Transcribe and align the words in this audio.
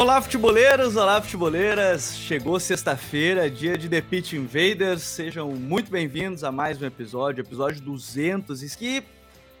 Olá, 0.00 0.18
futeboleiros! 0.22 0.96
Olá, 0.96 1.20
futeboleiras! 1.20 2.16
Chegou 2.16 2.58
sexta-feira, 2.58 3.50
dia 3.50 3.76
de 3.76 3.86
The 3.86 4.00
Pitch 4.00 4.32
Invaders. 4.32 5.02
Sejam 5.02 5.52
muito 5.52 5.90
bem-vindos 5.90 6.42
a 6.42 6.50
mais 6.50 6.80
um 6.80 6.86
episódio, 6.86 7.42
episódio 7.42 7.82
200, 7.82 8.62
e 8.62 8.78
que 8.78 9.04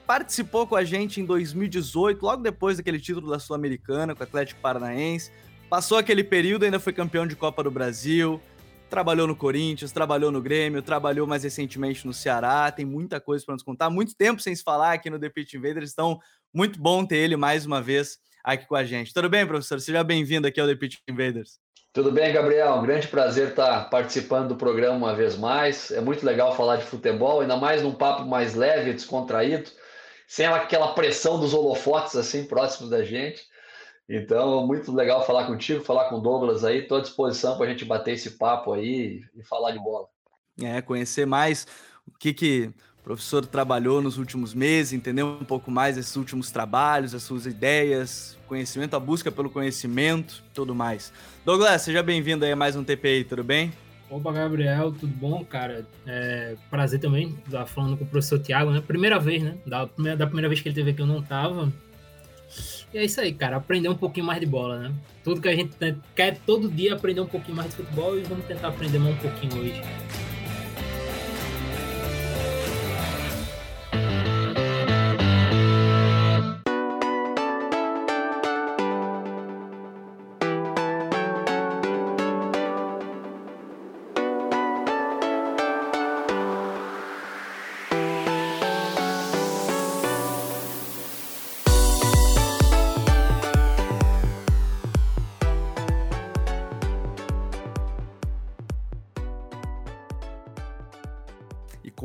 participou 0.06 0.66
com 0.66 0.76
a 0.76 0.82
gente 0.82 1.20
em 1.20 1.26
2018, 1.26 2.22
logo 2.22 2.42
depois 2.42 2.78
daquele 2.78 2.98
título 2.98 3.28
da 3.28 3.38
Sul-Americana 3.38 4.14
com 4.14 4.22
o 4.22 4.24
Atlético 4.24 4.62
Paranaense. 4.62 5.30
Passou 5.68 5.98
aquele 5.98 6.24
período, 6.24 6.64
ainda 6.64 6.80
foi 6.80 6.94
campeão 6.94 7.26
de 7.26 7.36
Copa 7.36 7.62
do 7.62 7.70
Brasil, 7.70 8.40
trabalhou 8.88 9.26
no 9.26 9.36
Corinthians, 9.36 9.92
trabalhou 9.92 10.32
no 10.32 10.40
Grêmio, 10.40 10.80
trabalhou 10.80 11.26
mais 11.26 11.42
recentemente 11.42 12.06
no 12.06 12.14
Ceará. 12.14 12.72
Tem 12.72 12.86
muita 12.86 13.20
coisa 13.20 13.44
para 13.44 13.56
nos 13.56 13.62
contar. 13.62 13.90
Muito 13.90 14.16
tempo 14.16 14.40
sem 14.40 14.56
se 14.56 14.62
falar 14.62 14.94
aqui 14.94 15.10
no 15.10 15.18
The 15.18 15.28
Pitch 15.28 15.52
Invaders, 15.52 15.92
então 15.92 16.18
muito 16.50 16.80
bom 16.80 17.04
ter 17.04 17.16
ele 17.16 17.36
mais 17.36 17.66
uma 17.66 17.82
vez 17.82 18.18
aqui 18.44 18.66
com 18.66 18.76
a 18.76 18.84
gente. 18.84 19.12
Tudo 19.12 19.28
bem, 19.28 19.46
professor? 19.46 19.80
Seja 19.80 20.02
bem-vindo 20.04 20.46
aqui 20.46 20.60
ao 20.60 20.66
The 20.66 20.74
Pitch 20.74 20.98
Invaders. 21.08 21.58
Tudo 21.92 22.12
bem, 22.12 22.32
Gabriel? 22.32 22.74
Um 22.74 22.82
grande 22.82 23.08
prazer 23.08 23.48
estar 23.48 23.90
participando 23.90 24.48
do 24.50 24.56
programa 24.56 24.96
uma 24.96 25.14
vez 25.14 25.36
mais. 25.36 25.90
É 25.90 26.00
muito 26.00 26.24
legal 26.24 26.54
falar 26.56 26.76
de 26.76 26.84
futebol, 26.84 27.40
ainda 27.40 27.56
mais 27.56 27.82
num 27.82 27.94
papo 27.94 28.24
mais 28.24 28.54
leve, 28.54 28.92
descontraído, 28.92 29.70
sem 30.28 30.46
aquela 30.46 30.94
pressão 30.94 31.40
dos 31.40 31.52
holofotes 31.52 32.14
assim 32.14 32.44
próximos 32.44 32.90
da 32.90 33.02
gente. 33.02 33.42
Então, 34.08 34.66
muito 34.66 34.92
legal 34.92 35.24
falar 35.26 35.46
contigo, 35.46 35.84
falar 35.84 36.08
com 36.08 36.16
o 36.16 36.20
Douglas 36.20 36.64
aí. 36.64 36.78
Estou 36.78 36.98
à 36.98 37.00
disposição 37.00 37.56
para 37.56 37.66
a 37.66 37.68
gente 37.70 37.84
bater 37.84 38.14
esse 38.14 38.30
papo 38.38 38.72
aí 38.72 39.22
e 39.34 39.44
falar 39.44 39.72
de 39.72 39.78
bola. 39.78 40.06
É, 40.62 40.80
conhecer 40.82 41.26
mais 41.26 41.66
o 42.06 42.18
que, 42.18 42.34
que 42.34 42.72
o 43.00 43.02
professor 43.02 43.46
trabalhou 43.46 44.02
nos 44.02 44.18
últimos 44.18 44.52
meses, 44.52 44.92
entender 44.92 45.22
um 45.22 45.44
pouco 45.44 45.70
mais 45.70 45.96
esses 45.96 46.14
últimos 46.16 46.50
trabalhos, 46.50 47.14
as 47.14 47.22
suas 47.22 47.46
ideias, 47.46 48.38
conhecimento, 48.46 48.94
a 48.94 49.00
busca 49.00 49.32
pelo 49.32 49.48
conhecimento, 49.48 50.42
tudo 50.52 50.74
mais. 50.74 51.12
Douglas, 51.44 51.82
seja 51.82 52.02
bem-vindo 52.02 52.44
aí 52.44 52.52
a 52.52 52.56
mais 52.56 52.76
um 52.76 52.84
TPI, 52.84 53.24
tudo 53.24 53.42
bem? 53.42 53.72
Opa, 54.10 54.32
Gabriel, 54.32 54.92
tudo 54.92 55.14
bom, 55.14 55.44
cara? 55.44 55.86
É, 56.06 56.56
prazer 56.68 57.00
também 57.00 57.34
estar 57.46 57.64
falando 57.64 57.96
com 57.96 58.04
o 58.04 58.06
professor 58.06 58.38
Tiago, 58.38 58.70
né? 58.70 58.82
Primeira 58.86 59.18
vez, 59.18 59.42
né? 59.42 59.54
Da 59.64 59.86
primeira, 59.86 60.18
da 60.18 60.26
primeira 60.26 60.48
vez 60.48 60.60
que 60.60 60.68
ele 60.68 60.74
teve 60.74 60.90
aqui 60.90 61.00
eu 61.00 61.06
não 61.06 61.22
tava. 61.22 61.72
E 62.92 62.98
é 62.98 63.04
isso 63.04 63.20
aí, 63.20 63.32
cara. 63.32 63.56
Aprender 63.56 63.88
um 63.88 63.94
pouquinho 63.94 64.26
mais 64.26 64.40
de 64.40 64.46
bola, 64.46 64.80
né? 64.80 64.92
Tudo 65.22 65.40
que 65.40 65.48
a 65.48 65.54
gente 65.54 65.76
quer 66.14 66.38
todo 66.44 66.68
dia 66.68 66.94
aprender 66.94 67.20
um 67.20 67.26
pouquinho 67.26 67.56
mais 67.56 67.70
de 67.70 67.76
futebol 67.76 68.18
e 68.18 68.22
vamos 68.24 68.44
tentar 68.46 68.68
aprender 68.68 68.98
mais 68.98 69.14
um 69.14 69.18
pouquinho 69.18 69.62
hoje. 69.62 69.80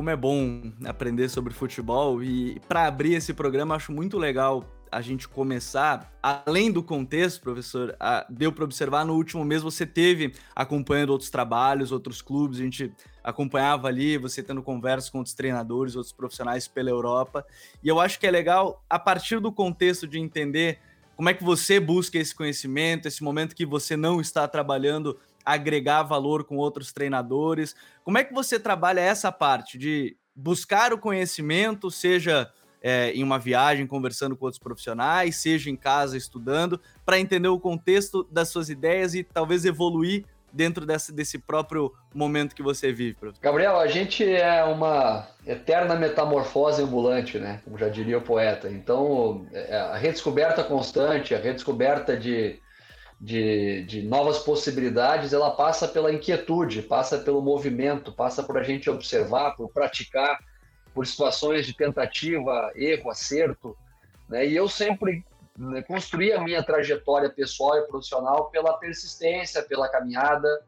Como 0.05 0.11
é 0.11 0.15
bom 0.15 0.71
aprender 0.85 1.27
sobre 1.29 1.51
futebol. 1.51 2.21
E 2.21 2.59
para 2.67 2.85
abrir 2.85 3.15
esse 3.15 3.33
programa 3.33 3.73
acho 3.73 3.91
muito 3.91 4.19
legal 4.19 4.63
a 4.91 5.01
gente 5.01 5.27
começar, 5.27 6.13
além 6.21 6.71
do 6.71 6.83
contexto, 6.83 7.41
professor, 7.41 7.95
a, 7.99 8.23
deu 8.29 8.51
para 8.51 8.63
observar 8.63 9.03
no 9.03 9.15
último 9.15 9.43
mês 9.43 9.63
você 9.63 9.83
teve 9.83 10.33
acompanhando 10.55 11.09
outros 11.09 11.31
trabalhos, 11.31 11.91
outros 11.91 12.21
clubes, 12.21 12.59
a 12.59 12.61
gente 12.61 12.93
acompanhava 13.23 13.87
ali, 13.87 14.15
você 14.15 14.43
tendo 14.43 14.61
conversas 14.61 15.09
com 15.09 15.17
outros 15.17 15.33
treinadores, 15.33 15.95
outros 15.95 16.13
profissionais 16.13 16.67
pela 16.67 16.91
Europa, 16.91 17.43
e 17.83 17.87
eu 17.87 17.99
acho 17.99 18.19
que 18.19 18.27
é 18.27 18.31
legal 18.31 18.85
a 18.87 18.99
partir 18.99 19.39
do 19.39 19.51
contexto 19.51 20.07
de 20.07 20.19
entender 20.19 20.77
como 21.15 21.29
é 21.29 21.33
que 21.33 21.43
você 21.43 21.79
busca 21.79 22.19
esse 22.19 22.35
conhecimento, 22.35 23.07
esse 23.07 23.23
momento 23.23 23.55
que 23.55 23.65
você 23.65 23.97
não 23.97 24.21
está 24.21 24.47
trabalhando 24.47 25.17
agregar 25.45 26.03
valor 26.03 26.43
com 26.43 26.57
outros 26.57 26.91
treinadores. 26.91 27.75
Como 28.03 28.17
é 28.17 28.23
que 28.23 28.33
você 28.33 28.59
trabalha 28.59 28.99
essa 28.99 29.31
parte 29.31 29.77
de 29.77 30.17
buscar 30.35 30.91
o 30.91 30.97
conhecimento, 30.97 31.91
seja 31.91 32.51
é, 32.81 33.11
em 33.11 33.23
uma 33.23 33.39
viagem 33.39 33.87
conversando 33.87 34.35
com 34.35 34.45
outros 34.45 34.61
profissionais, 34.61 35.37
seja 35.37 35.69
em 35.69 35.75
casa 35.75 36.17
estudando, 36.17 36.79
para 37.05 37.19
entender 37.19 37.47
o 37.47 37.59
contexto 37.59 38.23
das 38.29 38.49
suas 38.49 38.69
ideias 38.69 39.15
e 39.15 39.23
talvez 39.23 39.65
evoluir 39.65 40.25
dentro 40.55 40.85
desse, 40.85 41.11
desse 41.11 41.37
próprio 41.37 41.91
momento 42.13 42.55
que 42.55 42.63
você 42.63 42.91
vive, 42.91 43.15
professor? 43.15 43.41
Gabriel, 43.41 43.77
a 43.77 43.87
gente 43.87 44.23
é 44.23 44.63
uma 44.63 45.27
eterna 45.45 45.95
metamorfose 45.95 46.81
ambulante, 46.81 47.37
né? 47.37 47.59
Como 47.65 47.77
já 47.77 47.89
diria 47.89 48.17
o 48.17 48.21
poeta. 48.21 48.69
Então, 48.69 49.45
é, 49.51 49.75
a 49.75 49.97
redescoberta 49.97 50.63
constante, 50.63 51.35
a 51.35 51.39
redescoberta 51.39 52.15
de 52.15 52.59
de, 53.25 53.83
de 53.85 54.03
novas 54.03 54.37
possibilidades, 54.37 55.33
ela 55.33 55.49
passa 55.49 55.87
pela 55.87 56.13
inquietude, 56.13 56.83
passa 56.83 57.17
pelo 57.17 57.41
movimento, 57.41 58.11
passa 58.11 58.43
por 58.43 58.55
a 58.55 58.61
gente 58.61 58.87
observar, 58.87 59.55
por 59.55 59.67
praticar, 59.69 60.39
por 60.93 61.07
situações 61.07 61.65
de 61.65 61.75
tentativa, 61.75 62.71
erro, 62.75 63.09
acerto. 63.09 63.75
Né? 64.29 64.45
E 64.45 64.55
eu 64.55 64.69
sempre 64.69 65.25
né, 65.57 65.81
construí 65.81 66.33
a 66.33 66.39
minha 66.39 66.61
trajetória 66.61 67.27
pessoal 67.27 67.79
e 67.79 67.87
profissional 67.87 68.51
pela 68.51 68.77
persistência, 68.77 69.63
pela 69.63 69.89
caminhada. 69.89 70.63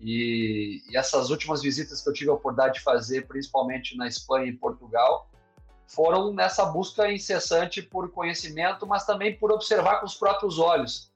E, 0.00 0.82
e 0.90 0.96
essas 0.96 1.30
últimas 1.30 1.62
visitas 1.62 2.02
que 2.02 2.08
eu 2.08 2.12
tive 2.12 2.30
a 2.30 2.34
oportunidade 2.34 2.78
de 2.78 2.80
fazer, 2.80 3.28
principalmente 3.28 3.96
na 3.96 4.08
Espanha 4.08 4.46
e 4.46 4.56
Portugal, 4.56 5.30
foram 5.86 6.34
nessa 6.34 6.64
busca 6.64 7.12
incessante 7.12 7.80
por 7.80 8.10
conhecimento, 8.10 8.88
mas 8.88 9.06
também 9.06 9.36
por 9.36 9.52
observar 9.52 10.00
com 10.00 10.06
os 10.06 10.16
próprios 10.16 10.58
olhos 10.58 11.11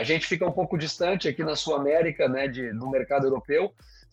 a 0.00 0.02
gente 0.02 0.26
fica 0.26 0.46
um 0.46 0.52
pouco 0.52 0.78
distante 0.78 1.28
aqui 1.28 1.44
na 1.44 1.54
Sul 1.54 1.74
América, 1.74 2.26
né, 2.26 2.48
de, 2.48 2.72
do 2.72 2.88
mercado 2.88 3.26
europeu, 3.26 3.70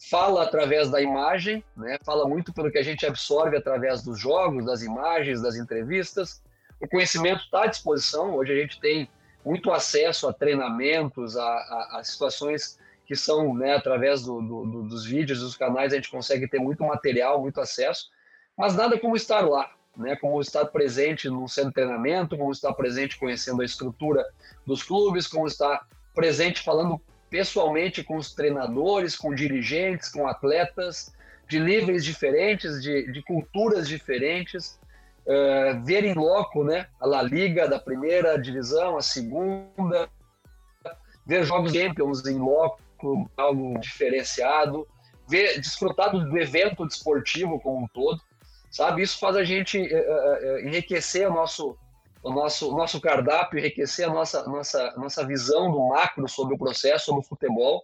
fala 0.09 0.43
através 0.43 0.89
da 0.89 1.01
imagem, 1.01 1.63
né, 1.77 1.97
fala 2.03 2.27
muito 2.27 2.51
pelo 2.53 2.69
que 2.69 2.77
a 2.77 2.83
gente 2.83 3.05
absorve 3.05 3.55
através 3.55 4.03
dos 4.03 4.19
jogos, 4.19 4.65
das 4.65 4.81
imagens, 4.81 5.41
das 5.41 5.55
entrevistas. 5.55 6.43
O 6.81 6.87
conhecimento 6.89 7.41
está 7.41 7.63
à 7.63 7.67
disposição, 7.67 8.35
hoje 8.35 8.51
a 8.51 8.55
gente 8.57 8.81
tem 8.81 9.09
muito 9.45 9.71
acesso 9.71 10.27
a 10.27 10.33
treinamentos, 10.33 11.37
a, 11.37 11.47
a, 11.47 11.99
a 11.99 12.03
situações 12.03 12.77
que 13.05 13.15
são, 13.15 13.53
né, 13.53 13.73
através 13.73 14.23
do, 14.23 14.41
do, 14.41 14.83
dos 14.83 15.05
vídeos, 15.05 15.39
dos 15.39 15.55
canais, 15.55 15.93
a 15.93 15.95
gente 15.95 16.11
consegue 16.11 16.49
ter 16.49 16.59
muito 16.59 16.83
material, 16.83 17.39
muito 17.39 17.61
acesso, 17.61 18.09
mas 18.57 18.75
nada 18.75 18.99
como 18.99 19.15
estar 19.15 19.47
lá, 19.47 19.71
né, 19.97 20.15
como 20.15 20.39
estar 20.39 20.65
presente 20.65 21.29
no 21.29 21.47
centro 21.47 21.69
de 21.69 21.75
treinamento, 21.75 22.37
como 22.37 22.51
estar 22.51 22.73
presente 22.73 23.17
conhecendo 23.17 23.61
a 23.61 23.65
estrutura 23.65 24.25
dos 24.65 24.83
clubes, 24.83 25.27
como 25.27 25.47
estar 25.47 25.87
presente 26.13 26.61
falando 26.61 27.01
pessoalmente 27.29 28.03
com 28.03 28.17
os 28.17 28.33
treinadores, 28.33 29.15
com 29.15 29.33
dirigentes, 29.33 30.09
com 30.09 30.27
atletas 30.27 31.13
de 31.47 31.59
níveis 31.59 32.03
diferentes, 32.03 32.81
de, 32.81 33.11
de 33.11 33.21
culturas 33.23 33.87
diferentes, 33.87 34.79
uh, 35.25 35.83
ver 35.83 36.03
em 36.03 36.13
loco 36.13 36.63
né, 36.63 36.87
a 36.99 37.07
La 37.07 37.21
Liga 37.21 37.67
da 37.67 37.79
primeira 37.79 38.37
divisão, 38.37 38.97
a 38.97 39.01
segunda, 39.01 40.09
ver 41.25 41.43
jogos 41.43 41.73
Champions 41.73 42.25
em 42.25 42.37
loco, 42.37 42.79
algo 43.35 43.79
diferenciado, 43.79 44.87
ver, 45.27 45.59
desfrutar 45.59 46.11
do 46.11 46.37
evento 46.37 46.85
desportivo 46.85 47.59
como 47.59 47.83
um 47.83 47.87
todo 47.87 48.21
sabe? 48.69 49.01
Isso 49.01 49.19
faz 49.19 49.35
a 49.35 49.43
gente 49.43 49.79
uh, 49.79 50.59
enriquecer 50.59 51.29
o 51.29 51.33
nosso, 51.33 51.77
o 52.23 52.31
nosso, 52.31 52.73
o 52.73 52.77
nosso 52.77 52.99
cardápio, 53.01 53.59
enriquecer 53.59 54.07
a 54.07 54.13
nossa, 54.13 54.47
nossa, 54.47 54.93
nossa 54.97 55.25
visão 55.25 55.71
do 55.71 55.87
macro 55.89 56.27
sobre 56.27 56.55
o 56.55 56.57
processo, 56.57 57.05
sobre 57.05 57.21
o 57.21 57.27
futebol. 57.27 57.83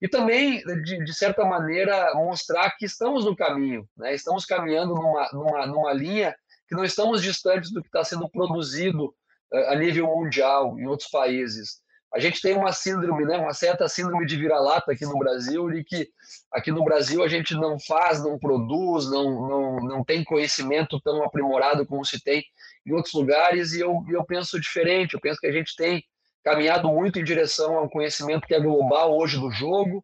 E 0.00 0.08
também, 0.08 0.62
de, 0.84 1.04
de 1.04 1.14
certa 1.14 1.44
maneira, 1.44 2.14
mostrar 2.14 2.70
que 2.76 2.84
estamos 2.84 3.24
no 3.24 3.34
caminho, 3.34 3.88
né? 3.96 4.14
estamos 4.14 4.44
caminhando 4.44 4.94
numa, 4.94 5.28
numa, 5.32 5.66
numa 5.66 5.92
linha 5.92 6.36
que 6.68 6.74
não 6.76 6.84
estamos 6.84 7.20
distantes 7.20 7.72
do 7.72 7.82
que 7.82 7.88
está 7.88 8.04
sendo 8.04 8.28
produzido 8.28 9.12
a 9.52 9.74
nível 9.74 10.06
mundial 10.06 10.78
em 10.78 10.86
outros 10.86 11.08
países. 11.10 11.80
A 12.12 12.18
gente 12.18 12.40
tem 12.40 12.56
uma 12.56 12.72
síndrome, 12.72 13.26
né, 13.26 13.36
uma 13.36 13.52
certa 13.52 13.86
síndrome 13.86 14.24
de 14.24 14.36
vira-lata 14.36 14.92
aqui 14.92 15.04
no 15.04 15.18
Brasil, 15.18 15.70
de 15.70 15.84
que 15.84 16.08
aqui 16.50 16.72
no 16.72 16.82
Brasil 16.82 17.22
a 17.22 17.28
gente 17.28 17.54
não 17.54 17.78
faz, 17.78 18.22
não 18.22 18.38
produz, 18.38 19.10
não, 19.10 19.46
não, 19.46 19.76
não 19.76 20.04
tem 20.04 20.24
conhecimento 20.24 20.98
tão 21.00 21.22
aprimorado 21.22 21.86
como 21.86 22.04
se 22.04 22.22
tem 22.22 22.42
em 22.86 22.92
outros 22.92 23.12
lugares, 23.12 23.74
e 23.74 23.80
eu, 23.80 24.02
eu 24.08 24.24
penso 24.24 24.58
diferente. 24.58 25.14
Eu 25.14 25.20
penso 25.20 25.38
que 25.38 25.46
a 25.46 25.52
gente 25.52 25.76
tem 25.76 26.02
caminhado 26.42 26.88
muito 26.88 27.18
em 27.18 27.24
direção 27.24 27.76
a 27.76 27.82
um 27.82 27.88
conhecimento 27.88 28.46
que 28.46 28.54
é 28.54 28.60
global 28.60 29.16
hoje 29.16 29.38
do 29.38 29.50
jogo. 29.50 30.02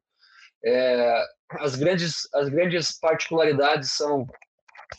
É, 0.63 1.25
as, 1.53 1.75
grandes, 1.75 2.29
as 2.35 2.51
grandes 2.51 2.99
particularidades 2.99 3.93
são, 3.93 4.27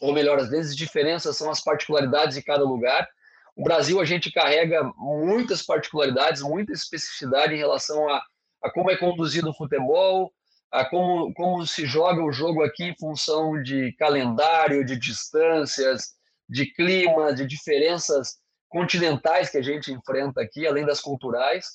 ou 0.01 0.11
melhor, 0.11 0.39
as 0.39 0.49
grandes 0.49 0.75
diferenças 0.75 1.37
são 1.37 1.51
as 1.51 1.61
particularidades 1.61 2.35
de 2.35 2.43
cada 2.43 2.63
lugar. 2.63 3.07
O 3.55 3.63
Brasil, 3.63 4.01
a 4.01 4.05
gente 4.05 4.31
carrega 4.31 4.83
muitas 4.97 5.61
particularidades, 5.61 6.41
muita 6.41 6.73
especificidade 6.73 7.53
em 7.53 7.57
relação 7.57 8.09
a, 8.09 8.21
a 8.63 8.69
como 8.69 8.91
é 8.91 8.97
conduzido 8.97 9.49
o 9.49 9.55
futebol, 9.55 10.31
a 10.71 10.83
como, 10.83 11.33
como 11.33 11.65
se 11.65 11.85
joga 11.85 12.21
o 12.21 12.33
jogo 12.33 12.61
aqui 12.63 12.83
em 12.83 12.97
função 12.97 13.61
de 13.61 13.93
calendário, 13.93 14.83
de 14.83 14.97
distâncias, 14.97 16.15
de 16.49 16.65
clima, 16.73 17.33
de 17.33 17.47
diferenças 17.47 18.37
continentais 18.67 19.49
que 19.49 19.57
a 19.57 19.61
gente 19.61 19.91
enfrenta 19.91 20.41
aqui, 20.41 20.67
além 20.67 20.85
das 20.85 20.99
culturais, 20.99 21.65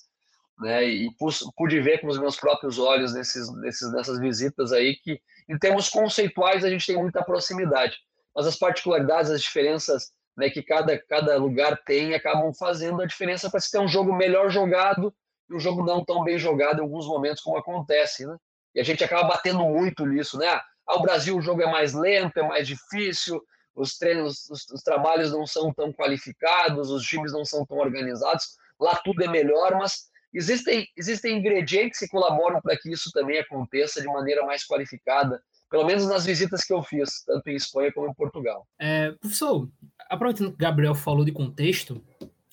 né? 0.59 0.85
E 0.85 1.11
pude 1.57 1.81
ver 1.81 2.03
com 2.03 2.09
os 2.09 2.19
meus 2.19 2.37
próprios 2.37 2.79
olhos 2.79 3.15
nesses, 3.15 3.51
nesses, 3.57 3.91
nessas 3.93 4.21
visitas 4.21 4.71
aí 4.71 4.97
que, 4.97 5.19
em 5.49 5.59
termos 5.59 5.89
conceituais, 5.89 6.63
a 6.63 6.69
gente 6.69 6.87
tem 6.87 6.97
muita 6.97 7.25
proximidade, 7.25 7.97
mas 8.37 8.47
as 8.47 8.59
particularidades, 8.59 9.31
as 9.31 9.41
diferenças 9.41 10.13
né, 10.37 10.51
que 10.51 10.63
cada, 10.63 10.99
cada 10.99 11.37
lugar 11.37 11.83
tem 11.85 12.15
acabam 12.15 12.53
fazendo 12.53 13.03
a 13.03 13.07
diferença 13.07 13.51
para 13.51 13.61
se 13.61 13.71
ter 13.71 13.79
um 13.79 13.89
jogo 13.89 14.15
melhor 14.15 14.51
jogado 14.51 15.15
e 15.49 15.55
um 15.55 15.61
jogo 15.61 15.85
não 15.85 16.05
tão 16.05 16.23
bem 16.23 16.39
jogado 16.39 16.79
em 16.79 16.83
alguns 16.83 17.07
momentos 17.07 17.43
como 17.43 17.59
acontece, 17.59 18.27
né? 18.27 18.37
E 18.75 18.81
a 18.81 18.85
gente 18.85 19.03
acaba 19.03 19.29
batendo 19.29 19.61
muito 19.61 20.07
nisso, 20.07 20.39
né? 20.39 20.47
Ah, 20.87 20.97
o 20.97 21.03
Brasil 21.03 21.37
o 21.37 21.43
jogo 21.43 21.63
é 21.63 21.71
mais 21.71 21.93
lento, 21.93 22.39
é 22.39 22.47
mais 22.47 22.67
difícil, 22.67 23.43
os 23.75 23.99
treinos, 23.99 24.49
os, 24.49 24.69
os 24.71 24.83
trabalhos 24.83 25.33
não 25.33 25.47
são 25.47 25.73
tão 25.73 25.93
qualificados, 25.93 26.91
os 26.91 27.05
times 27.05 27.33
não 27.33 27.45
são 27.45 27.65
tão 27.67 27.79
organizados, 27.79 28.57
lá 28.79 28.95
tudo 29.05 29.25
é 29.25 29.29
melhor, 29.29 29.77
mas 29.77 30.09
existem, 30.33 30.87
existem 30.97 31.39
ingredientes 31.39 31.99
que 31.99 32.09
colaboram 32.09 32.61
para 32.61 32.77
que 32.77 32.91
isso 32.91 33.11
também 33.13 33.39
aconteça 33.39 34.01
de 34.01 34.07
maneira 34.07 34.45
mais 34.45 34.65
qualificada 34.65 35.43
pelo 35.71 35.87
menos 35.87 36.07
nas 36.07 36.27
visitas 36.27 36.65
que 36.65 36.73
eu 36.73 36.83
fiz, 36.83 37.23
tanto 37.25 37.49
em 37.49 37.55
Espanha 37.55 37.93
como 37.93 38.11
em 38.11 38.15
Portugal. 38.15 38.67
É, 38.79 39.13
professor, 39.13 39.71
aproveitando 40.09 40.49
que 40.49 40.55
o 40.55 40.59
Gabriel 40.59 40.95
falou 40.95 41.25
de 41.25 41.31
contexto, 41.31 42.03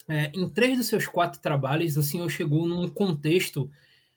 é, 0.08 0.32
em 0.36 0.48
três 0.48 0.78
dos 0.78 0.88
seus 0.88 1.08
quatro 1.08 1.42
trabalhos, 1.42 1.98
o 1.98 2.04
senhor 2.04 2.30
chegou 2.30 2.68
num 2.68 2.88
contexto 2.88 3.70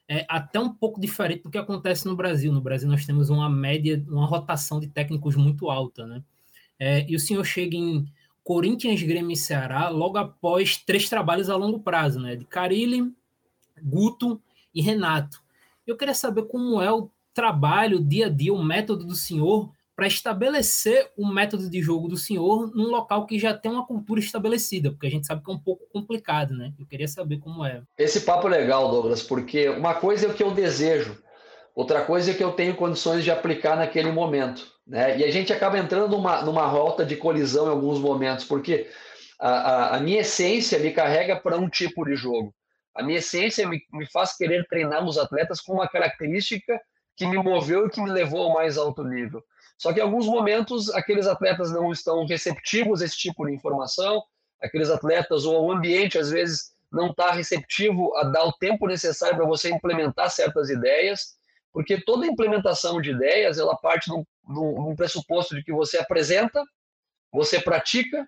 é, 0.06 0.26
até 0.28 0.60
um 0.60 0.72
pouco 0.72 1.00
diferente 1.00 1.44
do 1.44 1.50
que 1.50 1.58
acontece 1.58 2.06
no 2.06 2.14
Brasil. 2.14 2.52
No 2.52 2.60
Brasil, 2.60 2.88
nós 2.88 3.06
temos 3.06 3.30
uma 3.30 3.48
média, 3.48 4.04
uma 4.06 4.26
rotação 4.26 4.78
de 4.78 4.88
técnicos 4.88 5.34
muito 5.34 5.70
alta, 5.70 6.06
né? 6.06 6.22
É, 6.78 7.06
e 7.08 7.16
o 7.16 7.20
senhor 7.20 7.44
chega 7.44 7.76
em 7.76 8.06
Corinthians, 8.44 9.02
Grêmio 9.02 9.32
e 9.32 9.36
Ceará 9.36 9.88
logo 9.88 10.18
após 10.18 10.76
três 10.76 11.08
trabalhos 11.08 11.48
a 11.48 11.56
longo 11.56 11.80
prazo, 11.80 12.20
né? 12.20 12.36
De 12.36 12.44
Carilli, 12.44 13.12
Guto 13.82 14.40
e 14.74 14.82
Renato. 14.82 15.42
Eu 15.86 15.96
queria 15.96 16.14
saber 16.14 16.42
como 16.44 16.82
é 16.82 16.92
o 16.92 17.10
trabalho, 17.34 18.02
dia 18.02 18.26
a 18.26 18.28
dia, 18.28 18.52
o 18.52 18.62
método 18.62 19.04
do 19.04 19.14
senhor 19.14 19.70
para 20.00 20.06
estabelecer 20.06 21.10
o 21.14 21.26
método 21.26 21.68
de 21.68 21.82
jogo 21.82 22.08
do 22.08 22.16
senhor 22.16 22.74
num 22.74 22.88
local 22.88 23.26
que 23.26 23.38
já 23.38 23.52
tem 23.52 23.70
uma 23.70 23.86
cultura 23.86 24.18
estabelecida, 24.18 24.90
porque 24.90 25.06
a 25.06 25.10
gente 25.10 25.26
sabe 25.26 25.44
que 25.44 25.50
é 25.50 25.54
um 25.54 25.58
pouco 25.58 25.86
complicado, 25.92 26.54
né? 26.54 26.72
Eu 26.78 26.86
queria 26.86 27.06
saber 27.06 27.38
como 27.38 27.66
é. 27.66 27.82
Esse 27.98 28.22
papo 28.22 28.48
é 28.48 28.50
legal, 28.50 28.90
Douglas, 28.90 29.22
porque 29.22 29.68
uma 29.68 29.92
coisa 29.92 30.24
é 30.24 30.30
o 30.30 30.32
que 30.32 30.42
eu 30.42 30.52
desejo, 30.52 31.22
outra 31.74 32.02
coisa 32.02 32.30
é 32.30 32.34
que 32.34 32.42
eu 32.42 32.52
tenho 32.52 32.74
condições 32.76 33.24
de 33.24 33.30
aplicar 33.30 33.76
naquele 33.76 34.10
momento, 34.10 34.66
né? 34.86 35.18
E 35.18 35.24
a 35.24 35.30
gente 35.30 35.52
acaba 35.52 35.78
entrando 35.78 36.08
numa, 36.08 36.40
numa 36.40 36.66
rota 36.66 37.04
de 37.04 37.16
colisão 37.16 37.66
em 37.66 37.70
alguns 37.70 37.98
momentos, 37.98 38.46
porque 38.46 38.88
a, 39.38 39.50
a, 39.50 39.96
a 39.96 40.00
minha 40.00 40.20
essência 40.20 40.78
me 40.78 40.92
carrega 40.92 41.36
para 41.36 41.58
um 41.58 41.68
tipo 41.68 42.06
de 42.06 42.16
jogo. 42.16 42.54
A 42.96 43.02
minha 43.02 43.18
essência 43.18 43.68
me, 43.68 43.82
me 43.92 44.10
faz 44.10 44.34
querer 44.34 44.66
treinar 44.66 45.04
os 45.04 45.18
atletas 45.18 45.60
com 45.60 45.74
uma 45.74 45.86
característica 45.86 46.80
que 47.20 47.26
me 47.26 47.36
moveu 47.36 47.86
e 47.86 47.90
que 47.90 48.00
me 48.00 48.10
levou 48.10 48.44
ao 48.44 48.54
mais 48.54 48.78
alto 48.78 49.04
nível. 49.04 49.44
Só 49.76 49.92
que 49.92 50.00
em 50.00 50.02
alguns 50.02 50.24
momentos 50.24 50.88
aqueles 50.94 51.26
atletas 51.26 51.70
não 51.70 51.92
estão 51.92 52.24
receptivos 52.24 53.02
a 53.02 53.04
esse 53.04 53.18
tipo 53.18 53.44
de 53.44 53.52
informação, 53.52 54.22
aqueles 54.58 54.88
atletas 54.88 55.44
ou 55.44 55.66
o 55.66 55.70
ambiente 55.70 56.18
às 56.18 56.30
vezes 56.30 56.72
não 56.90 57.10
está 57.10 57.30
receptivo 57.32 58.16
a 58.16 58.24
dar 58.24 58.44
o 58.44 58.54
tempo 58.54 58.86
necessário 58.86 59.36
para 59.36 59.44
você 59.44 59.68
implementar 59.70 60.30
certas 60.30 60.70
ideias, 60.70 61.36
porque 61.74 62.00
toda 62.00 62.26
implementação 62.26 63.02
de 63.02 63.10
ideias 63.10 63.58
ela 63.58 63.76
parte 63.76 64.10
de 64.10 64.58
um 64.58 64.96
pressuposto 64.96 65.54
de 65.54 65.62
que 65.62 65.74
você 65.74 65.98
apresenta, 65.98 66.64
você 67.30 67.60
pratica, 67.60 68.26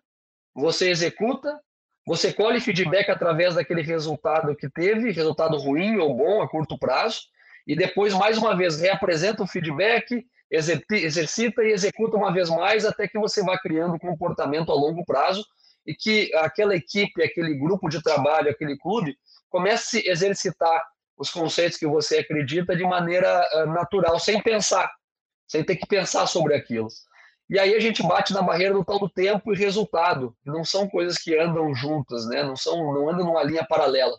você 0.54 0.90
executa, 0.90 1.58
você 2.06 2.30
colhe 2.30 2.60
feedback 2.60 3.08
através 3.10 3.54
daquele 3.54 3.80
resultado 3.80 4.54
que 4.54 4.68
teve, 4.68 5.12
resultado 5.12 5.56
ruim 5.56 5.96
ou 5.96 6.14
bom 6.14 6.42
a 6.42 6.48
curto 6.48 6.78
prazo, 6.78 7.31
e 7.66 7.76
depois, 7.76 8.12
mais 8.14 8.38
uma 8.38 8.56
vez, 8.56 8.80
reapresenta 8.80 9.42
o 9.42 9.46
feedback, 9.46 10.24
exercita 10.50 11.62
e 11.62 11.72
executa 11.72 12.16
uma 12.16 12.32
vez 12.32 12.50
mais 12.50 12.84
até 12.84 13.08
que 13.08 13.18
você 13.18 13.42
vá 13.42 13.58
criando 13.58 13.94
um 13.94 13.98
comportamento 13.98 14.70
a 14.70 14.74
longo 14.74 15.04
prazo 15.04 15.44
e 15.86 15.94
que 15.94 16.32
aquela 16.36 16.74
equipe, 16.76 17.22
aquele 17.22 17.54
grupo 17.54 17.88
de 17.88 18.02
trabalho, 18.02 18.50
aquele 18.50 18.76
clube 18.78 19.16
comece 19.48 19.98
a 19.98 20.12
exercitar 20.12 20.82
os 21.16 21.30
conceitos 21.30 21.78
que 21.78 21.86
você 21.86 22.18
acredita 22.18 22.76
de 22.76 22.84
maneira 22.84 23.48
uh, 23.54 23.66
natural, 23.66 24.18
sem 24.18 24.42
pensar, 24.42 24.90
sem 25.46 25.62
ter 25.64 25.76
que 25.76 25.86
pensar 25.86 26.26
sobre 26.26 26.54
aquilo. 26.54 26.88
E 27.48 27.58
aí 27.58 27.74
a 27.74 27.80
gente 27.80 28.02
bate 28.02 28.32
na 28.32 28.42
barreira 28.42 28.74
do 28.74 28.84
tal 28.84 28.98
do 28.98 29.08
tempo 29.08 29.52
e 29.52 29.56
resultado, 29.56 30.34
não 30.44 30.64
são 30.64 30.88
coisas 30.88 31.18
que 31.18 31.36
andam 31.36 31.74
juntas, 31.74 32.26
né? 32.26 32.42
Não 32.42 32.56
são, 32.56 32.76
não 32.94 33.10
andam 33.10 33.26
numa 33.26 33.42
linha 33.42 33.64
paralela. 33.64 34.18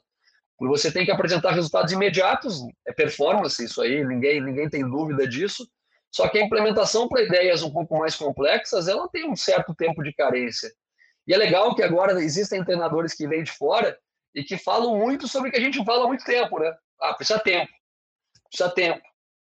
Você 0.68 0.92
tem 0.92 1.06
que 1.06 1.12
apresentar 1.12 1.51
resultados 1.51 1.92
imediatos, 1.92 2.62
é 2.88 2.94
performance, 2.94 3.63
isso 3.63 3.81
aí, 3.81 4.04
ninguém, 4.06 4.42
ninguém 4.42 4.69
tem 4.69 4.89
dúvida 4.89 5.27
disso. 5.27 5.68
Só 6.12 6.27
que 6.27 6.38
a 6.38 6.44
implementação 6.44 7.07
para 7.10 7.24
ideias 7.24 7.63
um 7.63 7.71
pouco 7.71 7.98
mais 7.98 8.15
complexas, 8.15 8.88
ela 8.88 9.07
tem 9.10 9.30
um 9.30 9.36
certo 9.36 9.74
tempo 9.74 10.04
de 10.04 10.13
carência. 10.13 10.71
E 11.27 11.33
é 11.33 11.38
legal 11.38 11.74
que 11.75 11.82
agora 11.82 12.13
existem 12.22 12.63
treinadores 12.63 13.13
que 13.13 13.27
vêm 13.27 13.43
de 13.43 13.51
fora 13.51 13.98
e 14.36 14.43
que 14.43 14.58
falam 14.58 14.98
muito 14.98 15.27
sobre 15.27 15.50
o 15.50 15.51
que 15.51 15.58
a 15.58 15.62
gente 15.62 15.84
fala 15.84 16.05
há 16.05 16.08
muito 16.08 16.24
tempo, 16.24 16.60
né? 16.60 16.72
Ah, 17.01 17.13
precisa 17.13 17.39
tempo, 17.39 17.72
precisa 18.50 18.70
tempo, 18.70 19.01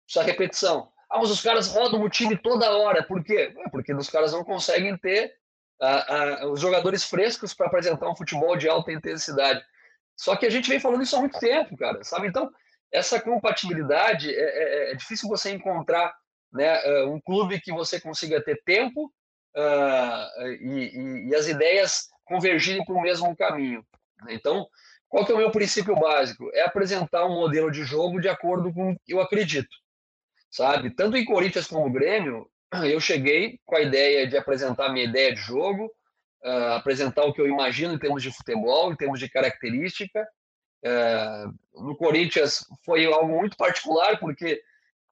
precisa 0.05 0.25
repetição. 0.25 0.91
Ah, 1.11 1.19
mas 1.19 1.31
os 1.31 1.41
caras 1.41 1.69
rodam 1.69 2.03
o 2.03 2.11
time 2.11 2.37
toda 2.37 2.71
hora. 2.77 3.03
Por 3.03 3.23
quê? 3.23 3.55
É 3.57 3.69
porque 3.71 3.95
os 3.95 4.11
caras 4.11 4.33
não 4.33 4.45
conseguem 4.45 4.97
ter 4.99 5.33
ah, 5.81 6.07
ah, 6.09 6.47
os 6.49 6.61
jogadores 6.61 7.05
frescos 7.05 7.55
para 7.55 7.67
apresentar 7.67 8.09
um 8.09 8.17
futebol 8.17 8.57
de 8.57 8.69
alta 8.69 8.93
intensidade. 8.93 9.63
Só 10.19 10.35
que 10.35 10.45
a 10.45 10.51
gente 10.51 10.69
vem 10.69 10.81
falando 10.81 11.03
isso 11.03 11.17
há 11.17 11.21
muito 11.21 11.39
tempo, 11.39 11.77
cara, 11.77 12.03
sabe? 12.03 12.27
Então, 12.27 12.51
essa 12.93 13.21
compatibilidade, 13.21 14.35
é, 14.35 14.41
é, 14.41 14.93
é 14.93 14.95
difícil 14.95 15.29
você 15.29 15.53
encontrar 15.53 16.13
né, 16.53 16.85
é, 16.85 17.05
um 17.05 17.21
clube 17.21 17.61
que 17.61 17.73
você 17.73 18.01
consiga 18.01 18.43
ter 18.43 18.61
tempo 18.65 19.13
uh, 19.57 20.43
e, 20.61 20.91
e, 20.93 21.29
e, 21.29 21.35
as 21.35 21.47
ideias 21.47 22.09
convergirem 22.25 22.85
para 22.85 22.95
o 22.95 23.01
mesmo 23.01 23.35
caminho. 23.37 23.85
Então, 24.29 24.67
qual 25.09 25.25
que 25.25 25.31
é 25.31 25.35
o 25.35 25.39
meu 25.39 25.53
princípio 25.53 25.95
básico? 25.95 26.51
É 26.53 26.63
apresentar 26.63 27.25
um 27.25 27.35
modelo 27.35 27.71
de 27.71 27.85
jogo 27.85 28.21
de 28.21 28.29
acordo 28.29 28.73
com 28.73 28.93
o 28.93 28.97
que 28.99 29.13
eu 29.13 29.21
acredito, 29.21 29.75
sabe? 30.51 30.91
Tanto 30.91 31.17
em 31.17 31.25
Corinthians 31.25 31.69
como 31.69 31.87
no 31.87 31.93
Grêmio, 31.93 32.51
eu 32.85 32.99
cheguei 32.99 33.61
com 33.65 33.77
a 33.77 33.81
ideia 33.81 34.27
de 34.27 34.37
apresentar 34.37 34.93
minha 34.93 35.05
ideia 35.05 35.33
de 35.33 35.41
jogo, 35.41 35.91
uh, 36.45 36.75
apresentar 36.75 37.25
o 37.25 37.33
que 37.33 37.41
eu 37.41 37.47
imagino 37.47 37.95
em 37.95 37.99
termos 37.99 38.23
de 38.23 38.33
futebol, 38.33 38.93
em 38.93 38.97
termos 38.97 39.19
de 39.19 39.29
característica. 39.29 40.27
Uh, 40.85 41.83
no 41.85 41.97
Corinthians 41.97 42.65
foi 42.85 43.07
algo 43.07 43.39
muito 43.39 43.57
particular, 43.57 44.19
porque 44.19 44.63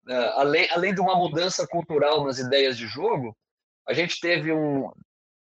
uh, 0.08 0.38
além, 0.38 0.68
além 0.70 0.94
de 0.94 1.00
uma 1.00 1.16
mudança 1.16 1.66
cultural 1.66 2.24
nas 2.24 2.38
ideias 2.38 2.76
de 2.76 2.86
jogo, 2.86 3.36
a 3.86 3.92
gente 3.92 4.20
teve 4.20 4.52
um 4.52 4.90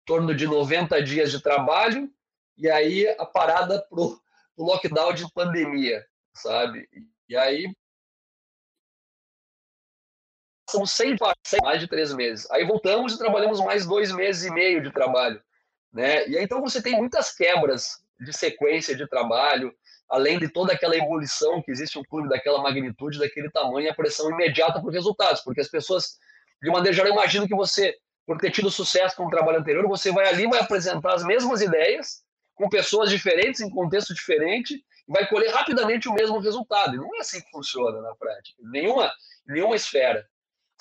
torno 0.06 0.34
de 0.34 0.48
90 0.48 1.02
dias 1.04 1.32
de 1.32 1.42
trabalho 1.42 2.10
e 2.58 2.70
aí 2.70 3.08
a 3.20 3.26
parada 3.26 3.86
para 3.90 4.00
o 4.00 4.20
lockdown 4.58 5.14
de 5.14 5.32
pandemia, 5.34 6.06
sabe? 6.34 6.90
E 7.30 7.36
aí 7.36 7.72
são 10.70 10.86
100 10.86 11.16
mais 11.62 11.80
de 11.80 11.88
três 11.88 12.14
meses. 12.14 12.50
Aí 12.52 12.66
voltamos 12.66 13.14
e 13.14 13.18
trabalhamos 13.18 13.60
mais 13.62 13.86
dois 13.86 14.12
meses 14.12 14.46
e 14.46 14.52
meio 14.52 14.82
de 14.82 14.92
trabalho. 14.92 15.42
Né? 15.94 16.28
E 16.28 16.38
aí, 16.38 16.44
então 16.44 16.62
você 16.62 16.82
tem 16.82 16.96
muitas 16.96 17.36
quebras 17.36 18.02
de 18.20 18.34
sequência 18.34 18.96
de 18.96 19.08
trabalho, 19.08 19.74
além 20.10 20.40
de 20.40 20.50
toda 20.50 20.74
aquela 20.74 20.96
evolução 20.96 21.62
que 21.62 21.72
existe 21.72 22.00
um 22.00 22.04
clube 22.04 22.30
daquela 22.30 22.62
magnitude, 22.62 23.20
daquele 23.20 23.50
tamanho, 23.52 23.90
a 23.92 23.96
pressão 23.96 24.30
imediata 24.32 24.82
por 24.82 24.92
resultados, 24.92 25.42
porque 25.42 25.62
as 25.62 25.70
pessoas, 25.70 26.18
de 26.62 26.70
maneira 26.70 26.94
geral, 26.96 27.12
imaginam 27.12 27.48
que 27.48 27.56
você 27.56 27.96
por 28.28 28.38
ter 28.38 28.52
tido 28.52 28.70
sucesso 28.70 29.16
com 29.16 29.26
o 29.26 29.30
trabalho 29.30 29.60
anterior, 29.60 29.88
você 29.88 30.12
vai 30.12 30.28
ali, 30.28 30.46
vai 30.46 30.60
apresentar 30.60 31.14
as 31.14 31.24
mesmas 31.24 31.62
ideias, 31.62 32.22
com 32.54 32.68
pessoas 32.68 33.10
diferentes, 33.10 33.62
em 33.62 33.70
contexto 33.70 34.14
diferente, 34.14 34.84
vai 35.08 35.26
colher 35.28 35.50
rapidamente 35.54 36.10
o 36.10 36.14
mesmo 36.14 36.38
resultado. 36.40 36.96
E 36.96 36.98
não 36.98 37.16
é 37.16 37.20
assim 37.20 37.40
que 37.40 37.50
funciona 37.50 38.02
na 38.02 38.14
prática, 38.16 38.62
nenhuma, 38.70 39.10
nenhuma 39.48 39.78
esfera. 39.78 40.28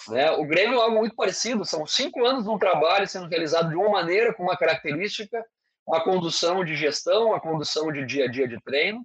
Né? 0.09 0.31
O 0.33 0.45
Grêmio 0.47 0.79
é 0.79 0.83
algo 0.83 0.99
muito 0.99 1.17
parecido, 1.17 1.65
são 1.65 1.87
cinco 1.87 2.25
anos 2.25 2.45
de 2.45 2.51
um 2.51 2.59
trabalho 2.59 3.07
sendo 3.07 3.29
realizado 3.29 3.71
de 3.71 3.77
uma 3.77 3.91
maneira, 3.91 4.33
com 4.35 4.43
uma 4.43 4.57
característica, 4.57 5.45
uma 5.87 6.03
condução 6.03 6.65
de 6.65 6.77
gestão, 6.77 7.29
uma 7.29 7.41
condução 7.41 7.91
de 7.93 8.05
dia 8.05 8.25
a 8.25 8.31
dia 8.31 8.47
de 8.47 8.61
treino, 8.63 9.05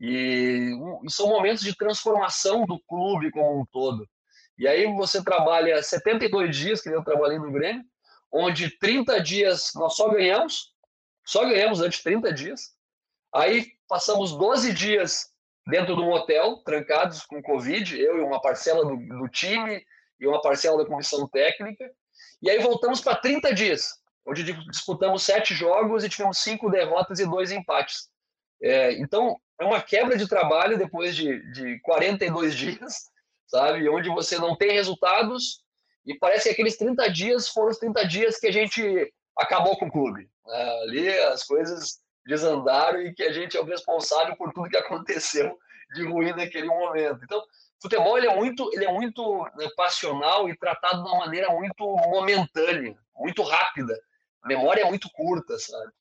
e, 0.00 0.72
e 1.04 1.10
são 1.10 1.28
momentos 1.28 1.62
de 1.62 1.76
transformação 1.76 2.64
do 2.64 2.80
clube 2.80 3.30
como 3.30 3.60
um 3.60 3.66
todo. 3.66 4.08
E 4.58 4.66
aí 4.66 4.86
você 4.94 5.22
trabalha 5.22 5.82
72 5.82 6.56
dias, 6.56 6.80
que 6.80 6.88
eu 6.88 7.04
trabalhei 7.04 7.38
no 7.38 7.52
Grêmio, 7.52 7.84
onde 8.32 8.78
30 8.78 9.20
dias 9.20 9.72
nós 9.74 9.94
só 9.94 10.08
ganhamos, 10.08 10.72
só 11.26 11.44
ganhamos 11.44 11.78
durante 11.78 12.02
30 12.02 12.32
dias. 12.32 12.74
Aí 13.34 13.66
passamos 13.88 14.36
12 14.36 14.72
dias 14.72 15.30
dentro 15.66 15.94
de 15.94 16.02
um 16.02 16.10
hotel, 16.10 16.62
trancados 16.64 17.22
com 17.22 17.42
Covid, 17.42 17.98
eu 18.00 18.18
e 18.18 18.20
uma 18.20 18.40
parcela 18.40 18.84
do, 18.84 18.96
do 18.96 19.28
time 19.28 19.84
e 20.20 20.26
uma 20.26 20.40
parcela 20.40 20.78
da 20.78 20.88
comissão 20.88 21.26
técnica. 21.28 21.90
E 22.42 22.50
aí 22.50 22.58
voltamos 22.58 23.00
para 23.00 23.16
30 23.16 23.54
dias, 23.54 23.94
onde 24.26 24.44
disputamos 24.70 25.22
sete 25.22 25.54
jogos 25.54 26.04
e 26.04 26.08
tivemos 26.08 26.38
cinco 26.38 26.70
derrotas 26.70 27.18
e 27.18 27.26
dois 27.26 27.50
empates. 27.50 28.08
É, 28.62 28.92
então, 28.92 29.36
é 29.58 29.64
uma 29.64 29.80
quebra 29.80 30.16
de 30.16 30.28
trabalho 30.28 30.76
depois 30.76 31.16
de, 31.16 31.40
de 31.52 31.80
42 31.80 32.54
dias, 32.54 32.94
sabe? 33.46 33.88
Onde 33.88 34.10
você 34.10 34.38
não 34.38 34.56
tem 34.56 34.72
resultados 34.72 35.62
e 36.06 36.14
parece 36.18 36.44
que 36.44 36.50
aqueles 36.50 36.76
30 36.76 37.10
dias 37.10 37.48
foram 37.48 37.70
os 37.70 37.78
30 37.78 38.06
dias 38.06 38.38
que 38.38 38.46
a 38.46 38.52
gente 38.52 39.12
acabou 39.36 39.78
com 39.78 39.86
o 39.86 39.90
clube. 39.90 40.28
É, 40.48 40.82
ali 40.82 41.08
as 41.08 41.44
coisas 41.44 42.00
desandaram 42.26 43.00
e 43.02 43.14
que 43.14 43.22
a 43.22 43.32
gente 43.32 43.56
é 43.56 43.60
o 43.60 43.64
responsável 43.64 44.36
por 44.36 44.52
tudo 44.52 44.68
que 44.68 44.76
aconteceu 44.76 45.58
de 45.94 46.06
ruim 46.06 46.32
naquele 46.32 46.66
momento. 46.66 47.20
Então, 47.22 47.42
futebol 47.80 48.16
ele 48.16 48.28
é 48.28 48.34
muito, 48.34 48.70
ele 48.72 48.84
é 48.84 48.92
muito 48.92 49.44
né, 49.56 49.68
passional 49.76 50.48
e 50.48 50.56
tratado 50.56 51.02
de 51.02 51.08
uma 51.08 51.20
maneira 51.20 51.50
muito 51.50 51.84
momentânea, 51.84 52.96
muito 53.16 53.42
rápida. 53.42 53.98
A 54.42 54.48
memória 54.48 54.82
é 54.82 54.88
muito 54.88 55.10
curta, 55.10 55.58
sabe? 55.58 55.92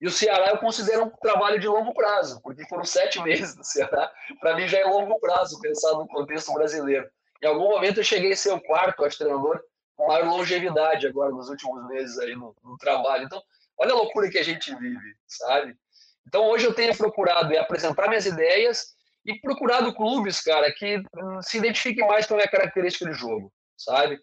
E 0.00 0.06
o 0.06 0.10
Ceará 0.10 0.50
eu 0.50 0.58
considero 0.58 1.04
um 1.04 1.10
trabalho 1.10 1.58
de 1.58 1.66
longo 1.66 1.94
prazo, 1.94 2.40
porque 2.42 2.66
foram 2.66 2.84
sete 2.84 3.20
meses 3.22 3.56
no 3.56 3.64
Ceará. 3.64 4.12
Para 4.40 4.56
mim 4.56 4.68
já 4.68 4.78
é 4.78 4.84
longo 4.84 5.18
prazo, 5.18 5.60
pensar 5.60 5.92
no 5.92 6.06
contexto 6.06 6.52
brasileiro. 6.52 7.08
Em 7.42 7.46
algum 7.46 7.68
momento 7.68 8.00
eu 8.00 8.04
cheguei 8.04 8.32
a 8.32 8.36
ser 8.36 8.52
o 8.52 8.60
quarto, 8.60 9.04
acho, 9.04 9.18
treinador 9.18 9.62
com 9.96 10.08
maior 10.08 10.26
longevidade 10.26 11.06
agora 11.06 11.32
nos 11.32 11.48
últimos 11.48 11.86
meses 11.88 12.18
aí 12.18 12.34
no, 12.34 12.54
no 12.62 12.76
trabalho. 12.76 13.24
Então, 13.24 13.42
olha 13.78 13.92
a 13.92 13.96
loucura 13.96 14.28
que 14.28 14.38
a 14.38 14.44
gente 14.44 14.74
vive, 14.74 15.16
sabe? 15.26 15.74
Então, 16.26 16.46
hoje 16.48 16.66
eu 16.66 16.74
tenho 16.74 16.94
procurado 16.96 17.52
é 17.54 17.58
apresentar 17.58 18.08
minhas 18.08 18.26
ideias 18.26 18.95
e 19.26 19.40
procurado 19.40 19.92
clubes, 19.92 20.40
cara, 20.40 20.72
que 20.72 20.98
hum, 20.98 21.42
se 21.42 21.58
identifiquem 21.58 22.06
mais 22.06 22.26
com 22.26 22.34
a 22.34 22.36
minha 22.38 22.48
característica 22.48 23.10
de 23.10 23.18
jogo, 23.18 23.52
sabe? 23.76 24.20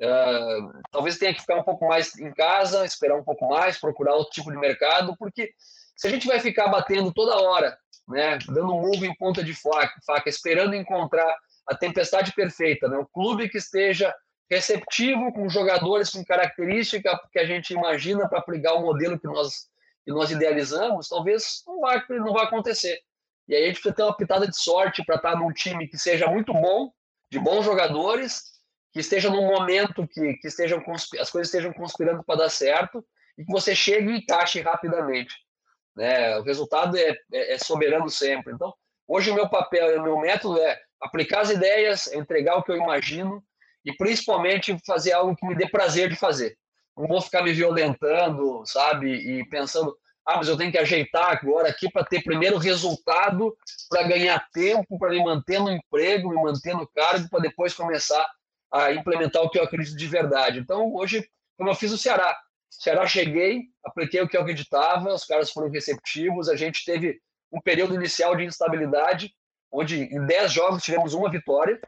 Uh, 0.00 0.80
talvez 0.90 1.18
tenha 1.18 1.34
que 1.34 1.40
ficar 1.40 1.56
um 1.56 1.62
pouco 1.62 1.86
mais 1.86 2.16
em 2.18 2.32
casa, 2.32 2.84
esperar 2.84 3.16
um 3.16 3.24
pouco 3.24 3.48
mais, 3.48 3.78
procurar 3.78 4.14
outro 4.14 4.32
tipo 4.32 4.50
de 4.50 4.56
mercado, 4.56 5.16
porque 5.18 5.52
se 5.96 6.06
a 6.06 6.10
gente 6.10 6.26
vai 6.26 6.40
ficar 6.40 6.68
batendo 6.68 7.12
toda 7.12 7.36
hora, 7.36 7.76
né, 8.08 8.38
dando 8.46 8.74
um 8.74 8.80
move 8.80 9.06
em 9.06 9.14
ponta 9.14 9.42
de 9.42 9.54
faca, 9.54 9.94
faca, 10.06 10.28
esperando 10.28 10.74
encontrar 10.74 11.32
a 11.68 11.76
tempestade 11.76 12.32
perfeita, 12.32 12.88
né, 12.88 12.96
o 12.98 13.06
clube 13.06 13.48
que 13.48 13.58
esteja 13.58 14.14
receptivo 14.50 15.32
com 15.32 15.48
jogadores 15.48 16.10
com 16.10 16.24
característica 16.24 17.18
que 17.32 17.38
a 17.38 17.46
gente 17.46 17.72
imagina 17.72 18.28
para 18.28 18.38
aplicar 18.38 18.74
o 18.74 18.82
modelo 18.82 19.18
que 19.18 19.26
nós 19.26 19.72
que 20.04 20.12
nós 20.12 20.30
idealizamos, 20.30 21.08
talvez 21.08 21.62
não 21.66 21.80
vai 21.80 22.02
não 22.10 22.32
vai 22.32 22.44
acontecer. 22.44 23.00
E 23.48 23.54
aí 23.54 23.64
a 23.64 23.66
gente 23.66 23.76
precisa 23.76 23.94
ter 23.94 24.02
uma 24.02 24.16
pitada 24.16 24.46
de 24.46 24.56
sorte 24.56 25.04
para 25.04 25.16
estar 25.16 25.36
num 25.36 25.52
time 25.52 25.86
que 25.88 25.98
seja 25.98 26.26
muito 26.26 26.52
bom, 26.52 26.90
de 27.30 27.38
bons 27.38 27.64
jogadores 27.64 28.42
que 28.92 29.00
esteja 29.00 29.28
num 29.28 29.46
momento 29.46 30.06
que, 30.06 30.34
que 30.34 30.46
estejam 30.46 30.82
as 31.20 31.30
coisas 31.30 31.48
estejam 31.48 31.72
conspirando 31.72 32.22
para 32.24 32.40
dar 32.40 32.48
certo 32.48 33.04
e 33.36 33.44
que 33.44 33.50
você 33.50 33.74
chegue 33.74 34.08
e 34.08 34.18
encaixe 34.18 34.60
rapidamente. 34.60 35.34
Né? 35.96 36.38
O 36.38 36.42
resultado 36.42 36.96
é, 36.96 37.10
é, 37.32 37.54
é, 37.54 37.58
soberano 37.58 38.08
sempre. 38.08 38.52
Então, 38.54 38.72
hoje 39.06 39.30
o 39.30 39.34
meu 39.34 39.48
papel, 39.48 39.98
o 39.98 40.02
meu 40.02 40.18
método 40.18 40.60
é 40.60 40.78
aplicar 41.00 41.40
as 41.40 41.50
ideias, 41.50 42.12
entregar 42.12 42.56
o 42.56 42.62
que 42.62 42.70
eu 42.70 42.76
imagino 42.76 43.42
e 43.84 43.92
principalmente 43.96 44.76
fazer 44.86 45.12
algo 45.12 45.36
que 45.36 45.46
me 45.46 45.56
dê 45.56 45.68
prazer 45.68 46.08
de 46.08 46.16
fazer. 46.16 46.56
Não 46.96 47.08
vou 47.08 47.20
ficar 47.20 47.42
me 47.42 47.52
violentando, 47.52 48.64
sabe? 48.64 49.12
E 49.12 49.48
pensando, 49.48 49.96
ah, 50.26 50.38
mas 50.38 50.48
eu 50.48 50.56
tenho 50.56 50.72
que 50.72 50.78
ajeitar 50.78 51.30
agora 51.30 51.68
aqui 51.68 51.90
para 51.90 52.04
ter 52.04 52.22
primeiro 52.22 52.56
resultado, 52.56 53.54
para 53.88 54.04
ganhar 54.04 54.48
tempo, 54.52 54.98
para 54.98 55.10
me 55.10 55.22
manter 55.22 55.60
no 55.60 55.70
emprego, 55.70 56.30
me 56.30 56.42
manter 56.42 56.74
no 56.74 56.86
cargo, 56.86 57.28
para 57.28 57.40
depois 57.40 57.74
começar 57.74 58.26
a 58.72 58.92
implementar 58.92 59.42
o 59.42 59.50
que 59.50 59.58
eu 59.58 59.64
acredito 59.64 59.96
de 59.96 60.06
verdade. 60.06 60.58
Então, 60.58 60.92
hoje, 60.94 61.28
como 61.56 61.68
eu 61.68 61.74
fiz 61.74 61.92
o 61.92 61.98
Ceará, 61.98 62.36
Ceará 62.70 63.06
cheguei, 63.06 63.62
apliquei 63.84 64.20
o 64.20 64.28
que 64.28 64.36
eu 64.36 64.40
acreditava, 64.40 65.12
os 65.12 65.24
caras 65.24 65.50
foram 65.50 65.70
receptivos, 65.70 66.48
a 66.48 66.56
gente 66.56 66.84
teve 66.84 67.20
um 67.52 67.60
período 67.60 67.94
inicial 67.94 68.34
de 68.34 68.44
instabilidade, 68.44 69.32
onde 69.70 70.02
em 70.02 70.26
10 70.26 70.52
jogos 70.52 70.82
tivemos 70.82 71.14
uma 71.14 71.30
vitória, 71.30 71.80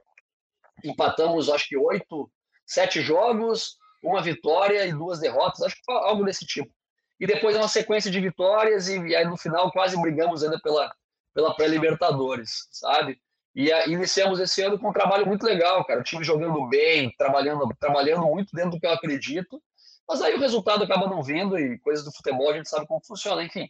empatamos 0.84 1.48
acho 1.48 1.68
que 1.68 1.76
oito, 1.76 2.30
sete 2.66 3.00
jogos, 3.00 3.76
uma 4.02 4.22
vitória 4.22 4.86
e 4.86 4.92
duas 4.92 5.18
derrotas, 5.18 5.62
acho 5.62 5.76
que 5.76 5.92
algo 5.92 6.24
desse 6.24 6.44
tipo. 6.44 6.70
E 7.18 7.26
depois 7.26 7.56
uma 7.56 7.68
sequência 7.68 8.10
de 8.10 8.20
vitórias 8.20 8.88
e, 8.88 8.98
e 8.98 9.16
aí 9.16 9.24
no 9.24 9.36
final 9.36 9.70
quase 9.72 10.00
brigamos 10.00 10.42
ainda 10.44 10.60
pela, 10.60 10.94
pela 11.34 11.54
pré-libertadores, 11.54 12.68
sabe? 12.70 13.18
E 13.54 13.72
a, 13.72 13.86
iniciamos 13.86 14.38
esse 14.38 14.60
ano 14.62 14.78
com 14.78 14.90
um 14.90 14.92
trabalho 14.92 15.26
muito 15.26 15.44
legal, 15.44 15.82
cara. 15.84 16.00
O 16.00 16.04
time 16.04 16.22
jogando 16.22 16.68
bem, 16.68 17.14
trabalhando, 17.16 17.66
trabalhando 17.80 18.26
muito 18.26 18.54
dentro 18.54 18.72
do 18.72 18.80
que 18.80 18.86
eu 18.86 18.90
acredito. 18.90 19.62
Mas 20.06 20.20
aí 20.20 20.34
o 20.34 20.40
resultado 20.40 20.84
acaba 20.84 21.08
não 21.08 21.22
vindo 21.22 21.58
e 21.58 21.78
coisas 21.78 22.04
do 22.04 22.12
futebol 22.12 22.50
a 22.50 22.56
gente 22.56 22.68
sabe 22.68 22.86
como 22.86 23.04
funciona, 23.04 23.42
enfim. 23.42 23.68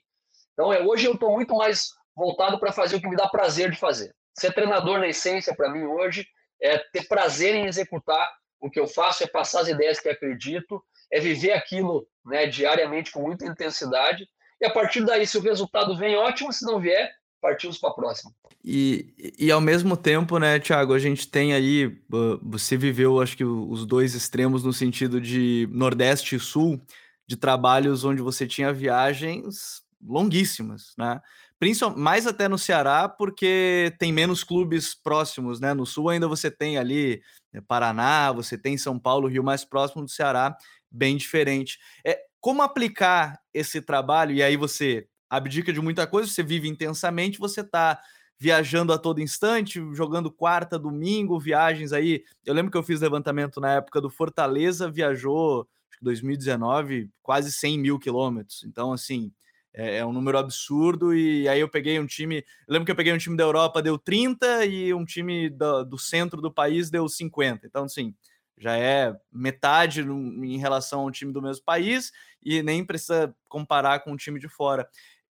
Então 0.53 0.73
é, 0.73 0.83
hoje 0.83 1.07
eu 1.07 1.15
estou 1.15 1.33
muito 1.33 1.55
mais 1.55 1.91
voltado 2.17 2.59
para 2.59 2.73
fazer 2.73 2.97
o 2.97 3.01
que 3.01 3.09
me 3.09 3.17
dá 3.17 3.29
prazer 3.29 3.71
de 3.71 3.79
fazer. 3.79 4.15
Ser 4.35 4.53
treinador 4.53 4.99
na 4.99 5.07
essência 5.07 5.55
para 5.55 5.71
mim 5.71 5.85
hoje 5.85 6.27
é 6.61 6.79
ter 6.79 7.07
prazer 7.07 7.55
em 7.55 7.67
executar 7.67 8.29
o 8.61 8.71
que 8.71 8.81
eu 8.81 8.87
faço, 8.87 9.23
é 9.23 9.27
passar 9.27 9.61
as 9.61 9.69
ideias 9.69 10.01
que 10.01 10.09
acredito, 10.09 10.83
é 11.13 11.21
viver 11.21 11.53
aquilo 11.53 12.07
né, 12.25 12.47
diariamente 12.47 13.11
com 13.11 13.23
muita 13.23 13.47
intensidade. 13.47 14.29
E 14.61 14.67
a 14.67 14.71
partir 14.71 15.05
daí, 15.05 15.27
se 15.27 15.39
o 15.39 15.43
resultado 15.43 15.97
vem, 15.97 16.17
ótimo, 16.17 16.53
se 16.53 16.65
não 16.65 16.81
vier, 16.81 17.13
partimos 17.41 17.79
para 17.79 17.91
a 17.91 17.95
próxima. 17.95 18.33
E, 18.65 19.15
e 19.39 19.51
ao 19.51 19.61
mesmo 19.61 19.97
tempo, 19.97 20.39
né, 20.39 20.59
Thiago, 20.59 20.93
a 20.93 20.99
gente 20.99 21.29
tem 21.29 21.53
aí, 21.53 21.97
você 22.43 22.77
viveu, 22.77 23.21
acho 23.21 23.37
que 23.37 23.45
os 23.45 23.87
dois 23.87 24.15
extremos 24.15 24.65
no 24.65 24.73
sentido 24.73 25.21
de 25.21 25.69
Nordeste 25.71 26.35
e 26.35 26.41
Sul, 26.41 26.81
de 27.27 27.37
trabalhos 27.37 28.05
onde 28.05 28.23
você 28.23 28.47
tinha 28.47 28.73
viagens 28.73 29.83
longuíssimas, 30.05 30.95
né? 30.99 31.21
Principalmente, 31.59 32.01
mais 32.01 32.27
até 32.27 32.49
no 32.49 32.59
Ceará, 32.59 33.09
porque 33.09 33.95
tem 33.99 34.13
menos 34.13 34.45
clubes 34.45 34.95
próximos, 34.95 35.59
né? 35.59 35.73
No 35.73 35.87
Sul 35.87 36.11
ainda 36.11 36.29
você 36.29 36.51
tem 36.51 36.77
ali 36.77 37.23
né, 37.53 37.63
Paraná, 37.67 38.31
você 38.31 38.59
tem 38.59 38.77
São 38.77 38.99
Paulo, 38.99 39.29
Rio 39.29 39.43
mais 39.43 39.65
próximo 39.65 40.03
do 40.03 40.11
Ceará, 40.11 40.57
bem 40.97 41.17
diferente. 41.17 41.79
É, 42.05 42.19
como 42.41 42.63
aplicar 42.63 43.41
esse 43.53 43.81
trabalho, 43.81 44.33
e 44.33 44.43
aí 44.43 44.57
você 44.57 45.07
abdica 45.29 45.73
de 45.73 45.81
muita 45.81 46.07
coisa, 46.07 46.31
você 46.31 46.43
vive 46.43 46.69
intensamente, 46.69 47.39
você 47.39 47.61
está 47.61 48.01
viajando 48.39 48.93
a 48.93 48.99
todo 48.99 49.21
instante, 49.21 49.81
jogando 49.95 50.31
quarta, 50.31 50.79
domingo, 50.79 51.41
viagens 51.41 51.93
aí. 51.93 52.23
Eu 52.45 52.55
lembro 52.55 52.71
que 52.71 52.79
eu 52.79 52.83
fiz 52.83 53.01
levantamento 53.01 53.61
na 53.61 53.75
época 53.75 54.01
do 54.01 54.11
Fortaleza, 54.11 54.91
viajou, 54.91 55.63
acho 55.91 55.99
que 55.99 56.05
2019, 56.05 57.11
quase 57.23 57.53
100 57.53 57.79
mil 57.79 57.99
quilômetros. 57.99 58.63
Então, 58.65 58.93
assim, 58.93 59.33
é, 59.77 59.99
é, 59.99 60.07
um 60.07 60.13
número 60.13 60.39
absurdo. 60.39 61.15
E 61.15 61.49
aí 61.49 61.61
eu 61.61 61.69
peguei 61.69 62.01
um 62.01 62.07
time. 62.07 62.45
Lembro 62.69 62.87
que 62.87 62.93
eu 62.93 62.97
peguei 62.97 63.13
um 63.13 63.19
time 63.19 63.37
da 63.37 63.45
Europa, 63.45 63.83
deu 63.83 63.99
30, 63.99 64.65
e 64.65 64.93
um 64.93 65.05
time 65.05 65.51
do, 65.51 65.85
do 65.85 65.99
centro 65.99 66.41
do 66.41 66.53
país 66.53 66.91
deu 66.91 67.09
50. 67.09 67.67
Então, 67.67 67.85
assim, 67.85 68.15
já 68.59 68.77
é 68.77 69.15
metade 69.33 70.01
em 70.01 70.59
relação 70.59 71.01
ao 71.01 71.11
time 71.11 71.33
do 71.33 71.43
mesmo 71.43 71.65
país, 71.65 72.13
e 72.43 72.63
nem 72.63 72.85
precisa 72.85 73.35
comparar 73.49 74.01
com 74.01 74.13
um 74.13 74.17
time 74.17 74.39
de 74.39 74.49
fora 74.49 74.89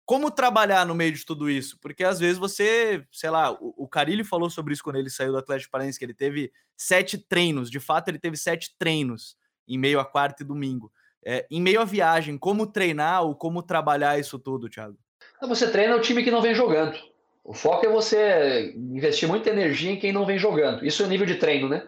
como 0.05 0.29
trabalhar 0.29 0.85
no 0.85 0.95
meio 0.95 1.13
de 1.13 1.25
tudo 1.25 1.49
isso? 1.49 1.77
Porque 1.81 2.03
às 2.03 2.19
vezes 2.19 2.37
você, 2.37 3.03
sei 3.11 3.29
lá, 3.29 3.51
o, 3.51 3.73
o 3.77 3.89
falou 4.25 4.49
sobre 4.49 4.73
isso 4.73 4.83
quando 4.83 4.97
ele 4.97 5.09
saiu 5.09 5.31
do 5.31 5.37
Atlético 5.37 5.71
Paranaense, 5.71 5.97
que 5.97 6.05
ele 6.05 6.13
teve 6.13 6.51
sete 6.75 7.17
treinos, 7.17 7.69
de 7.69 7.79
fato 7.79 8.09
ele 8.09 8.19
teve 8.19 8.35
sete 8.35 8.75
treinos 8.77 9.37
em 9.67 9.77
meio 9.77 9.99
a 9.99 10.05
quarta 10.05 10.43
e 10.43 10.45
domingo. 10.45 10.91
É, 11.25 11.45
em 11.49 11.61
meio 11.61 11.79
à 11.79 11.85
viagem, 11.85 12.37
como 12.37 12.67
treinar 12.67 13.23
ou 13.23 13.33
como 13.33 13.63
trabalhar 13.63 14.19
isso 14.19 14.37
tudo, 14.37 14.69
Thiago? 14.69 14.97
Você 15.41 15.71
treina 15.71 15.95
o 15.95 16.01
time 16.01 16.21
que 16.21 16.31
não 16.31 16.41
vem 16.41 16.53
jogando. 16.53 16.97
O 17.45 17.53
foco 17.53 17.85
é 17.85 17.89
você 17.89 18.73
investir 18.75 19.27
muita 19.27 19.49
energia 19.49 19.91
em 19.91 19.99
quem 19.99 20.11
não 20.11 20.25
vem 20.25 20.37
jogando. 20.37 20.85
Isso 20.85 21.01
é 21.01 21.05
o 21.05 21.09
nível 21.09 21.25
de 21.25 21.35
treino, 21.35 21.69
né? 21.69 21.87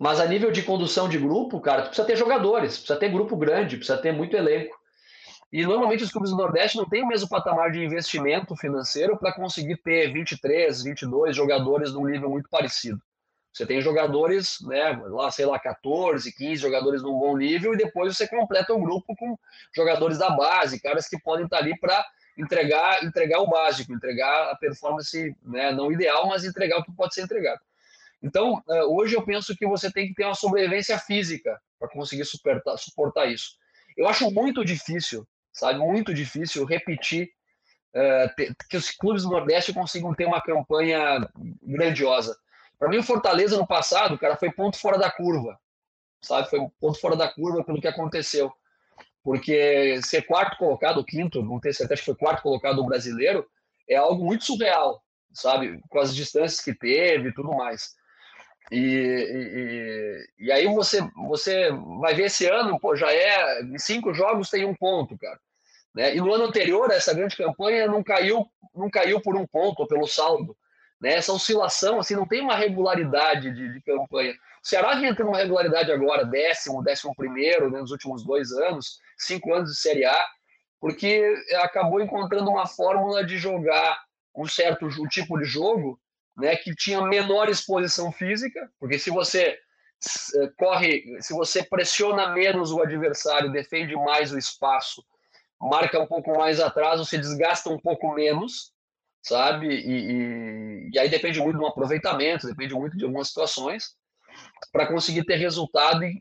Mas 0.00 0.18
a 0.18 0.24
nível 0.24 0.50
de 0.50 0.62
condução 0.62 1.10
de 1.10 1.18
grupo, 1.18 1.60
cara, 1.60 1.82
tu 1.82 1.88
precisa 1.88 2.06
ter 2.06 2.16
jogadores, 2.16 2.78
precisa 2.78 2.98
ter 2.98 3.10
grupo 3.10 3.36
grande, 3.36 3.76
precisa 3.76 3.98
ter 3.98 4.12
muito 4.12 4.34
elenco. 4.34 4.74
E 5.52 5.62
normalmente 5.62 6.02
os 6.02 6.10
clubes 6.10 6.30
do 6.30 6.38
Nordeste 6.38 6.78
não 6.78 6.88
têm 6.88 7.02
o 7.02 7.06
mesmo 7.06 7.28
patamar 7.28 7.70
de 7.70 7.84
investimento 7.84 8.56
financeiro 8.56 9.18
para 9.18 9.34
conseguir 9.34 9.76
ter 9.82 10.10
23, 10.10 10.84
22 10.84 11.36
jogadores 11.36 11.92
num 11.92 12.06
nível 12.06 12.30
muito 12.30 12.48
parecido. 12.48 12.98
Você 13.52 13.66
tem 13.66 13.82
jogadores, 13.82 14.56
né, 14.62 14.98
lá, 15.10 15.30
sei 15.30 15.44
lá, 15.44 15.58
14, 15.58 16.32
15 16.34 16.56
jogadores 16.56 17.02
num 17.02 17.18
bom 17.18 17.36
nível, 17.36 17.74
e 17.74 17.76
depois 17.76 18.16
você 18.16 18.26
completa 18.26 18.72
o 18.72 18.80
grupo 18.80 19.14
com 19.16 19.36
jogadores 19.76 20.16
da 20.16 20.30
base, 20.30 20.80
caras 20.80 21.08
que 21.08 21.20
podem 21.20 21.44
estar 21.44 21.58
ali 21.58 21.78
para 21.78 22.02
entregar, 22.38 23.04
entregar 23.04 23.40
o 23.40 23.50
básico, 23.50 23.92
entregar 23.92 24.50
a 24.50 24.56
performance 24.56 25.36
né, 25.42 25.72
não 25.72 25.92
ideal, 25.92 26.26
mas 26.26 26.42
entregar 26.42 26.78
o 26.78 26.84
que 26.84 26.92
pode 26.92 27.12
ser 27.12 27.22
entregado. 27.22 27.60
Então, 28.22 28.62
é, 28.68 28.84
hoje 28.84 29.16
eu 29.16 29.24
penso 29.24 29.56
que 29.56 29.66
você 29.66 29.90
tem 29.90 30.08
que 30.08 30.14
ter 30.14 30.24
uma 30.24 30.34
sobrevivência 30.34 30.98
física 30.98 31.60
para 31.78 31.88
conseguir 31.88 32.24
suportar, 32.24 32.76
suportar 32.76 33.26
isso. 33.26 33.56
Eu 33.96 34.08
acho 34.08 34.30
muito 34.30 34.64
difícil 34.64 35.26
sabe? 35.52 35.78
Muito 35.78 36.12
difícil 36.14 36.64
repetir 36.64 37.30
uh, 37.94 38.54
que 38.68 38.76
os 38.76 38.90
clubes 38.90 39.22
do 39.22 39.30
Nordeste 39.30 39.72
consigam 39.72 40.14
ter 40.14 40.26
uma 40.26 40.40
campanha 40.40 41.28
grandiosa. 41.62 42.36
Para 42.78 42.88
mim, 42.88 42.98
o 42.98 43.02
Fortaleza 43.02 43.56
no 43.58 43.66
passado, 43.66 44.18
cara, 44.18 44.36
foi 44.36 44.50
ponto 44.50 44.78
fora 44.78 44.98
da 44.98 45.10
curva, 45.10 45.58
sabe? 46.22 46.48
Foi 46.48 46.60
ponto 46.80 46.98
fora 46.98 47.16
da 47.16 47.28
curva 47.28 47.62
pelo 47.64 47.80
que 47.80 47.88
aconteceu. 47.88 48.52
Porque 49.22 50.00
ser 50.02 50.22
quarto 50.22 50.56
colocado, 50.56 51.04
quinto, 51.04 51.42
não 51.42 51.60
tenho 51.60 51.74
certeza 51.74 52.00
que 52.00 52.06
foi 52.06 52.14
quarto 52.14 52.42
colocado 52.42 52.84
brasileiro, 52.86 53.46
é 53.86 53.96
algo 53.96 54.24
muito 54.24 54.44
surreal, 54.44 55.02
sabe? 55.34 55.78
Com 55.90 55.98
as 55.98 56.14
distâncias 56.14 56.60
que 56.62 56.72
teve 56.72 57.28
e 57.28 57.34
tudo 57.34 57.52
mais. 57.52 57.94
E, 58.70 58.76
e, 58.78 60.46
e, 60.46 60.52
aí 60.52 60.66
você, 60.66 61.00
você 61.16 61.70
vai 62.00 62.14
ver 62.14 62.26
esse 62.26 62.46
ano, 62.46 62.78
pô, 62.78 62.94
já 62.94 63.12
é 63.12 63.62
cinco 63.78 64.14
jogos 64.14 64.48
tem 64.48 64.64
um 64.64 64.74
ponto, 64.74 65.18
cara. 65.18 65.40
Né? 65.94 66.14
E 66.14 66.20
no 66.20 66.32
ano 66.32 66.44
anterior, 66.44 66.90
essa 66.90 67.12
grande 67.12 67.36
campanha 67.36 67.88
não 67.88 68.02
caiu, 68.02 68.46
não 68.74 68.88
caiu 68.88 69.20
por 69.20 69.36
um 69.36 69.46
ponto 69.46 69.80
ou 69.80 69.88
pelo 69.88 70.06
saldo. 70.06 70.56
Né? 71.00 71.14
Essa 71.14 71.32
oscilação, 71.32 71.98
assim, 71.98 72.14
não 72.14 72.26
tem 72.26 72.42
uma 72.42 72.54
regularidade 72.54 73.52
de, 73.52 73.72
de 73.72 73.80
campanha. 73.82 74.32
O 74.32 74.68
Ceará 74.68 74.94
vinha 74.94 75.16
tendo 75.16 75.30
uma 75.30 75.38
regularidade 75.38 75.90
agora, 75.90 76.24
décimo, 76.24 76.82
décimo 76.82 77.14
primeiro, 77.16 77.70
né, 77.70 77.80
nos 77.80 77.90
últimos 77.90 78.24
dois 78.24 78.52
anos, 78.52 79.00
cinco 79.16 79.52
anos 79.54 79.70
de 79.70 79.80
Série 79.80 80.04
A, 80.04 80.26
porque 80.78 81.34
acabou 81.56 82.00
encontrando 82.00 82.50
uma 82.50 82.66
fórmula 82.66 83.24
de 83.24 83.38
jogar 83.38 83.98
um 84.36 84.46
certo 84.46 84.86
um 84.86 85.08
tipo 85.08 85.38
de 85.38 85.44
jogo 85.44 85.98
né, 86.40 86.56
que 86.56 86.74
tinha 86.74 87.02
menor 87.02 87.48
exposição 87.48 88.10
física, 88.10 88.70
porque 88.78 88.98
se 88.98 89.10
você 89.10 89.58
eh, 90.36 90.50
corre, 90.58 91.20
se 91.20 91.34
você 91.34 91.62
pressiona 91.62 92.32
menos 92.32 92.72
o 92.72 92.80
adversário, 92.80 93.52
defende 93.52 93.94
mais 93.94 94.32
o 94.32 94.38
espaço, 94.38 95.04
marca 95.60 96.00
um 96.00 96.06
pouco 96.06 96.36
mais 96.36 96.58
atrás, 96.58 96.98
você 96.98 97.18
desgasta 97.18 97.68
um 97.68 97.78
pouco 97.78 98.12
menos, 98.14 98.72
sabe? 99.22 99.68
E, 99.68 100.12
e, 100.12 100.90
e 100.92 100.98
aí 100.98 101.08
depende 101.08 101.40
muito 101.40 101.58
do 101.58 101.66
aproveitamento, 101.66 102.46
depende 102.46 102.74
muito 102.74 102.96
de 102.96 103.04
algumas 103.04 103.28
situações, 103.28 103.94
para 104.72 104.86
conseguir 104.86 105.24
ter 105.24 105.36
resultado 105.36 106.04
e, 106.04 106.18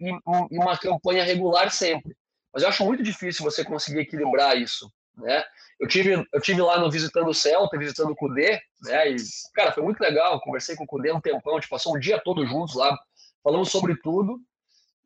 e 0.51 0.57
uma 0.57 0.77
campanha 0.77 1.23
regular 1.23 1.71
sempre. 1.71 2.15
Mas 2.53 2.63
eu 2.63 2.69
acho 2.69 2.83
muito 2.83 3.03
difícil 3.03 3.45
você 3.45 3.63
conseguir 3.63 3.99
equilibrar 3.99 4.57
isso, 4.57 4.91
né? 5.19 5.43
Eu 5.79 5.87
tive, 5.87 6.27
eu 6.33 6.41
tive 6.41 6.61
lá 6.61 6.79
no 6.79 6.91
visitando 6.91 7.29
o 7.29 7.33
Celta, 7.33 7.77
visitando 7.77 8.11
o 8.11 8.15
Cudê, 8.15 8.59
né? 8.83 9.11
E, 9.11 9.15
cara, 9.53 9.71
foi 9.71 9.83
muito 9.83 9.99
legal. 10.01 10.39
Conversei 10.41 10.75
com 10.75 10.83
o 10.83 10.87
Cudê 10.87 11.11
um 11.11 11.21
tempão, 11.21 11.53
a 11.53 11.59
gente 11.59 11.69
passou 11.69 11.95
um 11.95 11.99
dia 11.99 12.19
todo 12.19 12.45
juntos 12.45 12.75
lá, 12.75 12.97
falamos 13.43 13.69
sobre 13.69 13.95
tudo. 14.01 14.39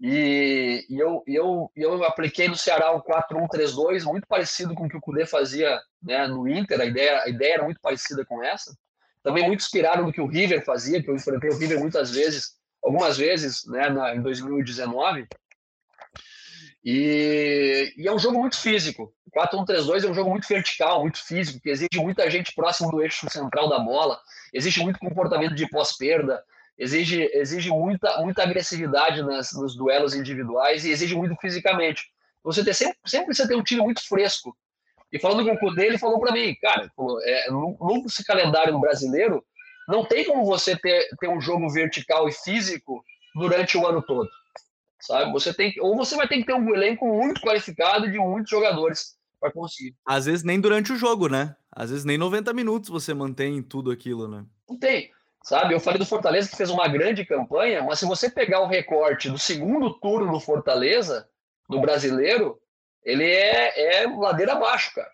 E, 0.02 0.86
e 0.90 1.00
eu, 1.00 1.24
eu, 1.28 1.72
eu 1.76 2.04
apliquei 2.04 2.48
no 2.48 2.58
Ceará 2.58 2.94
um 2.94 3.00
4-1-3-2, 3.00 4.04
muito 4.04 4.28
parecido 4.28 4.74
com 4.74 4.86
o 4.86 4.90
que 4.90 4.98
o 4.98 5.02
Cudê 5.02 5.26
fazia 5.26 5.80
né, 6.02 6.28
no 6.28 6.48
Inter, 6.48 6.82
a 6.82 6.86
ideia, 6.86 7.22
a 7.24 7.30
ideia 7.30 7.54
era 7.54 7.64
muito 7.64 7.80
parecida 7.80 8.26
com 8.26 8.44
essa. 8.44 8.76
Também 9.24 9.46
muito 9.46 9.62
inspirado 9.62 10.04
no 10.04 10.12
que 10.12 10.20
o 10.20 10.28
River 10.28 10.66
fazia, 10.66 11.02
que 11.02 11.10
eu 11.10 11.16
enfrentei 11.16 11.50
o 11.50 11.58
River 11.58 11.80
muitas 11.80 12.12
vezes, 12.12 12.56
algumas 12.84 13.16
vezes, 13.16 13.66
né, 13.68 13.90
na, 13.90 14.14
em 14.14 14.22
2019. 14.22 15.28
E, 16.84 17.94
e, 17.98 18.08
é 18.08 18.12
um 18.12 18.20
jogo 18.20 18.40
muito 18.40 18.60
físico. 18.60 19.14
4-1-3-2 19.36 20.04
é 20.04 20.10
um 20.10 20.14
jogo 20.14 20.30
muito 20.30 20.48
vertical, 20.48 21.02
muito 21.02 21.24
físico, 21.24 21.60
que 21.62 21.70
exige 21.70 21.98
muita 21.98 22.30
gente 22.30 22.54
próximo 22.54 22.92
do 22.92 23.02
eixo 23.02 23.28
central 23.30 23.70
da 23.70 23.80
bola, 23.80 24.20
exige 24.54 24.82
muito 24.82 25.00
comportamento 25.00 25.56
de 25.56 25.68
pós-perda, 25.70 26.44
exige, 26.78 27.30
exige 27.34 27.70
muita, 27.70 28.22
muita 28.22 28.44
agressividade 28.44 29.24
nas, 29.24 29.54
nos 29.54 29.76
duelos 29.76 30.14
individuais 30.14 30.86
e 30.86 30.92
exige 30.92 31.16
muito 31.16 31.36
fisicamente. 31.38 32.04
Você 32.44 32.64
tem, 32.64 32.74
sempre, 32.74 32.98
sempre 33.06 33.28
precisa 33.28 33.48
ter 33.48 33.56
um 33.56 33.64
time 33.64 33.82
muito 33.82 34.06
fresco. 34.06 34.56
E 35.12 35.18
falando 35.18 35.46
com 35.46 35.54
o 35.54 35.60
Cudê, 35.60 35.86
ele 35.86 35.98
falou 35.98 36.20
para 36.20 36.34
mim, 36.34 36.54
cara, 36.56 36.92
é, 37.24 37.50
no, 37.50 37.78
no 37.80 38.04
calendário 38.28 38.78
brasileiro, 38.80 39.44
não 39.88 40.06
tem 40.06 40.26
como 40.26 40.46
você 40.46 40.76
ter, 40.76 41.08
ter 41.20 41.30
um 41.30 41.40
jogo 41.40 41.70
vertical 41.70 42.28
e 42.28 42.32
físico 42.32 43.04
durante 43.36 43.78
o 43.78 43.88
ano 43.88 44.02
todo 44.02 44.30
sabe? 45.06 45.32
Você 45.32 45.54
tem 45.54 45.74
ou 45.80 45.96
você 45.96 46.16
vai 46.16 46.28
ter 46.28 46.38
que 46.38 46.46
ter 46.46 46.54
um 46.54 46.74
elenco 46.74 47.06
muito 47.06 47.42
qualificado 47.42 48.10
de 48.10 48.18
muitos 48.18 48.50
jogadores 48.50 49.18
para 49.40 49.52
conseguir. 49.52 49.96
Às 50.06 50.26
vezes 50.26 50.44
nem 50.44 50.60
durante 50.60 50.94
o 50.94 50.98
jogo, 50.98 51.28
né? 51.28 51.56
Às 51.72 51.90
vezes 51.90 52.06
nem 52.06 52.18
90 52.18 52.54
minutos 52.54 52.90
você 52.90 53.14
mantém 53.14 53.62
tudo 53.62 53.92
aquilo, 53.92 54.28
né? 54.28 54.46
Não 54.70 54.78
tem. 54.78 55.12
Sabe, 55.44 55.74
eu 55.74 55.80
falei 55.80 56.00
do 56.00 56.06
Fortaleza 56.06 56.50
que 56.50 56.56
fez 56.56 56.70
uma 56.70 56.88
grande 56.88 57.26
campanha, 57.26 57.84
mas 57.84 58.00
se 58.00 58.06
você 58.06 58.30
pegar 58.30 58.62
o 58.62 58.68
recorte 58.68 59.30
do 59.30 59.38
segundo 59.38 59.94
turno 59.96 60.32
do 60.32 60.40
Fortaleza, 60.40 61.28
do 61.68 61.82
brasileiro, 61.82 62.58
ele 63.04 63.26
é, 63.26 64.04
é 64.04 64.08
ladeira 64.08 64.54
abaixo, 64.54 64.96
cara. 64.96 65.12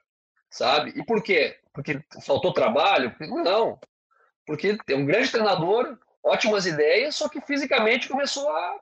Sabe? 0.52 0.93
E 0.95 1.04
por 1.04 1.23
quê? 1.23 1.58
Porque 1.73 1.99
faltou 2.23 2.54
trabalho? 2.54 3.15
Não. 3.19 3.80
Porque 4.45 4.78
tem 4.86 4.97
um 4.97 5.06
grande 5.06 5.32
treinador, 5.32 5.97
ótimas 6.23 6.67
ideias, 6.67 7.15
só 7.15 7.28
que 7.28 7.41
fisicamente 7.41 8.08
começou 8.08 8.47
a 8.49 8.80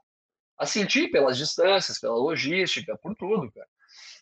a 0.58 0.66
sentir 0.66 1.10
pelas 1.10 1.38
distâncias, 1.38 2.00
pela 2.00 2.16
logística, 2.16 2.98
por 2.98 3.16
tudo, 3.16 3.52
cara. 3.52 3.68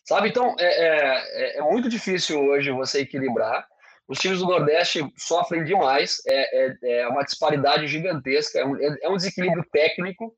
Sabe? 0.04 0.28
Então, 0.28 0.54
é, 0.58 1.56
é, 1.56 1.58
é, 1.58 1.62
muito 1.62 1.88
difícil 1.88 2.40
hoje 2.40 2.70
você 2.70 3.00
equilibrar. 3.00 3.66
Os 4.06 4.18
times 4.18 4.38
do 4.38 4.46
Nordeste 4.46 5.04
sofrem 5.16 5.64
demais, 5.64 6.22
é, 6.28 6.66
é, 6.66 7.00
é 7.00 7.08
uma 7.08 7.24
disparidade 7.24 7.88
gigantesca, 7.88 8.60
é 8.60 8.64
um, 8.64 8.76
é 8.76 9.08
um 9.08 9.16
desequilíbrio 9.16 9.64
técnico 9.72 10.32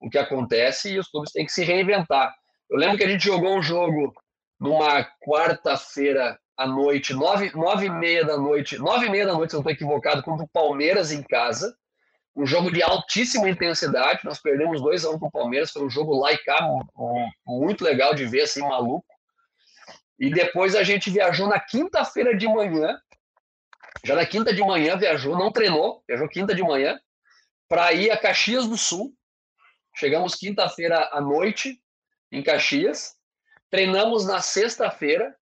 o 0.00 0.08
que 0.10 0.18
acontece 0.18 0.92
e 0.92 0.98
os 0.98 1.08
clubes 1.08 1.32
têm 1.32 1.46
que 1.46 1.52
se 1.52 1.64
reinventar. 1.64 2.34
Eu 2.70 2.78
lembro 2.78 2.98
que 2.98 3.04
a 3.04 3.08
gente 3.08 3.24
jogou 3.24 3.56
um 3.56 3.62
jogo 3.62 4.12
numa 4.60 5.04
quarta-feira 5.24 6.38
à 6.56 6.66
noite, 6.66 7.14
nove, 7.14 7.52
nove 7.54 7.86
e 7.86 7.90
meia 7.90 8.24
da 8.24 8.36
noite, 8.36 8.78
nove 8.78 9.06
e 9.06 9.10
meia 9.10 9.26
da 9.26 9.34
noite, 9.34 9.50
se 9.50 9.56
eu 9.56 9.58
não 9.58 9.70
estou 9.70 9.72
equivocado, 9.72 10.22
contra 10.22 10.44
o 10.44 10.48
Palmeiras 10.48 11.12
em 11.12 11.22
casa 11.22 11.74
um 12.38 12.46
jogo 12.46 12.70
de 12.70 12.80
altíssima 12.80 13.48
intensidade. 13.48 14.20
Nós 14.24 14.38
perdemos 14.38 14.80
2 14.80 15.04
a 15.04 15.10
1 15.10 15.14
um 15.14 15.18
com 15.18 15.26
o 15.26 15.30
Palmeiras, 15.30 15.72
foi 15.72 15.84
um 15.84 15.90
jogo 15.90 16.16
lá 16.18 16.32
e 16.32 16.38
cá, 16.38 16.60
muito 17.44 17.82
legal 17.82 18.14
de 18.14 18.24
ver, 18.24 18.42
assim, 18.42 18.60
maluco. 18.60 19.04
E 20.18 20.30
depois 20.30 20.76
a 20.76 20.84
gente 20.84 21.10
viajou 21.10 21.48
na 21.48 21.58
quinta-feira 21.58 22.36
de 22.36 22.46
manhã, 22.46 22.96
já 24.04 24.14
na 24.14 24.24
quinta 24.24 24.54
de 24.54 24.62
manhã 24.62 24.96
viajou, 24.96 25.36
não 25.36 25.50
treinou, 25.50 26.04
viajou 26.06 26.28
quinta 26.28 26.54
de 26.54 26.62
manhã, 26.62 26.98
para 27.68 27.92
ir 27.92 28.10
a 28.10 28.16
Caxias 28.16 28.68
do 28.68 28.76
Sul. 28.76 29.12
Chegamos 29.96 30.36
quinta-feira 30.36 31.10
à 31.12 31.20
noite 31.20 31.82
em 32.30 32.40
Caxias, 32.40 33.16
treinamos 33.68 34.26
na 34.26 34.40
sexta-feira 34.40 35.34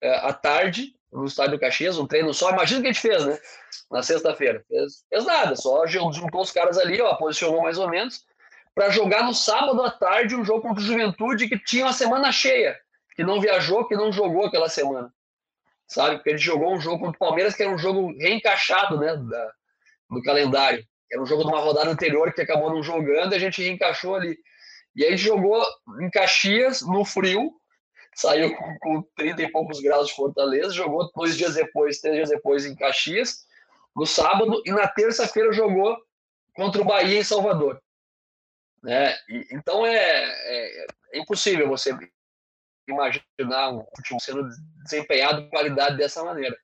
eh, 0.00 0.16
à 0.18 0.32
tarde 0.32 0.94
no 1.14 1.26
estádio 1.26 1.60
Caxias, 1.60 1.96
um 1.96 2.06
treino 2.06 2.34
só. 2.34 2.50
Imagina 2.50 2.80
o 2.80 2.82
que 2.82 2.88
a 2.88 2.92
gente 2.92 3.00
fez, 3.00 3.24
né? 3.24 3.38
Na 3.90 4.02
sexta-feira. 4.02 4.64
Fez, 4.68 5.04
fez, 5.08 5.24
nada, 5.24 5.54
só 5.54 5.86
juntou 5.86 6.42
os 6.42 6.50
caras 6.50 6.76
ali, 6.76 7.00
ó, 7.00 7.14
posicionou 7.14 7.62
mais 7.62 7.78
ou 7.78 7.88
menos, 7.88 8.24
para 8.74 8.90
jogar 8.90 9.22
no 9.22 9.32
sábado 9.32 9.80
à 9.82 9.90
tarde 9.90 10.34
um 10.34 10.44
jogo 10.44 10.62
contra 10.62 10.82
o 10.82 10.86
Juventude 10.86 11.48
que 11.48 11.58
tinha 11.58 11.84
uma 11.84 11.92
semana 11.92 12.32
cheia, 12.32 12.76
que 13.14 13.22
não 13.22 13.40
viajou, 13.40 13.86
que 13.86 13.94
não 13.94 14.10
jogou 14.10 14.46
aquela 14.46 14.68
semana. 14.68 15.14
Sabe? 15.86 16.16
Porque 16.16 16.30
gente 16.30 16.42
jogou 16.42 16.74
um 16.74 16.80
jogo 16.80 16.98
contra 16.98 17.16
o 17.16 17.18
Palmeiras 17.18 17.54
que 17.54 17.62
era 17.62 17.70
um 17.70 17.78
jogo 17.78 18.12
reencaixado, 18.18 18.98
né? 18.98 19.16
Da, 19.16 19.52
do 20.10 20.22
calendário. 20.22 20.84
Era 21.12 21.22
um 21.22 21.26
jogo 21.26 21.44
de 21.44 21.48
uma 21.48 21.60
rodada 21.60 21.90
anterior 21.90 22.32
que 22.32 22.40
acabou 22.40 22.70
não 22.70 22.82
jogando 22.82 23.32
e 23.32 23.36
a 23.36 23.38
gente 23.38 23.62
reencaixou 23.62 24.16
ali. 24.16 24.36
E 24.96 25.04
aí 25.04 25.16
jogou 25.16 25.64
em 26.00 26.10
Caxias, 26.10 26.82
no 26.82 27.04
frio, 27.04 27.52
saiu 28.14 28.56
com, 28.56 28.78
com 28.78 29.02
30 29.16 29.42
e 29.42 29.50
poucos 29.50 29.80
graus 29.80 30.08
de 30.08 30.14
Fortaleza, 30.14 30.72
jogou 30.72 31.10
dois 31.14 31.36
dias 31.36 31.54
depois, 31.54 32.00
três 32.00 32.16
dias 32.16 32.28
depois 32.30 32.64
em 32.64 32.74
Caxias, 32.74 33.46
no 33.94 34.06
sábado, 34.06 34.62
e 34.64 34.72
na 34.72 34.88
terça-feira 34.88 35.52
jogou 35.52 35.96
contra 36.54 36.80
o 36.80 36.84
Bahia 36.84 37.18
em 37.18 37.24
Salvador. 37.24 37.80
Né? 38.82 39.16
E, 39.28 39.48
então 39.50 39.86
é, 39.86 39.96
é, 39.96 40.86
é, 41.12 41.18
impossível 41.18 41.68
você 41.68 41.90
imaginar 42.86 43.72
um 43.72 43.84
futebol 43.96 44.20
sendo 44.20 44.48
desempenhado 44.82 45.42
com 45.42 45.50
qualidade 45.50 45.96
dessa 45.96 46.22
maneira. 46.22 46.56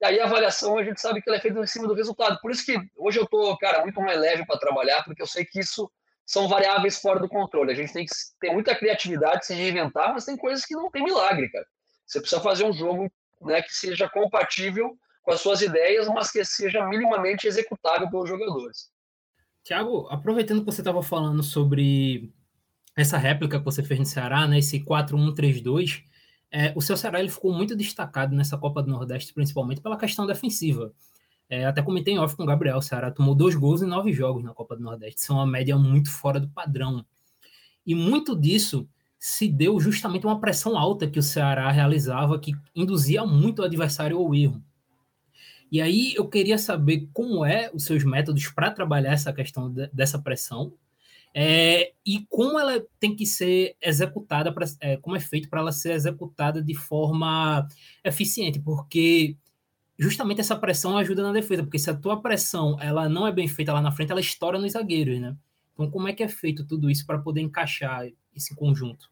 E 0.00 0.04
aí 0.04 0.20
a 0.20 0.24
avaliação 0.24 0.76
a 0.76 0.84
gente 0.84 1.00
sabe 1.00 1.22
que 1.22 1.28
ela 1.28 1.38
é 1.38 1.40
feita 1.40 1.58
em 1.58 1.66
cima 1.66 1.88
do 1.88 1.94
resultado. 1.94 2.38
Por 2.40 2.50
isso 2.50 2.66
que 2.66 2.76
hoje 2.96 3.18
eu 3.18 3.24
estou, 3.24 3.56
cara, 3.56 3.82
muito 3.82 4.00
mais 4.00 4.20
leve 4.20 4.44
para 4.44 4.58
trabalhar, 4.58 5.02
porque 5.04 5.22
eu 5.22 5.26
sei 5.26 5.44
que 5.44 5.60
isso 5.60 5.90
são 6.26 6.48
variáveis 6.48 6.98
fora 6.98 7.20
do 7.20 7.28
controle. 7.28 7.72
A 7.72 7.74
gente 7.74 7.92
tem 7.92 8.06
que 8.06 8.12
ter 8.40 8.52
muita 8.52 8.74
criatividade, 8.74 9.46
se 9.46 9.54
reinventar, 9.54 10.12
mas 10.12 10.24
tem 10.24 10.36
coisas 10.36 10.64
que 10.64 10.74
não 10.74 10.90
tem 10.90 11.04
milagre, 11.04 11.48
cara. 11.50 11.66
Você 12.06 12.20
precisa 12.20 12.40
fazer 12.40 12.64
um 12.64 12.72
jogo 12.72 13.10
né, 13.42 13.62
que 13.62 13.72
seja 13.72 14.08
compatível 14.08 14.96
com 15.22 15.32
as 15.32 15.40
suas 15.40 15.62
ideias, 15.62 16.06
mas 16.08 16.30
que 16.30 16.44
seja 16.44 16.86
minimamente 16.86 17.46
executável 17.46 18.10
pelos 18.10 18.28
jogadores. 18.28 18.90
Tiago, 19.62 20.06
aproveitando 20.10 20.60
que 20.60 20.66
você 20.66 20.82
estava 20.82 21.02
falando 21.02 21.42
sobre 21.42 22.30
essa 22.96 23.16
réplica 23.16 23.58
que 23.58 23.64
você 23.64 23.82
fez 23.82 23.98
no 23.98 24.06
Ceará, 24.06 24.46
né, 24.46 24.58
esse 24.58 24.80
4-1-3-2, 24.80 26.04
é, 26.50 26.72
o 26.76 26.80
seu 26.80 26.96
Ceará 26.96 27.18
ele 27.18 27.30
ficou 27.30 27.52
muito 27.52 27.74
destacado 27.74 28.34
nessa 28.36 28.56
Copa 28.56 28.82
do 28.82 28.90
Nordeste, 28.90 29.32
principalmente 29.32 29.80
pela 29.80 29.98
questão 29.98 30.26
defensiva. 30.26 30.92
É, 31.54 31.66
até 31.66 31.80
comentei 31.82 32.14
em 32.14 32.18
off 32.18 32.34
com 32.36 32.42
o 32.42 32.46
Gabriel, 32.46 32.78
o 32.78 32.82
Ceará 32.82 33.10
tomou 33.12 33.34
dois 33.34 33.54
gols 33.54 33.80
em 33.80 33.86
nove 33.86 34.12
jogos 34.12 34.42
na 34.42 34.52
Copa 34.52 34.74
do 34.74 34.82
Nordeste, 34.82 35.20
isso 35.20 35.32
é 35.32 35.36
uma 35.36 35.46
média 35.46 35.78
muito 35.78 36.10
fora 36.10 36.40
do 36.40 36.48
padrão. 36.48 37.04
E 37.86 37.94
muito 37.94 38.34
disso 38.34 38.88
se 39.18 39.46
deu 39.46 39.78
justamente 39.78 40.26
uma 40.26 40.40
pressão 40.40 40.76
alta 40.76 41.08
que 41.08 41.18
o 41.18 41.22
Ceará 41.22 41.70
realizava, 41.70 42.38
que 42.40 42.52
induzia 42.74 43.24
muito 43.24 43.62
o 43.62 43.64
adversário 43.64 44.18
ao 44.18 44.34
erro. 44.34 44.60
E 45.70 45.80
aí 45.80 46.12
eu 46.14 46.28
queria 46.28 46.58
saber 46.58 47.08
como 47.12 47.44
é 47.44 47.70
os 47.72 47.84
seus 47.84 48.04
métodos 48.04 48.48
para 48.48 48.70
trabalhar 48.70 49.12
essa 49.12 49.32
questão 49.32 49.70
de, 49.72 49.88
dessa 49.92 50.18
pressão 50.18 50.72
é, 51.36 51.92
e 52.06 52.24
como 52.28 52.58
ela 52.60 52.84
tem 53.00 53.14
que 53.16 53.26
ser 53.26 53.76
executada, 53.82 54.52
pra, 54.52 54.66
é, 54.80 54.96
como 54.98 55.16
é 55.16 55.20
feito 55.20 55.48
para 55.48 55.60
ela 55.60 55.72
ser 55.72 55.92
executada 55.92 56.62
de 56.62 56.74
forma 56.74 57.66
eficiente, 58.04 58.60
porque 58.60 59.36
justamente 59.98 60.40
essa 60.40 60.56
pressão 60.56 60.96
ajuda 60.96 61.22
na 61.22 61.32
defesa, 61.32 61.62
porque 61.62 61.78
se 61.78 61.90
a 61.90 61.94
tua 61.94 62.20
pressão 62.20 62.76
ela 62.80 63.08
não 63.08 63.26
é 63.26 63.32
bem 63.32 63.48
feita 63.48 63.72
lá 63.72 63.80
na 63.80 63.92
frente, 63.92 64.10
ela 64.10 64.20
estoura 64.20 64.58
nos 64.58 64.72
zagueiros, 64.72 65.20
né? 65.20 65.34
Então 65.72 65.90
como 65.90 66.08
é 66.08 66.12
que 66.12 66.22
é 66.22 66.28
feito 66.28 66.66
tudo 66.66 66.90
isso 66.90 67.06
para 67.06 67.18
poder 67.18 67.40
encaixar 67.40 68.06
esse 68.34 68.54
conjunto? 68.54 69.08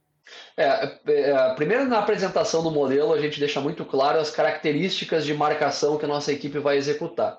É, 0.57 0.99
é, 1.07 1.55
primeiro 1.55 1.87
na 1.87 1.99
apresentação 1.99 2.63
do 2.63 2.71
modelo 2.71 3.13
a 3.13 3.21
gente 3.21 3.41
deixa 3.41 3.61
muito 3.61 3.85
claro 3.85 4.19
as 4.19 4.31
características 4.31 5.25
de 5.25 5.35
marcação 5.35 5.99
que 5.99 6.05
a 6.05 6.09
nossa 6.09 6.33
equipe 6.33 6.59
vai 6.59 6.77
executar. 6.77 7.39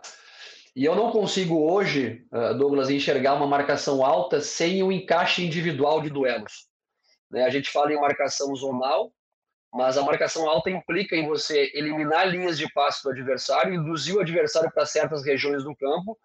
E 0.75 0.83
eu 0.83 0.95
não 0.95 1.11
consigo 1.11 1.71
hoje, 1.71 2.25
é, 2.31 2.53
Douglas, 2.55 2.89
enxergar 2.89 3.35
uma 3.35 3.47
marcação 3.47 4.03
alta 4.03 4.41
sem 4.41 4.81
o 4.81 4.87
um 4.87 4.91
encaixe 4.91 5.45
individual 5.45 6.01
de 6.01 6.09
duelos. 6.09 6.67
Né? 7.29 7.43
A 7.43 7.49
gente 7.49 7.69
fala 7.69 7.93
em 7.93 7.99
marcação 7.99 8.53
zonal, 8.55 9.11
mas 9.73 9.97
a 9.97 10.03
marcação 10.03 10.47
alta 10.47 10.69
implica 10.69 11.15
em 11.15 11.27
você 11.27 11.71
eliminar 11.73 12.29
linhas 12.29 12.57
de 12.57 12.71
passe 12.71 13.03
do 13.03 13.09
adversário, 13.09 13.73
induzir 13.73 14.15
o 14.15 14.19
adversário 14.19 14.71
para 14.71 14.85
certas 14.85 15.25
regiões 15.25 15.63
do 15.63 15.75
campo 15.75 16.17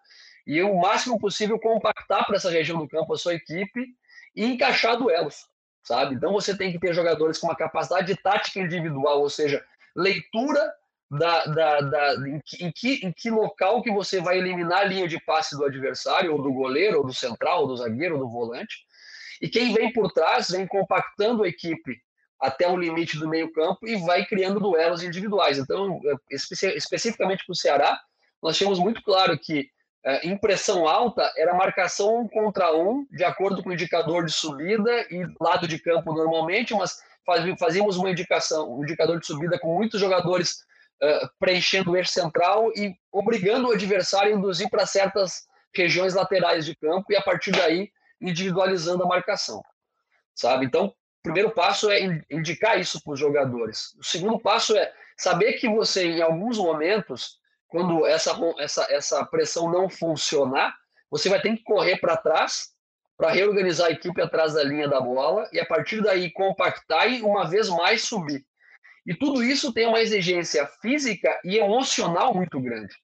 e 0.45 0.61
o 0.61 0.77
máximo 0.79 1.19
possível 1.19 1.59
compactar 1.59 2.25
para 2.25 2.35
essa 2.35 2.49
região 2.49 2.77
do 2.77 2.87
campo 2.87 3.13
a 3.13 3.17
sua 3.17 3.33
equipe 3.33 3.87
e 4.35 4.45
encaixar 4.45 4.97
duelos 4.97 5.49
sabe? 5.89 6.13
Então 6.13 6.31
você 6.31 6.55
tem 6.55 6.71
que 6.71 6.79
ter 6.79 6.93
jogadores 6.93 7.39
com 7.39 7.47
uma 7.47 7.55
capacidade 7.55 8.05
de 8.05 8.21
tática 8.21 8.59
individual, 8.59 9.21
ou 9.21 9.29
seja, 9.29 9.63
leitura 9.95 10.71
da, 11.09 11.45
da, 11.45 11.81
da 11.81 12.13
em, 12.27 12.39
que, 12.45 12.63
em, 12.63 12.71
que, 12.71 13.05
em 13.07 13.11
que 13.11 13.31
local 13.31 13.81
que 13.81 13.91
você 13.91 14.21
vai 14.21 14.37
eliminar 14.37 14.81
a 14.81 14.83
linha 14.83 15.07
de 15.07 15.19
passe 15.23 15.57
do 15.57 15.65
adversário, 15.65 16.31
ou 16.31 16.41
do 16.41 16.53
goleiro, 16.53 16.99
ou 16.99 17.05
do 17.05 17.13
central, 17.13 17.61
ou 17.61 17.67
do 17.67 17.77
zagueiro, 17.77 18.15
ou 18.15 18.21
do 18.21 18.29
volante. 18.29 18.85
E 19.41 19.49
quem 19.49 19.73
vem 19.73 19.91
por 19.91 20.11
trás 20.11 20.49
vem 20.49 20.67
compactando 20.67 21.43
a 21.43 21.47
equipe 21.47 21.99
até 22.39 22.67
o 22.67 22.77
limite 22.77 23.17
do 23.17 23.27
meio 23.27 23.51
campo 23.51 23.87
e 23.87 23.95
vai 23.97 24.25
criando 24.25 24.59
duelos 24.59 25.03
individuais. 25.03 25.57
Então, 25.57 25.99
espe 26.29 26.55
especificamente 26.75 27.45
para 27.45 27.53
o 27.53 27.55
Ceará, 27.55 27.99
nós 28.41 28.57
tínhamos 28.57 28.79
muito 28.79 29.03
claro 29.03 29.37
que 29.37 29.69
é, 30.05 30.27
impressão 30.27 30.87
alta 30.87 31.29
era 31.35 31.53
marcação 31.53 32.21
um 32.21 32.27
contra 32.27 32.73
um, 32.73 33.05
de 33.11 33.23
acordo 33.23 33.61
com 33.61 33.69
o 33.69 33.73
indicador 33.73 34.25
de 34.25 34.31
subida 34.31 35.05
e 35.11 35.25
lado 35.41 35.67
de 35.67 35.77
campo 35.77 36.13
normalmente, 36.13 36.73
mas 36.73 36.97
fazíamos 37.59 37.97
uma 37.97 38.09
indicação, 38.09 38.79
um 38.79 38.83
indicador 38.83 39.19
de 39.19 39.27
subida 39.27 39.59
com 39.59 39.75
muitos 39.75 39.99
jogadores 39.99 40.63
uh, 41.03 41.29
preenchendo 41.37 41.91
o 41.91 41.97
eixo 41.97 42.11
central 42.11 42.71
e 42.75 42.95
obrigando 43.11 43.67
o 43.67 43.71
adversário 43.71 44.33
a 44.33 44.37
induzir 44.37 44.69
para 44.69 44.85
certas 44.85 45.47
regiões 45.75 46.13
laterais 46.13 46.65
de 46.65 46.75
campo 46.75 47.11
e 47.11 47.17
a 47.17 47.21
partir 47.21 47.51
daí 47.51 47.91
individualizando 48.21 49.03
a 49.03 49.07
marcação, 49.07 49.61
sabe? 50.33 50.65
Então, 50.65 50.93
o 51.19 51.23
primeiro 51.23 51.51
passo 51.51 51.91
é 51.91 51.99
indicar 52.29 52.79
isso 52.79 53.01
para 53.03 53.13
os 53.13 53.19
jogadores. 53.19 53.93
O 53.99 54.03
segundo 54.03 54.39
passo 54.39 54.75
é 54.77 54.91
saber 55.17 55.53
que 55.53 55.67
você, 55.67 56.05
em 56.05 56.21
alguns 56.21 56.57
momentos, 56.57 57.37
quando 57.67 58.05
essa, 58.05 58.31
essa, 58.57 58.87
essa 58.89 59.25
pressão 59.25 59.69
não 59.69 59.89
funcionar, 59.89 60.73
você 61.11 61.27
vai 61.29 61.41
ter 61.41 61.55
que 61.57 61.63
correr 61.63 61.97
para 61.97 62.17
trás 62.17 62.69
para 63.17 63.31
reorganizar 63.31 63.87
a 63.87 63.91
equipe 63.91 64.21
atrás 64.21 64.53
da 64.53 64.63
linha 64.63 64.87
da 64.87 65.01
bola 65.01 65.49
e 65.51 65.59
a 65.59 65.65
partir 65.65 66.01
daí 66.01 66.31
compactar 66.31 67.11
e 67.11 67.21
uma 67.21 67.45
vez 67.45 67.67
mais 67.67 68.03
subir. 68.03 68.45
E 69.05 69.13
tudo 69.13 69.43
isso 69.43 69.73
tem 69.73 69.87
uma 69.87 69.99
exigência 69.99 70.65
física 70.81 71.37
e 71.43 71.57
emocional 71.57 72.33
muito 72.33 72.61
grande. 72.61 72.95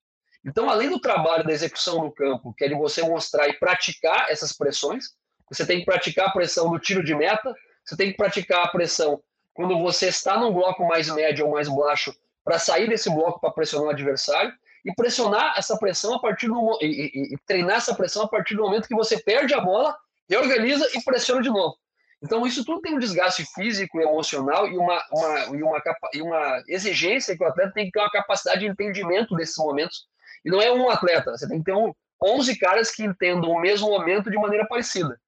Então, 0.42 0.70
além 0.70 0.88
do 0.88 0.98
trabalho 0.98 1.44
da 1.44 1.52
execução 1.52 2.02
no 2.02 2.10
campo, 2.10 2.54
que 2.56 2.64
é 2.64 2.68
de 2.68 2.74
você 2.74 3.02
mostrar 3.02 3.46
e 3.48 3.58
praticar 3.58 4.30
essas 4.30 4.54
pressões, 4.54 5.04
você 5.50 5.66
tem 5.66 5.80
que 5.80 5.84
praticar 5.84 6.28
a 6.28 6.32
pressão 6.32 6.70
no 6.70 6.78
tiro 6.78 7.04
de 7.04 7.14
meta, 7.14 7.54
você 7.86 7.96
tem 7.96 8.10
que 8.10 8.16
praticar 8.16 8.64
a 8.64 8.68
pressão 8.68 9.22
quando 9.54 9.78
você 9.78 10.08
está 10.08 10.38
num 10.38 10.52
bloco 10.52 10.86
mais 10.86 11.08
médio 11.08 11.46
ou 11.46 11.52
mais 11.52 11.68
baixo 11.68 12.14
para 12.44 12.58
sair 12.58 12.88
desse 12.88 13.08
bloco 13.08 13.40
para 13.40 13.50
pressionar 13.50 13.88
o 13.88 13.90
adversário 13.90 14.52
e 14.84 14.94
pressionar 14.94 15.54
essa 15.56 15.76
pressão 15.78 16.14
a 16.14 16.20
partir 16.20 16.48
do 16.48 16.78
e, 16.80 16.86
e, 16.86 17.34
e, 17.34 17.38
treinar 17.46 17.78
essa 17.78 17.94
pressão 17.94 18.22
a 18.22 18.28
partir 18.28 18.54
do 18.54 18.62
momento 18.62 18.86
que 18.86 18.94
você 18.94 19.18
perde 19.18 19.54
a 19.54 19.60
bola, 19.60 19.96
reorganiza 20.28 20.88
e 20.94 21.02
pressiona 21.02 21.42
de 21.42 21.48
novo. 21.48 21.76
Então 22.22 22.46
isso 22.46 22.64
tudo 22.64 22.80
tem 22.80 22.94
um 22.94 22.98
desgaste 22.98 23.44
físico, 23.54 24.00
emocional 24.00 24.68
e 24.68 24.76
uma, 24.76 25.02
uma, 25.10 25.38
e 25.56 25.62
uma, 25.62 25.82
e 26.14 26.22
uma 26.22 26.62
exigência 26.68 27.36
que 27.36 27.42
o 27.42 27.46
atleta 27.46 27.72
tem 27.72 27.86
que 27.86 27.92
ter 27.92 28.00
uma 28.00 28.10
capacidade 28.10 28.60
de 28.60 28.66
entendimento 28.66 29.34
desses 29.34 29.56
momentos. 29.56 30.06
E 30.44 30.50
não 30.50 30.62
é 30.62 30.72
um 30.72 30.88
atleta, 30.88 31.32
você 31.32 31.48
tem 31.48 31.58
que 31.58 31.64
ter 31.64 31.74
um, 31.74 31.92
11 32.22 32.58
caras 32.58 32.90
que 32.90 33.04
entendam 33.04 33.50
o 33.50 33.60
mesmo 33.60 33.88
momento 33.88 34.30
de 34.30 34.36
maneira 34.36 34.66
parecida. 34.66 35.18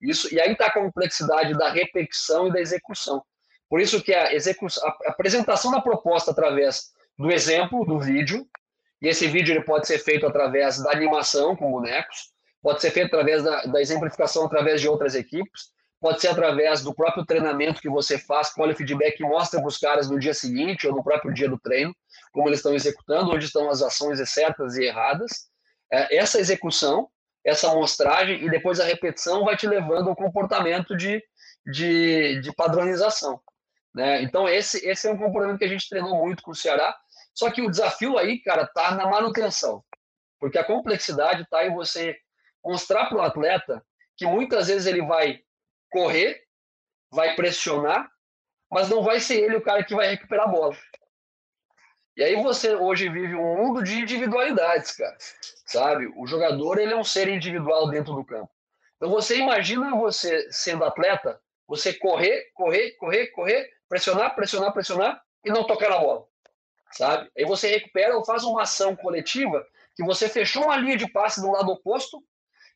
Isso, 0.00 0.32
e 0.32 0.40
aí 0.40 0.52
está 0.52 0.66
a 0.66 0.72
complexidade 0.72 1.54
da 1.54 1.70
repetição 1.70 2.48
e 2.48 2.52
da 2.52 2.60
execução. 2.60 3.22
Por 3.68 3.80
isso 3.80 4.02
que 4.02 4.14
a, 4.14 4.24
a 4.24 5.10
apresentação 5.10 5.70
da 5.70 5.80
proposta 5.80 6.30
através 6.30 6.90
do 7.18 7.30
exemplo, 7.30 7.84
do 7.84 7.98
vídeo, 7.98 8.46
e 9.02 9.08
esse 9.08 9.26
vídeo 9.26 9.52
ele 9.52 9.64
pode 9.64 9.86
ser 9.86 9.98
feito 9.98 10.26
através 10.26 10.82
da 10.82 10.92
animação 10.92 11.54
com 11.56 11.70
bonecos, 11.70 12.32
pode 12.62 12.80
ser 12.80 12.90
feito 12.90 13.08
através 13.08 13.42
da, 13.42 13.62
da 13.62 13.80
exemplificação 13.80 14.44
através 14.44 14.80
de 14.80 14.88
outras 14.88 15.14
equipes, 15.14 15.72
pode 16.00 16.20
ser 16.20 16.28
através 16.28 16.82
do 16.82 16.94
próprio 16.94 17.24
treinamento 17.24 17.80
que 17.80 17.88
você 17.88 18.18
faz, 18.18 18.52
o 18.56 18.74
feedback 18.74 19.20
e 19.20 19.24
mostra 19.24 19.60
para 19.60 19.68
os 19.68 19.78
caras 19.78 20.08
no 20.08 20.18
dia 20.18 20.34
seguinte 20.34 20.86
ou 20.86 20.94
no 20.94 21.02
próprio 21.02 21.32
dia 21.34 21.48
do 21.48 21.58
treino, 21.58 21.94
como 22.32 22.48
eles 22.48 22.60
estão 22.60 22.74
executando, 22.74 23.32
onde 23.32 23.46
estão 23.46 23.68
as 23.68 23.82
ações 23.82 24.20
certas 24.30 24.76
e 24.76 24.84
erradas. 24.84 25.48
É, 25.92 26.16
essa 26.16 26.38
execução, 26.38 27.08
essa 27.48 27.70
amostragem 27.70 28.44
e 28.44 28.50
depois 28.50 28.78
a 28.78 28.84
repetição 28.84 29.44
vai 29.44 29.56
te 29.56 29.66
levando 29.66 30.10
ao 30.10 30.16
comportamento 30.16 30.96
de, 30.96 31.22
de, 31.66 32.40
de 32.40 32.54
padronização. 32.54 33.40
Né? 33.94 34.22
Então, 34.22 34.48
esse, 34.48 34.86
esse 34.86 35.08
é 35.08 35.10
um 35.10 35.18
comportamento 35.18 35.58
que 35.58 35.64
a 35.64 35.68
gente 35.68 35.88
treinou 35.88 36.16
muito 36.24 36.42
com 36.42 36.50
o 36.50 36.54
Ceará. 36.54 36.96
Só 37.34 37.50
que 37.50 37.62
o 37.62 37.70
desafio 37.70 38.18
aí, 38.18 38.40
cara, 38.40 38.66
tá 38.66 38.94
na 38.94 39.06
manutenção. 39.06 39.82
Porque 40.38 40.58
a 40.58 40.64
complexidade 40.64 41.42
está 41.42 41.66
em 41.66 41.74
você 41.74 42.16
mostrar 42.64 43.06
para 43.06 43.18
o 43.18 43.22
atleta 43.22 43.82
que 44.16 44.26
muitas 44.26 44.68
vezes 44.68 44.86
ele 44.86 45.02
vai 45.04 45.40
correr, 45.90 46.42
vai 47.10 47.34
pressionar, 47.34 48.08
mas 48.70 48.88
não 48.88 49.02
vai 49.02 49.20
ser 49.20 49.40
ele 49.40 49.56
o 49.56 49.62
cara 49.62 49.82
que 49.82 49.94
vai 49.94 50.08
recuperar 50.08 50.48
a 50.48 50.50
bola. 50.50 50.76
E 52.18 52.24
aí 52.24 52.34
você 52.42 52.74
hoje 52.74 53.08
vive 53.08 53.36
um 53.36 53.56
mundo 53.56 53.80
de 53.80 54.00
individualidades, 54.00 54.90
cara. 54.90 55.16
Sabe? 55.64 56.12
O 56.16 56.26
jogador 56.26 56.76
ele 56.76 56.92
é 56.92 56.96
um 56.96 57.04
ser 57.04 57.28
individual 57.28 57.88
dentro 57.88 58.12
do 58.12 58.24
campo. 58.24 58.50
Então 58.96 59.08
você 59.08 59.36
imagina 59.36 59.94
você 59.94 60.50
sendo 60.50 60.84
atleta, 60.84 61.40
você 61.68 61.94
correr, 61.94 62.50
correr, 62.54 62.96
correr, 62.96 63.28
correr, 63.28 63.70
pressionar, 63.88 64.34
pressionar, 64.34 64.72
pressionar 64.72 65.22
e 65.44 65.50
não 65.50 65.64
tocar 65.64 65.90
na 65.90 65.98
bola, 65.98 66.24
sabe? 66.90 67.30
Aí 67.38 67.44
você 67.44 67.68
recupera 67.68 68.16
ou 68.16 68.24
faz 68.24 68.42
uma 68.42 68.62
ação 68.62 68.96
coletiva 68.96 69.64
que 69.94 70.04
você 70.04 70.28
fechou 70.28 70.64
uma 70.64 70.76
linha 70.76 70.96
de 70.96 71.08
passe 71.12 71.40
do 71.40 71.52
lado 71.52 71.70
oposto, 71.70 72.20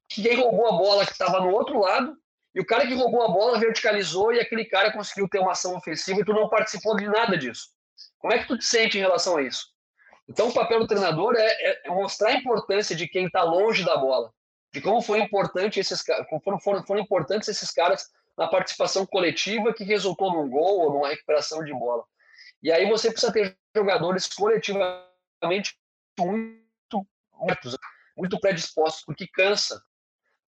que 0.09 0.23
quem 0.23 0.37
roubou 0.37 0.69
a 0.69 0.73
bola 0.79 1.05
que 1.05 1.11
estava 1.11 1.41
no 1.41 1.51
outro 1.51 1.81
lado, 1.81 2.17
e 2.55 2.61
o 2.61 2.65
cara 2.65 2.87
que 2.87 2.95
roubou 2.95 3.23
a 3.25 3.29
bola 3.29 3.59
verticalizou 3.59 4.33
e 4.33 4.39
aquele 4.39 4.67
cara 4.67 4.93
conseguiu 4.93 5.29
ter 5.29 5.41
uma 5.41 5.51
ação 5.51 5.75
ofensiva 5.75 6.21
e 6.21 6.25
tu 6.25 6.33
não 6.33 6.49
participou 6.49 6.97
de 6.97 7.09
nada 7.09 7.37
disso. 7.37 7.71
Como 8.19 8.33
é 8.33 8.39
que 8.39 8.49
tu 8.49 8.57
te 8.57 8.65
sente 8.65 8.99
em 8.99 9.01
relação 9.01 9.37
a 9.37 9.43
isso? 9.43 9.67
Então 10.29 10.49
o 10.49 10.55
papel 10.55 10.81
do 10.81 10.87
treinador 10.87 11.35
é, 11.37 11.47
é, 11.47 11.83
é 11.87 11.91
mostrar 11.91 12.31
a 12.31 12.35
importância 12.35 12.95
de 12.95 13.09
quem 13.09 13.27
está 13.27 13.43
longe 13.43 13.85
da 13.85 13.97
bola, 13.97 14.33
de 14.73 14.81
como 14.81 15.03
foi 15.03 15.21
importante 15.21 15.81
esses 15.81 16.03
como 16.29 16.61
foram, 16.61 16.85
foram 16.85 17.01
importantes 17.01 17.49
esses 17.49 17.71
caras 17.71 18.09
na 18.37 18.49
participação 18.49 19.05
coletiva 19.05 19.75
que 19.75 19.85
resultou 19.85 20.33
num 20.33 20.49
gol 20.49 20.81
ou 20.81 20.93
numa 20.93 21.09
recuperação 21.09 21.63
de 21.65 21.73
bola. 21.73 22.05
E 22.63 22.71
aí 22.71 22.89
você 22.89 23.11
precisa 23.11 23.33
ter 23.33 23.57
jogadores 23.75 24.27
coletivamente 24.29 25.77
muito, 26.19 27.07
muito 28.17 28.41
predispostos, 28.41 29.05
porque 29.05 29.27
cansa, 29.27 29.83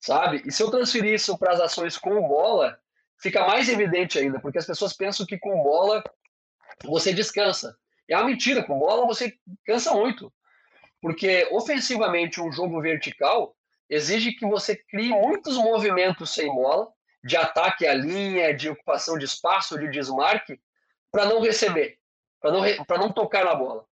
sabe? 0.00 0.42
E 0.46 0.52
se 0.52 0.62
eu 0.62 0.70
transferir 0.70 1.14
isso 1.14 1.36
para 1.36 1.52
as 1.52 1.60
ações 1.60 1.98
com 1.98 2.28
bola, 2.28 2.78
fica 3.20 3.46
mais 3.46 3.68
evidente 3.68 4.18
ainda, 4.18 4.40
porque 4.40 4.58
as 4.58 4.66
pessoas 4.66 4.94
pensam 4.94 5.26
que 5.26 5.38
com 5.38 5.62
bola 5.62 6.02
você 6.82 7.12
descansa. 7.12 7.76
É 8.08 8.16
uma 8.16 8.26
mentira, 8.26 8.62
com 8.62 8.78
bola 8.78 9.06
você 9.06 9.34
cansa 9.64 9.92
muito. 9.94 10.32
Porque 11.00 11.46
ofensivamente 11.50 12.40
um 12.40 12.50
jogo 12.50 12.80
vertical 12.80 13.54
exige 13.88 14.32
que 14.32 14.46
você 14.46 14.76
crie 14.76 15.10
muitos 15.10 15.56
movimentos 15.56 16.32
sem 16.32 16.46
bola, 16.46 16.90
de 17.22 17.36
ataque 17.36 17.86
à 17.86 17.94
linha, 17.94 18.54
de 18.54 18.68
ocupação 18.68 19.18
de 19.18 19.24
espaço, 19.24 19.78
de 19.78 19.90
desmarque, 19.90 20.60
para 21.10 21.26
não 21.26 21.40
receber, 21.40 21.98
para 22.40 22.52
não, 22.52 22.84
para 22.84 22.98
não 22.98 23.12
tocar 23.12 23.44
na 23.44 23.54
bola, 23.54 23.84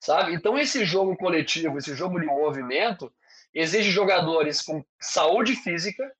sabe? 0.00 0.34
Então 0.34 0.58
esse 0.58 0.84
jogo 0.84 1.16
coletivo, 1.16 1.78
esse 1.78 1.94
jogo 1.94 2.18
de 2.18 2.26
movimento, 2.26 3.12
exige 3.52 3.90
jogadores 3.90 4.62
com 4.62 4.84
saúde 4.98 5.54
física, 5.56 6.10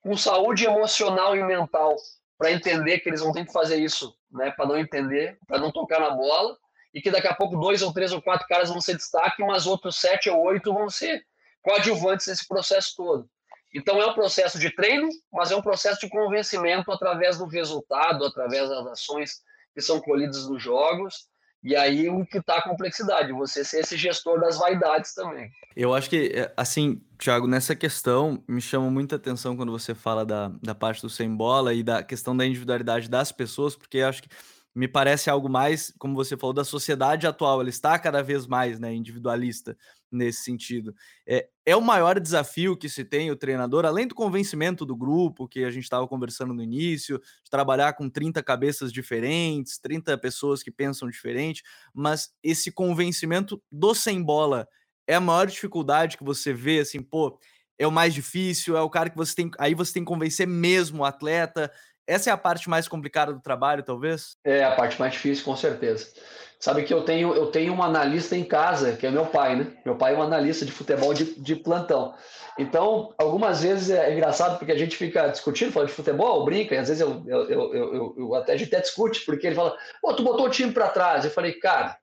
com 0.00 0.16
saúde 0.16 0.64
emocional 0.64 1.36
e 1.36 1.42
mental, 1.42 1.96
para 2.38 2.52
entender 2.52 3.00
que 3.00 3.08
eles 3.08 3.20
vão 3.20 3.32
ter 3.32 3.44
que 3.44 3.52
fazer 3.52 3.76
isso, 3.76 4.16
né? 4.30 4.50
Para 4.50 4.66
não 4.66 4.78
entender, 4.78 5.38
para 5.46 5.58
não 5.58 5.70
tocar 5.70 6.00
na 6.00 6.10
bola, 6.10 6.56
e 6.92 7.00
que 7.00 7.10
daqui 7.10 7.26
a 7.26 7.34
pouco 7.34 7.56
dois 7.56 7.82
ou 7.82 7.92
três 7.92 8.12
ou 8.12 8.22
quatro 8.22 8.46
caras 8.46 8.68
vão 8.68 8.80
ser 8.80 8.96
destaque, 8.96 9.42
mas 9.42 9.66
outros 9.66 9.96
sete 9.96 10.30
ou 10.30 10.40
oito 10.44 10.72
vão 10.72 10.88
ser 10.88 11.24
coadjuvantes 11.62 12.26
nesse 12.26 12.46
processo 12.46 12.94
todo. 12.96 13.28
Então 13.74 14.00
é 14.00 14.06
um 14.06 14.14
processo 14.14 14.58
de 14.58 14.70
treino, 14.70 15.08
mas 15.32 15.50
é 15.50 15.56
um 15.56 15.62
processo 15.62 16.00
de 16.00 16.08
convencimento 16.08 16.92
através 16.92 17.38
do 17.38 17.46
resultado, 17.46 18.24
através 18.24 18.68
das 18.68 18.86
ações 18.86 19.42
que 19.74 19.80
são 19.80 20.00
colhidas 20.00 20.48
nos 20.48 20.62
jogos. 20.62 21.26
E 21.64 21.74
aí 21.74 22.10
o 22.10 22.26
que 22.26 22.36
está 22.36 22.58
a 22.58 22.62
complexidade, 22.62 23.32
você 23.32 23.64
ser 23.64 23.80
esse 23.80 23.96
gestor 23.96 24.38
das 24.38 24.58
vaidades 24.58 25.14
também. 25.14 25.50
Eu 25.74 25.94
acho 25.94 26.10
que, 26.10 26.30
é, 26.34 26.52
assim, 26.54 27.00
Thiago, 27.18 27.46
nessa 27.46 27.74
questão, 27.74 28.44
me 28.46 28.60
chama 28.60 28.90
muita 28.90 29.16
atenção 29.16 29.56
quando 29.56 29.72
você 29.72 29.94
fala 29.94 30.26
da, 30.26 30.52
da 30.62 30.74
parte 30.74 31.00
do 31.00 31.08
sem 31.08 31.34
bola 31.34 31.72
e 31.72 31.82
da 31.82 32.02
questão 32.02 32.36
da 32.36 32.44
individualidade 32.44 33.08
das 33.08 33.32
pessoas, 33.32 33.74
porque 33.74 34.00
acho 34.00 34.22
que 34.22 34.28
me 34.74 34.86
parece 34.86 35.30
algo 35.30 35.48
mais, 35.48 35.90
como 35.98 36.14
você 36.14 36.36
falou, 36.36 36.52
da 36.52 36.64
sociedade 36.64 37.26
atual. 37.26 37.60
Ela 37.60 37.70
está 37.70 37.98
cada 37.98 38.22
vez 38.22 38.46
mais 38.46 38.78
né, 38.78 38.92
individualista 38.92 39.74
nesse 40.14 40.42
sentido. 40.42 40.94
É, 41.26 41.48
é 41.66 41.76
o 41.76 41.80
maior 41.80 42.18
desafio 42.20 42.76
que 42.76 42.88
se 42.88 43.04
tem 43.04 43.30
o 43.30 43.36
treinador, 43.36 43.84
além 43.84 44.06
do 44.06 44.14
convencimento 44.14 44.84
do 44.86 44.96
grupo, 44.96 45.48
que 45.48 45.64
a 45.64 45.70
gente 45.70 45.84
estava 45.84 46.06
conversando 46.06 46.54
no 46.54 46.62
início, 46.62 47.18
de 47.42 47.50
trabalhar 47.50 47.94
com 47.94 48.08
30 48.08 48.42
cabeças 48.42 48.92
diferentes, 48.92 49.78
30 49.78 50.16
pessoas 50.18 50.62
que 50.62 50.70
pensam 50.70 51.08
diferente, 51.10 51.62
mas 51.92 52.30
esse 52.42 52.70
convencimento 52.70 53.62
do 53.70 53.94
sem 53.94 54.22
bola 54.22 54.68
é 55.06 55.14
a 55.14 55.20
maior 55.20 55.46
dificuldade 55.46 56.16
que 56.16 56.24
você 56.24 56.52
vê, 56.52 56.80
assim, 56.80 57.02
pô, 57.02 57.38
é 57.78 57.86
o 57.86 57.92
mais 57.92 58.14
difícil, 58.14 58.76
é 58.76 58.80
o 58.80 58.90
cara 58.90 59.10
que 59.10 59.16
você 59.16 59.34
tem. 59.34 59.50
Aí 59.58 59.74
você 59.74 59.92
tem 59.92 60.04
que 60.04 60.08
convencer 60.08 60.46
mesmo 60.46 61.02
o 61.02 61.04
atleta. 61.04 61.72
Essa 62.06 62.30
é 62.30 62.32
a 62.32 62.36
parte 62.36 62.68
mais 62.68 62.86
complicada 62.86 63.32
do 63.32 63.40
trabalho, 63.40 63.82
talvez? 63.82 64.36
É 64.44 64.62
a 64.62 64.74
parte 64.74 64.98
mais 65.00 65.14
difícil, 65.14 65.44
com 65.44 65.56
certeza. 65.56 66.12
Sabe 66.60 66.84
que 66.84 66.94
eu 66.94 67.02
tenho, 67.02 67.34
eu 67.34 67.50
tenho 67.50 67.74
um 67.74 67.82
analista 67.82 68.36
em 68.36 68.44
casa, 68.44 68.96
que 68.96 69.06
é 69.06 69.10
meu 69.10 69.26
pai, 69.26 69.56
né? 69.56 69.76
Meu 69.84 69.96
pai 69.96 70.14
é 70.14 70.16
um 70.16 70.22
analista 70.22 70.64
de 70.64 70.72
futebol 70.72 71.12
de, 71.12 71.38
de 71.38 71.56
plantão. 71.56 72.14
Então, 72.58 73.12
algumas 73.18 73.62
vezes 73.62 73.90
é 73.90 74.12
engraçado 74.12 74.58
porque 74.58 74.72
a 74.72 74.78
gente 74.78 74.96
fica 74.96 75.28
discutindo, 75.28 75.72
falando 75.72 75.88
de 75.88 75.94
futebol, 75.94 76.44
brinca, 76.44 76.74
e 76.74 76.78
às 76.78 76.88
vezes 76.88 77.00
eu, 77.00 77.22
eu, 77.26 77.50
eu, 77.50 77.74
eu, 77.74 78.14
eu 78.16 78.34
até, 78.34 78.52
a 78.52 78.56
gente 78.56 78.74
até 78.74 78.80
discute, 78.80 79.24
porque 79.26 79.46
ele 79.46 79.56
fala, 79.56 79.76
pô, 80.00 80.14
tu 80.14 80.22
botou 80.22 80.46
o 80.46 80.50
time 80.50 80.72
para 80.72 80.88
trás. 80.88 81.24
Eu 81.24 81.30
falei, 81.30 81.52
cara, 81.54 81.98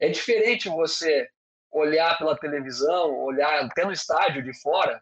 é 0.00 0.08
diferente 0.08 0.68
você 0.68 1.26
olhar 1.72 2.16
pela 2.18 2.36
televisão, 2.36 3.18
olhar 3.24 3.64
até 3.64 3.84
no 3.84 3.92
estádio 3.92 4.42
de 4.42 4.52
fora, 4.60 5.00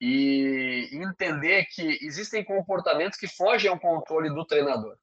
e 0.00 0.88
entender 0.92 1.66
que 1.66 1.98
existem 2.00 2.42
comportamentos 2.42 3.18
que 3.18 3.28
fogem 3.28 3.70
ao 3.70 3.78
controle 3.78 4.30
do 4.30 4.46
treinador, 4.46 4.96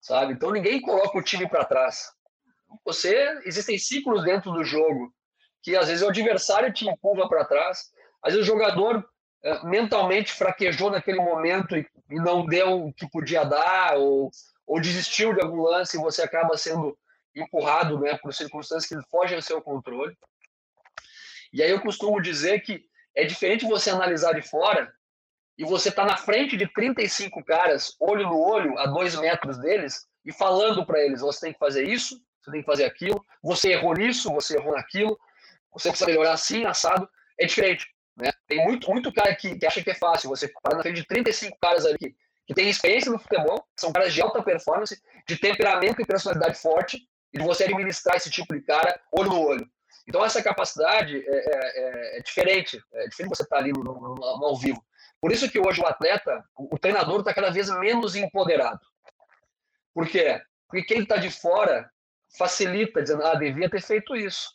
sabe? 0.00 0.34
Então 0.34 0.52
ninguém 0.52 0.80
coloca 0.80 1.18
o 1.18 1.22
time 1.22 1.48
para 1.48 1.64
trás. 1.64 2.08
Você 2.84 3.40
existem 3.44 3.78
ciclos 3.78 4.24
dentro 4.24 4.52
do 4.52 4.64
jogo 4.64 5.12
que 5.62 5.76
às 5.76 5.88
vezes 5.88 6.02
o 6.02 6.08
adversário 6.08 6.72
te 6.72 6.88
empurra 6.88 7.28
para 7.28 7.44
trás, 7.44 7.90
às 8.22 8.32
vezes 8.32 8.48
o 8.48 8.52
jogador 8.52 9.04
é, 9.44 9.64
mentalmente 9.64 10.32
fraquejou 10.32 10.90
naquele 10.90 11.18
momento 11.18 11.76
e, 11.76 11.86
e, 12.10 12.14
não 12.16 12.46
deu 12.46 12.86
o 12.86 12.92
que 12.92 13.08
podia 13.10 13.44
dar 13.44 13.96
ou, 13.96 14.30
ou 14.66 14.80
desistiu 14.80 15.34
de 15.34 15.42
algum 15.42 15.62
lance 15.62 15.96
e 15.96 16.00
você 16.00 16.22
acaba 16.22 16.56
sendo 16.56 16.96
empurrado, 17.34 17.98
né, 17.98 18.16
por 18.18 18.32
circunstâncias 18.32 19.02
que 19.02 19.08
fogem 19.08 19.36
ao 19.36 19.42
seu 19.42 19.60
controle. 19.60 20.16
E 21.52 21.62
aí 21.62 21.70
eu 21.70 21.80
costumo 21.80 22.20
dizer 22.20 22.60
que 22.60 22.84
é 23.14 23.24
diferente 23.24 23.66
você 23.66 23.90
analisar 23.90 24.32
de 24.34 24.42
fora 24.42 24.92
e 25.58 25.64
você 25.64 25.90
tá 25.90 26.04
na 26.04 26.16
frente 26.16 26.56
de 26.56 26.66
35 26.72 27.44
caras, 27.44 27.94
olho 28.00 28.24
no 28.24 28.38
olho, 28.38 28.78
a 28.78 28.86
dois 28.86 29.14
metros 29.16 29.58
deles, 29.58 30.06
e 30.24 30.32
falando 30.32 30.84
para 30.84 31.00
eles: 31.00 31.20
você 31.20 31.46
tem 31.46 31.52
que 31.52 31.58
fazer 31.58 31.86
isso, 31.86 32.20
você 32.40 32.50
tem 32.50 32.60
que 32.60 32.66
fazer 32.66 32.84
aquilo, 32.84 33.24
você 33.42 33.72
errou 33.72 33.94
nisso, 33.94 34.32
você 34.32 34.56
errou 34.56 34.72
naquilo, 34.72 35.18
você 35.72 35.88
precisa 35.88 36.10
melhorar 36.10 36.32
assim, 36.32 36.64
assado. 36.64 37.08
É 37.38 37.46
diferente. 37.46 37.86
Né? 38.16 38.30
Tem 38.46 38.64
muito, 38.64 38.90
muito 38.90 39.12
cara 39.12 39.34
que, 39.34 39.58
que 39.58 39.66
acha 39.66 39.82
que 39.82 39.90
é 39.90 39.94
fácil. 39.94 40.28
Você 40.30 40.48
para 40.62 40.76
na 40.76 40.82
frente 40.82 40.96
de 40.96 41.06
35 41.06 41.56
caras 41.60 41.86
ali 41.86 41.98
que, 41.98 42.14
tem 42.54 42.68
experiência 42.68 43.10
no 43.10 43.18
futebol, 43.18 43.66
são 43.78 43.92
caras 43.92 44.12
de 44.12 44.20
alta 44.20 44.42
performance, 44.42 45.00
de 45.26 45.38
temperamento 45.38 46.02
e 46.02 46.04
personalidade 46.04 46.58
forte, 46.58 46.98
e 47.32 47.38
você 47.38 47.64
administrar 47.64 48.16
esse 48.16 48.30
tipo 48.30 48.54
de 48.54 48.60
cara 48.60 49.00
olho 49.10 49.30
no 49.30 49.40
olho. 49.40 49.70
Então, 50.08 50.24
essa 50.24 50.42
capacidade 50.42 51.16
é, 51.16 51.30
é, 51.30 52.16
é, 52.16 52.18
é 52.18 52.22
diferente. 52.22 52.82
É 52.92 53.08
diferente 53.08 53.36
você 53.36 53.42
estar 53.42 53.58
ali 53.58 53.72
no, 53.72 53.82
no, 53.82 54.14
no, 54.14 54.24
ao 54.24 54.56
vivo. 54.56 54.84
Por 55.20 55.30
isso 55.30 55.50
que 55.50 55.60
hoje 55.60 55.80
o 55.80 55.86
atleta, 55.86 56.44
o, 56.56 56.74
o 56.74 56.78
treinador 56.78 57.20
está 57.20 57.32
cada 57.32 57.50
vez 57.50 57.70
menos 57.78 58.16
empoderado. 58.16 58.80
Por 59.94 60.08
quê? 60.08 60.40
Porque 60.68 60.86
quem 60.86 61.02
está 61.02 61.16
de 61.16 61.30
fora 61.30 61.90
facilita, 62.36 63.02
dizendo, 63.02 63.24
ah, 63.24 63.34
devia 63.34 63.70
ter 63.70 63.82
feito 63.82 64.16
isso, 64.16 64.50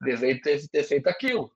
devia 0.00 0.40
ter, 0.40 0.68
ter 0.68 0.84
feito 0.84 1.08
aquilo 1.08 1.50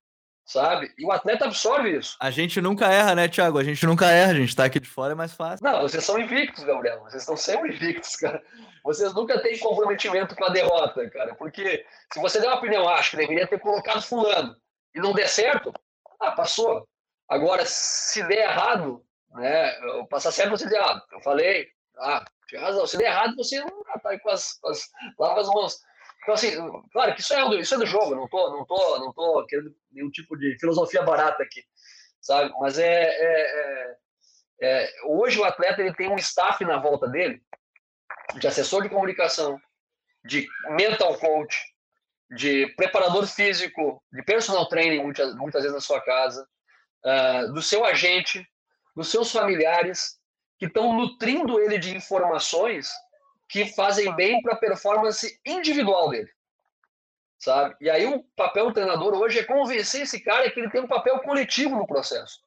sabe? 0.46 0.94
E 0.96 1.04
o 1.04 1.10
atleta 1.10 1.44
absorve 1.44 1.98
isso. 1.98 2.16
A 2.20 2.30
gente 2.30 2.60
nunca 2.60 2.86
erra, 2.86 3.14
né, 3.14 3.28
Thiago? 3.28 3.58
A 3.58 3.64
gente 3.64 3.84
nunca 3.84 4.06
erra, 4.06 4.30
a 4.30 4.34
gente 4.36 4.54
tá 4.54 4.64
aqui 4.64 4.78
de 4.78 4.88
fora, 4.88 5.12
é 5.12 5.14
mais 5.16 5.32
fácil. 5.32 5.64
Não, 5.64 5.82
vocês 5.82 6.04
são 6.04 6.18
invictos, 6.18 6.62
Gabriel. 6.62 7.00
Vocês 7.00 7.22
estão 7.22 7.36
sempre 7.36 7.74
invictos, 7.74 8.14
cara. 8.16 8.40
Vocês 8.84 9.12
nunca 9.12 9.40
têm 9.42 9.58
comprometimento 9.58 10.36
com 10.36 10.44
a 10.44 10.50
derrota, 10.50 11.10
cara. 11.10 11.34
Porque 11.34 11.84
se 12.12 12.20
você 12.20 12.40
der 12.40 12.46
uma 12.46 12.58
opinião, 12.58 12.88
acho 12.88 13.10
que 13.10 13.16
deveria 13.16 13.46
ter 13.46 13.58
colocado 13.58 14.00
fulano 14.00 14.56
e 14.94 15.00
não 15.00 15.12
der 15.12 15.28
certo, 15.28 15.72
ah, 16.20 16.30
passou. 16.30 16.88
Agora, 17.28 17.64
se 17.66 18.22
der 18.28 18.48
errado, 18.48 19.04
né? 19.34 19.72
Passar 20.08 20.30
certo, 20.30 20.50
você 20.50 20.68
der 20.68 20.76
errado. 20.76 21.02
Eu 21.10 21.20
falei, 21.20 21.66
ah, 21.98 22.24
tinha 22.46 22.60
razão. 22.60 22.86
Se 22.86 22.96
der 22.96 23.06
errado, 23.06 23.34
você 23.34 23.58
não 23.60 23.82
tá 24.00 24.10
aí 24.10 24.20
com 24.20 24.30
as, 24.30 24.54
com 24.60 24.68
as, 24.68 24.88
lava 25.18 25.40
as 25.40 25.48
mãos. 25.48 25.80
Então, 26.26 26.34
assim, 26.34 26.50
claro 26.90 27.14
que 27.14 27.20
isso 27.20 27.32
é, 27.32 27.48
do, 27.48 27.54
isso 27.56 27.72
é 27.72 27.78
do 27.78 27.86
jogo, 27.86 28.16
não 28.16 28.26
tô, 28.26 28.50
não 28.50 28.66
tô, 28.66 28.98
não 28.98 29.12
tô 29.12 29.46
querendo 29.46 29.72
nenhum 29.92 30.10
tipo 30.10 30.36
de 30.36 30.58
filosofia 30.58 31.00
barata 31.00 31.40
aqui, 31.40 31.62
sabe? 32.20 32.52
Mas 32.58 32.80
é, 32.80 33.04
é, 33.04 33.42
é, 33.52 33.96
é, 34.60 34.92
hoje 35.04 35.38
o 35.38 35.44
atleta 35.44 35.80
ele 35.80 35.94
tem 35.94 36.10
um 36.10 36.16
staff 36.16 36.64
na 36.64 36.78
volta 36.78 37.06
dele, 37.06 37.40
de 38.40 38.48
assessor 38.48 38.82
de 38.82 38.88
comunicação, 38.88 39.56
de 40.24 40.48
mental 40.70 41.16
coach, 41.16 41.56
de 42.28 42.74
preparador 42.76 43.24
físico, 43.28 44.02
de 44.12 44.20
personal 44.24 44.68
training, 44.68 45.04
muitas, 45.04 45.32
muitas 45.36 45.62
vezes 45.62 45.76
na 45.76 45.80
sua 45.80 46.00
casa, 46.00 46.44
uh, 47.04 47.52
do 47.52 47.62
seu 47.62 47.84
agente, 47.84 48.44
dos 48.96 49.12
seus 49.12 49.30
familiares, 49.30 50.18
que 50.58 50.66
estão 50.66 50.92
nutrindo 50.92 51.60
ele 51.60 51.78
de 51.78 51.96
informações 51.96 52.90
que 53.48 53.66
fazem 53.66 54.14
bem 54.14 54.40
para 54.42 54.54
a 54.54 54.58
performance 54.58 55.40
individual 55.44 56.10
dele. 56.10 56.30
Sabe? 57.38 57.76
E 57.80 57.90
aí 57.90 58.06
o 58.06 58.24
papel 58.34 58.66
do 58.66 58.72
treinador 58.72 59.14
hoje 59.14 59.38
é 59.38 59.44
convencer 59.44 60.02
esse 60.02 60.20
cara 60.20 60.50
que 60.50 60.58
ele 60.58 60.70
tem 60.70 60.80
um 60.80 60.88
papel 60.88 61.20
coletivo 61.20 61.76
no 61.76 61.86
processo. 61.86 62.40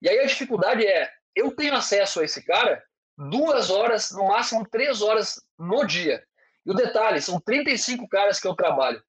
E 0.00 0.08
aí 0.08 0.18
a 0.18 0.26
dificuldade 0.26 0.84
é, 0.86 1.12
eu 1.34 1.54
tenho 1.54 1.74
acesso 1.74 2.20
a 2.20 2.24
esse 2.24 2.42
cara 2.42 2.82
duas 3.16 3.70
horas, 3.70 4.10
no 4.10 4.28
máximo 4.28 4.66
três 4.68 5.02
horas 5.02 5.40
no 5.58 5.86
dia. 5.86 6.24
E 6.66 6.70
o 6.70 6.74
detalhe, 6.74 7.20
são 7.20 7.40
35 7.40 8.08
caras 8.08 8.40
que 8.40 8.48
eu 8.48 8.54
trabalho. 8.54 9.02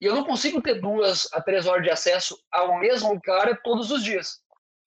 E 0.00 0.06
eu 0.06 0.14
não 0.14 0.24
consigo 0.24 0.60
ter 0.62 0.80
duas 0.80 1.28
a 1.32 1.40
três 1.40 1.66
horas 1.66 1.84
de 1.84 1.90
acesso 1.90 2.40
ao 2.50 2.78
mesmo 2.78 3.20
cara 3.20 3.58
todos 3.62 3.90
os 3.90 4.02
dias. 4.02 4.40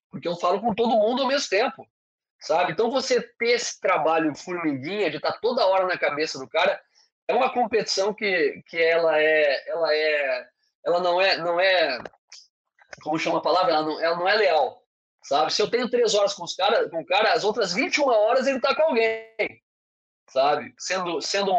Porque 0.10 0.28
eu 0.28 0.36
falo 0.36 0.60
com 0.60 0.74
todo 0.74 0.98
mundo 0.98 1.22
ao 1.22 1.28
mesmo 1.28 1.50
tempo 1.50 1.88
sabe? 2.46 2.74
Então 2.74 2.92
você 2.92 3.22
ter 3.40 3.54
esse 3.54 3.80
trabalho 3.82 4.36
formiguinha 4.36 5.10
de 5.10 5.18
estar 5.18 5.34
tá 5.34 5.40
toda 5.42 5.66
hora 5.66 5.86
na 5.88 5.98
cabeça 5.98 6.38
do 6.38 6.48
cara 6.48 6.80
é 7.28 7.34
uma 7.34 7.52
competição 7.52 8.14
que, 8.14 8.62
que 8.68 8.78
ela 8.78 9.20
é 9.20 9.70
ela 9.70 9.94
é 9.94 10.48
ela 10.86 11.00
não 11.00 11.20
é 11.20 11.38
não 11.38 11.60
é 11.60 11.98
como 13.02 13.18
chama 13.18 13.40
a 13.40 13.42
palavra? 13.42 13.74
Ela 13.74 13.84
não, 13.84 14.00
ela 14.00 14.16
não 14.16 14.28
é 14.28 14.36
leal 14.36 14.80
sabe? 15.24 15.52
Se 15.52 15.62
eu 15.62 15.70
tenho 15.70 15.90
três 15.90 16.14
horas 16.14 16.36
com 16.36 16.44
os 16.44 16.56
cara 16.56 16.88
com 16.90 17.02
o 17.02 17.06
cara 17.06 17.34
as 17.34 17.44
outras 17.44 17.74
21 17.74 18.08
horas 18.08 18.46
ele 18.46 18.58
está 18.58 18.76
com 18.76 18.84
alguém 18.84 19.28
sabe? 20.30 20.72
Sendo 20.78 21.20
sendo 21.22 21.52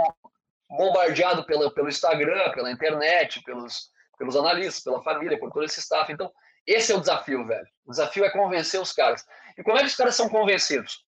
bombardeado 0.71 1.45
pelo 1.47 1.69
pelo 1.73 1.89
Instagram 1.89 2.53
pela 2.53 2.71
internet 2.71 3.43
pelos 3.43 3.91
pelos 4.17 4.37
analistas 4.37 4.85
pela 4.85 5.03
família 5.03 5.39
por 5.39 5.51
todo 5.51 5.65
esse 5.65 5.81
staff. 5.81 6.13
Então 6.13 6.33
Esse 6.67 6.93
é 6.93 6.97
o 6.97 7.01
desafio, 7.01 7.47
velho. 7.47 7.67
O 7.85 7.91
desafio 7.91 8.25
é 8.25 8.31
convencer 8.31 8.81
os 8.81 8.93
caras. 8.93 9.25
E 9.57 9.63
como 9.63 9.77
é 9.79 9.81
que 9.81 9.87
os 9.87 9.97
caras 9.97 10.17
são 10.17 10.29
convencidos? 10.29 11.05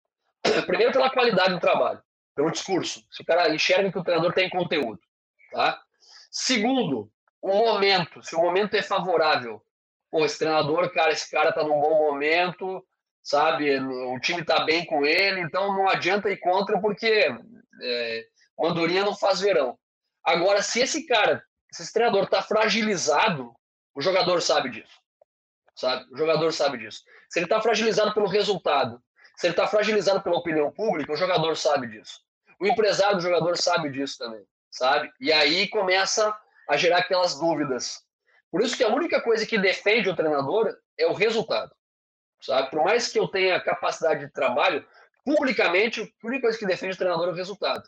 Primeiro, 0.66 0.94
pela 0.94 1.10
qualidade 1.10 1.54
do 1.54 1.60
trabalho, 1.60 2.02
pelo 2.36 2.52
discurso. 2.52 3.04
Se 3.12 3.22
o 3.22 3.26
cara 3.26 3.54
enxerga 3.54 3.92
que 3.92 3.98
o 3.98 4.04
treinador 4.04 4.34
tem 4.34 4.50
conteúdo. 4.50 5.00
Tá? 5.52 5.82
Segundo, 6.30 7.12
o 7.42 7.48
momento. 7.50 8.22
Se 8.22 8.36
o 8.36 8.42
momento 8.42 8.76
é 8.76 8.82
favorável. 8.82 9.62
Pô, 10.12 10.24
esse 10.24 10.40
treinador, 10.40 10.92
cara, 10.94 11.12
esse 11.12 11.30
cara 11.30 11.52
tá 11.52 11.64
num 11.64 11.82
bom 11.82 11.98
momento, 11.98 12.86
sabe? 13.22 13.78
O 13.80 14.20
time 14.20 14.44
tá 14.44 14.64
bem 14.64 14.86
com 14.86 15.06
ele, 15.06 15.42
então 15.42 15.74
não 15.74 15.90
adianta 15.90 16.30
ir 16.30 16.38
contra 16.38 16.80
porque 16.80 17.30
é, 17.82 18.26
Mandurinha 18.58 19.04
não 19.04 19.16
faz 19.16 19.42
verão. 19.42 19.78
Agora, 20.24 20.62
se 20.62 20.80
esse 20.80 21.06
cara, 21.06 21.44
se 21.72 21.84
esse 21.84 21.92
treinador 21.92 22.28
tá 22.28 22.42
fragilizado, 22.42 23.54
o 23.94 24.02
jogador 24.02 24.42
sabe 24.42 24.70
disso. 24.70 25.02
Sabe? 25.78 26.12
O 26.12 26.18
jogador 26.18 26.52
sabe 26.52 26.80
disso. 26.80 27.04
Se 27.30 27.38
ele 27.38 27.46
está 27.46 27.62
fragilizado 27.62 28.12
pelo 28.14 28.28
resultado, 28.28 29.02
se 29.36 29.46
ele 29.46 29.54
está 29.54 29.68
fragilizado 29.68 30.22
pela 30.24 30.38
opinião 30.38 30.72
pública, 30.72 31.14
o 31.14 31.16
jogador 31.16 31.56
sabe 31.56 31.88
disso. 31.88 32.20
O 32.60 32.66
empresário 32.66 33.18
do 33.18 33.22
jogador 33.22 33.56
sabe 33.56 33.92
disso 33.92 34.18
também, 34.18 34.44
sabe? 34.72 35.12
E 35.20 35.32
aí 35.32 35.68
começa 35.70 36.36
a 36.68 36.76
gerar 36.76 36.98
aquelas 36.98 37.40
dúvidas. 37.40 38.02
Por 38.50 38.62
isso 38.62 38.76
que 38.76 38.84
a 38.84 38.90
única 38.90 39.22
coisa 39.22 39.46
que 39.46 39.60
defende 39.60 40.10
o 40.10 40.16
treinador 40.16 40.76
é 40.98 41.06
o 41.06 41.14
resultado, 41.14 41.72
sabe? 42.42 42.72
Por 42.72 42.84
mais 42.84 43.10
que 43.10 43.20
eu 43.20 43.28
tenha 43.28 43.62
capacidade 43.62 44.26
de 44.26 44.32
trabalho, 44.32 44.84
publicamente, 45.24 46.02
a 46.02 46.28
única 46.28 46.42
coisa 46.42 46.58
que 46.58 46.66
defende 46.66 46.96
o 46.96 46.98
treinador 46.98 47.28
é 47.28 47.32
o 47.32 47.36
resultado. 47.36 47.88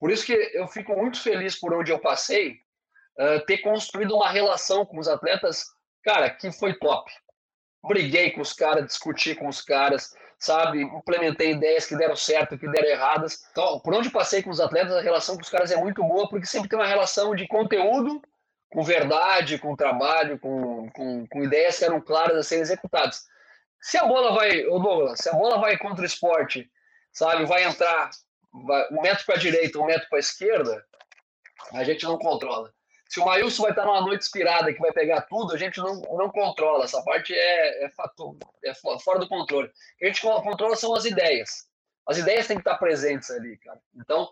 Por 0.00 0.10
isso 0.10 0.26
que 0.26 0.32
eu 0.32 0.66
fico 0.66 0.96
muito 0.96 1.22
feliz 1.22 1.54
por 1.54 1.72
onde 1.72 1.92
eu 1.92 2.00
passei, 2.00 2.58
uh, 3.20 3.44
ter 3.46 3.58
construído 3.58 4.16
uma 4.16 4.28
relação 4.28 4.84
com 4.84 4.98
os 4.98 5.06
atletas, 5.06 5.66
cara, 6.04 6.30
que 6.30 6.52
foi 6.52 6.74
top. 6.74 7.10
Briguei 7.86 8.30
com 8.30 8.40
os 8.40 8.52
caras, 8.52 8.86
discuti 8.86 9.34
com 9.34 9.48
os 9.48 9.60
caras, 9.60 10.14
sabe? 10.38 10.82
Implementei 10.82 11.52
ideias 11.52 11.86
que 11.86 11.96
deram 11.96 12.16
certo, 12.16 12.58
que 12.58 12.68
deram 12.68 12.88
erradas. 12.88 13.42
Então, 13.50 13.80
por 13.80 13.94
onde 13.94 14.10
passei 14.10 14.42
com 14.42 14.50
os 14.50 14.60
atletas, 14.60 14.94
a 14.94 15.00
relação 15.00 15.34
com 15.36 15.42
os 15.42 15.50
caras 15.50 15.70
é 15.70 15.76
muito 15.76 16.02
boa, 16.02 16.28
porque 16.28 16.46
sempre 16.46 16.68
tem 16.68 16.78
uma 16.78 16.86
relação 16.86 17.34
de 17.34 17.46
conteúdo 17.46 18.22
com 18.70 18.82
verdade, 18.82 19.58
com 19.58 19.76
trabalho, 19.76 20.38
com, 20.38 20.90
com, 20.90 21.26
com 21.28 21.44
ideias 21.44 21.78
que 21.78 21.84
eram 21.84 22.00
claras 22.00 22.36
a 22.36 22.42
serem 22.42 22.62
executadas. 22.62 23.24
Se 23.80 23.96
a 23.96 24.04
bola 24.04 24.34
vai, 24.34 24.66
ô 24.66 24.78
Douglas, 24.78 25.20
se 25.20 25.28
a 25.28 25.32
bola 25.32 25.58
vai 25.58 25.78
contra 25.78 26.02
o 26.02 26.06
esporte, 26.06 26.68
sabe, 27.12 27.44
vai 27.44 27.64
entrar 27.64 28.10
vai, 28.66 28.88
um 28.90 29.00
metro 29.00 29.24
para 29.24 29.36
a 29.36 29.38
direita, 29.38 29.78
um 29.78 29.86
metro 29.86 30.08
para 30.08 30.18
a 30.18 30.20
esquerda, 30.20 30.84
a 31.72 31.84
gente 31.84 32.04
não 32.04 32.18
controla. 32.18 32.72
Se 33.14 33.20
o 33.20 33.26
Maílson 33.26 33.62
vai 33.62 33.70
estar 33.70 33.86
numa 33.86 34.00
noite 34.00 34.22
inspirada 34.22 34.74
que 34.74 34.80
vai 34.80 34.90
pegar 34.90 35.20
tudo, 35.20 35.54
a 35.54 35.56
gente 35.56 35.78
não, 35.78 36.00
não 36.00 36.28
controla. 36.30 36.82
Essa 36.82 37.00
parte 37.02 37.32
é, 37.32 37.84
é, 37.84 37.90
fator, 37.90 38.36
é 38.64 38.74
fora 38.74 39.20
do 39.20 39.28
controle. 39.28 39.68
O 39.68 39.70
que 39.98 40.06
a 40.06 40.08
gente 40.08 40.20
controla 40.20 40.74
são 40.74 40.92
as 40.96 41.04
ideias. 41.04 41.68
As 42.08 42.18
ideias 42.18 42.48
têm 42.48 42.56
que 42.56 42.62
estar 42.62 42.76
presentes 42.76 43.30
ali, 43.30 43.56
cara. 43.58 43.78
Então, 43.94 44.28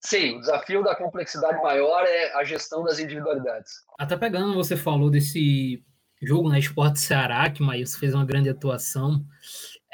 sim, 0.00 0.36
o 0.36 0.40
desafio 0.40 0.82
da 0.82 0.96
complexidade 0.96 1.62
maior 1.62 2.04
é 2.06 2.34
a 2.34 2.42
gestão 2.42 2.82
das 2.82 2.98
individualidades. 2.98 3.84
Até 3.96 4.16
pegando, 4.16 4.52
você 4.52 4.76
falou 4.76 5.10
desse 5.10 5.80
jogo 6.20 6.48
na 6.48 6.54
né, 6.54 6.58
Esporte 6.58 6.98
Ceará, 6.98 7.48
que 7.48 7.62
o 7.62 7.64
Maílson 7.64 8.00
fez 8.00 8.14
uma 8.14 8.26
grande 8.26 8.48
atuação. 8.48 9.24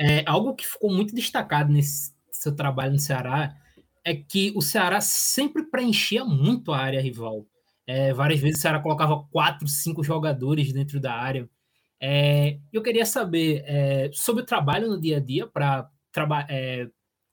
É, 0.00 0.24
algo 0.26 0.54
que 0.54 0.66
ficou 0.66 0.90
muito 0.90 1.14
destacado 1.14 1.70
nesse 1.70 2.14
seu 2.32 2.56
trabalho 2.56 2.92
no 2.92 2.98
Ceará 2.98 3.54
é 4.02 4.14
que 4.14 4.50
o 4.56 4.62
Ceará 4.62 5.02
sempre 5.02 5.64
preenchia 5.64 6.24
muito 6.24 6.72
a 6.72 6.78
área 6.78 7.02
rival. 7.02 7.46
É, 7.86 8.12
várias 8.12 8.40
vezes 8.40 8.58
o 8.58 8.62
Ceará 8.62 8.80
colocava 8.80 9.24
quatro, 9.30 9.68
cinco 9.68 10.02
jogadores 10.02 10.72
dentro 10.72 11.00
da 11.00 11.14
área. 11.14 11.48
É, 12.00 12.58
eu 12.72 12.82
queria 12.82 13.06
saber 13.06 13.62
é, 13.66 14.10
sobre 14.12 14.42
o 14.42 14.46
trabalho 14.46 14.88
no 14.88 15.00
dia 15.00 15.18
a 15.18 15.20
dia 15.20 15.46
para 15.46 15.90
é, 16.48 16.88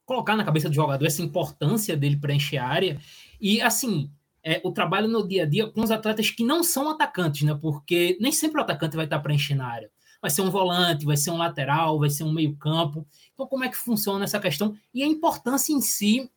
colocar 0.05 0.35
na 0.35 0.43
cabeça 0.43 0.69
do 0.69 0.75
jogador 0.75 1.05
essa 1.05 1.21
importância 1.21 1.95
dele 1.95 2.17
preencher 2.17 2.57
a 2.57 2.67
área 2.67 2.99
e 3.39 3.61
assim 3.61 4.11
é, 4.43 4.61
o 4.63 4.71
trabalho 4.71 5.07
no 5.07 5.27
dia 5.27 5.43
a 5.43 5.45
dia 5.45 5.67
com 5.67 5.81
os 5.81 5.91
atletas 5.91 6.31
que 6.31 6.43
não 6.43 6.63
são 6.63 6.89
atacantes, 6.89 7.43
né? 7.43 7.57
Porque 7.61 8.17
nem 8.19 8.31
sempre 8.31 8.59
o 8.59 8.63
atacante 8.63 8.95
vai 8.95 9.05
estar 9.05 9.19
preenchendo 9.19 9.61
a 9.61 9.67
área. 9.67 9.91
Vai 10.21 10.29
ser 10.31 10.41
um 10.41 10.49
volante, 10.49 11.05
vai 11.05 11.17
ser 11.17 11.31
um 11.31 11.37
lateral, 11.37 11.99
vai 11.99 12.09
ser 12.09 12.23
um 12.23 12.31
meio 12.31 12.55
campo. 12.55 13.05
Então 13.33 13.47
como 13.47 13.63
é 13.63 13.69
que 13.69 13.77
funciona 13.77 14.23
essa 14.23 14.39
questão 14.39 14.75
e 14.93 15.03
a 15.03 15.07
importância 15.07 15.73
em 15.73 15.81
si 15.81 16.29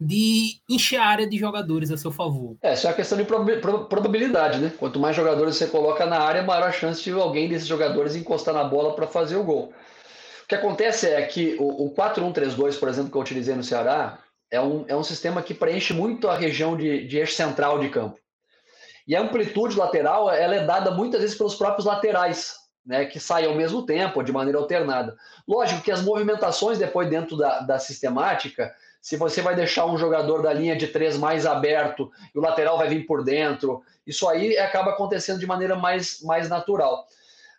de 0.00 0.62
encher 0.66 0.96
a 0.96 1.04
área 1.04 1.28
de 1.28 1.36
jogadores 1.36 1.90
a 1.90 1.96
seu 1.96 2.10
favor. 2.10 2.56
É, 2.62 2.72
é 2.72 2.86
uma 2.86 2.94
questão 2.94 3.18
de 3.18 3.24
probabilidade, 3.24 4.58
né? 4.58 4.72
Quanto 4.78 4.98
mais 4.98 5.14
jogadores 5.14 5.56
você 5.56 5.66
coloca 5.66 6.06
na 6.06 6.18
área, 6.18 6.42
maior 6.42 6.68
a 6.68 6.72
chance 6.72 7.02
de 7.02 7.12
alguém 7.12 7.50
desses 7.50 7.68
jogadores 7.68 8.16
encostar 8.16 8.54
na 8.54 8.64
bola 8.64 8.94
para 8.94 9.06
fazer 9.06 9.36
o 9.36 9.44
gol. 9.44 9.74
O 10.44 10.48
que 10.48 10.54
acontece 10.54 11.06
é 11.06 11.20
que 11.22 11.54
o, 11.60 11.86
o 11.86 11.94
4-1-3-2, 11.94 12.78
por 12.78 12.88
exemplo, 12.88 13.10
que 13.10 13.16
eu 13.16 13.20
utilizei 13.20 13.54
no 13.54 13.62
Ceará, 13.62 14.18
é 14.50 14.60
um, 14.60 14.84
é 14.88 14.96
um 14.96 15.04
sistema 15.04 15.42
que 15.42 15.52
preenche 15.52 15.92
muito 15.92 16.28
a 16.28 16.34
região 16.34 16.76
de, 16.76 17.06
de 17.06 17.18
eixo 17.18 17.34
central 17.34 17.78
de 17.78 17.90
campo. 17.90 18.18
E 19.06 19.14
a 19.14 19.20
amplitude 19.20 19.76
lateral 19.76 20.30
ela 20.30 20.54
é 20.54 20.64
dada 20.64 20.90
muitas 20.90 21.20
vezes 21.20 21.36
pelos 21.36 21.54
próprios 21.54 21.84
laterais, 21.84 22.54
né, 22.84 23.04
que 23.04 23.20
saem 23.20 23.46
ao 23.46 23.54
mesmo 23.54 23.84
tempo, 23.84 24.22
de 24.22 24.32
maneira 24.32 24.58
alternada. 24.58 25.14
Lógico 25.46 25.82
que 25.82 25.92
as 25.92 26.02
movimentações 26.02 26.78
depois 26.78 27.08
dentro 27.10 27.36
da, 27.36 27.60
da 27.60 27.78
sistemática 27.78 28.74
se 29.00 29.16
você 29.16 29.40
vai 29.40 29.54
deixar 29.54 29.86
um 29.86 29.96
jogador 29.96 30.42
da 30.42 30.52
linha 30.52 30.76
de 30.76 30.86
três 30.86 31.16
mais 31.16 31.46
aberto 31.46 32.12
e 32.34 32.38
o 32.38 32.42
lateral 32.42 32.76
vai 32.76 32.88
vir 32.88 33.06
por 33.06 33.24
dentro, 33.24 33.82
isso 34.06 34.28
aí 34.28 34.58
acaba 34.58 34.90
acontecendo 34.90 35.40
de 35.40 35.46
maneira 35.46 35.74
mais, 35.74 36.20
mais 36.22 36.48
natural. 36.48 37.06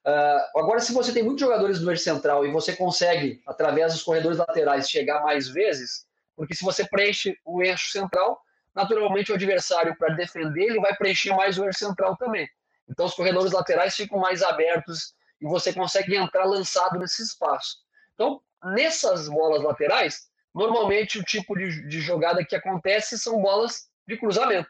Uh, 0.06 0.60
agora, 0.60 0.80
se 0.80 0.94
você 0.94 1.12
tem 1.12 1.24
muitos 1.24 1.42
jogadores 1.42 1.80
do 1.80 1.90
eixo 1.90 2.04
central 2.04 2.46
e 2.46 2.52
você 2.52 2.76
consegue, 2.76 3.42
através 3.46 3.94
dos 3.94 4.04
corredores 4.04 4.38
laterais, 4.38 4.90
chegar 4.90 5.24
mais 5.24 5.48
vezes, 5.48 6.06
porque 6.36 6.56
se 6.56 6.64
você 6.64 6.88
preenche 6.88 7.38
o 7.46 7.62
eixo 7.62 7.92
central, 7.92 8.42
naturalmente 8.74 9.32
o 9.32 9.36
adversário, 9.36 9.96
para 9.98 10.14
defender, 10.16 10.64
ele 10.64 10.80
vai 10.80 10.96
preencher 10.96 11.34
mais 11.36 11.58
o 11.58 11.66
eixo 11.66 11.80
central 11.80 12.16
também. 12.18 12.48
Então, 12.90 13.06
os 13.06 13.14
corredores 13.14 13.52
laterais 13.52 13.96
ficam 13.96 14.20
mais 14.20 14.42
abertos 14.42 15.14
e 15.40 15.46
você 15.46 15.74
consegue 15.74 16.16
entrar 16.16 16.46
lançado 16.46 17.00
nesse 17.00 17.22
espaço. 17.24 17.78
Então, 18.14 18.42
nessas 18.64 19.28
bolas 19.28 19.64
laterais, 19.64 20.31
Normalmente, 20.54 21.20
o 21.20 21.24
tipo 21.24 21.56
de, 21.56 21.88
de 21.88 22.02
jogada 22.02 22.44
que 22.44 22.56
acontece 22.56 23.18
são 23.18 23.42
bolas 23.42 23.90
de 24.08 24.18
cruzamento. 24.18 24.70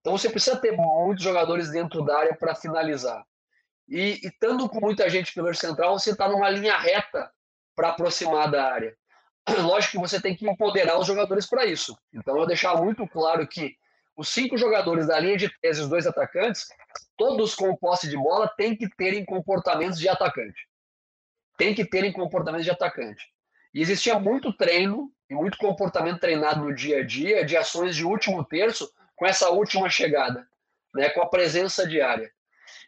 Então, 0.00 0.16
você 0.16 0.28
precisa 0.28 0.56
ter 0.56 0.72
muitos 0.72 1.24
jogadores 1.24 1.70
dentro 1.70 2.04
da 2.04 2.18
área 2.18 2.36
para 2.36 2.54
finalizar. 2.54 3.24
E, 3.88 4.20
estando 4.22 4.68
com 4.68 4.80
muita 4.80 5.08
gente 5.08 5.32
pelo 5.34 5.52
central, 5.54 5.98
você 5.98 6.10
está 6.10 6.28
numa 6.28 6.48
linha 6.48 6.76
reta 6.78 7.30
para 7.74 7.88
aproximar 7.88 8.50
da 8.50 8.72
área. 8.72 8.96
Lógico 9.62 9.92
que 9.92 9.98
você 9.98 10.20
tem 10.20 10.36
que 10.36 10.48
empoderar 10.48 10.98
os 10.98 11.06
jogadores 11.06 11.46
para 11.46 11.66
isso. 11.66 11.96
Então, 12.12 12.38
eu 12.38 12.46
deixar 12.46 12.76
muito 12.76 13.06
claro 13.08 13.46
que 13.46 13.76
os 14.16 14.28
cinco 14.28 14.56
jogadores 14.56 15.08
da 15.08 15.18
linha 15.18 15.36
de 15.36 15.48
três 15.58 15.78
e 15.78 15.80
os 15.80 15.88
dois 15.88 16.06
atacantes, 16.06 16.68
todos 17.16 17.54
com 17.54 17.76
posse 17.76 18.08
de 18.08 18.16
bola, 18.16 18.48
têm 18.56 18.76
que 18.76 18.88
terem 18.96 19.24
comportamentos 19.24 19.98
de 19.98 20.08
atacante. 20.08 20.68
Tem 21.58 21.74
que 21.74 21.84
terem 21.84 22.12
comportamentos 22.12 22.64
de 22.64 22.70
atacante. 22.70 23.33
E 23.74 23.82
existia 23.82 24.18
muito 24.18 24.52
treino 24.52 25.10
e 25.28 25.34
muito 25.34 25.58
comportamento 25.58 26.20
treinado 26.20 26.60
no 26.62 26.74
dia 26.74 27.00
a 27.00 27.04
dia 27.04 27.44
de 27.44 27.56
ações 27.56 27.96
de 27.96 28.04
último 28.04 28.44
terço 28.44 28.88
com 29.16 29.26
essa 29.26 29.50
última 29.50 29.90
chegada, 29.90 30.46
né, 30.94 31.10
com 31.10 31.20
a 31.20 31.28
presença 31.28 31.86
diária. 31.86 32.30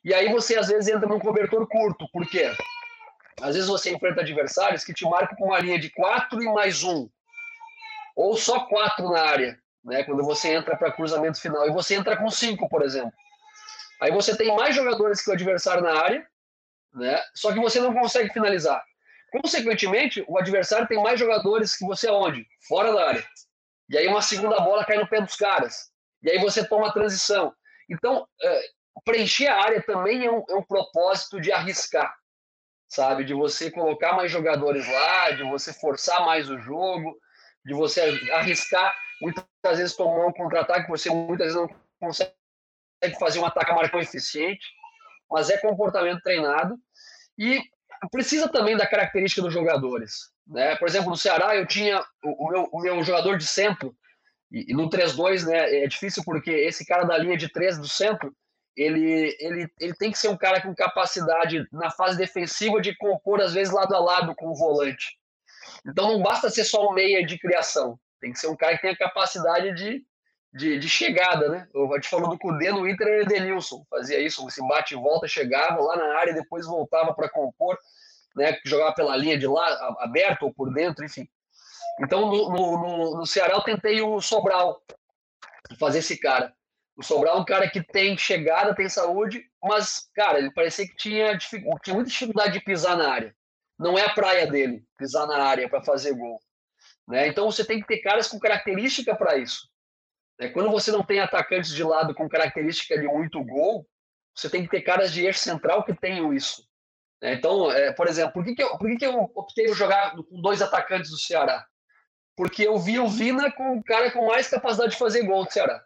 E 0.04 0.14
aí 0.14 0.32
você 0.32 0.56
às 0.56 0.68
vezes 0.68 0.88
entra 0.88 1.08
num 1.08 1.18
cobertor 1.18 1.66
curto, 1.66 2.08
por 2.12 2.26
quê? 2.28 2.52
Às 3.40 3.54
vezes 3.54 3.68
você 3.68 3.92
enfrenta 3.92 4.20
adversários 4.20 4.84
que 4.84 4.94
te 4.94 5.04
marcam 5.04 5.36
com 5.36 5.46
uma 5.46 5.58
linha 5.58 5.78
de 5.78 5.90
quatro 5.90 6.40
e 6.42 6.46
mais 6.46 6.84
um, 6.84 7.08
ou 8.14 8.36
só 8.36 8.60
quatro 8.66 9.10
na 9.10 9.20
área, 9.20 9.58
né, 9.84 10.04
quando 10.04 10.22
você 10.22 10.54
entra 10.54 10.76
para 10.76 10.92
cruzamento 10.92 11.40
final, 11.40 11.66
e 11.66 11.72
você 11.72 11.96
entra 11.96 12.16
com 12.16 12.30
cinco, 12.30 12.68
por 12.68 12.82
exemplo. 12.82 13.12
Aí 14.00 14.12
você 14.12 14.36
tem 14.36 14.54
mais 14.54 14.74
jogadores 14.74 15.22
que 15.22 15.30
o 15.30 15.32
adversário 15.32 15.82
na 15.82 16.00
área, 16.00 16.26
né, 16.94 17.20
só 17.34 17.52
que 17.52 17.58
você 17.58 17.80
não 17.80 17.92
consegue 17.92 18.32
finalizar. 18.32 18.82
Consequentemente, 19.42 20.24
o 20.28 20.38
adversário 20.38 20.86
tem 20.86 21.02
mais 21.02 21.18
jogadores 21.18 21.76
que 21.76 21.84
você 21.84 22.08
aonde? 22.08 22.46
Fora 22.68 22.92
da 22.92 23.08
área. 23.08 23.24
E 23.88 23.98
aí 23.98 24.06
uma 24.06 24.22
segunda 24.22 24.58
bola 24.60 24.84
cai 24.84 24.98
no 24.98 25.08
pé 25.08 25.20
dos 25.20 25.36
caras. 25.36 25.90
E 26.22 26.30
aí 26.30 26.38
você 26.38 26.66
toma 26.66 26.88
a 26.88 26.92
transição. 26.92 27.54
Então, 27.88 28.26
é, 28.42 28.62
preencher 29.04 29.46
a 29.46 29.62
área 29.62 29.82
também 29.82 30.24
é 30.24 30.32
um, 30.32 30.44
é 30.48 30.54
um 30.54 30.62
propósito 30.62 31.40
de 31.40 31.52
arriscar, 31.52 32.14
sabe? 32.88 33.24
De 33.24 33.34
você 33.34 33.70
colocar 33.70 34.14
mais 34.14 34.30
jogadores 34.30 34.86
lá, 34.90 35.30
de 35.30 35.42
você 35.44 35.72
forçar 35.72 36.24
mais 36.24 36.50
o 36.50 36.58
jogo, 36.58 37.16
de 37.64 37.74
você 37.74 38.00
arriscar, 38.32 38.94
muitas 39.20 39.44
vezes 39.78 39.94
tomar 39.94 40.26
um 40.26 40.32
contra-ataque, 40.32 40.88
você 40.88 41.10
muitas 41.10 41.52
vezes 41.52 41.56
não 41.56 41.68
consegue 42.00 42.32
fazer 43.18 43.38
um 43.38 43.46
ataque 43.46 43.72
marcão 43.72 44.00
eficiente, 44.00 44.66
mas 45.30 45.50
é 45.50 45.58
comportamento 45.58 46.22
treinado. 46.22 46.76
E 47.38 47.60
precisa 48.10 48.48
também 48.48 48.76
da 48.76 48.86
característica 48.86 49.42
dos 49.42 49.52
jogadores. 49.52 50.30
Né? 50.46 50.76
Por 50.76 50.88
exemplo, 50.88 51.10
no 51.10 51.16
Ceará 51.16 51.56
eu 51.56 51.66
tinha 51.66 52.04
o, 52.22 52.48
meu, 52.50 52.68
o 52.72 52.80
meu, 52.80 53.02
jogador 53.02 53.36
de 53.36 53.46
centro, 53.46 53.94
e, 54.50 54.70
e 54.70 54.74
no 54.74 54.88
3-2 54.88 55.44
né, 55.44 55.84
é 55.84 55.86
difícil 55.86 56.22
porque 56.24 56.50
esse 56.50 56.86
cara 56.86 57.04
da 57.04 57.18
linha 57.18 57.36
de 57.36 57.50
3 57.50 57.78
do 57.78 57.88
centro, 57.88 58.32
ele, 58.76 59.36
ele, 59.40 59.68
ele 59.80 59.94
tem 59.94 60.12
que 60.12 60.18
ser 60.18 60.28
um 60.28 60.36
cara 60.36 60.60
com 60.60 60.74
capacidade 60.74 61.66
na 61.72 61.90
fase 61.90 62.18
defensiva 62.18 62.80
de 62.80 62.94
compor, 62.96 63.40
às 63.40 63.54
vezes, 63.54 63.72
lado 63.72 63.94
a 63.94 63.98
lado 63.98 64.34
com 64.36 64.48
o 64.48 64.54
volante. 64.54 65.16
Então 65.86 66.12
não 66.12 66.22
basta 66.22 66.50
ser 66.50 66.64
só 66.64 66.88
um 66.88 66.92
meia 66.92 67.24
de 67.24 67.38
criação. 67.38 67.98
Tem 68.20 68.32
que 68.32 68.38
ser 68.38 68.48
um 68.48 68.56
cara 68.56 68.76
que 68.76 68.82
tenha 68.82 68.96
capacidade 68.96 69.74
de, 69.74 70.04
de, 70.56 70.78
de 70.78 70.88
chegada, 70.88 71.48
né? 71.48 71.68
Eu 71.74 71.88
te 72.00 72.08
falando 72.08 72.30
do 72.30 72.38
Cudê 72.38 72.72
no 72.72 72.88
Inter, 72.88 73.06
era 73.06 73.22
Edenilson. 73.22 73.84
Fazia 73.90 74.18
isso, 74.18 74.48
se 74.50 74.66
bate 74.66 74.94
e 74.94 74.96
volta, 74.96 75.28
chegava 75.28 75.80
lá 75.80 75.96
na 75.96 76.18
área, 76.18 76.32
depois 76.32 76.66
voltava 76.66 77.12
para 77.12 77.28
compor, 77.28 77.78
né? 78.34 78.58
Jogava 78.64 78.94
pela 78.94 79.16
linha 79.16 79.38
de 79.38 79.46
lá, 79.46 79.66
aberto 80.00 80.44
ou 80.44 80.54
por 80.54 80.72
dentro, 80.72 81.04
enfim. 81.04 81.28
Então 82.00 82.26
no, 82.26 82.50
no, 82.50 82.78
no, 82.78 83.18
no 83.18 83.26
Ceará 83.26 83.54
eu 83.54 83.62
tentei 83.62 84.00
o 84.00 84.20
Sobral, 84.20 84.82
fazer 85.78 85.98
esse 85.98 86.18
cara. 86.18 86.54
O 86.96 87.02
Sobral 87.02 87.36
é 87.36 87.40
um 87.40 87.44
cara 87.44 87.68
que 87.68 87.82
tem 87.82 88.16
chegada, 88.16 88.74
tem 88.74 88.88
saúde, 88.88 89.44
mas, 89.62 90.08
cara, 90.14 90.38
ele 90.38 90.50
parecia 90.50 90.86
que 90.88 90.96
tinha, 90.96 91.36
tinha 91.36 91.94
muita 91.94 92.10
dificuldade 92.10 92.54
de 92.54 92.60
pisar 92.60 92.96
na 92.96 93.10
área. 93.10 93.36
Não 93.78 93.98
é 93.98 94.06
a 94.06 94.14
praia 94.14 94.46
dele, 94.46 94.82
pisar 94.96 95.26
na 95.26 95.36
área 95.36 95.68
para 95.68 95.82
fazer 95.82 96.14
gol. 96.14 96.40
Né? 97.06 97.28
Então 97.28 97.50
você 97.50 97.62
tem 97.62 97.78
que 97.78 97.86
ter 97.86 97.98
caras 97.98 98.26
com 98.26 98.38
característica 98.38 99.14
para 99.14 99.36
isso. 99.36 99.68
Né? 100.38 100.48
Quando 100.48 100.70
você 100.70 100.90
não 100.90 101.04
tem 101.04 101.20
atacantes 101.20 101.70
de 101.70 101.82
lado 101.82 102.14
com 102.14 102.28
característica 102.28 102.98
de 102.98 103.06
muito 103.06 103.42
gol, 103.44 103.86
você 104.34 104.50
tem 104.50 104.62
que 104.62 104.70
ter 104.70 104.82
caras 104.82 105.12
de 105.12 105.24
eixo 105.24 105.40
central 105.40 105.84
que 105.84 105.94
tenham 105.94 106.32
isso. 106.32 106.66
Né? 107.22 107.34
Então, 107.34 107.70
é, 107.70 107.92
por 107.92 108.06
exemplo, 108.06 108.32
por 108.32 108.44
que, 108.44 108.54
que, 108.54 108.62
eu, 108.62 108.76
por 108.76 108.88
que, 108.88 108.96
que 108.96 109.06
eu 109.06 109.18
optei 109.34 109.66
por 109.66 109.76
jogar 109.76 110.14
com 110.14 110.40
dois 110.40 110.60
atacantes 110.60 111.10
do 111.10 111.18
Ceará? 111.18 111.66
Porque 112.36 112.66
eu 112.66 112.78
vi 112.78 112.98
o 112.98 113.08
Vina 113.08 113.50
com 113.50 113.78
o 113.78 113.84
cara 113.84 114.10
com 114.10 114.26
mais 114.26 114.48
capacidade 114.48 114.92
de 114.92 114.98
fazer 114.98 115.24
gol 115.24 115.44
do 115.44 115.52
Ceará. 115.52 115.82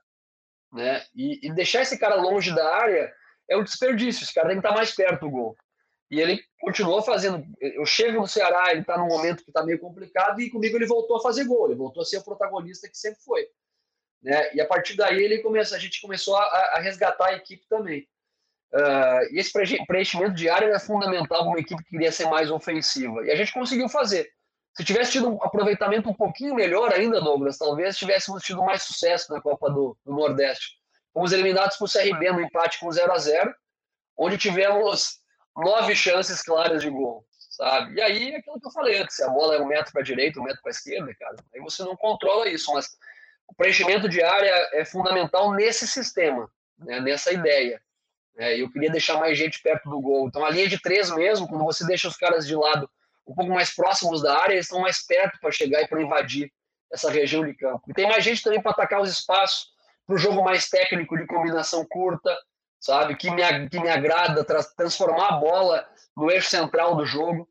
Né? 0.72 1.04
E, 1.14 1.46
e 1.46 1.52
deixar 1.52 1.82
esse 1.82 1.98
cara 1.98 2.16
longe 2.16 2.54
da 2.54 2.76
área 2.76 3.12
é 3.48 3.56
um 3.56 3.62
desperdício. 3.62 4.24
Esse 4.24 4.34
cara 4.34 4.48
tem 4.48 4.60
que 4.60 4.66
estar 4.66 4.76
mais 4.76 4.94
perto 4.94 5.20
do 5.20 5.30
gol. 5.30 5.56
E 6.10 6.20
ele 6.20 6.42
continuou 6.60 7.02
fazendo. 7.02 7.46
Eu 7.60 7.86
chego 7.86 8.20
no 8.20 8.26
Ceará, 8.26 8.72
ele 8.72 8.80
está 8.80 8.98
num 8.98 9.06
momento 9.06 9.44
que 9.44 9.50
está 9.50 9.64
meio 9.64 9.78
complicado, 9.78 10.40
e 10.40 10.50
comigo 10.50 10.76
ele 10.76 10.86
voltou 10.86 11.16
a 11.16 11.22
fazer 11.22 11.44
gol, 11.44 11.66
ele 11.66 11.78
voltou 11.78 12.02
a 12.02 12.04
ser 12.04 12.18
o 12.18 12.24
protagonista 12.24 12.88
que 12.88 12.98
sempre 12.98 13.20
foi. 13.22 13.46
Né? 14.22 14.54
E 14.54 14.60
a 14.60 14.66
partir 14.66 14.96
daí 14.96 15.22
ele 15.22 15.38
começa, 15.38 15.76
a 15.76 15.78
gente 15.78 16.00
começou 16.00 16.36
a, 16.36 16.42
a 16.42 16.80
resgatar 16.80 17.26
a 17.26 17.34
equipe 17.34 17.64
também. 17.68 18.06
Uh, 18.72 19.34
e 19.34 19.38
esse 19.40 19.52
preenchimento 19.86 20.50
área 20.50 20.66
era 20.66 20.78
fundamental 20.78 21.38
para 21.38 21.48
uma 21.48 21.58
equipe 21.58 21.82
que 21.82 21.90
queria 21.90 22.12
ser 22.12 22.26
mais 22.26 22.50
ofensiva. 22.50 23.24
E 23.24 23.30
a 23.30 23.36
gente 23.36 23.52
conseguiu 23.52 23.88
fazer. 23.88 24.30
Se 24.76 24.84
tivesse 24.84 25.12
tido 25.12 25.28
um 25.28 25.42
aproveitamento 25.42 26.08
um 26.08 26.14
pouquinho 26.14 26.54
melhor 26.54 26.92
ainda, 26.92 27.20
Douglas, 27.20 27.58
talvez 27.58 27.96
tivéssemos 27.96 28.42
tido 28.42 28.62
mais 28.62 28.84
sucesso 28.84 29.32
na 29.32 29.40
Copa 29.40 29.68
do, 29.68 29.96
do 30.04 30.12
Nordeste. 30.12 30.78
Fomos 31.12 31.32
eliminados 31.32 31.76
por 31.76 31.90
CRB 31.90 32.30
no 32.30 32.40
empate 32.40 32.78
com 32.78 32.90
0 32.90 33.12
a 33.12 33.18
0 33.18 33.52
onde 34.16 34.36
tivemos 34.36 35.18
nove 35.56 35.96
chances 35.96 36.42
claras 36.42 36.82
de 36.82 36.90
gol, 36.90 37.24
sabe? 37.50 37.94
E 37.94 38.02
aí, 38.02 38.34
aquilo 38.34 38.60
que 38.60 38.66
eu 38.66 38.70
falei 38.70 39.00
antes, 39.00 39.18
a 39.20 39.30
bola 39.30 39.56
é 39.56 39.60
um 39.60 39.66
metro 39.66 39.90
para 39.92 40.02
a 40.02 40.04
direita, 40.04 40.38
um 40.38 40.42
metro 40.42 40.60
para 40.62 40.70
a 40.70 40.76
esquerda, 40.76 41.14
cara, 41.18 41.36
aí 41.54 41.60
você 41.60 41.82
não 41.82 41.96
controla 41.96 42.48
isso, 42.48 42.70
mas 42.72 42.90
o 43.50 43.54
preenchimento 43.54 44.08
de 44.08 44.22
área 44.22 44.70
é 44.74 44.84
fundamental 44.84 45.52
nesse 45.52 45.86
sistema, 45.86 46.48
né, 46.78 47.00
nessa 47.00 47.32
ideia. 47.32 47.82
É, 48.38 48.60
eu 48.60 48.70
queria 48.70 48.90
deixar 48.90 49.18
mais 49.18 49.36
gente 49.36 49.60
perto 49.60 49.90
do 49.90 50.00
gol. 50.00 50.28
Então, 50.28 50.44
a 50.44 50.50
linha 50.50 50.68
de 50.68 50.80
três 50.80 51.10
mesmo, 51.10 51.48
quando 51.48 51.64
você 51.64 51.84
deixa 51.84 52.08
os 52.08 52.16
caras 52.16 52.46
de 52.46 52.54
lado 52.54 52.88
um 53.26 53.34
pouco 53.34 53.52
mais 53.52 53.74
próximos 53.74 54.22
da 54.22 54.38
área, 54.38 54.54
eles 54.54 54.66
estão 54.66 54.80
mais 54.80 55.04
perto 55.04 55.38
para 55.40 55.50
chegar 55.50 55.82
e 55.82 55.88
para 55.88 56.00
invadir 56.00 56.50
essa 56.92 57.10
região 57.10 57.44
de 57.44 57.54
campo. 57.54 57.82
E 57.88 57.92
tem 57.92 58.08
mais 58.08 58.24
gente 58.24 58.42
também 58.42 58.62
para 58.62 58.70
atacar 58.70 59.00
os 59.00 59.10
espaços, 59.10 59.68
para 60.06 60.14
o 60.14 60.18
jogo 60.18 60.42
mais 60.42 60.68
técnico 60.68 61.16
de 61.18 61.26
combinação 61.26 61.84
curta, 61.84 62.36
sabe? 62.78 63.16
Que 63.16 63.30
me, 63.30 63.68
que 63.68 63.78
me 63.80 63.88
agrada, 63.88 64.44
tra 64.44 64.62
transformar 64.62 65.28
a 65.28 65.32
bola 65.32 65.88
no 66.16 66.30
eixo 66.30 66.48
central 66.48 66.96
do 66.96 67.04
jogo. 67.04 67.48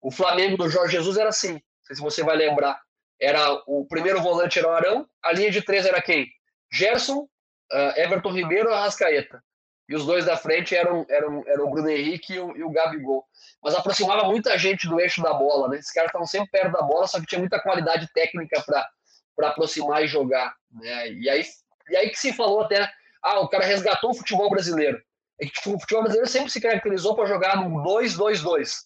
O 0.00 0.10
Flamengo 0.10 0.56
do 0.56 0.70
Jorge 0.70 0.96
Jesus 0.96 1.16
era 1.16 1.28
assim, 1.28 1.54
não 1.54 1.84
sei 1.84 1.96
se 1.96 2.02
você 2.02 2.22
vai 2.22 2.36
lembrar. 2.36 2.80
Era 3.20 3.62
o 3.66 3.84
primeiro 3.86 4.22
volante 4.22 4.58
era 4.58 4.68
o 4.68 4.72
Arão, 4.72 5.06
a 5.22 5.32
linha 5.32 5.50
de 5.50 5.62
três 5.62 5.84
era 5.84 6.00
quem? 6.00 6.26
Gerson, 6.72 7.28
uh, 7.72 7.92
Everton 7.96 8.32
Ribeiro 8.32 8.70
e 8.70 8.72
Arrascaeta. 8.72 9.42
E 9.88 9.94
os 9.94 10.06
dois 10.06 10.24
da 10.24 10.36
frente 10.36 10.74
eram, 10.74 11.04
eram, 11.08 11.42
eram 11.48 11.66
o 11.66 11.70
Bruno 11.70 11.90
Henrique 11.90 12.34
e 12.34 12.38
o, 12.38 12.56
e 12.56 12.62
o 12.62 12.70
Gabigol. 12.70 13.24
Mas 13.60 13.74
aproximava 13.74 14.24
muita 14.24 14.56
gente 14.56 14.88
do 14.88 15.00
eixo 15.00 15.20
da 15.20 15.34
bola, 15.34 15.68
né? 15.68 15.78
Esses 15.78 15.92
caras 15.92 16.10
estavam 16.10 16.26
sempre 16.26 16.48
perto 16.48 16.72
da 16.72 16.82
bola, 16.82 17.08
só 17.08 17.18
que 17.18 17.26
tinha 17.26 17.40
muita 17.40 17.60
qualidade 17.60 18.08
técnica 18.14 18.62
para 18.64 19.48
aproximar 19.48 20.04
e 20.04 20.06
jogar. 20.06 20.54
Né? 20.70 21.12
E, 21.14 21.28
aí, 21.28 21.44
e 21.88 21.96
aí 21.96 22.08
que 22.08 22.18
se 22.18 22.32
falou 22.32 22.60
até 22.60 22.88
ah, 23.20 23.40
o 23.40 23.48
cara 23.48 23.64
resgatou 23.64 24.10
o 24.10 24.14
futebol 24.14 24.48
brasileiro. 24.48 25.02
É 25.40 25.46
que 25.46 25.52
tipo, 25.52 25.74
o 25.74 25.80
futebol 25.80 26.04
brasileiro 26.04 26.30
sempre 26.30 26.50
se 26.50 26.60
caracterizou 26.60 27.16
para 27.16 27.26
jogar 27.26 27.56
no 27.56 27.82
2-2-2. 27.82 28.82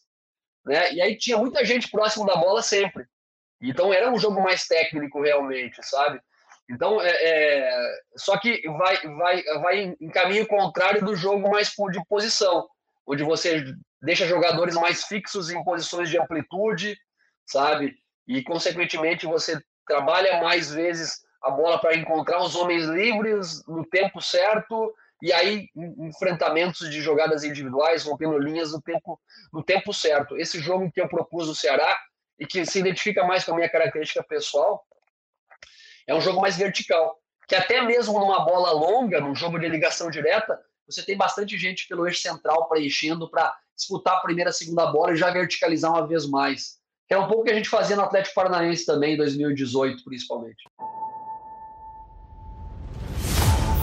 Né? 0.64 0.94
E 0.94 1.02
aí 1.02 1.18
tinha 1.18 1.36
muita 1.36 1.64
gente 1.64 1.90
próximo 1.90 2.24
da 2.24 2.36
bola 2.36 2.62
sempre. 2.62 3.04
Então 3.70 3.92
era 3.92 4.10
um 4.10 4.18
jogo 4.18 4.40
mais 4.42 4.66
técnico 4.66 5.22
realmente, 5.22 5.82
sabe? 5.82 6.20
Então, 6.68 7.00
é, 7.00 7.10
é, 7.10 7.94
só 8.16 8.38
que 8.38 8.62
vai, 8.68 8.96
vai, 9.16 9.42
vai 9.60 9.96
em 10.00 10.08
caminho 10.08 10.46
contrário 10.46 11.04
do 11.04 11.14
jogo 11.14 11.50
mais 11.50 11.70
de 11.70 12.04
posição, 12.08 12.66
onde 13.06 13.22
você 13.22 13.64
deixa 14.00 14.26
jogadores 14.26 14.74
mais 14.74 15.04
fixos 15.04 15.50
em 15.50 15.62
posições 15.62 16.08
de 16.08 16.18
amplitude, 16.18 16.96
sabe? 17.46 17.94
E, 18.26 18.42
consequentemente, 18.42 19.26
você 19.26 19.60
trabalha 19.86 20.42
mais 20.42 20.72
vezes 20.72 21.22
a 21.42 21.50
bola 21.50 21.78
para 21.78 21.94
encontrar 21.94 22.42
os 22.42 22.56
homens 22.56 22.86
livres 22.86 23.62
no 23.66 23.84
tempo 23.84 24.20
certo 24.22 24.94
e 25.20 25.32
aí 25.32 25.68
enfrentamentos 25.74 26.90
de 26.90 27.02
jogadas 27.02 27.44
individuais, 27.44 28.04
rompendo 28.04 28.38
linhas 28.38 28.72
no 28.72 28.80
tempo, 28.80 29.20
no 29.52 29.62
tempo 29.62 29.92
certo. 29.92 30.36
Esse 30.38 30.58
jogo 30.58 30.90
que 30.90 31.00
eu 31.00 31.08
propus 31.08 31.46
do 31.46 31.54
Ceará 31.54 31.98
e 32.38 32.46
que 32.46 32.64
se 32.66 32.78
identifica 32.78 33.24
mais 33.24 33.44
com 33.44 33.52
a 33.52 33.56
minha 33.56 33.68
característica 33.68 34.22
pessoal 34.22 34.84
é 36.06 36.14
um 36.14 36.20
jogo 36.20 36.40
mais 36.40 36.56
vertical, 36.56 37.18
que 37.48 37.54
até 37.54 37.80
mesmo 37.80 38.18
numa 38.18 38.44
bola 38.44 38.72
longa, 38.72 39.20
num 39.20 39.34
jogo 39.34 39.58
de 39.58 39.68
ligação 39.68 40.10
direta, 40.10 40.58
você 40.86 41.02
tem 41.02 41.16
bastante 41.16 41.56
gente 41.56 41.88
pelo 41.88 42.06
eixo 42.06 42.20
central 42.20 42.68
preenchendo 42.68 43.30
para 43.30 43.56
disputar 43.74 44.16
a 44.16 44.20
primeira, 44.20 44.50
a 44.50 44.52
segunda 44.52 44.86
bola 44.86 45.12
e 45.12 45.16
já 45.16 45.30
verticalizar 45.30 45.90
uma 45.90 46.06
vez 46.06 46.28
mais. 46.28 46.78
Que 47.08 47.14
é 47.14 47.18
um 47.18 47.26
pouco 47.26 47.44
que 47.44 47.50
a 47.50 47.54
gente 47.54 47.68
fazia 47.68 47.96
no 47.96 48.02
Atlético 48.02 48.34
Paranaense 48.34 48.84
também, 48.84 49.14
em 49.14 49.16
2018, 49.16 50.04
principalmente. 50.04 50.62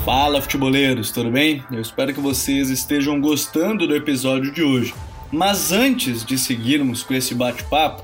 Fala 0.05 0.41
futeboleiros, 0.41 1.11
tudo 1.11 1.29
bem? 1.29 1.63
Eu 1.71 1.79
espero 1.79 2.13
que 2.13 2.19
vocês 2.19 2.69
estejam 2.69 3.21
gostando 3.21 3.87
do 3.87 3.95
episódio 3.95 4.51
de 4.51 4.63
hoje. 4.63 4.93
Mas 5.31 5.71
antes 5.71 6.25
de 6.25 6.37
seguirmos 6.37 7.03
com 7.03 7.13
esse 7.13 7.35
bate-papo, 7.35 8.03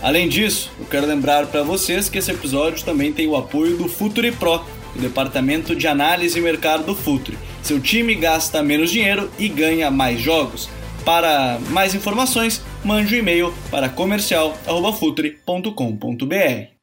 Além 0.00 0.28
disso, 0.28 0.70
eu 0.78 0.86
quero 0.86 1.04
lembrar 1.06 1.48
para 1.48 1.64
vocês 1.64 2.08
que 2.08 2.18
esse 2.18 2.30
episódio 2.30 2.84
também 2.84 3.12
tem 3.12 3.26
o 3.26 3.34
apoio 3.34 3.76
do 3.76 3.88
Futre 3.88 4.30
Pro, 4.30 4.64
o 4.94 4.98
departamento 4.98 5.74
de 5.74 5.88
análise 5.88 6.38
e 6.38 6.42
mercado 6.42 6.84
do 6.84 6.94
Futre. 6.94 7.36
Seu 7.62 7.80
time 7.80 8.14
gasta 8.14 8.62
menos 8.62 8.90
dinheiro 8.90 9.30
e 9.38 9.48
ganha 9.48 9.90
mais 9.90 10.20
jogos. 10.20 10.68
Para 11.04 11.58
mais 11.70 11.94
informações, 11.94 12.62
mande 12.84 13.16
um 13.16 13.18
e-mail 13.18 13.52
para 13.70 13.88
comercial@futre.com.br. 13.88 16.78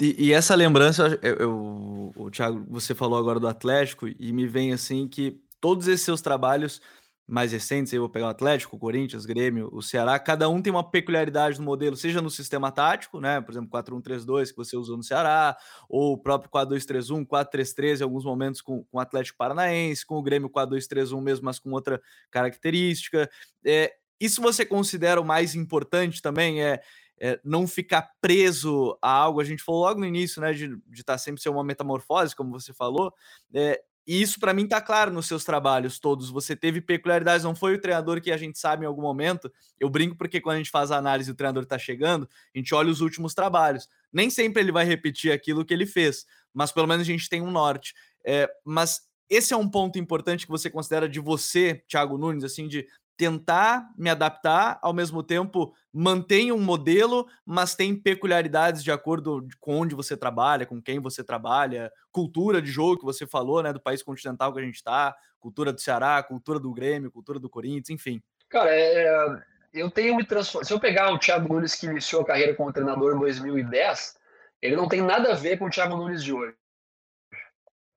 E, 0.00 0.26
e 0.26 0.32
essa 0.32 0.54
lembrança, 0.54 1.18
eu, 1.22 1.34
eu, 1.34 2.12
o 2.14 2.30
Thiago, 2.30 2.64
você 2.68 2.94
falou 2.94 3.18
agora 3.18 3.40
do 3.40 3.48
Atlético, 3.48 4.06
e 4.06 4.32
me 4.32 4.46
vem 4.46 4.72
assim 4.72 5.08
que 5.08 5.40
todos 5.60 5.88
esses 5.88 6.04
seus 6.04 6.20
trabalhos 6.20 6.80
mais 7.26 7.50
recentes, 7.50 7.92
eu 7.92 8.00
vou 8.00 8.08
pegar 8.08 8.26
o 8.26 8.30
Atlético, 8.30 8.76
o 8.76 8.78
Corinthians, 8.78 9.26
Grêmio, 9.26 9.68
o 9.72 9.82
Ceará, 9.82 10.18
cada 10.18 10.48
um 10.48 10.62
tem 10.62 10.72
uma 10.72 10.88
peculiaridade 10.88 11.58
no 11.58 11.64
modelo, 11.64 11.96
seja 11.96 12.22
no 12.22 12.30
sistema 12.30 12.70
tático, 12.70 13.20
né? 13.20 13.40
Por 13.40 13.50
exemplo, 13.50 13.68
4-1-3-2 13.70 14.50
que 14.50 14.56
você 14.56 14.76
usou 14.76 14.96
no 14.96 15.02
Ceará, 15.02 15.56
ou 15.88 16.12
o 16.12 16.18
próprio 16.18 16.50
4-2-3-1, 16.50 17.26
4-3-3 17.26 18.00
em 18.00 18.04
alguns 18.04 18.24
momentos 18.24 18.60
com, 18.60 18.84
com 18.84 18.98
o 18.98 19.00
Atlético 19.00 19.38
Paranaense, 19.38 20.06
com 20.06 20.16
o 20.16 20.22
Grêmio 20.22 20.48
4-2-3-1 20.48 21.20
mesmo, 21.20 21.44
mas 21.44 21.58
com 21.58 21.70
outra 21.72 22.00
característica. 22.30 23.28
É, 23.64 23.92
isso 24.20 24.40
você 24.40 24.64
considera 24.64 25.20
o 25.20 25.24
mais 25.24 25.54
importante 25.54 26.22
também? 26.22 26.62
É 26.62 26.80
é, 27.18 27.40
não 27.42 27.66
ficar 27.66 28.10
preso 28.20 28.96
a 29.00 29.10
algo. 29.10 29.40
A 29.40 29.44
gente 29.44 29.62
falou 29.62 29.82
logo 29.82 30.00
no 30.00 30.06
início, 30.06 30.40
né, 30.40 30.52
de 30.52 30.78
estar 30.92 31.14
tá 31.14 31.18
sempre 31.18 31.40
ser 31.40 31.48
uma 31.48 31.64
metamorfose, 31.64 32.36
como 32.36 32.50
você 32.50 32.72
falou. 32.72 33.12
É, 33.54 33.82
e 34.06 34.22
isso 34.22 34.38
para 34.38 34.54
mim 34.54 34.66
tá 34.66 34.80
claro 34.80 35.12
nos 35.12 35.26
seus 35.26 35.44
trabalhos 35.44 35.98
todos. 35.98 36.30
Você 36.30 36.54
teve 36.54 36.80
peculiaridades, 36.80 37.44
não 37.44 37.54
foi 37.54 37.74
o 37.74 37.80
treinador 37.80 38.20
que 38.20 38.30
a 38.30 38.36
gente 38.36 38.58
sabe 38.58 38.84
em 38.84 38.86
algum 38.86 39.02
momento. 39.02 39.52
Eu 39.80 39.90
brinco 39.90 40.16
porque 40.16 40.40
quando 40.40 40.54
a 40.54 40.58
gente 40.58 40.70
faz 40.70 40.90
a 40.90 40.96
análise 40.96 41.30
e 41.30 41.32
o 41.32 41.36
treinador 41.36 41.66
tá 41.66 41.76
chegando, 41.76 42.28
a 42.54 42.58
gente 42.58 42.74
olha 42.74 42.90
os 42.90 43.00
últimos 43.00 43.34
trabalhos. 43.34 43.88
Nem 44.12 44.30
sempre 44.30 44.62
ele 44.62 44.70
vai 44.70 44.84
repetir 44.84 45.32
aquilo 45.32 45.64
que 45.64 45.74
ele 45.74 45.86
fez, 45.86 46.24
mas 46.54 46.70
pelo 46.70 46.86
menos 46.86 47.02
a 47.02 47.10
gente 47.10 47.28
tem 47.28 47.42
um 47.42 47.50
norte. 47.50 47.94
É, 48.24 48.48
mas 48.64 49.00
esse 49.28 49.52
é 49.52 49.56
um 49.56 49.68
ponto 49.68 49.98
importante 49.98 50.46
que 50.46 50.52
você 50.52 50.70
considera 50.70 51.08
de 51.08 51.18
você, 51.18 51.82
Thiago 51.88 52.16
Nunes, 52.16 52.44
assim, 52.44 52.68
de 52.68 52.86
tentar 53.16 53.88
me 53.96 54.10
adaptar, 54.10 54.78
ao 54.82 54.92
mesmo 54.92 55.22
tempo 55.22 55.74
mantém 55.92 56.52
um 56.52 56.60
modelo, 56.60 57.26
mas 57.44 57.74
tem 57.74 57.96
peculiaridades 57.96 58.84
de 58.84 58.92
acordo 58.92 59.46
com 59.58 59.78
onde 59.80 59.94
você 59.94 60.16
trabalha, 60.16 60.66
com 60.66 60.82
quem 60.82 61.00
você 61.00 61.24
trabalha, 61.24 61.90
cultura 62.12 62.60
de 62.60 62.70
jogo 62.70 62.98
que 62.98 63.04
você 63.04 63.26
falou, 63.26 63.62
né, 63.62 63.72
do 63.72 63.80
país 63.80 64.02
continental 64.02 64.52
que 64.52 64.60
a 64.60 64.62
gente 64.62 64.74
está, 64.74 65.16
cultura 65.40 65.72
do 65.72 65.80
Ceará, 65.80 66.22
cultura 66.22 66.58
do 66.58 66.72
Grêmio, 66.72 67.10
cultura 67.10 67.38
do 67.38 67.48
Corinthians, 67.48 67.88
enfim. 67.88 68.22
Cara, 68.50 68.70
é, 68.70 69.42
eu 69.72 69.90
tenho 69.90 70.14
me 70.14 70.24
transformado. 70.24 70.66
Se 70.66 70.72
eu 70.72 70.80
pegar 70.80 71.12
o 71.12 71.18
Thiago 71.18 71.52
Nunes 71.52 71.74
que 71.74 71.86
iniciou 71.86 72.22
a 72.22 72.26
carreira 72.26 72.54
como 72.54 72.72
treinador 72.72 73.16
em 73.16 73.18
2010, 73.18 74.16
ele 74.60 74.76
não 74.76 74.88
tem 74.88 75.00
nada 75.00 75.32
a 75.32 75.34
ver 75.34 75.58
com 75.58 75.66
o 75.66 75.70
Thiago 75.70 75.96
Nunes 75.96 76.22
de 76.22 76.32
hoje. 76.32 76.54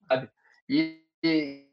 Sabe? 0.07 0.29
E, 0.67 1.03
e 1.23 1.68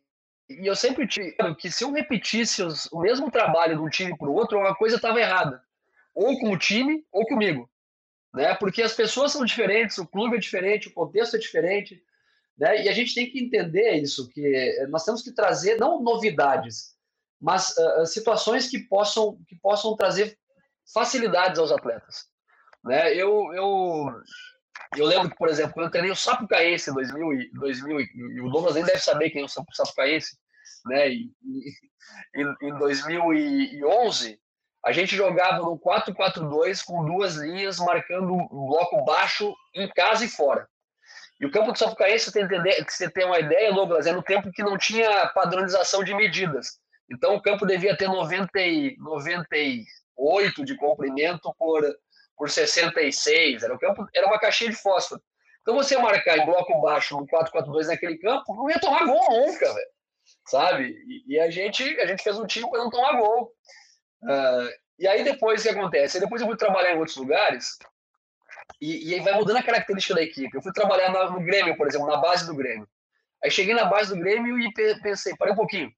e 0.49 0.67
eu 0.67 0.77
sempre 0.77 1.07
tive 1.07 1.35
que 1.59 1.71
se 1.71 1.83
eu 1.83 1.91
repetisse 1.91 2.63
os, 2.63 2.87
o 2.93 3.01
mesmo 3.01 3.31
trabalho 3.31 3.77
de 3.77 3.83
um 3.83 3.89
time 3.89 4.17
para 4.17 4.29
o 4.29 4.35
outro, 4.35 4.59
uma 4.59 4.75
coisa 4.75 4.97
estava 4.97 5.21
errada. 5.21 5.63
Ou 6.15 6.39
com 6.39 6.53
o 6.53 6.59
time, 6.59 7.05
ou 7.13 7.27
comigo. 7.27 7.69
Né? 8.33 8.55
Porque 8.55 8.83
as 8.83 8.95
pessoas 8.95 9.33
são 9.33 9.45
diferentes, 9.45 9.99
o 9.99 10.07
clube 10.07 10.37
é 10.37 10.41
diferente, 10.41 10.89
o 10.89 10.93
contexto 10.93 11.37
é 11.37 11.39
diferente. 11.39 12.01
Né? 12.57 12.85
E 12.85 12.89
a 12.89 12.93
gente 12.93 13.15
tem 13.15 13.29
que 13.29 13.43
entender 13.43 13.95
isso, 13.95 14.29
que 14.31 14.87
nós 14.89 15.05
temos 15.05 15.23
que 15.23 15.33
trazer, 15.33 15.77
não 15.79 16.03
novidades, 16.03 16.95
mas 17.41 17.75
uh, 17.77 18.07
situações 18.07 18.69
que 18.69 18.79
possam, 18.79 19.39
que 19.49 19.57
possam 19.57 19.95
trazer 19.97 20.39
facilidades 20.93 21.59
aos 21.59 21.73
atletas. 21.73 22.27
Né? 22.85 23.15
Eu, 23.15 23.53
eu, 23.53 24.07
eu 24.97 25.07
lembro 25.07 25.31
que, 25.31 25.37
por 25.37 25.49
exemplo, 25.49 25.75
quando 25.75 25.87
eu 25.87 25.91
treinei 25.91 26.11
o 26.11 26.17
Sapucaense 26.17 26.91
em 26.91 26.95
2000, 26.95 27.33
e, 27.33 27.51
2000 27.53 28.01
e 28.01 28.41
o 28.41 28.51
Douglas 28.51 28.75
nem 28.75 28.85
deve 28.85 28.99
saber 28.99 29.31
quem 29.31 29.43
é 29.43 29.45
o 29.45 29.49
Sapucaense, 29.49 30.37
né? 30.87 31.11
E, 31.11 31.31
e, 32.35 32.43
em 32.63 32.79
2011, 32.79 34.39
a 34.85 34.93
gente 34.93 35.17
jogava 35.17 35.59
no 35.59 35.79
4-4-2 35.79 36.85
com 36.85 37.05
duas 37.05 37.35
linhas 37.35 37.79
marcando 37.79 38.33
um 38.33 38.67
bloco 38.69 39.05
baixo 39.05 39.55
em 39.75 39.89
casa 39.89 40.25
e 40.25 40.29
fora. 40.29 40.69
E 41.41 41.45
o 41.45 41.51
campo 41.51 41.73
do 41.73 41.79
Sapucaense, 41.79 42.31
você 42.31 42.47
tem, 42.47 42.85
que 42.85 42.93
você 42.93 43.11
tem 43.11 43.27
uma 43.27 43.39
ideia, 43.39 43.73
Douglas, 43.73 44.07
é 44.07 44.13
no 44.13 44.23
tempo 44.23 44.51
que 44.53 44.63
não 44.63 44.79
tinha 44.79 45.27
padronização 45.29 46.03
de 46.03 46.15
medidas. 46.15 46.79
Então 47.11 47.35
o 47.35 47.43
campo 47.43 47.67
devia 47.67 47.97
ter 47.97 48.09
90, 48.09 48.51
98 48.99 50.65
de 50.65 50.77
comprimento 50.77 51.55
por 51.59 51.83
por 52.37 52.51
66, 52.51 53.63
era, 53.63 53.75
o 53.75 53.79
campo, 53.79 54.07
era 54.15 54.27
uma 54.27 54.39
caixinha 54.39 54.71
de 54.71 54.77
fósforo. 54.77 55.23
Então 55.63 55.75
você 55.75 55.97
marcar 55.97 56.39
em 56.39 56.47
bloco 56.47 56.81
baixo 56.81 57.17
no 57.17 57.27
4-4-2 57.27 57.87
naquele 57.87 58.19
campo, 58.19 58.55
não 58.55 58.71
ia 58.71 58.79
tomar 58.79 59.05
gol 59.05 59.21
nunca, 59.31 59.73
velho. 59.73 59.91
Sabe? 60.47 60.97
E, 61.07 61.35
e, 61.35 61.41
a, 61.41 61.51
gente, 61.51 61.83
a 62.01 62.07
gente 62.07 62.23
fez 62.23 62.39
um 62.39 62.47
time 62.47 62.69
para 62.71 62.85
não 62.85 62.91
tomar 62.91 63.19
gol. 63.19 63.53
Uh, 64.23 64.71
e 64.99 65.07
aí 65.07 65.25
depois 65.25 65.61
o 65.61 65.63
que 65.65 65.71
acontece? 65.71 66.21
Depois 66.21 66.41
eu 66.41 66.47
fui 66.47 66.57
trabalhar 66.57 66.93
em 66.93 66.99
outros 66.99 67.17
lugares 67.17 67.79
e, 68.81 69.11
e 69.11 69.15
aí 69.15 69.21
vai 69.21 69.35
mudando 69.35 69.57
a 69.57 69.63
característica 69.63 70.15
da 70.15 70.23
equipe. 70.23 70.57
Eu 70.57 70.63
fui 70.63 70.73
trabalhar 70.73 71.11
no 71.11 71.41
Grêmio, 71.41 71.77
por 71.77 71.87
exemplo, 71.87 72.07
na 72.07 72.17
base 72.17 72.47
do 72.47 72.55
Grêmio. 72.55 72.89
Aí 73.43 73.51
cheguei 73.51 73.75
na 73.75 73.85
base 73.85 74.15
do 74.15 74.21
Grêmio 74.21 74.59
e 74.59 74.73
pensei, 74.73 75.37
parei 75.37 75.53
um 75.53 75.57
pouquinho. 75.57 75.93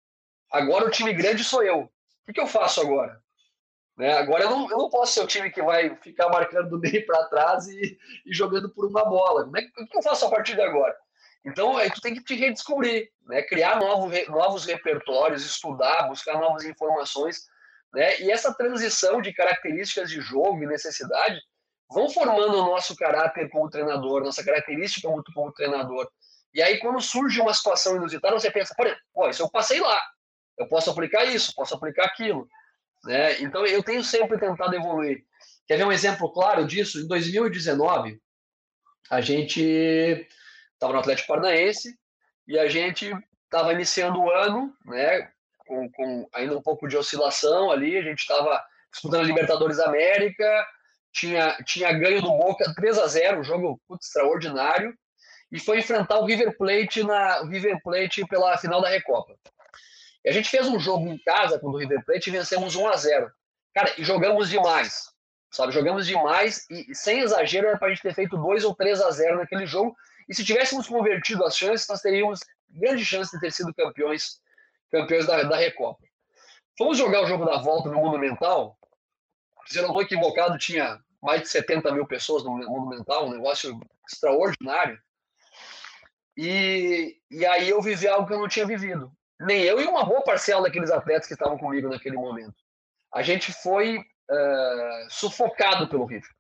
Agora 0.51 0.86
o 0.86 0.91
time 0.91 1.12
grande 1.12 1.45
sou 1.45 1.62
eu. 1.62 1.80
O 1.80 1.91
que, 2.26 2.32
que 2.32 2.41
eu 2.41 2.47
faço 2.47 2.80
agora? 2.80 3.20
Né? 3.99 4.12
Agora 4.16 4.44
eu 4.44 4.51
não, 4.51 4.70
eu 4.70 4.78
não 4.78 4.88
posso 4.88 5.12
ser 5.12 5.20
o 5.22 5.26
time 5.26 5.51
que 5.51 5.61
vai 5.61 5.94
ficar 5.96 6.28
marcando 6.28 6.70
do 6.70 6.78
meio 6.78 7.05
para 7.05 7.24
trás 7.24 7.66
e, 7.66 7.99
e, 8.24 8.32
jogando 8.32 8.70
por 8.70 8.86
uma 8.86 9.05
bola. 9.05 9.44
Como 9.44 9.59
é 9.59 9.62
que, 9.62 9.82
o 9.82 9.86
que 9.88 9.99
eu 9.99 10.03
faço 10.03 10.24
a 10.24 10.30
partir 10.30 10.55
de 10.55 10.62
agora? 10.62 10.96
Então 11.44 11.76
aí 11.76 11.90
tu 11.90 12.01
tem 12.01 12.14
que 12.14 12.22
te 12.22 12.36
redescobrir, 12.36 13.11
né? 13.26 13.42
criar 13.42 13.80
novos, 13.80 14.28
novos 14.28 14.64
repertórios, 14.66 15.44
estudar, 15.44 16.09
buscar 16.09 16.38
novas 16.38 16.64
informações. 16.64 17.42
Né? 17.92 18.20
E 18.20 18.30
essa 18.30 18.55
transição 18.55 19.20
de 19.20 19.32
características 19.32 20.11
de 20.11 20.20
jogo 20.20 20.62
e 20.62 20.66
necessidade 20.66 21.40
vão 21.90 22.09
formando 22.09 22.59
o 22.59 22.66
nosso 22.66 22.94
caráter 22.94 23.51
como 23.51 23.68
treinador, 23.68 24.22
nossa 24.22 24.44
característica 24.44 25.09
muito 25.09 25.32
como 25.32 25.53
treinador. 25.53 26.09
E 26.55 26.62
aí, 26.62 26.78
quando 26.78 27.01
surge 27.01 27.40
uma 27.40 27.53
situação 27.53 27.96
inusitada, 27.96 28.38
você 28.38 28.51
pensa, 28.51 28.74
pô, 29.12 29.28
isso 29.28 29.42
eu 29.42 29.51
passei 29.51 29.80
lá, 29.80 30.01
eu 30.57 30.68
posso 30.68 30.90
aplicar 30.90 31.24
isso, 31.24 31.55
posso 31.55 31.74
aplicar 31.74 32.05
aquilo. 32.05 32.49
Né? 33.05 33.40
Então, 33.40 33.66
eu 33.66 33.82
tenho 33.82 34.03
sempre 34.03 34.38
tentado 34.38 34.74
evoluir. 34.74 35.24
Quer 35.66 35.76
ver 35.76 35.84
um 35.84 35.92
exemplo 35.92 36.32
claro 36.32 36.66
disso? 36.66 37.01
Em 37.01 37.07
2019, 37.07 38.20
a 39.11 39.20
gente 39.20 39.61
estava 40.72 40.92
no 40.92 40.99
Atlético 40.99 41.28
Paranaense 41.28 41.94
e 42.46 42.59
a 42.59 42.68
gente 42.68 43.12
estava 43.44 43.72
iniciando 43.72 44.20
o 44.20 44.30
ano, 44.30 44.74
né, 44.84 45.30
com, 45.59 45.90
com, 45.90 46.28
ainda 46.32 46.57
um 46.57 46.62
pouco 46.62 46.86
de 46.86 46.96
oscilação 46.96 47.70
ali, 47.70 47.96
a 47.96 48.03
gente 48.03 48.20
estava 48.20 48.62
disputando 48.90 49.20
a 49.20 49.26
Libertadores 49.26 49.78
América, 49.78 50.66
tinha, 51.12 51.57
tinha 51.64 51.92
ganho 51.92 52.22
do 52.22 52.30
Boca 52.30 52.72
3 52.74 52.99
a 52.99 53.07
0 53.07 53.40
um 53.40 53.44
jogo 53.44 53.80
putz, 53.86 54.07
extraordinário, 54.07 54.94
e 55.51 55.59
foi 55.59 55.78
enfrentar 55.78 56.18
o 56.18 56.26
River 56.26 56.57
Plate 56.57 57.03
na 57.03 57.42
River 57.42 57.80
Plate 57.82 58.26
pela 58.26 58.57
final 58.59 58.80
da 58.80 58.88
Recopa. 58.88 59.34
A 60.28 60.32
gente 60.32 60.50
fez 60.50 60.68
um 60.68 60.78
jogo 60.78 61.08
em 61.08 61.16
casa 61.16 61.58
contra 61.58 61.76
o 61.76 61.78
River 61.78 62.04
Plate 62.04 62.28
e 62.28 62.32
vencemos 62.32 62.76
1 62.76 62.86
a 62.86 62.96
0 62.96 63.32
Cara, 63.74 63.94
e 63.96 64.04
jogamos 64.04 64.50
demais. 64.50 65.10
Sabe, 65.50 65.72
jogamos 65.72 66.06
demais 66.06 66.66
e, 66.68 66.94
sem 66.94 67.20
exagero, 67.20 67.68
era 67.68 67.78
para 67.78 67.88
a 67.88 67.90
gente 67.90 68.02
ter 68.02 68.14
feito 68.14 68.36
2 68.36 68.64
ou 68.64 68.74
3 68.74 69.00
a 69.00 69.10
0 69.10 69.38
naquele 69.38 69.64
jogo. 69.64 69.96
E 70.28 70.34
se 70.34 70.44
tivéssemos 70.44 70.86
convertido 70.86 71.42
as 71.44 71.56
chances, 71.56 71.88
nós 71.88 72.02
teríamos 72.02 72.40
grande 72.68 73.02
chance 73.06 73.30
de 73.34 73.40
ter 73.40 73.50
sido 73.50 73.72
campeões, 73.72 74.42
campeões 74.90 75.26
da, 75.26 75.44
da 75.44 75.56
Recopa. 75.56 76.04
Fomos 76.76 76.98
jogar 76.98 77.22
o 77.22 77.26
jogo 77.26 77.46
da 77.46 77.56
volta 77.56 77.88
no 77.88 77.98
Monumental. 77.98 78.78
Se 79.66 79.78
eu 79.78 79.82
não 79.82 79.90
estou 79.90 80.02
equivocado, 80.02 80.58
tinha 80.58 81.00
mais 81.22 81.40
de 81.40 81.48
70 81.48 81.90
mil 81.92 82.06
pessoas 82.06 82.44
no 82.44 82.50
Monumental, 82.50 83.26
um 83.26 83.32
negócio 83.32 83.80
extraordinário. 84.06 85.00
E, 86.36 87.16
e 87.30 87.46
aí 87.46 87.70
eu 87.70 87.80
vivi 87.80 88.06
algo 88.06 88.26
que 88.26 88.34
eu 88.34 88.38
não 88.38 88.48
tinha 88.48 88.66
vivido 88.66 89.10
nem 89.41 89.62
eu 89.62 89.80
e 89.80 89.86
uma 89.86 90.05
boa 90.05 90.22
parcela 90.22 90.62
daqueles 90.62 90.91
atletas 90.91 91.26
que 91.26 91.34
estavam 91.34 91.59
comigo 91.59 91.89
naquele 91.89 92.16
momento. 92.16 92.55
A 93.12 93.22
gente 93.22 93.53
foi 93.53 93.99
uh, 93.99 95.11
sufocado 95.11 95.89
pelo 95.89 96.05
River. 96.05 96.30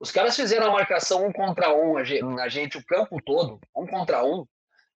Os 0.00 0.10
caras 0.10 0.36
fizeram 0.36 0.66
a 0.66 0.72
marcação 0.72 1.26
um 1.26 1.32
contra 1.32 1.74
um 1.74 1.94
na 2.34 2.48
gente 2.48 2.78
o 2.78 2.84
campo 2.84 3.20
todo, 3.22 3.60
um 3.74 3.86
contra 3.86 4.24
um, 4.24 4.46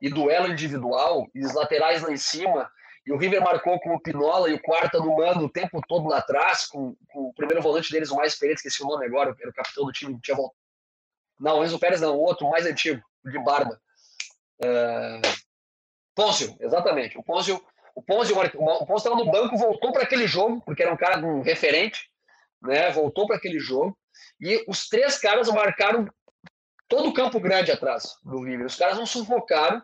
e 0.01 0.09
duelo 0.09 0.49
individual, 0.49 1.27
e 1.35 1.45
os 1.45 1.55
laterais 1.55 2.03
lá 2.03 2.13
em 2.13 2.17
cima, 2.17 2.71
e 3.05 3.13
o 3.13 3.17
River 3.17 3.43
marcou 3.43 3.81
com 3.81 3.95
o 3.95 4.01
Pinola 4.01 4.49
e 4.49 4.55
o 4.55 4.63
Quarta 4.63 4.99
no 4.99 5.17
mano 5.17 5.47
o 5.47 5.51
tempo 5.51 5.81
todo 5.89 6.09
lá 6.09 6.19
atrás, 6.19 6.67
com, 6.67 6.97
com 7.09 7.29
o 7.29 7.35
primeiro 7.35 7.61
volante 7.61 7.91
deles, 7.91 8.11
o 8.11 8.17
mais 8.17 8.33
experiente, 8.33 8.59
esqueci 8.59 8.83
o 8.83 8.87
nome 8.87 9.07
agora, 9.07 9.35
era 9.41 9.51
o 9.51 9.55
capitão 9.55 9.85
do 9.85 9.93
time, 9.93 10.19
tinha 10.21 10.37
voltado. 10.37 10.57
Não, 11.39 11.59
o 11.59 11.65
Enzo 11.65 11.79
Pérez 11.79 12.01
não, 12.01 12.17
o 12.17 12.21
outro, 12.21 12.47
o 12.47 12.51
mais 12.51 12.65
antigo, 12.65 13.03
de 13.25 13.39
barba. 13.41 13.81
Uh, 14.63 15.21
Pôncio, 16.15 16.57
exatamente. 16.61 17.19
O 17.19 17.23
Pôncio, 17.23 17.61
o 17.95 18.03
Pôncio, 18.03 18.37
o 18.37 18.87
Pôncio 18.87 18.97
estava 18.97 19.17
no 19.17 19.31
banco, 19.31 19.57
voltou 19.57 19.93
para 19.93 20.03
aquele 20.03 20.27
jogo, 20.27 20.63
porque 20.65 20.83
era 20.83 20.93
um 20.93 20.97
cara 20.97 21.19
um 21.25 21.43
referente, 21.43 22.09
né? 22.61 22.91
Voltou 22.91 23.27
para 23.27 23.37
aquele 23.37 23.59
jogo. 23.59 23.97
E 24.41 24.65
os 24.69 24.89
três 24.89 25.19
caras 25.19 25.49
marcaram 25.49 26.07
todo 26.89 27.09
o 27.09 27.15
campo 27.15 27.41
grande 27.41 27.73
atrás 27.73 28.17
do 28.23 28.43
River. 28.43 28.67
Os 28.67 28.77
caras 28.77 28.99
não 28.99 29.07
sufocaram, 29.07 29.83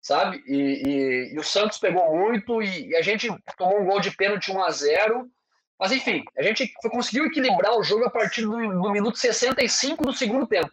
sabe? 0.00 0.42
E, 0.46 0.82
e, 0.86 1.34
e 1.34 1.38
o 1.38 1.44
Santos 1.44 1.78
pegou 1.78 2.16
muito 2.16 2.62
e, 2.62 2.88
e, 2.88 2.96
a 2.96 3.02
gente 3.02 3.28
tomou 3.56 3.80
um 3.80 3.84
gol 3.84 4.00
de 4.00 4.10
pênalti 4.16 4.50
1 4.50 4.62
a 4.62 4.70
0 4.70 5.30
Mas 5.78 5.92
enfim, 5.92 6.24
a 6.36 6.42
gente 6.42 6.72
conseguiu 6.90 7.26
equilibrar 7.26 7.76
o 7.76 7.82
jogo 7.82 8.04
a 8.04 8.10
partir 8.10 8.42
do, 8.42 8.52
do 8.52 8.90
minuto 8.90 9.18
65 9.18 10.06
do 10.06 10.12
segundo 10.12 10.46
tempo. 10.46 10.70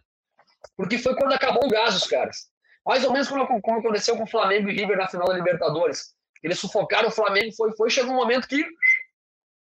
Porque 0.76 0.98
foi 0.98 1.14
quando 1.14 1.32
acabou 1.32 1.66
o 1.66 1.70
gás 1.70 1.94
os 1.94 2.06
caras. 2.06 2.48
Mais 2.86 3.04
ou 3.04 3.12
menos 3.12 3.28
como, 3.28 3.42
aconteceu 3.42 4.16
com 4.16 4.22
o 4.22 4.28
Flamengo 4.28 4.70
e 4.70 4.72
River 4.72 4.96
na 4.96 5.08
final 5.08 5.26
da 5.26 5.34
Libertadores. 5.34 6.14
Eles 6.42 6.58
sufocaram 6.60 7.08
o 7.08 7.12
Flamengo, 7.12 7.52
foi, 7.56 7.72
foi, 7.76 7.90
chegou 7.90 8.12
um 8.12 8.16
momento 8.16 8.46
que 8.46 8.64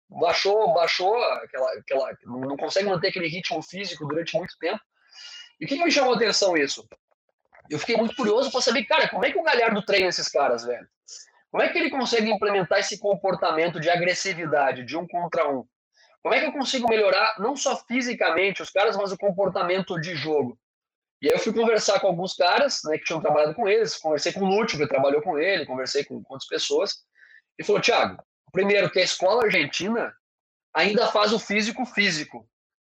baixou, 0.08 0.72
baixou 0.72 1.16
aquela, 1.16 1.72
aquela, 1.72 2.12
não 2.24 2.56
consegue 2.56 2.88
manter 2.88 3.08
aquele 3.08 3.26
ritmo 3.26 3.60
físico 3.60 4.06
durante 4.06 4.36
muito 4.36 4.56
tempo. 4.60 4.80
E 5.60 5.64
o 5.64 5.68
que, 5.68 5.76
que 5.76 5.84
me 5.84 5.90
chamou 5.90 6.14
a 6.14 6.16
atenção 6.16 6.56
isso? 6.56 6.86
Eu 7.68 7.78
fiquei 7.78 7.96
muito 7.96 8.14
curioso 8.14 8.50
para 8.52 8.60
saber, 8.60 8.84
cara, 8.84 9.08
como 9.08 9.24
é 9.24 9.32
que 9.32 9.38
o 9.38 9.42
Galhardo 9.42 9.84
treina 9.84 10.08
esses 10.08 10.28
caras, 10.28 10.64
velho? 10.64 10.86
Como 11.50 11.62
é 11.62 11.68
que 11.68 11.78
ele 11.78 11.90
consegue 11.90 12.30
implementar 12.30 12.78
esse 12.78 12.98
comportamento 12.98 13.80
de 13.80 13.90
agressividade, 13.90 14.84
de 14.84 14.96
um 14.96 15.06
contra 15.06 15.50
um? 15.50 15.64
Como 16.22 16.34
é 16.34 16.40
que 16.40 16.46
eu 16.46 16.52
consigo 16.52 16.88
melhorar 16.88 17.34
não 17.38 17.56
só 17.56 17.76
fisicamente 17.76 18.62
os 18.62 18.70
caras, 18.70 18.96
mas 18.96 19.12
o 19.12 19.18
comportamento 19.18 20.00
de 20.00 20.14
jogo? 20.14 20.58
E 21.20 21.28
aí 21.28 21.34
eu 21.34 21.38
fui 21.38 21.52
conversar 21.52 21.98
com 21.98 22.06
alguns 22.06 22.34
caras, 22.34 22.80
né, 22.84 22.96
que 22.96 23.04
tinham 23.04 23.20
trabalhado 23.20 23.54
com 23.54 23.68
eles, 23.68 23.96
conversei 23.96 24.32
com 24.32 24.40
o 24.40 24.48
Lúcio, 24.48 24.78
que 24.78 24.86
trabalhou 24.86 25.20
com 25.20 25.36
ele, 25.38 25.66
conversei 25.66 26.04
com 26.04 26.22
outras 26.28 26.46
pessoas, 26.46 27.02
e 27.58 27.64
falou, 27.64 27.82
Thiago, 27.82 28.22
primeiro 28.52 28.90
que 28.90 29.00
a 29.00 29.04
escola 29.04 29.44
argentina 29.44 30.14
ainda 30.72 31.08
faz 31.08 31.32
o 31.32 31.38
físico 31.38 31.84
físico, 31.84 32.48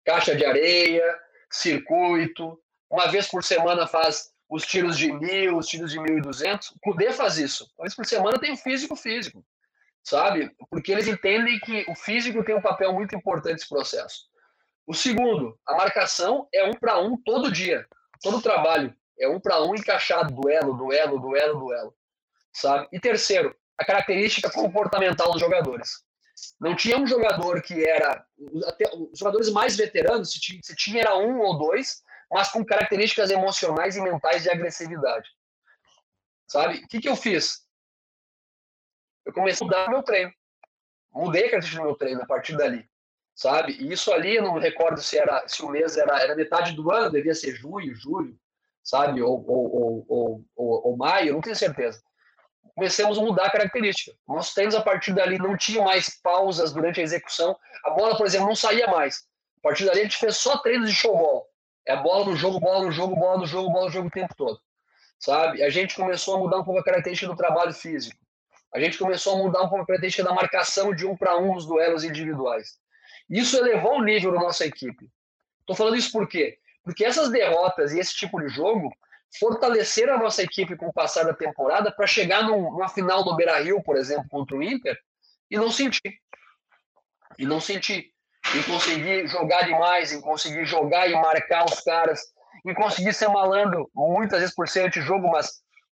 caixa 0.05 0.35
de 0.35 0.45
areia, 0.45 1.03
circuito, 1.51 2.57
uma 2.89 3.07
vez 3.07 3.27
por 3.27 3.43
semana 3.43 3.87
faz 3.87 4.31
os 4.49 4.65
tiros 4.65 4.97
de 4.97 5.11
mil, 5.11 5.57
os 5.57 5.67
tiros 5.67 5.91
de 5.91 5.99
mil 5.99 6.17
e 6.17 6.21
duzentos, 6.21 6.69
o 6.69 6.79
Cudê 6.79 7.11
faz 7.11 7.37
isso, 7.37 7.69
uma 7.77 7.83
vez 7.83 7.95
por 7.95 8.05
semana 8.05 8.39
tem 8.39 8.53
o 8.53 8.57
físico 8.57 8.95
físico, 8.95 9.45
sabe? 10.01 10.49
Porque 10.69 10.93
eles 10.93 11.07
entendem 11.07 11.59
que 11.59 11.85
o 11.89 11.95
físico 11.95 12.43
tem 12.43 12.55
um 12.55 12.61
papel 12.61 12.93
muito 12.93 13.15
importante 13.15 13.53
nesse 13.53 13.69
processo. 13.69 14.31
O 14.87 14.93
segundo, 14.93 15.59
a 15.65 15.75
marcação 15.75 16.47
é 16.53 16.63
um 16.63 16.73
para 16.73 16.99
um 16.99 17.17
todo 17.21 17.51
dia 17.51 17.85
todo 18.23 18.37
o 18.37 18.41
trabalho 18.41 18.95
é 19.19 19.27
um 19.27 19.39
para 19.39 19.61
um 19.61 19.75
encaixado, 19.75 20.33
duelo, 20.33 20.73
duelo, 20.75 21.19
duelo, 21.19 21.59
duelo, 21.59 21.95
sabe? 22.51 22.87
E 22.91 22.99
terceiro, 22.99 23.55
a 23.77 23.85
característica 23.85 24.49
comportamental 24.49 25.31
dos 25.31 25.41
jogadores. 25.41 26.03
Não 26.59 26.75
tinha 26.75 26.97
um 26.97 27.05
jogador 27.05 27.61
que 27.61 27.85
era 27.85 28.25
até 28.65 28.89
os 28.95 29.19
jogadores 29.19 29.51
mais 29.51 29.75
veteranos, 29.75 30.31
se 30.31 30.39
tinha, 30.39 30.59
se 30.63 30.75
tinha 30.75 31.01
era 31.01 31.15
um 31.17 31.39
ou 31.39 31.59
dois, 31.59 32.01
mas 32.31 32.49
com 32.49 32.65
características 32.65 33.29
emocionais 33.29 33.95
e 33.95 34.01
mentais 34.01 34.41
de 34.41 34.49
agressividade. 34.49 35.29
Sabe? 36.47 36.77
O 36.77 36.87
que, 36.87 36.99
que 36.99 37.09
eu 37.09 37.15
fiz? 37.15 37.61
Eu 39.25 39.33
comecei 39.33 39.65
a 39.65 39.69
mudar 39.69 39.89
meu 39.89 40.01
treino. 40.01 40.33
Mudei 41.11 41.41
a 41.41 41.51
característica 41.51 41.81
do 41.81 41.87
meu 41.87 41.95
treino 41.95 42.21
a 42.23 42.25
partir 42.25 42.57
dali 42.57 42.89
sabe? 43.35 43.73
E 43.73 43.91
isso 43.91 44.11
ali, 44.11 44.39
não 44.39 44.59
recordo 44.59 45.01
se 45.01 45.17
era 45.17 45.47
se 45.47 45.63
o 45.63 45.69
mês 45.69 45.97
era, 45.97 46.21
era 46.21 46.35
metade 46.35 46.73
do 46.73 46.91
ano, 46.91 47.11
devia 47.11 47.33
ser 47.33 47.55
junho, 47.55 47.93
julho, 47.95 48.35
sabe? 48.83 49.21
Ou, 49.21 49.43
ou, 49.47 50.05
ou, 50.07 50.45
ou, 50.55 50.87
ou 50.87 50.97
maio, 50.97 51.33
não 51.33 51.41
tenho 51.41 51.55
certeza. 51.55 52.01
Começamos 52.75 53.19
a 53.19 53.21
mudar 53.21 53.45
a 53.45 53.51
característica. 53.51 54.15
Nossos 54.27 54.53
treinos, 54.53 54.73
a 54.73 54.81
partir 54.81 55.13
dali, 55.13 55.37
não 55.37 55.55
tinham 55.55 55.85
mais 55.85 56.09
pausas 56.21 56.73
durante 56.73 56.99
a 56.99 57.03
execução. 57.03 57.55
A 57.85 57.91
bola, 57.91 58.17
por 58.17 58.25
exemplo, 58.25 58.47
não 58.47 58.55
saía 58.55 58.87
mais. 58.87 59.23
A 59.59 59.61
partir 59.61 59.85
dali, 59.85 59.99
a 59.99 60.03
gente 60.03 60.17
fez 60.17 60.37
só 60.37 60.57
treinos 60.57 60.89
de 60.89 60.95
showball. 60.95 61.45
É 61.85 61.95
bola 61.95 62.25
no 62.25 62.35
jogo, 62.35 62.59
bola 62.59 62.85
no 62.85 62.91
jogo, 62.91 63.15
bola 63.15 63.39
no 63.39 63.45
jogo, 63.45 63.69
bola 63.69 63.85
no 63.85 63.91
jogo 63.91 64.07
o 64.07 64.11
tempo 64.11 64.33
todo. 64.35 64.59
Sabe? 65.19 65.61
A 65.61 65.69
gente 65.69 65.95
começou 65.95 66.35
a 66.35 66.39
mudar 66.39 66.59
um 66.59 66.63
pouco 66.63 66.79
a 66.79 66.83
característica 66.83 67.31
do 67.31 67.37
trabalho 67.37 67.73
físico. 67.73 68.17
A 68.73 68.79
gente 68.79 68.97
começou 68.97 69.35
a 69.35 69.37
mudar 69.37 69.61
um 69.61 69.69
pouco 69.69 69.83
a 69.83 69.85
característica 69.85 70.27
da 70.27 70.33
marcação 70.33 70.95
de 70.95 71.05
um 71.05 71.15
para 71.15 71.37
um 71.37 71.53
nos 71.53 71.67
duelos 71.67 72.03
individuais. 72.03 72.79
Isso 73.33 73.57
elevou 73.57 73.97
o 73.97 74.03
nível 74.03 74.31
da 74.31 74.39
nossa 74.39 74.63
equipe. 74.63 75.09
Estou 75.61 75.75
falando 75.75 75.97
isso 75.97 76.11
por 76.11 76.27
quê? 76.27 76.59
Porque 76.83 77.03
essas 77.03 77.31
derrotas 77.31 77.91
e 77.91 77.99
esse 77.99 78.13
tipo 78.13 78.39
de 78.39 78.47
jogo 78.47 78.93
fortaleceram 79.39 80.13
a 80.13 80.19
nossa 80.19 80.43
equipe 80.43 80.75
com 80.75 80.87
o 80.87 80.93
passar 80.93 81.23
da 81.23 81.33
temporada 81.33 81.91
para 81.91 82.05
chegar 82.05 82.43
num, 82.43 82.61
numa 82.71 82.87
final 82.87 83.23
do 83.23 83.35
Beira-Rio, 83.35 83.81
por 83.81 83.97
exemplo, 83.97 84.27
contra 84.29 84.55
o 84.55 84.61
Inter, 84.61 84.95
e 85.49 85.57
não 85.57 85.71
sentir. 85.71 86.19
E 87.39 87.43
não 87.43 87.59
sentir. 87.59 88.11
Em 88.55 88.61
conseguir 88.71 89.25
jogar 89.27 89.63
demais, 89.63 90.11
em 90.11 90.21
conseguir 90.21 90.65
jogar 90.65 91.09
e 91.09 91.13
marcar 91.13 91.65
os 91.65 91.79
caras, 91.81 92.21
em 92.63 92.73
conseguir 92.75 93.13
ser 93.13 93.29
malandro, 93.29 93.89
muitas 93.95 94.41
vezes 94.41 94.53
por 94.53 94.67
ser 94.67 94.85
antijogo, 94.85 95.27
mas 95.31 95.49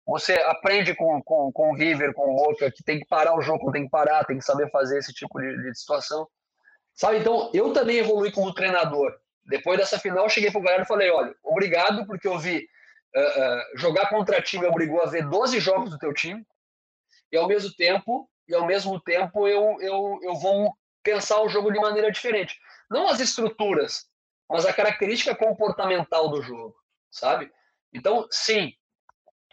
você 0.05 0.33
aprende 0.33 0.93
com, 0.93 1.21
com, 1.23 1.51
com 1.53 1.69
o 1.69 1.75
River, 1.75 2.13
com 2.13 2.33
o 2.33 2.35
Boca, 2.35 2.69
que 2.69 2.83
tem 2.83 2.99
que 2.99 3.05
parar 3.05 3.33
o 3.37 3.41
jogo, 3.41 3.71
tem 3.71 3.85
que 3.85 3.89
parar, 3.89 4.25
tem 4.25 4.39
que 4.39 4.43
saber 4.43 4.69
fazer 4.71 4.97
esse 4.97 5.13
tipo 5.13 5.39
de, 5.39 5.55
de 5.63 5.77
situação. 5.77 6.27
Sabe, 6.99 7.19
então 7.19 7.49
eu 7.53 7.71
também 7.71 7.95
evolui 7.95 8.29
como 8.29 8.53
treinador. 8.53 9.17
Depois 9.45 9.79
dessa 9.79 9.97
final, 9.97 10.25
eu 10.25 10.29
cheguei 10.29 10.51
pro 10.51 10.59
galera 10.61 10.83
e 10.83 10.85
falei: 10.85 11.09
olha, 11.09 11.33
obrigado, 11.41 12.05
porque 12.05 12.27
eu 12.27 12.37
vi 12.37 12.67
uh, 13.15 13.19
uh, 13.21 13.77
jogar 13.77 14.09
contra 14.09 14.41
time 14.41 14.65
obrigou 14.65 15.01
a 15.01 15.05
ver 15.05 15.25
12 15.25 15.61
jogos 15.61 15.89
do 15.89 15.97
teu 15.97 16.13
time, 16.13 16.45
e 17.31 17.37
ao 17.37 17.47
mesmo 17.47 17.73
tempo, 17.73 18.29
e 18.49 18.53
ao 18.53 18.65
mesmo 18.65 18.99
tempo 18.99 19.47
eu, 19.47 19.77
eu, 19.79 20.19
eu 20.23 20.35
vou 20.35 20.73
pensar 21.01 21.41
o 21.41 21.47
jogo 21.47 21.71
de 21.71 21.79
maneira 21.79 22.11
diferente. 22.11 22.59
Não 22.91 23.07
as 23.07 23.21
estruturas, 23.21 24.05
mas 24.49 24.65
a 24.65 24.73
característica 24.73 25.33
comportamental 25.33 26.27
do 26.27 26.41
jogo, 26.41 26.75
sabe? 27.09 27.49
Então, 27.93 28.27
sim, 28.29 28.73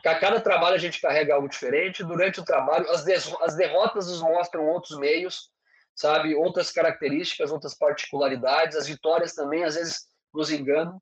a 0.05 0.17
cada 0.17 0.41
trabalho 0.41 0.75
a 0.75 0.81
gente 0.81 1.01
carrega 1.01 1.35
algo 1.35 1.49
diferente. 1.49 2.03
Durante 2.03 2.41
o 2.41 2.45
trabalho, 2.45 2.91
as, 2.91 3.07
as 3.43 3.55
derrotas 3.55 4.09
nos 4.09 4.21
mostram 4.21 4.67
outros 4.67 4.99
meios 4.99 5.55
sabe? 5.97 6.35
Outras 6.35 6.71
características, 6.71 7.51
outras 7.51 7.75
particularidades. 7.75 8.77
As 8.77 8.87
vitórias 8.87 9.35
também, 9.35 9.65
às 9.65 9.75
vezes, 9.75 10.07
nos 10.33 10.51
enganam. 10.51 11.01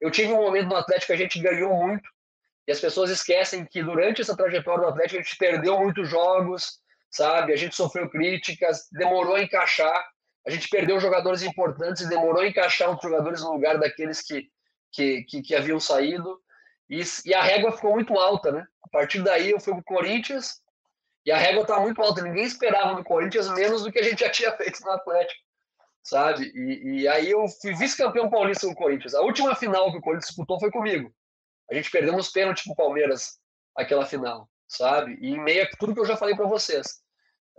Eu 0.00 0.10
tive 0.10 0.32
um 0.32 0.36
momento 0.36 0.68
no 0.68 0.76
Atlético 0.76 1.08
que 1.08 1.12
a 1.12 1.16
gente 1.16 1.40
ganhou 1.40 1.74
muito, 1.74 2.08
e 2.66 2.72
as 2.72 2.80
pessoas 2.80 3.10
esquecem 3.10 3.64
que 3.64 3.82
durante 3.82 4.22
essa 4.22 4.36
trajetória 4.36 4.82
do 4.82 4.88
Atlético 4.88 5.20
a 5.20 5.22
gente 5.22 5.36
perdeu 5.36 5.78
muitos 5.78 6.08
jogos, 6.08 6.80
sabe? 7.10 7.52
A 7.52 7.56
gente 7.56 7.76
sofreu 7.76 8.08
críticas, 8.08 8.88
demorou 8.92 9.36
a 9.36 9.42
encaixar. 9.42 10.04
A 10.46 10.50
gente 10.50 10.68
perdeu 10.68 10.98
jogadores 10.98 11.42
importantes 11.42 12.02
e 12.02 12.08
demorou 12.08 12.42
a 12.42 12.48
encaixar 12.48 12.88
outros 12.88 13.10
jogadores 13.10 13.42
no 13.42 13.52
lugar 13.52 13.78
daqueles 13.78 14.20
que, 14.20 14.48
que, 14.92 15.22
que, 15.24 15.42
que 15.42 15.54
haviam 15.54 15.78
saído. 15.78 16.40
E, 16.88 17.00
e, 17.24 17.34
a 17.34 17.42
régua 17.42 17.72
ficou 17.72 17.92
muito 17.92 18.16
alta, 18.18 18.52
né? 18.52 18.64
A 18.82 18.88
partir 18.88 19.22
daí 19.22 19.50
eu 19.50 19.60
fui 19.60 19.72
para 19.72 19.80
o 19.80 19.84
Corinthians, 19.84 20.60
e 21.26 21.32
a 21.32 21.36
régua 21.36 21.62
estava 21.62 21.80
muito 21.80 22.00
alta, 22.00 22.22
ninguém 22.22 22.44
esperava 22.44 22.94
no 22.94 23.02
Corinthians 23.02 23.48
menos 23.50 23.82
do 23.82 23.90
que 23.90 23.98
a 23.98 24.02
gente 24.02 24.20
já 24.20 24.30
tinha 24.30 24.52
feito 24.56 24.80
no 24.82 24.92
Atlético, 24.92 25.42
sabe? 26.02 26.52
E, 26.54 27.00
e 27.00 27.08
aí 27.08 27.28
eu 27.28 27.48
fui 27.60 27.74
vice-campeão 27.74 28.30
paulista 28.30 28.68
no 28.68 28.76
Corinthians. 28.76 29.12
A 29.12 29.20
última 29.22 29.56
final 29.56 29.90
que 29.90 29.98
o 29.98 30.00
Corinthians 30.00 30.28
disputou 30.28 30.60
foi 30.60 30.70
comigo. 30.70 31.12
A 31.68 31.74
gente 31.74 31.90
perdeu 31.90 32.12
nos 32.12 32.30
pênaltis 32.30 32.62
pro 32.62 32.76
Palmeiras, 32.76 33.40
aquela 33.76 34.06
final, 34.06 34.48
sabe? 34.68 35.18
E 35.20 35.30
em 35.30 35.40
meio 35.42 35.64
a 35.64 35.68
tudo 35.76 35.92
que 35.92 36.00
eu 36.00 36.06
já 36.06 36.16
falei 36.16 36.36
para 36.36 36.46
vocês. 36.46 36.86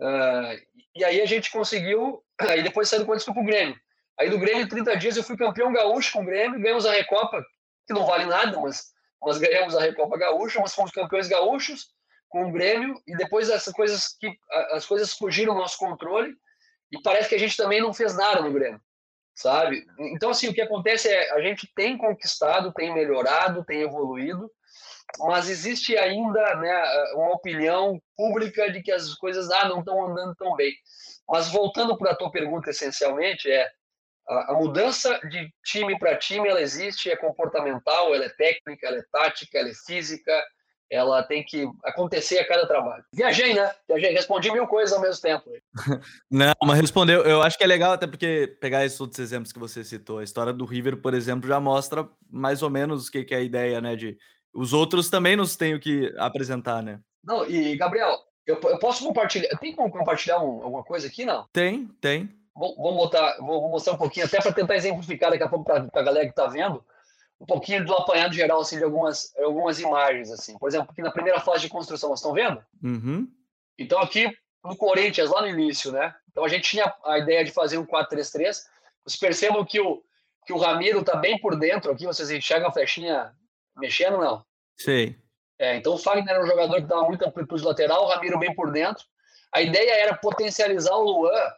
Uh, 0.00 0.56
e 0.96 1.04
aí 1.04 1.20
a 1.20 1.26
gente 1.26 1.50
conseguiu, 1.50 2.24
aí 2.40 2.62
depois 2.62 2.88
saiu 2.88 3.00
do 3.00 3.06
Corinthians 3.06 3.34
pro 3.34 3.44
Grêmio. 3.44 3.76
Aí 4.18 4.30
do 4.30 4.38
Grêmio, 4.38 4.62
em 4.62 4.68
30 4.68 4.96
dias, 4.96 5.16
eu 5.16 5.22
fui 5.22 5.36
campeão 5.36 5.72
gaúcho 5.72 6.14
com 6.14 6.22
o 6.22 6.24
Grêmio, 6.24 6.58
ganhamos 6.58 6.86
a 6.86 6.92
Recopa, 6.92 7.44
que 7.86 7.92
não 7.92 8.06
vale 8.06 8.24
nada, 8.24 8.58
mas 8.58 8.86
nós 9.22 9.38
ganhamos 9.38 9.76
a 9.76 9.80
Recopa 9.80 10.18
Gaúcha, 10.18 10.58
mas 10.58 10.74
fomos 10.74 10.90
campeões 10.90 11.28
gaúchos, 11.28 11.88
com 12.28 12.48
o 12.48 12.52
Grêmio 12.52 12.94
e 13.06 13.16
depois 13.16 13.48
essas 13.48 13.72
coisas 13.72 14.16
que 14.18 14.30
as 14.72 14.86
coisas 14.86 15.12
fugiram 15.12 15.54
do 15.54 15.60
nosso 15.60 15.78
controle 15.78 16.34
e 16.92 17.00
parece 17.02 17.28
que 17.28 17.34
a 17.34 17.38
gente 17.38 17.56
também 17.56 17.80
não 17.80 17.92
fez 17.92 18.16
nada 18.16 18.42
no 18.42 18.52
Grêmio, 18.52 18.80
sabe? 19.34 19.84
Então 20.14 20.30
assim, 20.30 20.48
o 20.48 20.54
que 20.54 20.60
acontece 20.60 21.08
é 21.08 21.32
a 21.32 21.40
gente 21.40 21.70
tem 21.74 21.96
conquistado, 21.96 22.72
tem 22.72 22.92
melhorado, 22.92 23.64
tem 23.64 23.82
evoluído, 23.82 24.50
mas 25.20 25.48
existe 25.48 25.96
ainda, 25.96 26.54
né, 26.56 27.12
uma 27.14 27.32
opinião 27.32 28.00
pública 28.16 28.70
de 28.70 28.82
que 28.82 28.92
as 28.92 29.14
coisas 29.14 29.50
ah, 29.50 29.68
não 29.68 29.80
estão 29.80 30.06
andando 30.06 30.34
tão 30.36 30.54
bem. 30.54 30.74
Mas 31.28 31.48
voltando 31.48 31.96
para 31.96 32.12
a 32.12 32.16
tua 32.16 32.30
pergunta 32.30 32.70
essencialmente 32.70 33.50
é 33.50 33.70
a, 34.28 34.52
mudança 34.52 35.18
de 35.28 35.50
time 35.64 35.98
para 35.98 36.16
time 36.16 36.48
ela 36.48 36.60
existe, 36.60 37.10
é 37.10 37.16
comportamental, 37.16 38.14
ela 38.14 38.26
é 38.26 38.28
técnica, 38.28 38.86
ela 38.86 38.98
é 38.98 39.04
tática, 39.10 39.58
ela 39.58 39.70
é 39.70 39.74
física, 39.86 40.44
ela 40.90 41.22
tem 41.22 41.44
que 41.44 41.68
acontecer 41.84 42.38
a 42.38 42.46
cada 42.46 42.66
trabalho. 42.66 43.04
Viajei, 43.12 43.54
né? 43.54 43.70
Viajei, 43.86 44.12
respondi 44.12 44.50
mil 44.50 44.66
coisas 44.66 44.94
ao 44.94 45.02
mesmo 45.02 45.20
tempo. 45.20 45.50
Não, 46.30 46.54
mas 46.64 46.80
respondeu. 46.80 47.22
Eu 47.22 47.42
acho 47.42 47.58
que 47.58 47.64
é 47.64 47.66
legal, 47.66 47.92
até 47.92 48.06
porque 48.06 48.56
pegar 48.60 48.84
esses 48.84 49.00
outros 49.00 49.18
exemplos 49.18 49.52
que 49.52 49.58
você 49.58 49.84
citou. 49.84 50.18
A 50.18 50.24
história 50.24 50.52
do 50.52 50.64
River, 50.64 50.96
por 50.96 51.12
exemplo, 51.12 51.48
já 51.48 51.60
mostra 51.60 52.08
mais 52.30 52.62
ou 52.62 52.70
menos 52.70 53.08
o 53.08 53.12
que, 53.12 53.24
que 53.24 53.34
é 53.34 53.38
a 53.38 53.42
ideia, 53.42 53.80
né? 53.80 53.96
De 53.96 54.16
os 54.54 54.72
outros 54.72 55.10
também 55.10 55.36
nos 55.36 55.56
têm 55.56 55.78
que 55.78 56.12
apresentar, 56.16 56.82
né? 56.82 57.00
Não, 57.22 57.48
e 57.48 57.76
Gabriel, 57.76 58.16
eu, 58.46 58.58
eu 58.64 58.78
posso 58.78 59.04
compartilhar. 59.04 59.48
Tem 59.58 59.74
como 59.74 59.90
compartilhar 59.90 60.38
um, 60.38 60.62
alguma 60.62 60.82
coisa 60.82 61.06
aqui, 61.06 61.24
não? 61.24 61.46
Tem, 61.52 61.86
tem. 62.00 62.30
Vamos 62.56 62.96
botar, 62.96 63.36
vou, 63.38 63.60
vou 63.60 63.70
mostrar 63.70 63.92
um 63.92 63.98
pouquinho, 63.98 64.26
até 64.26 64.40
para 64.40 64.52
tentar 64.52 64.74
exemplificar 64.74 65.30
daqui 65.30 65.44
a 65.44 65.48
pouco 65.48 65.64
para 65.64 65.86
a 65.92 66.02
galera 66.02 66.24
que 66.24 66.32
está 66.32 66.46
vendo 66.48 66.82
um 67.40 67.46
pouquinho 67.46 67.84
do 67.84 67.94
apanhado 67.94 68.34
geral 68.34 68.60
assim, 68.60 68.78
de 68.78 68.84
algumas, 68.84 69.34
algumas 69.38 69.78
imagens. 69.80 70.30
assim. 70.30 70.58
Por 70.58 70.68
exemplo, 70.68 70.90
aqui 70.90 71.02
na 71.02 71.10
primeira 71.10 71.40
fase 71.40 71.62
de 71.62 71.68
construção, 71.68 72.08
vocês 72.08 72.20
estão 72.20 72.32
vendo? 72.32 72.64
Uhum. 72.82 73.28
Então, 73.78 74.00
aqui 74.00 74.30
no 74.64 74.76
Corinthians, 74.76 75.30
lá 75.30 75.40
no 75.40 75.48
início, 75.48 75.92
né? 75.92 76.14
Então, 76.30 76.44
a 76.44 76.48
gente 76.48 76.68
tinha 76.68 76.92
a 77.04 77.18
ideia 77.18 77.44
de 77.44 77.52
fazer 77.52 77.78
um 77.78 77.86
4-3-3. 77.86 78.64
Vocês 79.04 79.20
percebam 79.20 79.64
que 79.64 79.80
o, 79.80 80.02
que 80.44 80.52
o 80.52 80.58
Ramiro 80.58 81.00
está 81.00 81.16
bem 81.16 81.38
por 81.38 81.56
dentro 81.56 81.92
aqui. 81.92 82.06
Vocês 82.06 82.30
enxergam 82.30 82.68
a 82.68 82.72
flechinha 82.72 83.32
mexendo, 83.76 84.18
não? 84.18 84.44
Sei. 84.76 85.16
É, 85.58 85.76
então, 85.76 85.94
o 85.94 85.98
Fagner 85.98 86.28
era 86.28 86.42
um 86.42 86.46
jogador 86.46 86.76
que 86.76 86.86
dava 86.86 87.02
muita 87.02 87.28
amplitude 87.28 87.64
lateral, 87.64 88.04
o 88.04 88.08
Ramiro 88.08 88.38
bem 88.38 88.54
por 88.54 88.70
dentro. 88.70 89.04
A 89.52 89.60
ideia 89.60 89.92
era 89.92 90.16
potencializar 90.16 90.94
o 90.94 91.02
Luan, 91.02 91.52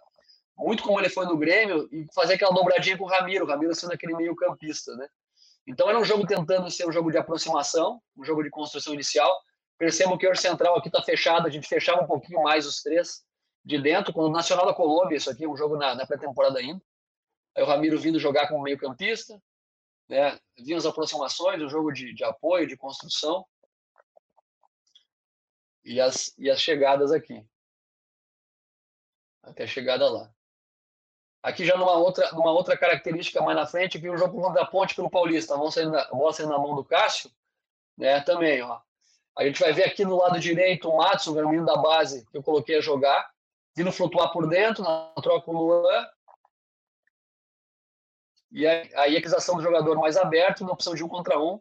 muito 0.57 0.83
como 0.83 0.99
ele 0.99 1.09
foi 1.09 1.27
no 1.27 1.37
Grêmio, 1.37 1.89
e 1.93 2.07
fazer 2.15 2.35
aquela 2.35 2.55
dobradinha 2.55 2.97
com 2.97 3.05
o 3.05 3.09
Ramiro, 3.09 3.45
o 3.45 3.49
Ramiro 3.49 3.75
sendo 3.75 3.93
aquele 3.93 4.15
meio 4.15 4.35
campista, 4.37 4.95
né? 4.97 5.07
Então 5.71 5.89
era 5.89 5.99
um 5.99 6.05
jogo 6.05 6.27
tentando 6.27 6.69
ser 6.69 6.85
um 6.85 6.91
jogo 6.91 7.13
de 7.13 7.17
aproximação, 7.17 8.03
um 8.17 8.25
jogo 8.25 8.43
de 8.43 8.51
construção 8.51 8.93
inicial. 8.93 9.31
Percebam 9.79 10.19
que 10.19 10.29
o 10.29 10.35
central 10.35 10.77
aqui 10.77 10.89
está 10.89 11.01
fechado, 11.01 11.47
a 11.47 11.51
gente 11.51 11.69
fechava 11.69 12.03
um 12.03 12.09
pouquinho 12.09 12.43
mais 12.43 12.67
os 12.67 12.83
três 12.83 13.25
de 13.65 13.81
dentro, 13.81 14.13
com 14.13 14.23
o 14.23 14.29
Nacional 14.29 14.67
da 14.67 14.75
Colômbia, 14.75 15.17
isso 15.17 15.31
aqui, 15.31 15.47
um 15.47 15.57
jogo 15.57 15.77
na, 15.77 15.95
na 15.95 16.05
pré-temporada 16.05 16.59
ainda. 16.59 16.83
Aí 17.57 17.63
o 17.63 17.67
Ramiro 17.67 18.01
vindo 18.01 18.19
jogar 18.19 18.49
como 18.49 18.65
meio 18.65 18.77
campista, 18.77 19.41
né? 20.09 20.37
Vinham 20.59 20.79
as 20.79 20.87
aproximações, 20.87 21.63
o 21.63 21.69
jogo 21.69 21.93
de, 21.93 22.13
de 22.15 22.25
apoio, 22.25 22.67
de 22.67 22.77
construção 22.77 23.47
e 25.85 26.01
as, 26.01 26.37
e 26.37 26.51
as 26.51 26.61
chegadas 26.61 27.13
aqui. 27.13 27.47
Até 29.43 29.63
a 29.65 29.69
chegada 29.69 30.11
lá. 30.11 30.35
Aqui 31.43 31.65
já 31.65 31.77
numa 31.77 31.93
outra, 31.93 32.31
numa 32.33 32.51
outra 32.51 32.77
característica 32.77 33.41
mais 33.41 33.57
na 33.57 33.67
frente, 33.67 33.97
aqui 33.97 34.09
o 34.09 34.17
jogo 34.17 34.41
contra 34.41 34.63
a 34.63 34.67
ponte 34.67 34.95
pelo 34.95 35.09
Paulista, 35.09 35.57
bola 35.57 35.71
saindo 35.71 35.93
na, 35.93 36.05
bola 36.07 36.33
saindo 36.33 36.53
na 36.53 36.59
mão 36.59 36.75
do 36.75 36.85
Cássio, 36.85 37.31
né? 37.97 38.21
Também, 38.21 38.61
ó. 38.63 38.79
A 39.37 39.45
gente 39.45 39.61
vai 39.61 39.73
ver 39.73 39.85
aqui 39.85 40.05
no 40.05 40.19
lado 40.19 40.39
direito 40.39 40.91
o 40.91 40.97
Matson, 40.99 41.33
o 41.33 41.49
menino 41.49 41.65
da 41.65 41.77
base, 41.77 42.27
que 42.27 42.37
eu 42.37 42.43
coloquei 42.43 42.77
a 42.77 42.81
jogar, 42.81 43.31
vindo 43.75 43.91
flutuar 43.91 44.31
por 44.33 44.47
dentro, 44.47 44.85
na 44.85 45.13
troca 45.23 45.47
com 45.47 45.55
o 45.55 45.67
Luan. 45.67 46.09
E 48.53 48.67
aí 48.67 48.91
a 48.95 49.19
aquisição 49.19 49.57
do 49.57 49.63
jogador 49.63 49.97
mais 49.99 50.17
aberto, 50.17 50.65
na 50.65 50.73
opção 50.73 50.95
de 50.95 51.03
um 51.03 51.09
contra 51.09 51.39
um. 51.39 51.59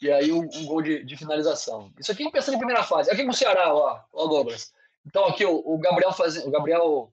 E 0.00 0.10
aí 0.10 0.32
um, 0.32 0.42
um 0.42 0.66
gol 0.66 0.80
de, 0.80 1.04
de, 1.04 1.16
finalização. 1.16 1.92
Isso 1.98 2.12
aqui 2.12 2.30
pensando 2.30 2.54
em 2.54 2.58
primeira 2.58 2.82
fase. 2.84 3.10
Aqui 3.10 3.24
com 3.24 3.30
o 3.30 3.34
Ceará, 3.34 3.74
ó, 3.74 4.00
ó 4.12 4.26
Douglas. 4.28 4.72
Então 5.04 5.26
aqui 5.26 5.44
o, 5.44 5.62
o 5.64 5.78
Gabriel, 5.78 6.12
faz, 6.12 6.36
o 6.36 6.50
Gabriel 6.50 7.12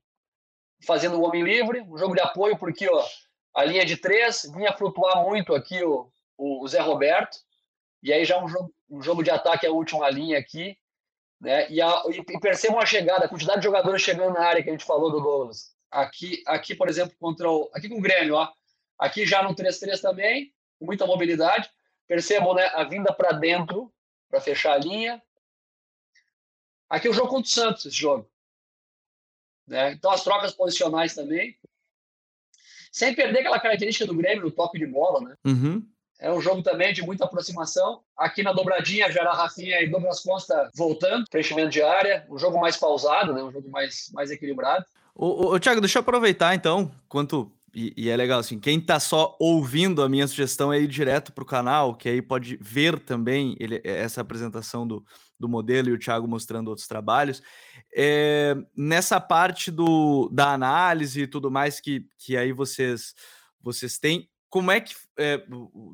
fazendo 0.86 1.19
o 1.19 1.23
homem 1.23 1.43
livre, 1.43 1.81
um 1.81 1.97
jogo 1.97 2.13
de 2.13 2.21
apoio, 2.21 2.57
porque 2.57 2.89
ó, 2.89 3.05
a 3.53 3.63
linha 3.63 3.86
de 3.86 3.97
três 3.97 4.49
vinha 4.53 4.73
flutuar 4.73 5.23
muito 5.23 5.53
aqui 5.53 5.84
o, 5.84 6.09
o 6.38 6.67
Zé 6.67 6.79
Roberto. 6.79 7.38
E 8.01 8.11
aí 8.11 8.25
já 8.25 8.41
um 8.43 8.47
jogo, 8.47 8.73
um 8.89 9.01
jogo 9.01 9.23
de 9.23 9.31
ataque 9.31 9.65
a 9.65 9.71
última 9.71 10.09
linha 10.09 10.38
aqui. 10.38 10.77
Né? 11.39 11.69
E, 11.69 11.81
a, 11.81 12.03
e 12.07 12.39
percebam 12.39 12.79
a 12.79 12.86
chegada, 12.86 13.25
a 13.25 13.29
quantidade 13.29 13.59
de 13.59 13.65
jogadores 13.65 14.01
chegando 14.01 14.34
na 14.34 14.45
área 14.45 14.63
que 14.63 14.69
a 14.69 14.71
gente 14.71 14.86
falou 14.86 15.11
do 15.11 15.19
Douglas. 15.19 15.73
Aqui, 15.91 16.41
aqui 16.47 16.73
por 16.73 16.89
exemplo, 16.89 17.15
contra 17.19 17.49
o, 17.49 17.69
aqui 17.73 17.88
com 17.89 17.97
o 17.97 18.01
Grêmio, 18.01 18.36
ó. 18.36 18.49
aqui 18.97 19.25
já 19.25 19.43
no 19.43 19.55
3-3 19.55 19.99
também, 20.01 20.53
com 20.79 20.86
muita 20.86 21.05
mobilidade. 21.05 21.69
Percebam 22.07 22.55
né, 22.55 22.65
a 22.73 22.84
vinda 22.84 23.13
para 23.13 23.31
dentro, 23.34 23.93
para 24.29 24.41
fechar 24.41 24.73
a 24.73 24.77
linha. 24.77 25.21
Aqui 26.89 27.07
o 27.09 27.13
jogo 27.13 27.29
contra 27.29 27.47
o 27.47 27.49
Santos, 27.49 27.86
esse 27.86 27.95
jogo. 27.95 28.29
Né? 29.68 29.93
Então 29.93 30.11
as 30.11 30.24
trocas 30.24 30.53
posicionais 30.53 31.14
também. 31.14 31.55
Sem 32.91 33.16
perder 33.16 33.39
aquela 33.39 33.59
característica 33.59 34.05
do 34.05 34.16
Grêmio, 34.16 34.43
no 34.43 34.51
toque 34.51 34.78
de 34.78 34.86
bola, 34.86 35.22
né? 35.22 35.36
Uhum. 35.45 35.84
É 36.20 36.32
um 36.32 36.39
jogo 36.39 36.61
também 36.61 36.93
de 36.93 37.01
muita 37.01 37.26
aproximação. 37.26 38.01
Aqui 38.16 38.43
na 38.43 38.53
dobradinha 38.53 39.11
já 39.11 39.22
era 39.22 39.34
Rafinha 39.34 39.82
e 39.82 39.89
Douglas 39.89 40.22
Costa 40.22 40.70
voltando, 40.76 41.26
preenchimento 41.30 41.72
de 41.72 41.82
área, 41.82 42.26
um 42.30 42.38
jogo 42.38 42.61
mais 42.61 42.78
pausado, 42.78 43.34
né? 43.34 43.43
um 43.43 43.51
jogo 43.51 43.70
mais, 43.70 44.09
mais 44.14 44.32
equilibrado. 44.32 44.86
Ô, 45.16 45.53
ô, 45.53 45.59
Thiago, 45.59 45.82
deixa 45.82 45.97
eu 45.97 46.01
aproveitar 46.01 46.55
então, 46.55 46.91
quanto 47.09 47.51
e, 47.76 47.91
e, 47.97 48.09
é 48.09 48.16
legal, 48.16 48.39
assim, 48.39 48.59
quem 48.59 48.80
tá 48.80 48.99
só 48.99 49.36
ouvindo 49.39 50.03
a 50.03 50.07
minha 50.07 50.28
sugestão 50.28 50.72
é 50.72 50.80
ir 50.80 50.88
direto 50.88 51.34
para 51.34 51.43
o 51.43 51.47
canal, 51.47 51.95
que 51.95 52.07
aí 52.07 52.22
pode 52.22 52.55
ver 52.61 52.99
também 52.99 53.55
ele, 53.59 53.82
essa 53.84 54.22
apresentação 54.22 54.88
do, 54.88 55.03
do 55.43 55.49
modelo 55.49 55.89
e 55.89 55.91
o 55.91 55.99
Thiago 55.99 56.25
mostrando 56.25 56.69
outros 56.69 56.87
trabalhos. 56.87 57.43
É, 57.93 58.55
nessa 58.75 59.19
parte 59.19 59.69
do, 59.69 60.29
da 60.31 60.53
análise 60.53 61.23
e 61.23 61.27
tudo 61.27 61.51
mais 61.51 61.81
que, 61.81 62.07
que 62.17 62.37
aí 62.37 62.53
vocês, 62.53 63.13
vocês 63.61 63.99
têm, 63.99 64.29
como 64.49 64.71
é 64.71 64.79
que 64.79 64.95
é, 65.19 65.43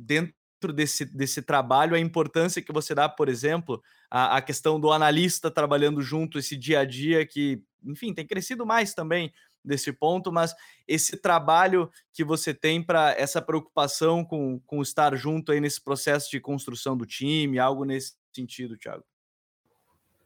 dentro 0.02 0.36
desse, 0.72 1.04
desse 1.04 1.42
trabalho 1.42 1.96
a 1.96 2.00
importância 2.00 2.62
que 2.62 2.72
você 2.72 2.94
dá, 2.94 3.10
por 3.10 3.28
exemplo, 3.28 3.82
a 4.12 4.42
questão 4.42 4.80
do 4.80 4.92
analista 4.92 5.50
trabalhando 5.50 6.02
junto, 6.02 6.38
esse 6.38 6.56
dia 6.56 6.82
a 6.82 6.86
dia 6.86 7.26
que, 7.26 7.64
enfim, 7.84 8.14
tem 8.14 8.26
crescido 8.26 8.66
mais 8.66 8.94
também 8.94 9.32
desse 9.64 9.92
ponto, 9.92 10.32
mas 10.32 10.54
esse 10.88 11.18
trabalho 11.18 11.90
que 12.14 12.24
você 12.24 12.54
tem 12.54 12.84
para 12.84 13.12
essa 13.18 13.42
preocupação 13.42 14.24
com, 14.24 14.60
com 14.66 14.82
estar 14.82 15.16
junto 15.16 15.52
aí 15.52 15.60
nesse 15.60 15.84
processo 15.84 16.30
de 16.30 16.40
construção 16.40 16.96
do 16.96 17.06
time, 17.06 17.60
algo 17.60 17.84
nesse 17.86 18.14
sentido, 18.34 18.78
Thiago. 18.78 19.04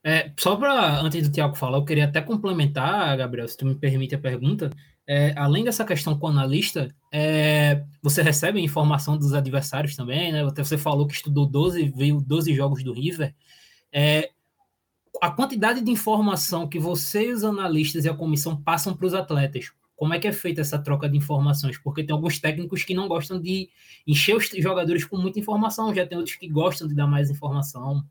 É, 0.04 0.32
só 0.38 0.56
para 0.58 1.00
antes 1.00 1.28
do 1.28 1.34
Thiago 1.34 1.56
falar, 1.56 1.78
eu 1.78 1.86
queria 1.86 2.06
até 2.06 2.22
complementar, 2.22 3.16
Gabriel, 3.18 3.48
se 3.48 3.56
tu 3.56 3.66
me 3.66 3.76
permite 3.76 4.14
a 4.14 4.20
pergunta. 4.20 4.70
É, 5.08 5.34
além 5.38 5.64
dessa 5.64 5.86
questão 5.86 6.18
com 6.18 6.28
o 6.28 6.30
analista, 6.30 6.94
é, 7.12 7.84
você 8.02 8.22
recebe 8.22 8.60
informação 8.62 9.18
dos 9.18 9.34
adversários 9.34 9.96
também, 9.96 10.32
né? 10.32 10.44
Você 10.44 10.78
falou 10.78 11.08
que 11.08 11.14
estudou 11.14 11.46
12, 11.46 11.94
viu 11.96 12.22
12 12.22 12.54
jogos 12.54 12.84
do 12.84 12.94
River. 12.94 13.34
É, 13.92 14.30
a 15.22 15.32
quantidade 15.32 15.82
de 15.82 15.92
informação 15.92 16.68
que 16.68 16.80
vocês, 16.80 17.44
analistas 17.44 18.06
e 18.06 18.10
a 18.10 18.14
comissão 18.14 18.62
passam 18.62 18.96
para 18.96 19.06
os 19.06 19.14
atletas, 19.14 19.72
como 19.96 20.14
é 20.14 20.20
que 20.20 20.28
é 20.28 20.34
feita 20.34 20.60
essa 20.60 20.80
troca 20.80 21.08
de 21.08 21.18
informações? 21.18 21.78
Porque 21.78 22.04
tem 22.04 22.14
alguns 22.14 22.40
técnicos 22.40 22.84
que 22.84 22.94
não 22.94 23.08
gostam 23.08 23.40
de 23.40 23.70
encher 24.06 24.36
os 24.36 24.50
jogadores 24.58 25.06
com 25.06 25.18
muita 25.18 25.40
informação, 25.40 25.94
já 25.94 26.06
tem 26.06 26.18
outros 26.18 26.36
que 26.36 26.48
gostam 26.50 26.88
de 26.88 26.96
dar 26.96 27.08
mais 27.08 27.30
informação. 27.30 28.04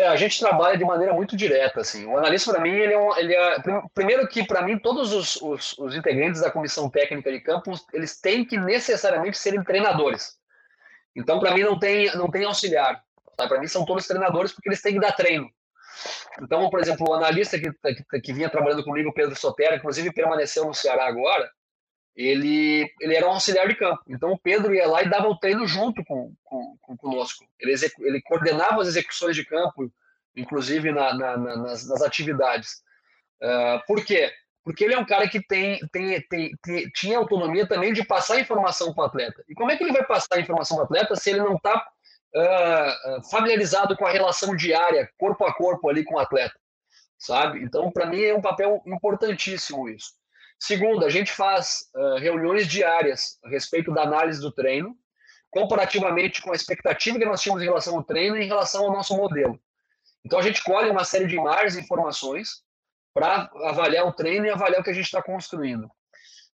É, 0.00 0.08
a 0.08 0.16
gente 0.16 0.40
trabalha 0.40 0.78
de 0.78 0.84
maneira 0.84 1.12
muito 1.12 1.36
direta, 1.36 1.82
assim. 1.82 2.06
O 2.06 2.16
analista, 2.16 2.50
para 2.50 2.62
mim, 2.62 2.70
ele 2.70 2.94
é, 2.94 2.98
um, 2.98 3.14
ele 3.18 3.34
é, 3.34 3.56
primeiro 3.92 4.26
que 4.26 4.42
para 4.46 4.62
mim 4.62 4.78
todos 4.78 5.12
os, 5.12 5.36
os, 5.42 5.78
os, 5.78 5.94
integrantes 5.94 6.40
da 6.40 6.50
comissão 6.50 6.88
técnica 6.88 7.30
de 7.30 7.38
campo, 7.40 7.72
eles 7.92 8.18
têm 8.18 8.42
que 8.42 8.56
necessariamente 8.56 9.36
serem 9.36 9.62
treinadores. 9.62 10.38
Então, 11.14 11.38
para 11.38 11.52
mim 11.52 11.62
não 11.62 11.78
tem 11.78 12.10
não 12.16 12.30
tem 12.30 12.46
auxiliar. 12.46 13.04
Tá? 13.36 13.46
Para 13.46 13.60
mim 13.60 13.66
são 13.66 13.84
todos 13.84 14.06
treinadores 14.06 14.52
porque 14.52 14.70
eles 14.70 14.80
têm 14.80 14.94
que 14.94 15.00
dar 15.00 15.12
treino. 15.12 15.50
Então, 16.40 16.70
por 16.70 16.80
exemplo, 16.80 17.06
o 17.06 17.12
analista 17.12 17.58
que, 17.58 17.70
que, 17.70 18.20
que 18.22 18.32
vinha 18.32 18.48
trabalhando 18.48 18.82
comigo, 18.82 19.12
Pedro 19.12 19.36
Sotero, 19.36 19.76
inclusive 19.76 20.14
permaneceu 20.14 20.64
no 20.64 20.72
Ceará 20.72 21.06
agora, 21.06 21.50
ele, 22.26 22.92
ele 23.00 23.14
era 23.14 23.26
um 23.26 23.32
auxiliar 23.32 23.66
de 23.66 23.74
campo. 23.74 24.02
Então, 24.06 24.30
o 24.32 24.38
Pedro 24.38 24.74
ia 24.74 24.86
lá 24.86 25.02
e 25.02 25.08
dava 25.08 25.28
o 25.28 25.38
treino 25.38 25.66
junto 25.66 26.04
com, 26.04 26.34
com, 26.44 26.76
com 26.82 26.96
conosco. 26.96 27.44
Ele, 27.58 27.74
ele 28.00 28.20
coordenava 28.22 28.82
as 28.82 28.88
execuções 28.88 29.34
de 29.34 29.44
campo, 29.44 29.90
inclusive 30.36 30.92
na, 30.92 31.14
na, 31.14 31.36
na, 31.38 31.56
nas, 31.56 31.88
nas, 31.88 32.02
atividades. 32.02 32.82
Uh, 33.42 33.80
por 33.86 34.04
quê? 34.04 34.30
Porque 34.62 34.84
ele 34.84 34.92
é 34.92 34.98
um 34.98 35.06
cara 35.06 35.26
que 35.28 35.40
tem, 35.40 35.80
tem, 35.90 36.20
tem, 36.28 36.52
tem, 36.62 36.90
tinha 36.90 37.16
autonomia 37.16 37.66
também 37.66 37.92
de 37.92 38.04
passar 38.04 38.38
informação 38.38 38.92
para 38.92 39.04
o 39.04 39.06
atleta. 39.06 39.42
E 39.48 39.54
como 39.54 39.70
é 39.70 39.76
que 39.76 39.82
ele 39.82 39.92
vai 39.92 40.04
passar 40.04 40.38
informação 40.38 40.76
para 40.76 40.82
o 40.82 40.86
atleta 40.86 41.16
se 41.16 41.30
ele 41.30 41.40
não 41.40 41.56
está 41.56 41.88
uh, 42.36 43.30
familiarizado 43.30 43.96
com 43.96 44.04
a 44.04 44.10
relação 44.10 44.54
diária, 44.54 45.10
corpo 45.16 45.46
a 45.46 45.54
corpo 45.54 45.88
ali 45.88 46.04
com 46.04 46.16
o 46.16 46.18
atleta, 46.18 46.54
sabe? 47.18 47.62
Então, 47.62 47.90
para 47.90 48.04
mim 48.04 48.20
é 48.20 48.34
um 48.34 48.42
papel 48.42 48.82
importantíssimo 48.84 49.88
isso. 49.88 50.19
Segundo, 50.60 51.06
a 51.06 51.08
gente 51.08 51.32
faz 51.32 51.90
uh, 51.94 52.18
reuniões 52.18 52.68
diárias 52.68 53.38
a 53.42 53.48
respeito 53.48 53.92
da 53.92 54.02
análise 54.02 54.40
do 54.42 54.52
treino, 54.52 54.94
comparativamente 55.50 56.42
com 56.42 56.52
a 56.52 56.54
expectativa 56.54 57.18
que 57.18 57.24
nós 57.24 57.40
tínhamos 57.40 57.62
em 57.62 57.66
relação 57.66 57.96
ao 57.96 58.04
treino 58.04 58.36
e 58.36 58.44
em 58.44 58.46
relação 58.46 58.84
ao 58.84 58.92
nosso 58.92 59.16
modelo. 59.16 59.58
Então, 60.24 60.38
a 60.38 60.42
gente 60.42 60.62
colhe 60.62 60.90
uma 60.90 61.02
série 61.02 61.26
de 61.26 61.34
imagens 61.34 61.76
e 61.76 61.80
informações 61.80 62.62
para 63.14 63.50
avaliar 63.64 64.06
o 64.06 64.12
treino 64.12 64.44
e 64.44 64.50
avaliar 64.50 64.82
o 64.82 64.84
que 64.84 64.90
a 64.90 64.94
gente 64.94 65.06
está 65.06 65.22
construindo. 65.22 65.90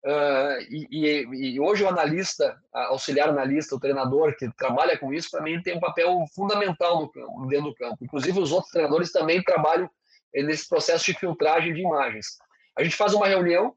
Uh, 0.02 0.56
e, 0.70 0.88
e, 0.90 1.54
e, 1.54 1.60
hoje 1.60 1.84
o 1.84 1.88
analista, 1.88 2.58
auxiliar 2.72 3.28
analista, 3.28 3.76
o 3.76 3.80
treinador 3.80 4.34
que 4.34 4.50
trabalha 4.56 4.98
com 4.98 5.12
isso, 5.12 5.30
para 5.30 5.42
mim 5.42 5.62
tem 5.62 5.76
um 5.76 5.80
papel 5.80 6.24
fundamental 6.34 7.02
no 7.02 7.12
campo, 7.12 7.46
dentro 7.48 7.68
do 7.68 7.74
campo. 7.74 7.98
Inclusive 8.02 8.40
os 8.40 8.50
outros 8.50 8.72
treinadores 8.72 9.12
também 9.12 9.42
trabalham 9.42 9.90
nesse 10.32 10.66
processo 10.66 11.04
de 11.04 11.14
filtragem 11.14 11.74
de 11.74 11.82
imagens. 11.82 12.38
A 12.78 12.82
gente 12.82 12.96
faz 12.96 13.12
uma 13.12 13.26
reunião, 13.26 13.74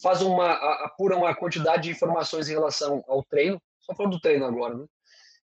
faz 0.00 0.22
uma 0.22 0.52
apura 0.84 1.16
uma 1.16 1.34
quantidade 1.34 1.84
de 1.84 1.90
informações 1.90 2.48
em 2.48 2.52
relação 2.52 3.04
ao 3.08 3.22
treino, 3.24 3.60
só 3.80 3.94
falando 3.94 4.12
do 4.12 4.20
treino 4.20 4.44
agora, 4.44 4.74
né? 4.74 4.86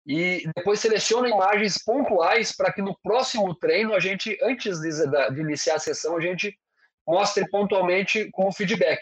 E 0.06 0.48
depois 0.54 0.78
seleciona 0.78 1.28
imagens 1.28 1.82
pontuais 1.82 2.54
para 2.54 2.72
que 2.72 2.80
no 2.80 2.96
próximo 3.02 3.52
treino 3.56 3.92
a 3.92 3.98
gente, 3.98 4.38
antes 4.40 4.78
de, 4.78 4.90
de 5.34 5.40
iniciar 5.40 5.76
a 5.76 5.80
sessão, 5.80 6.16
a 6.16 6.20
gente 6.20 6.56
mostre 7.04 7.48
pontualmente 7.48 8.30
como 8.30 8.52
feedback 8.52 9.00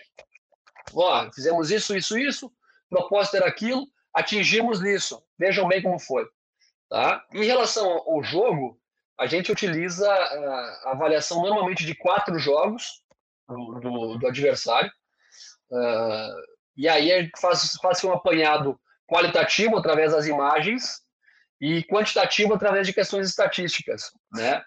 ó, 0.93 1.31
fizemos 1.33 1.71
isso, 1.71 1.97
isso, 1.97 2.19
isso, 2.19 2.53
propósito 2.91 3.37
era 3.37 3.47
aquilo, 3.47 3.87
atingimos 4.13 4.81
nisso. 4.81 5.23
Vejam 5.39 5.67
bem 5.69 5.83
como 5.83 5.99
foi. 5.99 6.27
Tá? 6.89 7.25
Em 7.33 7.45
relação 7.45 7.87
ao 7.91 8.23
jogo, 8.23 8.79
a 9.19 9.27
gente 9.27 9.51
utiliza 9.51 10.11
a 10.11 10.93
avaliação 10.93 11.41
normalmente 11.43 11.85
de 11.85 11.95
quatro 11.95 12.39
jogos 12.39 13.03
do, 13.49 13.81
do, 13.81 14.19
do 14.19 14.27
adversário. 14.27 14.91
Uh, 15.71 16.55
e 16.77 16.89
aí 16.89 17.13
a 17.13 17.23
gente 17.23 17.41
faz, 17.41 18.05
um 18.05 18.13
apanhado 18.13 18.79
qualitativo 19.07 19.77
através 19.77 20.13
das 20.13 20.27
imagens 20.27 21.01
e 21.61 21.83
quantitativo 21.85 22.55
através 22.55 22.87
de 22.87 22.93
questões 22.93 23.29
estatísticas. 23.29 24.11
Né? 24.33 24.59
O 24.59 24.63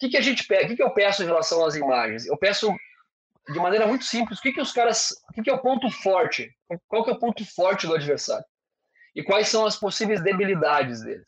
que, 0.00 0.10
que 0.10 0.16
a 0.16 0.20
gente 0.20 0.42
o 0.42 0.66
que, 0.68 0.76
que 0.76 0.82
eu 0.82 0.94
peço 0.94 1.22
em 1.22 1.26
relação 1.26 1.64
às 1.64 1.74
imagens? 1.74 2.26
Eu 2.26 2.36
peço 2.36 2.72
de 3.52 3.58
maneira 3.58 3.86
muito 3.86 4.04
simples, 4.04 4.38
o 4.38 4.42
que, 4.42 4.52
que 4.52 4.60
os 4.60 4.72
caras. 4.72 5.10
O 5.30 5.32
que, 5.32 5.42
que 5.42 5.50
é 5.50 5.54
o 5.54 5.60
ponto 5.60 5.90
forte? 5.90 6.54
Qual 6.86 7.02
que 7.02 7.10
é 7.10 7.14
o 7.14 7.18
ponto 7.18 7.44
forte 7.54 7.86
do 7.86 7.94
adversário? 7.94 8.44
E 9.14 9.22
quais 9.22 9.48
são 9.48 9.66
as 9.66 9.76
possíveis 9.76 10.22
debilidades 10.22 11.02
dele? 11.02 11.24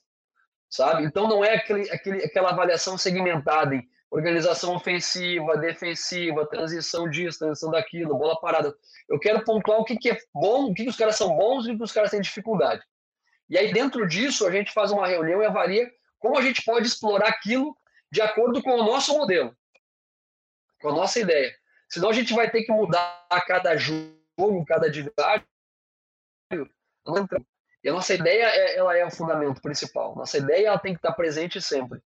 Sabe? 0.69 1.05
Então 1.05 1.27
não 1.27 1.45
é 1.45 1.57
aquele, 1.57 1.91
aquele, 1.91 2.25
aquela 2.25 2.51
avaliação 2.51 2.97
segmentada 2.97 3.75
em 3.75 3.83
organização 4.11 4.75
ofensiva, 4.75 5.57
defensiva, 5.57 6.47
transição 6.47 7.09
disso, 7.09 7.39
transição 7.39 7.71
daquilo, 7.71 8.19
bola 8.19 8.39
parada. 8.41 8.75
Eu 9.09 9.19
quero 9.21 9.45
pontuar 9.45 9.79
o 9.79 9.85
que, 9.85 9.97
que 9.97 10.11
é 10.11 10.19
bom, 10.35 10.71
o 10.71 10.75
que, 10.75 10.85
que 10.85 10.91
os 10.91 10.97
caras 10.97 11.17
são 11.17 11.37
bons 11.37 11.67
e 11.67 11.73
o 11.73 11.77
que 11.77 11.85
os 11.85 11.93
caras 11.93 12.11
têm 12.11 12.21
dificuldade. 12.21 12.83
E 13.49 13.57
aí, 13.57 13.73
dentro 13.73 14.07
disso, 14.07 14.47
a 14.47 14.51
gente 14.51 14.73
faz 14.73 14.91
uma 14.91 15.07
reunião 15.07 15.41
e 15.43 15.47
avalia 15.47 15.91
como 16.19 16.37
a 16.37 16.43
gente 16.43 16.63
pode 16.65 16.87
explorar 16.87 17.29
aquilo 17.29 17.77
de 18.13 18.21
acordo 18.21 18.63
com 18.63 18.73
o 18.73 18.85
nosso 18.85 19.17
modelo, 19.17 19.57
com 20.81 20.89
a 20.89 20.93
nossa 20.93 21.21
ideia. 21.21 21.55
Senão 21.89 22.11
a 22.11 22.13
gente 22.13 22.35
vai 22.35 22.51
ter 22.51 22.63
que 22.65 22.73
mudar 22.73 23.27
a 23.31 23.41
cada 23.41 23.77
jogo, 23.77 24.65
cada 24.67 24.87
adversário. 24.87 25.47
E 27.83 27.89
a 27.89 27.93
nossa 27.93 28.15
ideia 28.15 28.45
é, 28.45 28.77
ela 28.77 28.97
é 28.97 29.05
o 29.05 29.11
fundamento 29.11 29.63
principal. 29.63 30.15
Nossa 30.15 30.39
ideia 30.39 30.69
ela 30.69 30.79
tem 30.79 30.93
que 30.93 30.99
estar 30.99 31.13
presente 31.13 31.61
sempre, 31.61 32.01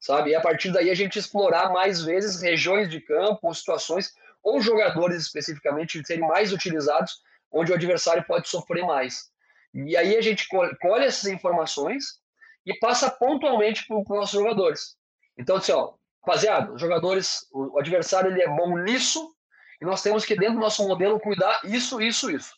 sabe? 0.00 0.30
E 0.30 0.34
a 0.34 0.40
partir 0.40 0.70
daí 0.72 0.90
a 0.90 0.94
gente 0.94 1.18
explorar 1.18 1.72
mais 1.72 2.02
vezes 2.02 2.40
regiões 2.40 2.88
de 2.88 3.00
campo, 3.00 3.52
situações, 3.54 4.12
ou 4.42 4.60
jogadores 4.60 5.22
especificamente 5.22 6.02
serem 6.06 6.26
mais 6.26 6.52
utilizados, 6.52 7.20
onde 7.50 7.72
o 7.72 7.74
adversário 7.74 8.24
pode 8.24 8.48
sofrer 8.48 8.84
mais. 8.84 9.30
E 9.74 9.96
aí 9.96 10.16
a 10.16 10.20
gente 10.20 10.48
colhe 10.48 11.04
essas 11.04 11.26
informações 11.26 12.20
e 12.64 12.78
passa 12.78 13.10
pontualmente 13.10 13.86
para 13.86 13.98
os 13.98 14.08
nossos 14.08 14.38
jogadores. 14.38 14.96
Então, 15.36 15.56
assim, 15.56 15.72
ó, 15.72 15.94
rapaziada, 16.24 16.72
os 16.72 16.80
jogadores, 16.80 17.46
o 17.52 17.78
adversário 17.78 18.30
ele 18.30 18.42
é 18.42 18.48
bom 18.48 18.78
nisso, 18.78 19.34
e 19.80 19.84
nós 19.84 20.02
temos 20.02 20.24
que, 20.24 20.36
dentro 20.36 20.54
do 20.54 20.60
nosso 20.60 20.86
modelo, 20.86 21.20
cuidar 21.20 21.60
isso, 21.64 22.00
isso, 22.00 22.30
isso. 22.30 22.52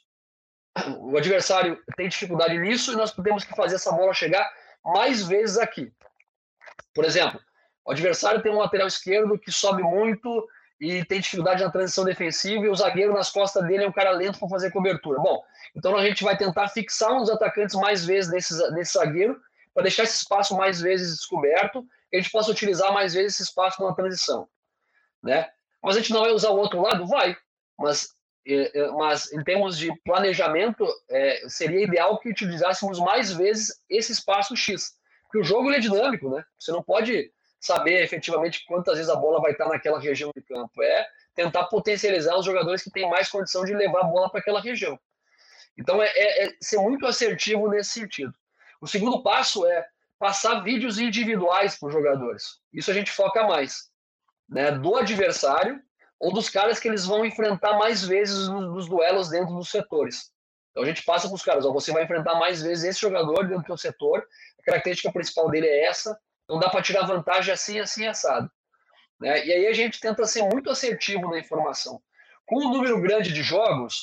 O 0.98 1.16
adversário 1.16 1.82
tem 1.96 2.08
dificuldade 2.08 2.56
nisso 2.58 2.92
e 2.92 2.96
nós 2.96 3.12
temos 3.12 3.44
que 3.44 3.54
fazer 3.54 3.74
essa 3.74 3.92
bola 3.92 4.14
chegar 4.14 4.48
mais 4.84 5.26
vezes 5.26 5.58
aqui. 5.58 5.92
Por 6.94 7.04
exemplo, 7.04 7.40
o 7.84 7.92
adversário 7.92 8.42
tem 8.42 8.52
um 8.52 8.58
lateral 8.58 8.86
esquerdo 8.86 9.38
que 9.38 9.50
sobe 9.50 9.82
muito 9.82 10.46
e 10.80 11.04
tem 11.04 11.20
dificuldade 11.20 11.62
na 11.62 11.70
transição 11.70 12.04
defensiva 12.04 12.64
e 12.64 12.68
o 12.68 12.74
zagueiro 12.74 13.12
nas 13.12 13.30
costas 13.30 13.66
dele 13.66 13.84
é 13.84 13.88
um 13.88 13.92
cara 13.92 14.10
lento 14.10 14.38
para 14.38 14.48
fazer 14.48 14.70
cobertura. 14.70 15.20
Bom, 15.20 15.42
então 15.76 15.96
a 15.96 16.04
gente 16.04 16.24
vai 16.24 16.36
tentar 16.36 16.68
fixar 16.68 17.12
um 17.12 17.18
dos 17.18 17.30
atacantes 17.30 17.76
mais 17.76 18.04
vezes 18.04 18.30
nesse, 18.30 18.72
nesse 18.72 18.94
zagueiro 18.94 19.38
para 19.74 19.84
deixar 19.84 20.04
esse 20.04 20.16
espaço 20.16 20.56
mais 20.56 20.80
vezes 20.80 21.16
descoberto 21.16 21.84
e 22.12 22.16
a 22.16 22.20
gente 22.20 22.32
possa 22.32 22.50
utilizar 22.50 22.92
mais 22.92 23.14
vezes 23.14 23.34
esse 23.34 23.42
espaço 23.44 23.82
na 23.82 23.94
transição, 23.94 24.48
né? 25.22 25.48
Mas 25.82 25.96
a 25.96 26.00
gente 26.00 26.12
não 26.12 26.20
vai 26.20 26.32
usar 26.32 26.50
o 26.50 26.58
outro 26.58 26.80
lado? 26.80 27.06
Vai, 27.06 27.36
mas 27.78 28.08
é, 28.46 28.80
é, 28.80 28.90
mas 28.92 29.32
em 29.32 29.42
termos 29.44 29.76
de 29.78 29.94
planejamento, 30.02 30.86
é, 31.08 31.48
seria 31.48 31.84
ideal 31.84 32.18
que 32.18 32.30
utilizássemos 32.30 32.98
mais 32.98 33.32
vezes 33.32 33.80
esse 33.88 34.12
espaço 34.12 34.56
X. 34.56 34.94
Porque 35.30 35.38
o 35.38 35.44
jogo 35.44 35.70
é 35.70 35.78
dinâmico, 35.78 36.28
né? 36.28 36.44
Você 36.58 36.72
não 36.72 36.82
pode 36.82 37.32
saber 37.60 38.02
efetivamente 38.02 38.64
quantas 38.66 38.96
vezes 38.96 39.08
a 39.08 39.14
bola 39.14 39.40
vai 39.40 39.52
estar 39.52 39.68
naquela 39.68 40.00
região 40.00 40.32
de 40.34 40.42
campo. 40.42 40.82
É 40.82 41.06
tentar 41.36 41.66
potencializar 41.66 42.36
os 42.36 42.44
jogadores 42.44 42.82
que 42.82 42.90
têm 42.90 43.08
mais 43.08 43.28
condição 43.28 43.64
de 43.64 43.72
levar 43.72 44.00
a 44.00 44.04
bola 44.04 44.28
para 44.28 44.40
aquela 44.40 44.60
região. 44.60 44.98
Então, 45.78 46.02
é, 46.02 46.08
é, 46.08 46.46
é, 46.46 46.56
ser 46.60 46.78
muito 46.78 47.06
assertivo 47.06 47.68
nesse 47.68 47.92
sentido. 47.92 48.34
O 48.80 48.88
segundo 48.88 49.22
passo 49.22 49.64
é 49.66 49.86
passar 50.18 50.64
vídeos 50.64 50.98
individuais 50.98 51.78
para 51.78 51.86
os 51.86 51.92
jogadores. 51.92 52.58
Isso 52.72 52.90
a 52.90 52.94
gente 52.94 53.12
foca 53.12 53.46
mais. 53.46 53.88
Né? 54.48 54.72
Do 54.72 54.96
adversário 54.96 55.80
ou 56.18 56.32
dos 56.32 56.50
caras 56.50 56.80
que 56.80 56.88
eles 56.88 57.06
vão 57.06 57.24
enfrentar 57.24 57.78
mais 57.78 58.04
vezes 58.04 58.48
nos, 58.48 58.88
duelos 58.88 59.28
dentro 59.28 59.54
dos 59.54 59.70
setores. 59.70 60.32
Então 60.70 60.82
a 60.82 60.86
gente 60.86 61.02
passa 61.02 61.26
para 61.26 61.34
os 61.34 61.42
caras, 61.42 61.64
ó, 61.64 61.72
você 61.72 61.92
vai 61.92 62.04
enfrentar 62.04 62.34
mais 62.34 62.62
vezes 62.62 62.84
esse 62.84 63.00
jogador 63.00 63.48
dentro 63.48 63.62
do 63.62 63.66
seu 63.66 63.76
setor, 63.76 64.24
a 64.60 64.70
característica 64.70 65.12
principal 65.12 65.50
dele 65.50 65.66
é 65.66 65.84
essa, 65.84 66.18
então 66.44 66.58
dá 66.58 66.68
para 66.68 66.82
tirar 66.82 67.06
vantagem 67.06 67.52
assim, 67.52 67.78
assim, 67.78 68.06
assado. 68.06 68.50
Né? 69.20 69.44
E 69.46 69.52
aí 69.52 69.66
a 69.66 69.72
gente 69.72 70.00
tenta 70.00 70.26
ser 70.26 70.42
muito 70.42 70.70
assertivo 70.70 71.28
na 71.30 71.38
informação. 71.38 72.00
Com 72.46 72.66
um 72.66 72.70
número 72.70 73.00
grande 73.00 73.32
de 73.32 73.42
jogos, 73.42 74.02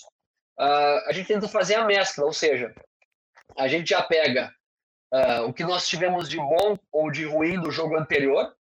uh, 0.59 1.07
a 1.07 1.11
gente 1.11 1.27
tenta 1.27 1.47
fazer 1.47 1.75
a 1.75 1.85
mescla, 1.85 2.25
ou 2.25 2.33
seja, 2.33 2.73
a 3.57 3.67
gente 3.67 3.89
já 3.89 4.01
pega 4.03 4.53
uh, 5.13 5.43
o 5.43 5.53
que 5.53 5.63
nós 5.63 5.87
tivemos 5.87 6.29
de 6.29 6.37
bom 6.37 6.77
ou 6.91 7.11
de 7.11 7.25
ruim 7.25 7.59
do 7.59 7.71
jogo 7.71 7.97
anterior 7.97 8.55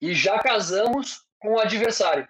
e 0.00 0.14
já 0.14 0.38
casamos 0.38 1.22
com 1.38 1.54
o 1.54 1.60
adversário. 1.60 2.28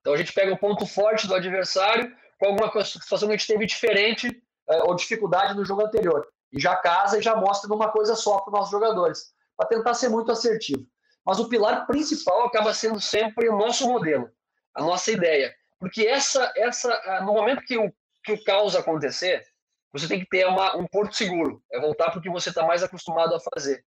Então 0.00 0.12
a 0.12 0.16
gente 0.16 0.32
pega 0.32 0.52
o 0.52 0.58
ponto 0.58 0.86
forte 0.86 1.26
do 1.26 1.34
adversário 1.34 2.14
com 2.38 2.46
alguma 2.46 2.84
situação 2.84 3.28
que 3.28 3.34
a 3.34 3.36
gente 3.36 3.46
teve 3.46 3.66
diferente 3.66 4.42
é, 4.68 4.82
ou 4.82 4.94
dificuldade 4.94 5.54
no 5.54 5.64
jogo 5.64 5.82
anterior. 5.82 6.26
E 6.54 6.60
já 6.60 6.76
casa 6.76 7.18
e 7.18 7.22
já 7.22 7.34
mostra 7.34 7.68
numa 7.68 7.90
coisa 7.90 8.14
só 8.14 8.38
para 8.38 8.52
os 8.52 8.58
nossos 8.58 8.70
jogadores, 8.70 9.34
para 9.56 9.68
tentar 9.68 9.94
ser 9.94 10.08
muito 10.08 10.30
assertivo. 10.30 10.86
Mas 11.26 11.40
o 11.40 11.48
pilar 11.48 11.86
principal 11.86 12.46
acaba 12.46 12.72
sendo 12.72 13.00
sempre 13.00 13.48
o 13.48 13.56
nosso 13.56 13.88
modelo, 13.88 14.30
a 14.74 14.82
nossa 14.82 15.10
ideia. 15.10 15.54
Porque 15.80 16.06
essa, 16.06 16.52
essa 16.56 17.20
no 17.22 17.32
momento 17.32 17.64
que 17.64 17.76
o, 17.76 17.92
que 18.22 18.32
o 18.32 18.44
caos 18.44 18.76
acontecer, 18.76 19.44
você 19.92 20.06
tem 20.06 20.20
que 20.20 20.26
ter 20.26 20.46
uma, 20.46 20.76
um 20.76 20.86
porto 20.86 21.14
seguro, 21.14 21.62
é 21.72 21.80
voltar 21.80 22.10
para 22.10 22.18
o 22.18 22.22
que 22.22 22.30
você 22.30 22.50
está 22.50 22.64
mais 22.64 22.82
acostumado 22.82 23.34
a 23.34 23.40
fazer, 23.40 23.84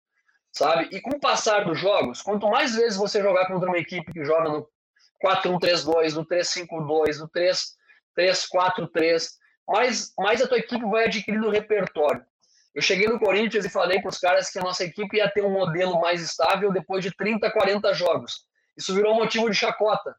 sabe? 0.52 0.88
E 0.92 1.00
com 1.00 1.16
o 1.16 1.20
passar 1.20 1.64
dos 1.64 1.78
jogos, 1.78 2.22
quanto 2.22 2.48
mais 2.48 2.74
vezes 2.74 2.96
você 2.96 3.22
jogar 3.22 3.46
contra 3.46 3.68
uma 3.68 3.78
equipe 3.78 4.12
que 4.12 4.24
joga 4.24 4.48
no 4.48 4.68
4-1-3-2, 5.24 6.14
no 6.14 6.26
3-5-2, 6.26 7.18
no 7.18 7.28
3-4-3, 8.16 9.28
mais, 9.68 10.12
mais 10.18 10.42
a 10.42 10.48
tua 10.48 10.58
equipe 10.58 10.84
vai 10.84 11.06
adquirindo 11.06 11.50
repertório. 11.50 12.24
Eu 12.76 12.82
cheguei 12.82 13.08
no 13.08 13.18
Corinthians 13.18 13.64
e 13.64 13.70
falei 13.70 14.02
para 14.02 14.10
os 14.10 14.18
caras 14.18 14.50
que 14.50 14.58
a 14.58 14.62
nossa 14.62 14.84
equipe 14.84 15.16
ia 15.16 15.30
ter 15.30 15.42
um 15.42 15.50
modelo 15.50 15.98
mais 15.98 16.20
estável 16.20 16.70
depois 16.70 17.02
de 17.02 17.10
30, 17.10 17.50
40 17.50 17.94
jogos. 17.94 18.44
Isso 18.76 18.94
virou 18.94 19.14
motivo 19.14 19.48
de 19.48 19.56
chacota, 19.56 20.14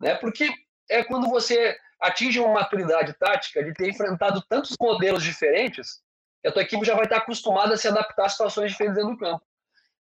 né? 0.00 0.16
Porque 0.16 0.50
é 0.90 1.04
quando 1.04 1.28
você 1.28 1.78
atinge 2.00 2.40
uma 2.40 2.54
maturidade 2.54 3.12
tática 3.12 3.62
de 3.62 3.72
ter 3.72 3.88
enfrentado 3.88 4.42
tantos 4.48 4.76
modelos 4.80 5.22
diferentes, 5.22 6.00
que 6.42 6.48
a 6.48 6.52
tua 6.52 6.62
equipe 6.62 6.84
já 6.84 6.96
vai 6.96 7.04
estar 7.04 7.18
acostumada 7.18 7.74
a 7.74 7.76
se 7.76 7.86
adaptar 7.86 8.26
a 8.26 8.28
situações 8.28 8.72
diferentes 8.72 8.96
dentro 8.96 9.12
do 9.12 9.20
campo. 9.20 9.44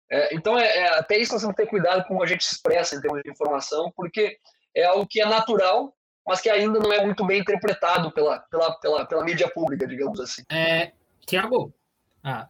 É, 0.09 0.33
então, 0.33 0.57
é, 0.57 0.77
é, 0.77 0.97
até 0.97 1.19
isso 1.19 1.33
nós 1.33 1.41
temos 1.43 1.55
que 1.55 1.61
ter 1.61 1.69
cuidado 1.69 2.01
com 2.01 2.07
como 2.07 2.23
a 2.23 2.25
gente 2.25 2.43
se 2.43 2.55
expressa 2.55 2.95
em 2.95 3.01
termos 3.01 3.21
de 3.21 3.29
informação, 3.29 3.93
porque 3.95 4.39
é 4.75 4.85
algo 4.85 5.05
que 5.05 5.21
é 5.21 5.25
natural, 5.25 5.95
mas 6.25 6.41
que 6.41 6.49
ainda 6.49 6.79
não 6.79 6.91
é 6.91 7.05
muito 7.05 7.23
bem 7.23 7.41
interpretado 7.41 8.11
pela, 8.11 8.39
pela, 8.39 8.71
pela, 8.79 9.05
pela 9.05 9.23
mídia 9.23 9.47
pública, 9.51 9.85
digamos 9.85 10.19
assim. 10.19 10.41
É, 10.51 10.93
Tiago, 11.27 11.71
ah, 12.23 12.47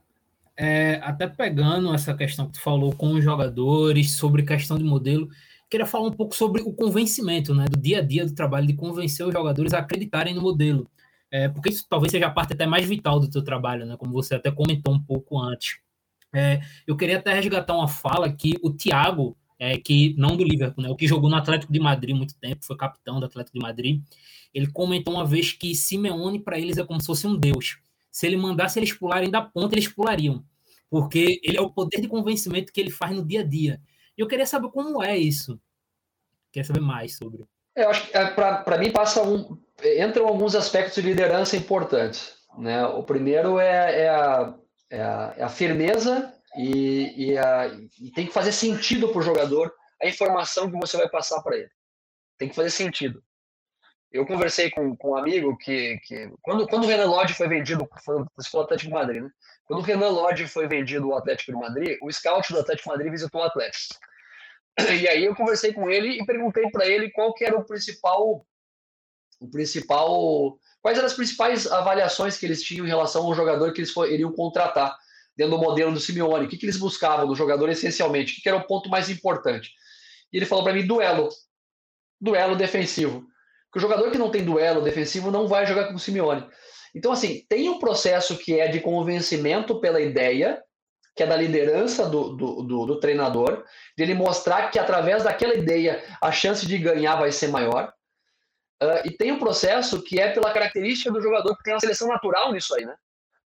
é, 0.57 0.99
até 1.03 1.27
pegando 1.27 1.93
essa 1.93 2.13
questão 2.13 2.45
que 2.45 2.53
tu 2.53 2.61
falou 2.61 2.93
com 2.95 3.13
os 3.13 3.23
jogadores, 3.23 4.11
sobre 4.11 4.43
questão 4.43 4.77
de 4.77 4.83
modelo, 4.83 5.29
queria 5.69 5.85
falar 5.85 6.07
um 6.07 6.11
pouco 6.11 6.35
sobre 6.35 6.61
o 6.61 6.73
convencimento, 6.73 7.55
né, 7.55 7.65
do 7.65 7.79
dia 7.79 7.99
a 7.99 8.01
dia 8.01 8.25
do 8.25 8.35
trabalho, 8.35 8.67
de 8.67 8.73
convencer 8.73 9.25
os 9.25 9.33
jogadores 9.33 9.73
a 9.73 9.79
acreditarem 9.79 10.35
no 10.35 10.41
modelo. 10.41 10.89
É, 11.31 11.47
porque 11.47 11.69
isso 11.69 11.85
talvez 11.89 12.11
seja 12.11 12.27
a 12.27 12.29
parte 12.29 12.53
até 12.53 12.67
mais 12.67 12.85
vital 12.85 13.19
do 13.19 13.29
teu 13.29 13.41
trabalho, 13.41 13.85
né, 13.85 13.95
como 13.97 14.11
você 14.11 14.35
até 14.35 14.51
comentou 14.51 14.93
um 14.93 14.99
pouco 15.01 15.39
antes. 15.39 15.79
É, 16.33 16.61
eu 16.85 16.95
queria 16.97 17.17
até 17.17 17.33
resgatar 17.33 17.73
uma 17.73 17.87
fala 17.87 18.31
que 18.31 18.53
o 18.61 18.71
Thiago, 18.71 19.37
é, 19.57 19.77
que 19.77 20.13
não 20.17 20.35
do 20.35 20.43
Liverpool, 20.43 20.83
né, 20.83 20.89
o 20.89 20.95
que 20.95 21.07
jogou 21.07 21.29
no 21.29 21.37
Atlético 21.37 21.71
de 21.71 21.79
Madrid 21.79 22.15
muito 22.15 22.35
tempo, 22.35 22.65
foi 22.65 22.75
capitão 22.75 23.19
do 23.19 23.25
Atlético 23.25 23.57
de 23.57 23.63
Madrid, 23.63 24.03
ele 24.53 24.67
comentou 24.67 25.13
uma 25.13 25.25
vez 25.25 25.53
que 25.53 25.73
Simeone 25.73 26.39
para 26.39 26.59
eles 26.59 26.77
é 26.77 26.83
como 26.83 26.99
se 26.99 27.07
fosse 27.07 27.25
um 27.25 27.37
deus. 27.37 27.79
Se 28.11 28.27
ele 28.27 28.37
mandasse 28.37 28.79
eles 28.79 28.93
pularem 28.93 29.29
da 29.29 29.41
ponta, 29.41 29.75
eles 29.75 29.87
pulariam, 29.87 30.43
porque 30.89 31.39
ele 31.43 31.57
é 31.57 31.61
o 31.61 31.71
poder 31.71 32.01
de 32.01 32.07
convencimento 32.07 32.73
que 32.73 32.81
ele 32.81 32.91
faz 32.91 33.15
no 33.15 33.25
dia 33.25 33.41
a 33.41 33.43
dia. 33.43 33.81
E 34.17 34.21
eu 34.21 34.27
queria 34.27 34.45
saber 34.45 34.69
como 34.69 35.01
é 35.01 35.17
isso. 35.17 35.59
Queria 36.51 36.67
saber 36.67 36.81
mais 36.81 37.15
sobre. 37.15 37.45
Eu 37.75 37.89
acho 37.89 38.07
que 38.07 38.17
é, 38.17 38.25
para 38.31 38.77
mim 38.77 38.91
passa 38.91 39.23
um, 39.23 39.57
entram 39.97 40.27
alguns 40.27 40.55
aspectos 40.55 40.95
de 40.95 41.01
liderança 41.01 41.55
importantes. 41.55 42.33
Né? 42.57 42.85
O 42.85 43.01
primeiro 43.03 43.57
é, 43.57 44.01
é 44.01 44.09
a 44.09 44.53
é 44.91 45.01
a, 45.01 45.33
é 45.37 45.43
a 45.43 45.49
firmeza 45.49 46.33
e, 46.57 47.29
e, 47.29 47.37
a, 47.37 47.67
e, 47.99 48.11
tem 48.11 48.27
que 48.27 48.33
fazer 48.33 48.51
sentido 48.51 49.07
para 49.07 49.19
o 49.19 49.23
jogador 49.23 49.73
a 50.01 50.07
informação 50.07 50.69
que 50.69 50.77
você 50.77 50.97
vai 50.97 51.07
passar 51.07 51.41
para 51.41 51.55
ele. 51.55 51.69
Tem 52.37 52.49
que 52.49 52.55
fazer 52.55 52.71
sentido. 52.71 53.23
Eu 54.11 54.25
conversei 54.25 54.69
com, 54.69 54.95
com 54.95 55.11
um 55.11 55.15
amigo 55.15 55.57
que, 55.57 55.97
que 55.99 56.29
quando, 56.41 56.67
quando 56.67 56.83
o 56.83 56.87
Renan 56.87 57.05
Lodge 57.05 57.33
foi 57.33 57.47
vendido, 57.47 57.87
foi, 58.03 58.23
você 58.35 58.49
falou 58.49 58.65
Atlético 58.65 58.89
de 58.89 58.93
Madrid, 58.93 59.23
né? 59.23 59.29
Quando 59.65 59.79
o 59.79 59.83
Renan 59.83 60.09
Lodge 60.09 60.47
foi 60.47 60.67
vendido 60.67 61.11
ao 61.11 61.17
Atlético 61.17 61.53
de 61.53 61.57
Madrid, 61.57 61.97
o 62.01 62.11
scout 62.11 62.51
do 62.51 62.59
Atlético 62.59 62.89
de 62.89 62.95
Madrid 62.95 63.11
visitou 63.11 63.41
o 63.41 63.45
Atlético. 63.45 63.95
E 65.01 65.07
aí 65.07 65.25
eu 65.25 65.35
conversei 65.35 65.73
com 65.73 65.89
ele 65.89 66.21
e 66.21 66.25
perguntei 66.25 66.69
para 66.71 66.85
ele 66.85 67.09
qual 67.11 67.33
que 67.33 67.45
era 67.45 67.57
o 67.57 67.63
principal 67.63 68.45
o 69.39 69.49
principal 69.49 70.57
Quais 70.81 70.97
eram 70.97 71.07
as 71.07 71.13
principais 71.13 71.71
avaliações 71.71 72.37
que 72.37 72.45
eles 72.45 72.63
tinham 72.63 72.85
em 72.85 72.89
relação 72.89 73.23
ao 73.23 73.35
jogador 73.35 73.71
que 73.71 73.81
eles 73.81 73.95
iriam 74.09 74.31
contratar 74.31 74.97
dentro 75.37 75.55
do 75.55 75.61
modelo 75.61 75.93
do 75.93 75.99
Simeone? 75.99 76.45
O 76.45 76.49
que, 76.49 76.57
que 76.57 76.65
eles 76.65 76.77
buscavam 76.77 77.27
do 77.27 77.35
jogador 77.35 77.69
essencialmente? 77.69 78.33
O 78.33 78.35
que, 78.35 78.41
que 78.41 78.49
era 78.49 78.57
o 78.57 78.65
ponto 78.65 78.89
mais 78.89 79.09
importante? 79.09 79.71
E 80.33 80.37
ele 80.37 80.45
falou 80.45 80.63
para 80.63 80.73
mim: 80.73 80.85
duelo. 80.85 81.29
Duelo 82.19 82.55
defensivo. 82.55 83.27
Porque 83.71 83.79
o 83.79 83.89
jogador 83.89 84.11
que 84.11 84.17
não 84.17 84.29
tem 84.29 84.43
duelo 84.43 84.81
defensivo 84.81 85.31
não 85.31 85.47
vai 85.47 85.65
jogar 85.65 85.87
com 85.87 85.93
o 85.93 85.99
Simeone. 85.99 86.45
Então, 86.93 87.13
assim, 87.13 87.45
tem 87.47 87.69
um 87.69 87.79
processo 87.79 88.37
que 88.37 88.59
é 88.59 88.67
de 88.67 88.81
convencimento 88.81 89.79
pela 89.79 90.01
ideia, 90.01 90.61
que 91.15 91.23
é 91.23 91.25
da 91.25 91.37
liderança 91.37 92.07
do, 92.09 92.35
do, 92.35 92.63
do, 92.63 92.85
do 92.85 92.99
treinador, 92.99 93.63
dele 93.97 94.13
mostrar 94.13 94.69
que 94.69 94.77
através 94.77 95.23
daquela 95.23 95.55
ideia 95.55 96.03
a 96.21 96.33
chance 96.33 96.65
de 96.67 96.77
ganhar 96.77 97.15
vai 97.15 97.31
ser 97.31 97.47
maior. 97.47 97.93
Uh, 98.83 99.07
e 99.07 99.11
tem 99.11 99.31
um 99.31 99.39
processo 99.39 100.01
que 100.01 100.19
é 100.19 100.33
pela 100.33 100.51
característica 100.51 101.09
do 101.09 101.21
jogador, 101.21 101.55
que 101.55 101.63
tem 101.63 101.73
uma 101.73 101.79
seleção 101.79 102.09
natural 102.09 102.51
nisso 102.51 102.75
aí, 102.75 102.85
né? 102.85 102.95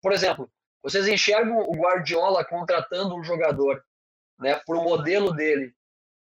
Por 0.00 0.12
exemplo, 0.12 0.50
vocês 0.82 1.06
enxergam 1.06 1.58
o 1.58 1.72
Guardiola 1.72 2.44
contratando 2.44 3.14
um 3.14 3.24
jogador, 3.24 3.82
né, 4.38 4.60
por 4.64 4.76
um 4.76 4.84
modelo 4.84 5.32
dele, 5.32 5.74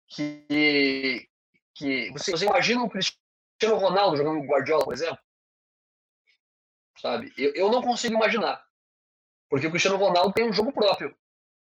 que, 0.08 1.26
que 1.74 2.10
você, 2.12 2.32
você 2.32 2.44
imagina 2.44 2.82
o 2.82 2.90
Cristiano 2.90 3.27
Ronaldo 3.66 4.16
jogando 4.16 4.46
Guardiola, 4.46 4.84
por 4.84 4.94
exemplo? 4.94 5.18
Sabe? 7.00 7.32
Eu, 7.36 7.52
eu 7.54 7.70
não 7.70 7.82
consigo 7.82 8.14
imaginar. 8.14 8.62
Porque 9.48 9.66
o 9.66 9.70
Cristiano 9.70 9.96
Ronaldo 9.96 10.32
tem 10.32 10.48
um 10.48 10.52
jogo 10.52 10.72
próprio. 10.72 11.14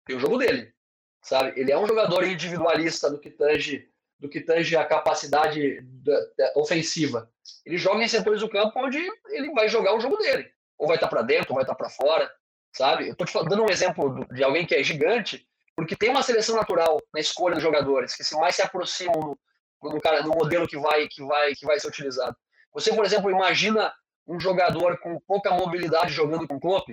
Tem 0.06 0.16
o 0.16 0.20
um 0.20 0.22
jogo 0.22 0.38
dele. 0.38 0.74
Sabe? 1.22 1.60
Ele 1.60 1.72
é 1.72 1.78
um 1.78 1.88
jogador 1.88 2.24
individualista 2.24 3.10
do 3.10 3.20
que 3.20 3.30
tange, 3.30 3.90
do 4.20 4.30
que 4.30 4.42
tange 4.42 4.76
a 4.76 4.86
capacidade 4.86 5.82
da, 5.82 6.20
da 6.38 6.54
ofensiva. 6.56 7.32
Ele 7.66 7.78
joga 7.78 8.04
em 8.04 8.08
setores 8.08 8.42
do 8.42 8.50
campo 8.50 8.80
onde 8.80 9.00
ele 9.30 9.52
vai 9.54 9.68
jogar 9.70 9.96
o 9.96 10.00
jogo 10.00 10.18
dele. 10.18 10.52
Ou 10.78 10.88
vai 10.88 10.98
estar 10.98 11.08
para 11.08 11.22
dentro, 11.22 11.52
ou 11.52 11.56
vai 11.56 11.64
estar 11.64 11.76
para 11.76 11.90
fora. 11.90 12.32
Sabe? 12.74 13.08
Eu 13.08 13.14
estou 13.14 13.28
te 13.28 13.50
dando 13.50 13.64
um 13.64 13.70
exemplo 13.70 14.26
de 14.34 14.44
alguém 14.44 14.66
que 14.66 14.76
é 14.76 14.84
gigante, 14.84 15.48
porque 15.76 15.96
tem 15.96 16.10
uma 16.10 16.24
seleção 16.24 16.56
natural 16.56 17.00
na 17.14 17.20
escolha 17.20 17.56
dos 17.56 17.64
jogadores 17.64 18.16
que 18.16 18.24
se 18.24 18.36
mais 18.36 18.56
se 18.56 18.62
aproximam 18.62 19.38
no, 19.84 20.02
cara, 20.02 20.22
no 20.22 20.30
modelo 20.30 20.68
que 20.68 20.78
vai, 20.78 21.08
que, 21.08 21.24
vai, 21.24 21.54
que 21.56 21.66
vai 21.66 21.80
ser 21.80 21.88
utilizado. 21.88 22.36
Você, 22.74 22.94
por 22.94 23.06
exemplo, 23.06 23.30
imagina 23.30 23.94
um 24.28 24.40
jogador 24.40 24.98
com 25.00 25.20
pouca 25.22 25.52
mobilidade 25.52 26.14
jogando 26.14 26.48
com 26.48 26.56
o 26.56 26.60
Klopp, 26.60 26.90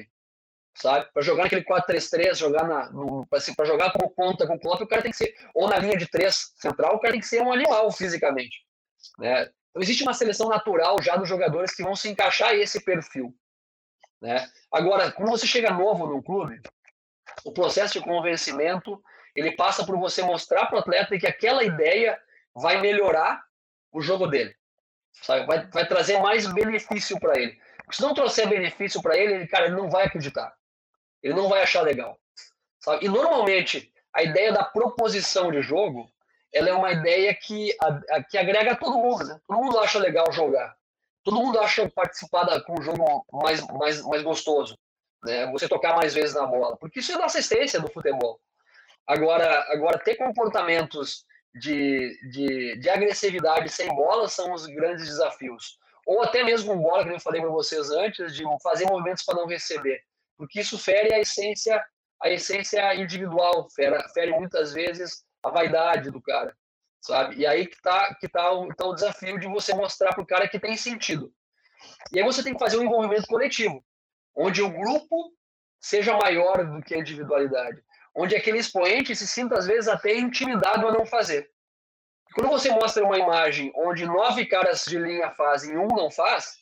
sabe? 0.74 1.06
Para 1.12 1.22
jogar 1.22 1.44
naquele 1.44 1.64
4-3-3, 1.64 2.34
jogar 2.34 2.66
na, 2.66 2.90
assim, 3.32 3.54
para 3.54 3.66
jogar 3.66 3.92
como 3.92 4.10
ponta 4.10 4.46
com 4.46 4.54
o 4.54 4.60
Klopp, 4.60 4.80
o 4.80 4.86
cara 4.86 5.02
tem 5.02 5.10
que 5.10 5.16
ser 5.16 5.34
ou 5.54 5.68
na 5.68 5.78
linha 5.78 5.96
de 5.96 6.06
três 6.06 6.52
central, 6.56 6.96
o 6.96 7.00
cara 7.00 7.12
tem 7.12 7.20
que 7.20 7.26
ser 7.26 7.42
um 7.42 7.52
animal 7.52 7.90
fisicamente, 7.92 8.64
né? 9.18 9.50
Então 9.70 9.82
existe 9.82 10.02
uma 10.02 10.14
seleção 10.14 10.48
natural 10.48 11.00
já 11.02 11.16
dos 11.16 11.28
jogadores 11.28 11.74
que 11.74 11.82
vão 11.82 11.94
se 11.94 12.08
encaixar 12.08 12.54
esse 12.54 12.84
perfil, 12.84 13.34
né? 14.20 14.48
Agora, 14.72 15.12
quando 15.12 15.30
você 15.30 15.46
chega 15.46 15.70
novo 15.70 16.06
no 16.06 16.22
clube, 16.22 16.60
o 17.44 17.52
processo 17.52 17.94
de 17.94 18.04
convencimento 18.04 19.00
ele 19.34 19.52
passa 19.52 19.84
por 19.84 19.96
você 19.98 20.22
mostrar 20.22 20.66
para 20.66 20.76
o 20.76 20.80
atleta 20.80 21.18
que 21.18 21.26
aquela 21.26 21.62
ideia 21.62 22.18
vai 22.60 22.80
melhorar 22.80 23.42
o 23.92 24.00
jogo 24.00 24.26
dele, 24.26 24.54
sabe? 25.22 25.46
Vai, 25.46 25.66
vai 25.66 25.86
trazer 25.86 26.18
mais 26.20 26.46
benefício 26.52 27.18
para 27.18 27.38
ele. 27.38 27.58
Se 27.90 28.02
não 28.02 28.14
trouxer 28.14 28.48
benefício 28.48 29.00
para 29.00 29.16
ele, 29.16 29.46
cara, 29.46 29.66
ele 29.66 29.76
não 29.76 29.88
vai 29.88 30.06
acreditar. 30.06 30.54
Ele 31.22 31.34
não 31.34 31.48
vai 31.48 31.62
achar 31.62 31.82
legal. 31.82 32.18
Sabe? 32.80 33.06
E 33.06 33.08
normalmente 33.08 33.92
a 34.12 34.22
ideia 34.22 34.52
da 34.52 34.64
proposição 34.64 35.50
de 35.50 35.62
jogo, 35.62 36.10
ela 36.52 36.68
é 36.68 36.72
uma 36.72 36.92
ideia 36.92 37.34
que, 37.34 37.74
a, 37.80 38.16
a, 38.16 38.24
que 38.24 38.38
agrega 38.38 38.76
todo 38.76 38.98
mundo. 38.98 39.24
Né? 39.24 39.40
Todo 39.46 39.62
mundo 39.62 39.78
acha 39.78 39.98
legal 39.98 40.30
jogar. 40.32 40.76
Todo 41.24 41.38
mundo 41.38 41.58
acha 41.60 41.88
participar 41.90 42.44
da, 42.44 42.60
com 42.60 42.78
o 42.78 42.82
jogo 42.82 43.24
mais, 43.32 43.66
mais, 43.68 44.02
mais 44.02 44.22
gostoso. 44.22 44.78
Né? 45.24 45.46
Você 45.52 45.68
tocar 45.68 45.96
mais 45.96 46.14
vezes 46.14 46.34
na 46.34 46.46
bola. 46.46 46.76
Porque 46.76 47.00
isso 47.00 47.12
é 47.12 47.18
da 47.18 47.26
assistência 47.26 47.80
do 47.80 47.90
futebol. 47.90 48.40
Agora, 49.06 49.66
agora 49.72 49.98
ter 49.98 50.16
comportamentos 50.16 51.24
de, 51.58 52.18
de, 52.30 52.76
de 52.78 52.90
agressividade 52.90 53.68
sem 53.68 53.88
bola 53.94 54.28
são 54.28 54.52
os 54.52 54.66
grandes 54.66 55.06
desafios. 55.06 55.78
Ou 56.06 56.22
até 56.22 56.42
mesmo 56.42 56.72
com 56.72 56.82
bola, 56.82 57.04
que 57.04 57.10
eu 57.10 57.20
falei 57.20 57.40
para 57.40 57.50
vocês 57.50 57.90
antes, 57.90 58.34
de 58.34 58.42
fazer 58.62 58.86
movimentos 58.86 59.24
para 59.24 59.36
não 59.36 59.46
receber. 59.46 60.00
Porque 60.36 60.60
isso 60.60 60.78
fere 60.78 61.12
a 61.12 61.20
essência, 61.20 61.84
a 62.22 62.30
essência 62.30 62.94
individual, 62.94 63.68
fere, 63.70 63.98
fere 64.14 64.32
muitas 64.32 64.72
vezes 64.72 65.24
a 65.42 65.50
vaidade 65.50 66.10
do 66.10 66.22
cara, 66.22 66.56
sabe? 67.00 67.36
E 67.36 67.46
aí 67.46 67.66
que 67.66 67.74
está 67.74 68.14
que 68.14 68.28
tá 68.28 68.52
o, 68.52 68.68
tá 68.74 68.86
o 68.86 68.94
desafio 68.94 69.38
de 69.38 69.48
você 69.48 69.74
mostrar 69.74 70.14
para 70.14 70.22
o 70.22 70.26
cara 70.26 70.48
que 70.48 70.58
tem 70.58 70.76
sentido. 70.76 71.32
E 72.12 72.18
aí 72.18 72.24
você 72.24 72.42
tem 72.42 72.54
que 72.54 72.58
fazer 72.58 72.78
um 72.78 72.84
envolvimento 72.84 73.26
coletivo, 73.26 73.84
onde 74.34 74.62
o 74.62 74.70
grupo 74.70 75.32
seja 75.80 76.16
maior 76.16 76.64
do 76.64 76.82
que 76.82 76.94
a 76.94 76.98
individualidade 76.98 77.82
onde 78.18 78.34
aquele 78.34 78.58
expoente 78.58 79.14
se 79.14 79.28
sinta, 79.28 79.56
às 79.56 79.64
vezes, 79.64 79.86
até 79.86 80.12
intimidado 80.18 80.88
a 80.88 80.92
não 80.92 81.06
fazer. 81.06 81.48
Quando 82.34 82.48
você 82.48 82.68
mostra 82.68 83.04
uma 83.04 83.16
imagem 83.16 83.72
onde 83.76 84.04
nove 84.04 84.44
caras 84.44 84.84
de 84.84 84.98
linha 84.98 85.30
fazem 85.30 85.74
e 85.74 85.78
um 85.78 85.86
não 85.86 86.10
faz, 86.10 86.58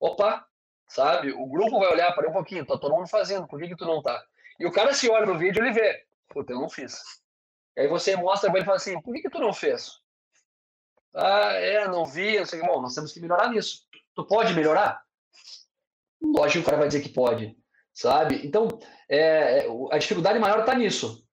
opa, 0.00 0.44
sabe? 0.88 1.30
O 1.32 1.46
grupo 1.46 1.78
vai 1.78 1.92
olhar 1.92 2.12
para 2.12 2.28
um 2.28 2.32
pouquinho, 2.32 2.66
tá 2.66 2.76
todo 2.76 2.92
mundo 2.92 3.06
fazendo, 3.06 3.46
por 3.46 3.60
que, 3.60 3.68
que 3.68 3.76
tu 3.76 3.84
não 3.84 4.02
tá? 4.02 4.20
E 4.58 4.66
o 4.66 4.72
cara 4.72 4.92
se 4.92 5.08
olha 5.08 5.26
no 5.26 5.38
vídeo, 5.38 5.62
ele 5.62 5.72
vê, 5.72 6.04
puta, 6.28 6.52
eu 6.52 6.60
não 6.60 6.68
fiz. 6.68 7.00
E 7.76 7.82
aí 7.82 7.88
você 7.88 8.16
mostra 8.16 8.50
para 8.50 8.58
ele 8.58 8.64
e 8.64 8.66
fala 8.66 8.76
assim, 8.78 9.00
por 9.00 9.14
que, 9.14 9.22
que 9.22 9.30
tu 9.30 9.38
não 9.38 9.52
fez? 9.52 10.00
Ah, 11.14 11.52
é, 11.52 11.86
não 11.86 12.04
vi, 12.04 12.36
não 12.38 12.46
sei 12.46 12.58
o 12.58 12.62
que. 12.62 12.68
Bom, 12.68 12.82
nós 12.82 12.96
temos 12.96 13.12
que 13.12 13.20
melhorar 13.20 13.48
nisso. 13.48 13.86
Tu 14.14 14.26
pode 14.26 14.54
melhorar? 14.54 15.04
Lógico 16.20 16.52
que 16.52 16.58
o 16.58 16.64
cara 16.64 16.78
vai 16.78 16.88
dizer 16.88 17.00
que 17.00 17.10
pode 17.10 17.56
sabe? 17.92 18.40
Então, 18.44 18.68
é, 19.08 19.18
é 19.18 19.66
a 19.90 19.98
dificuldade 19.98 20.38
maior 20.38 20.60
está 20.60 20.74
nisso. 20.74 21.26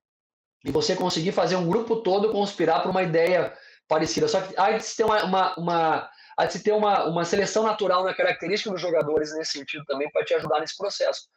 E 0.64 0.70
você 0.70 0.94
conseguir 0.94 1.32
fazer 1.32 1.56
um 1.56 1.66
grupo 1.66 1.96
todo 1.96 2.32
conspirar 2.32 2.82
para 2.82 2.90
uma 2.90 3.02
ideia 3.02 3.56
parecida. 3.88 4.28
Só 4.28 4.40
que 4.40 4.54
há 4.58 4.72
de 4.72 4.84
se 4.84 4.96
ter 4.96 5.04
uma, 5.04 5.24
uma, 5.24 5.54
uma 5.56 6.10
se 6.48 6.62
ter 6.62 6.72
uma, 6.72 7.06
uma 7.06 7.24
seleção 7.24 7.62
natural 7.62 8.04
na 8.04 8.14
característica 8.14 8.70
dos 8.70 8.80
jogadores 8.80 9.34
nesse 9.34 9.52
sentido 9.52 9.84
também 9.84 10.10
para 10.10 10.24
te 10.24 10.34
ajudar 10.34 10.60
nesse 10.60 10.76
processo. 10.76 11.28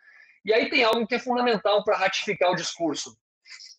E 0.46 0.54
aí 0.54 0.70
tem 0.70 0.84
algo 0.84 1.08
que 1.08 1.16
é 1.16 1.20
fundamental 1.20 1.84
para 1.84 1.98
ratificar 1.98 2.52
o 2.52 2.56
discurso, 2.56 3.18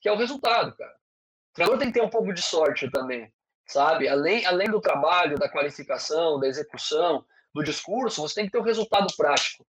que 0.00 0.08
é 0.08 0.12
o 0.12 0.16
resultado, 0.16 0.74
cara. 0.76 0.92
O 0.92 1.54
treinador 1.54 1.78
tem 1.78 1.92
que 1.92 1.98
ter 1.98 2.04
um 2.04 2.10
pouco 2.10 2.32
de 2.32 2.42
sorte 2.42 2.90
também, 2.90 3.32
sabe? 3.66 4.08
Além, 4.08 4.44
além 4.44 4.68
do 4.68 4.80
trabalho, 4.80 5.38
da 5.38 5.48
qualificação, 5.48 6.40
da 6.40 6.48
execução, 6.48 7.24
do 7.54 7.62
discurso, 7.62 8.22
você 8.22 8.34
tem 8.34 8.46
que 8.46 8.52
ter 8.52 8.58
o 8.58 8.62
um 8.62 8.64
resultado 8.64 9.06
prático. 9.16 9.64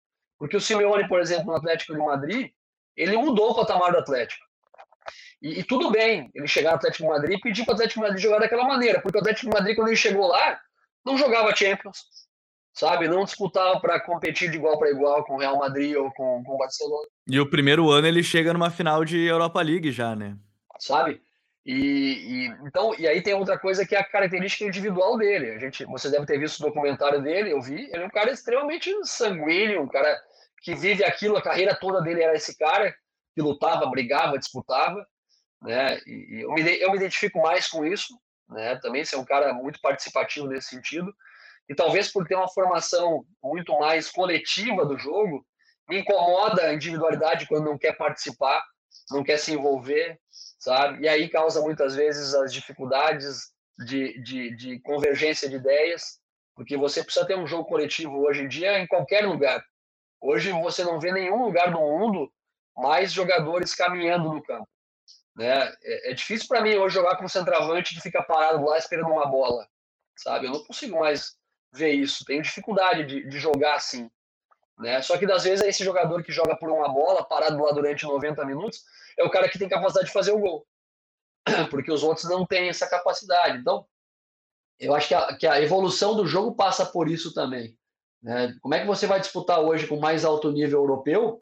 Porque 0.41 0.57
o 0.57 0.59
Simeone, 0.59 1.07
por 1.07 1.21
exemplo, 1.21 1.45
no 1.45 1.55
Atlético 1.55 1.93
de 1.93 1.99
Madrid, 1.99 2.49
ele 2.97 3.15
mudou 3.15 3.51
o 3.51 3.55
patamar 3.55 3.91
do 3.91 3.99
Atlético. 3.99 4.43
E, 5.39 5.59
e 5.59 5.63
tudo 5.63 5.91
bem 5.91 6.31
ele 6.33 6.47
chegar 6.47 6.71
no 6.71 6.77
Atlético 6.77 7.03
de 7.03 7.09
Madrid 7.09 7.37
e 7.37 7.41
pedir 7.41 7.63
para 7.63 7.73
o 7.73 7.75
Atlético 7.75 7.99
de 7.99 8.07
Madrid 8.07 8.23
jogar 8.23 8.39
daquela 8.39 8.63
maneira, 8.63 8.99
porque 8.99 9.19
o 9.19 9.21
Atlético 9.21 9.51
de 9.51 9.55
Madrid, 9.55 9.75
quando 9.75 9.89
ele 9.89 9.97
chegou 9.97 10.25
lá, 10.25 10.59
não 11.05 11.15
jogava 11.15 11.55
Champions, 11.55 11.99
sabe? 12.73 13.07
Não 13.07 13.23
disputava 13.23 13.79
para 13.79 13.99
competir 13.99 14.49
de 14.49 14.57
igual 14.57 14.79
para 14.79 14.89
igual 14.89 15.23
com 15.25 15.35
o 15.35 15.37
Real 15.37 15.59
Madrid 15.59 15.95
ou 15.95 16.11
com, 16.11 16.43
com 16.43 16.55
o 16.55 16.57
Barcelona. 16.57 17.07
E 17.27 17.39
o 17.39 17.47
primeiro 17.47 17.91
ano 17.91 18.07
ele 18.07 18.23
chega 18.23 18.51
numa 18.51 18.71
final 18.71 19.05
de 19.05 19.23
Europa 19.23 19.61
League 19.61 19.91
já, 19.91 20.15
né? 20.15 20.35
Sabe? 20.79 21.21
E, 21.63 21.75
e, 21.75 22.45
então, 22.65 22.95
e 22.97 23.07
aí 23.07 23.21
tem 23.21 23.35
outra 23.35 23.59
coisa 23.59 23.85
que 23.85 23.95
é 23.95 23.99
a 23.99 24.03
característica 24.03 24.65
individual 24.65 25.17
dele. 25.19 25.51
A 25.51 25.59
gente, 25.59 25.85
você 25.85 26.09
deve 26.09 26.25
ter 26.25 26.39
visto 26.39 26.59
o 26.59 26.65
documentário 26.65 27.21
dele, 27.21 27.53
eu 27.53 27.61
vi. 27.61 27.87
Ele 27.93 28.03
é 28.03 28.05
um 28.05 28.09
cara 28.09 28.31
extremamente 28.31 28.91
sanguíneo, 29.03 29.83
um 29.83 29.87
cara 29.87 30.19
que 30.61 30.75
vive 30.75 31.03
aquilo, 31.03 31.37
a 31.37 31.41
carreira 31.41 31.75
toda 31.75 32.01
dele 32.01 32.23
era 32.23 32.35
esse 32.35 32.57
cara 32.57 32.95
que 33.33 33.41
lutava, 33.41 33.89
brigava, 33.89 34.37
disputava, 34.37 35.05
né? 35.61 35.99
E, 36.05 36.41
eu, 36.43 36.51
me, 36.51 36.61
eu 36.79 36.91
me 36.91 36.97
identifico 36.97 37.41
mais 37.41 37.67
com 37.67 37.85
isso, 37.85 38.13
né? 38.49 38.75
Também 38.77 39.03
ser 39.03 39.15
um 39.15 39.25
cara 39.25 39.53
muito 39.53 39.79
participativo 39.81 40.47
nesse 40.47 40.69
sentido. 40.69 41.13
E 41.69 41.75
talvez 41.75 42.11
por 42.11 42.27
ter 42.27 42.35
uma 42.35 42.49
formação 42.49 43.25
muito 43.41 43.77
mais 43.79 44.09
coletiva 44.09 44.85
do 44.85 44.97
jogo, 44.97 45.45
me 45.89 45.99
incomoda 45.99 46.63
a 46.63 46.73
individualidade 46.73 47.47
quando 47.47 47.65
não 47.65 47.77
quer 47.77 47.93
participar, 47.93 48.63
não 49.09 49.23
quer 49.23 49.37
se 49.37 49.53
envolver, 49.53 50.19
sabe? 50.59 51.03
E 51.03 51.07
aí 51.07 51.29
causa 51.29 51.61
muitas 51.61 51.95
vezes 51.95 52.33
as 52.33 52.53
dificuldades 52.53 53.51
de, 53.85 54.21
de, 54.21 54.55
de 54.55 54.79
convergência 54.81 55.49
de 55.49 55.55
ideias, 55.55 56.19
porque 56.55 56.77
você 56.77 57.03
precisa 57.03 57.25
ter 57.25 57.37
um 57.37 57.47
jogo 57.47 57.65
coletivo 57.65 58.19
hoje 58.19 58.43
em 58.43 58.47
dia 58.47 58.79
em 58.79 58.87
qualquer 58.87 59.25
lugar. 59.25 59.63
Hoje 60.21 60.51
você 60.51 60.83
não 60.83 60.99
vê 60.99 61.11
nenhum 61.11 61.43
lugar 61.43 61.71
do 61.71 61.79
mundo 61.79 62.31
mais 62.77 63.11
jogadores 63.11 63.73
caminhando 63.73 64.31
no 64.31 64.43
campo. 64.43 64.69
Né? 65.35 65.73
É, 65.83 66.11
é 66.11 66.13
difícil 66.13 66.47
para 66.47 66.61
mim 66.61 66.75
hoje 66.75 66.95
jogar 66.95 67.17
com 67.17 67.25
um 67.25 67.29
centroavante 67.29 67.95
que 67.95 68.01
fica 68.01 68.21
parado 68.21 68.63
lá 68.63 68.77
esperando 68.77 69.09
uma 69.09 69.25
bola, 69.25 69.67
sabe? 70.15 70.45
Eu 70.45 70.51
não 70.51 70.63
consigo 70.63 70.99
mais 70.99 71.37
ver 71.73 71.93
isso. 71.93 72.23
Tenho 72.25 72.43
dificuldade 72.43 73.05
de, 73.05 73.27
de 73.27 73.39
jogar 73.39 73.75
assim. 73.75 74.09
Né? 74.77 75.01
Só 75.01 75.17
que 75.17 75.25
das 75.25 75.43
vezes 75.43 75.63
é 75.63 75.69
esse 75.69 75.83
jogador 75.83 76.23
que 76.23 76.31
joga 76.31 76.55
por 76.55 76.69
uma 76.69 76.89
bola, 76.89 77.23
parado 77.23 77.61
lá 77.61 77.71
durante 77.71 78.05
90 78.05 78.45
minutos, 78.45 78.83
é 79.17 79.23
o 79.23 79.29
cara 79.29 79.49
que 79.49 79.59
tem 79.59 79.69
capacidade 79.69 80.07
de 80.07 80.13
fazer 80.13 80.31
o 80.31 80.39
gol. 80.39 80.67
Porque 81.69 81.91
os 81.91 82.03
outros 82.03 82.29
não 82.29 82.45
têm 82.45 82.69
essa 82.69 82.87
capacidade. 82.87 83.57
Então, 83.57 83.85
eu 84.79 84.93
acho 84.95 85.07
que 85.07 85.13
a, 85.13 85.35
que 85.35 85.47
a 85.47 85.61
evolução 85.61 86.15
do 86.15 86.25
jogo 86.25 86.55
passa 86.55 86.85
por 86.85 87.07
isso 87.07 87.33
também. 87.33 87.77
Né? 88.21 88.55
Como 88.61 88.73
é 88.73 88.79
que 88.79 88.87
você 88.87 89.07
vai 89.07 89.19
disputar 89.19 89.59
hoje 89.59 89.87
com 89.87 89.99
mais 89.99 90.23
alto 90.23 90.51
nível 90.51 90.79
europeu 90.79 91.41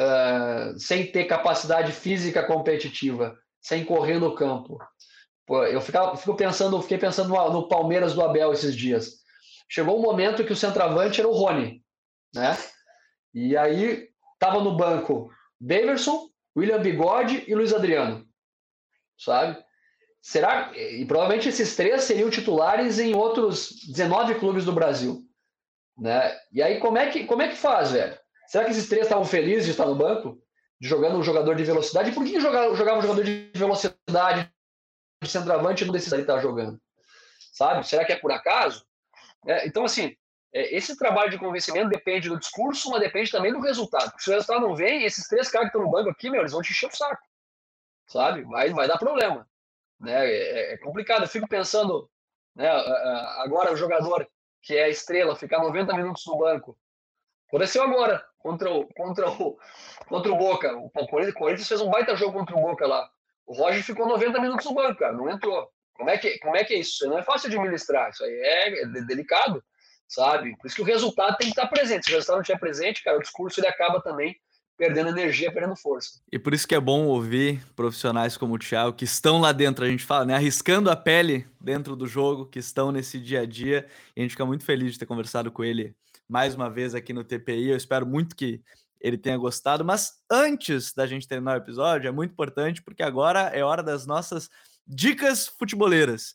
uh, 0.00 0.78
sem 0.78 1.10
ter 1.10 1.24
capacidade 1.24 1.92
física 1.92 2.42
competitiva, 2.42 3.36
sem 3.60 3.84
correr 3.84 4.18
no 4.18 4.34
campo? 4.34 4.78
Pô, 5.46 5.64
eu 5.64 5.80
ficava, 5.80 6.16
fico 6.16 6.36
pensando, 6.36 6.80
fiquei 6.82 6.98
pensando 6.98 7.30
no, 7.30 7.52
no, 7.52 7.68
Palmeiras 7.68 8.14
do 8.14 8.22
Abel 8.22 8.52
esses 8.52 8.74
dias. 8.74 9.18
Chegou 9.68 9.98
um 9.98 10.02
momento 10.02 10.44
que 10.44 10.52
o 10.52 10.56
centroavante 10.56 11.20
era 11.20 11.28
o 11.28 11.32
Rony, 11.32 11.82
né? 12.34 12.56
E 13.34 13.56
aí 13.56 14.08
estava 14.34 14.60
no 14.60 14.76
banco 14.76 15.30
Daverson, 15.60 16.28
William 16.56 16.80
Bigode 16.80 17.44
e 17.46 17.54
Luiz 17.54 17.72
Adriano, 17.72 18.26
sabe? 19.18 19.62
Será 20.20 20.72
e 20.76 21.04
provavelmente 21.06 21.48
esses 21.48 21.76
três 21.76 22.04
seriam 22.04 22.30
titulares 22.30 22.98
em 22.98 23.14
outros 23.14 23.70
19 23.86 24.34
clubes 24.36 24.64
do 24.64 24.72
Brasil, 24.72 25.27
né? 25.98 26.38
E 26.52 26.62
aí 26.62 26.78
como 26.78 26.96
é 26.96 27.10
que 27.10 27.24
como 27.24 27.42
é 27.42 27.48
que 27.48 27.56
faz, 27.56 27.92
velho? 27.92 28.18
Será 28.46 28.64
que 28.64 28.70
esses 28.70 28.88
três 28.88 29.04
estavam 29.04 29.24
felizes 29.24 29.66
de 29.66 29.72
estar 29.72 29.86
no 29.86 29.94
banco, 29.94 30.40
de 30.80 30.88
jogando 30.88 31.18
um 31.18 31.22
jogador 31.22 31.54
de 31.54 31.64
velocidade? 31.64 32.10
E 32.10 32.14
por 32.14 32.24
que 32.24 32.40
jogava, 32.40 32.74
jogava 32.74 32.98
um 32.98 33.02
jogador 33.02 33.24
de 33.24 33.50
velocidade 33.54 34.50
de 35.22 35.28
centroavante 35.28 35.84
não 35.84 35.92
decide 35.92 36.20
estar 36.20 36.40
jogando? 36.40 36.80
Sabe? 37.52 37.86
Será 37.86 38.04
que 38.04 38.12
é 38.12 38.16
por 38.16 38.30
acaso? 38.30 38.86
É, 39.46 39.66
então 39.66 39.84
assim, 39.84 40.16
é, 40.54 40.74
esse 40.76 40.96
trabalho 40.96 41.30
de 41.30 41.38
convencimento 41.38 41.90
depende 41.90 42.28
do 42.28 42.38
discurso, 42.38 42.90
mas 42.90 43.00
depende 43.00 43.30
também 43.30 43.52
do 43.52 43.60
resultado. 43.60 44.12
Se 44.18 44.30
o 44.30 44.32
resultado 44.32 44.60
não 44.60 44.74
vem, 44.74 45.04
esses 45.04 45.26
três 45.26 45.50
caras 45.50 45.70
que 45.70 45.76
estão 45.76 45.84
no 45.84 45.90
banco 45.90 46.10
aqui, 46.10 46.30
meu, 46.30 46.40
eles 46.40 46.52
vão 46.52 46.62
te 46.62 46.70
encher 46.70 46.88
o 46.88 46.96
saco. 46.96 47.22
Sabe? 48.06 48.42
Vai, 48.44 48.70
vai 48.70 48.88
dar 48.88 48.96
problema. 48.96 49.46
Né? 50.00 50.26
É, 50.26 50.74
é 50.74 50.78
complicado. 50.78 51.24
Eu 51.24 51.28
fico 51.28 51.46
pensando, 51.46 52.08
né, 52.54 52.70
agora 53.42 53.72
o 53.72 53.76
jogador 53.76 54.26
que 54.62 54.76
é 54.76 54.88
estrela, 54.88 55.36
ficar 55.36 55.58
90 55.60 55.94
minutos 55.94 56.24
no 56.26 56.38
banco. 56.38 56.76
Aconteceu 57.48 57.82
agora, 57.82 58.24
contra 58.38 58.70
o, 58.70 58.86
contra 58.94 59.30
o, 59.30 59.58
contra 60.06 60.32
o 60.32 60.36
Boca. 60.36 60.76
O 60.76 60.90
Corinthians 60.90 61.68
fez 61.68 61.80
um 61.80 61.90
baita 61.90 62.16
jogo 62.16 62.38
contra 62.38 62.56
o 62.56 62.60
Boca 62.60 62.86
lá. 62.86 63.08
O 63.46 63.54
Roger 63.54 63.82
ficou 63.82 64.06
90 64.06 64.40
minutos 64.40 64.66
no 64.66 64.74
banco, 64.74 64.98
cara, 64.98 65.12
não 65.12 65.30
entrou. 65.30 65.70
Como 65.94 66.10
é 66.10 66.18
que, 66.18 66.38
como 66.38 66.56
é, 66.56 66.64
que 66.64 66.74
é 66.74 66.78
isso? 66.78 67.08
Não 67.08 67.18
é 67.18 67.22
fácil 67.22 67.48
administrar, 67.48 68.10
isso 68.10 68.22
aí 68.22 68.30
é, 68.30 68.82
é 68.82 68.86
delicado 68.86 69.62
sabe? 70.08 70.56
Por 70.56 70.66
isso 70.66 70.76
que 70.76 70.82
o 70.82 70.86
resultado 70.86 71.36
tem 71.36 71.48
que 71.48 71.52
estar 71.52 71.66
presente. 71.68 72.06
Se 72.06 72.10
o 72.10 72.14
resultado 72.14 72.36
não 72.36 72.42
estiver 72.42 72.58
presente, 72.58 73.04
cara, 73.04 73.18
o 73.18 73.22
discurso 73.22 73.60
ele 73.60 73.68
acaba 73.68 74.00
também 74.00 74.34
perdendo 74.78 75.10
energia, 75.10 75.52
perdendo 75.52 75.74
força. 75.74 76.20
E 76.30 76.38
por 76.38 76.54
isso 76.54 76.66
que 76.66 76.74
é 76.74 76.80
bom 76.80 77.06
ouvir 77.06 77.60
profissionais 77.74 78.36
como 78.36 78.54
o 78.54 78.58
Thiago, 78.58 78.94
que 78.94 79.04
estão 79.04 79.40
lá 79.40 79.50
dentro, 79.50 79.84
a 79.84 79.88
gente 79.88 80.04
fala, 80.04 80.24
né? 80.24 80.34
Arriscando 80.34 80.88
a 80.88 80.96
pele 80.96 81.46
dentro 81.60 81.96
do 81.96 82.06
jogo, 82.06 82.46
que 82.46 82.60
estão 82.60 82.92
nesse 82.92 83.18
dia 83.18 83.40
a 83.40 83.46
dia. 83.46 83.86
E 84.16 84.20
a 84.20 84.22
gente 84.22 84.30
fica 84.30 84.46
muito 84.46 84.64
feliz 84.64 84.92
de 84.92 85.00
ter 85.00 85.06
conversado 85.06 85.50
com 85.50 85.64
ele 85.64 85.94
mais 86.28 86.54
uma 86.54 86.70
vez 86.70 86.94
aqui 86.94 87.12
no 87.12 87.24
TPI. 87.24 87.70
Eu 87.70 87.76
espero 87.76 88.06
muito 88.06 88.36
que 88.36 88.62
ele 89.00 89.18
tenha 89.18 89.36
gostado. 89.36 89.84
Mas 89.84 90.12
antes 90.30 90.92
da 90.92 91.06
gente 91.06 91.26
terminar 91.26 91.54
o 91.54 91.62
episódio, 91.62 92.08
é 92.08 92.12
muito 92.12 92.30
importante, 92.30 92.80
porque 92.80 93.02
agora 93.02 93.50
é 93.52 93.64
hora 93.64 93.82
das 93.82 94.06
nossas 94.06 94.48
dicas 94.86 95.48
futeboleiras. 95.48 96.34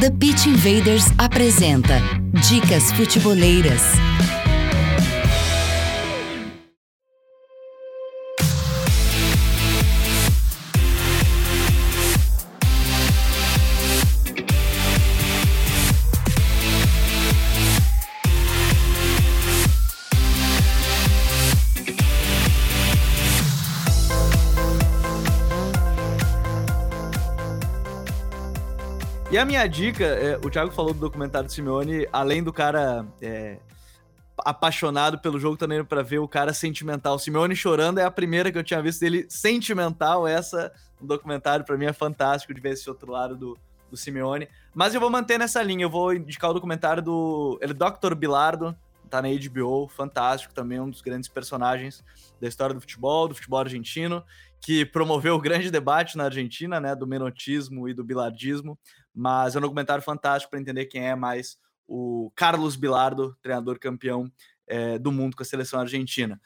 The 0.00 0.10
Pitch 0.10 0.46
Invaders 0.46 1.04
apresenta 1.18 1.94
Dicas 2.48 2.90
Futeboleiras. 2.92 4.13
E 29.34 29.38
a 29.38 29.44
minha 29.44 29.66
dica, 29.66 30.04
é, 30.04 30.36
o 30.36 30.48
Thiago 30.48 30.70
falou 30.70 30.94
do 30.94 31.00
documentário 31.00 31.48
do 31.48 31.52
Simeone, 31.52 32.06
além 32.12 32.40
do 32.40 32.52
cara 32.52 33.04
é, 33.20 33.58
apaixonado 34.38 35.18
pelo 35.18 35.40
jogo, 35.40 35.56
também 35.56 35.84
para 35.84 36.04
ver 36.04 36.20
o 36.20 36.28
cara 36.28 36.54
sentimental. 36.54 37.18
Simeone 37.18 37.56
chorando 37.56 37.98
é 37.98 38.04
a 38.04 38.12
primeira 38.12 38.52
que 38.52 38.58
eu 38.58 38.62
tinha 38.62 38.80
visto 38.80 39.00
dele 39.00 39.26
sentimental. 39.28 40.24
Essa, 40.24 40.72
um 41.02 41.06
documentário, 41.08 41.64
para 41.64 41.76
mim 41.76 41.86
é 41.86 41.92
fantástico 41.92 42.54
de 42.54 42.60
ver 42.60 42.74
esse 42.74 42.88
outro 42.88 43.10
lado 43.10 43.36
do, 43.36 43.58
do 43.90 43.96
Simeone. 43.96 44.46
Mas 44.72 44.94
eu 44.94 45.00
vou 45.00 45.10
manter 45.10 45.36
nessa 45.36 45.60
linha, 45.64 45.84
eu 45.84 45.90
vou 45.90 46.14
indicar 46.14 46.52
o 46.52 46.54
documentário 46.54 47.02
do 47.02 47.58
ele, 47.60 47.74
Dr. 47.74 48.14
Bilardo, 48.14 48.72
tá 49.10 49.20
na 49.20 49.26
HBO, 49.30 49.88
fantástico 49.88 50.54
também, 50.54 50.78
um 50.78 50.88
dos 50.88 51.02
grandes 51.02 51.28
personagens 51.28 52.04
da 52.40 52.46
história 52.46 52.72
do 52.72 52.80
futebol, 52.80 53.26
do 53.26 53.34
futebol 53.34 53.58
argentino, 53.58 54.22
que 54.64 54.84
promoveu 54.84 55.34
o 55.34 55.40
grande 55.40 55.70
debate 55.70 56.16
na 56.16 56.24
Argentina, 56.24 56.80
né, 56.80 56.96
do 56.96 57.06
menotismo 57.06 57.88
e 57.88 57.94
do 57.94 58.02
bilardismo 58.02 58.78
mas 59.14 59.54
é 59.54 59.58
um 59.58 59.62
documentário 59.62 60.02
fantástico 60.02 60.50
para 60.50 60.60
entender 60.60 60.86
quem 60.86 61.06
é 61.06 61.14
mais 61.14 61.56
o 61.86 62.32
Carlos 62.34 62.74
Bilardo, 62.74 63.36
treinador 63.40 63.78
campeão 63.78 64.30
é, 64.66 64.98
do 64.98 65.12
mundo 65.12 65.36
com 65.36 65.42
a 65.42 65.46
seleção 65.46 65.78
argentina. 65.78 66.40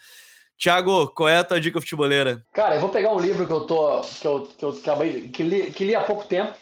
Tiago, 0.56 1.08
qual 1.08 1.28
é 1.28 1.38
a 1.38 1.44
tua 1.44 1.60
dica 1.60 1.80
futeboleira? 1.80 2.44
Cara, 2.52 2.74
eu 2.74 2.80
vou 2.80 2.90
pegar 2.90 3.14
um 3.14 3.20
livro 3.20 3.46
que 3.46 3.52
eu 3.52 3.60
tô 3.60 4.00
que 4.00 4.26
eu, 4.26 4.42
que 4.46 4.64
eu 4.64 4.70
acabei 4.70 5.28
que 5.28 5.42
li, 5.42 5.70
que 5.70 5.84
li 5.84 5.94
há 5.94 6.02
pouco 6.02 6.26
tempo. 6.26 6.52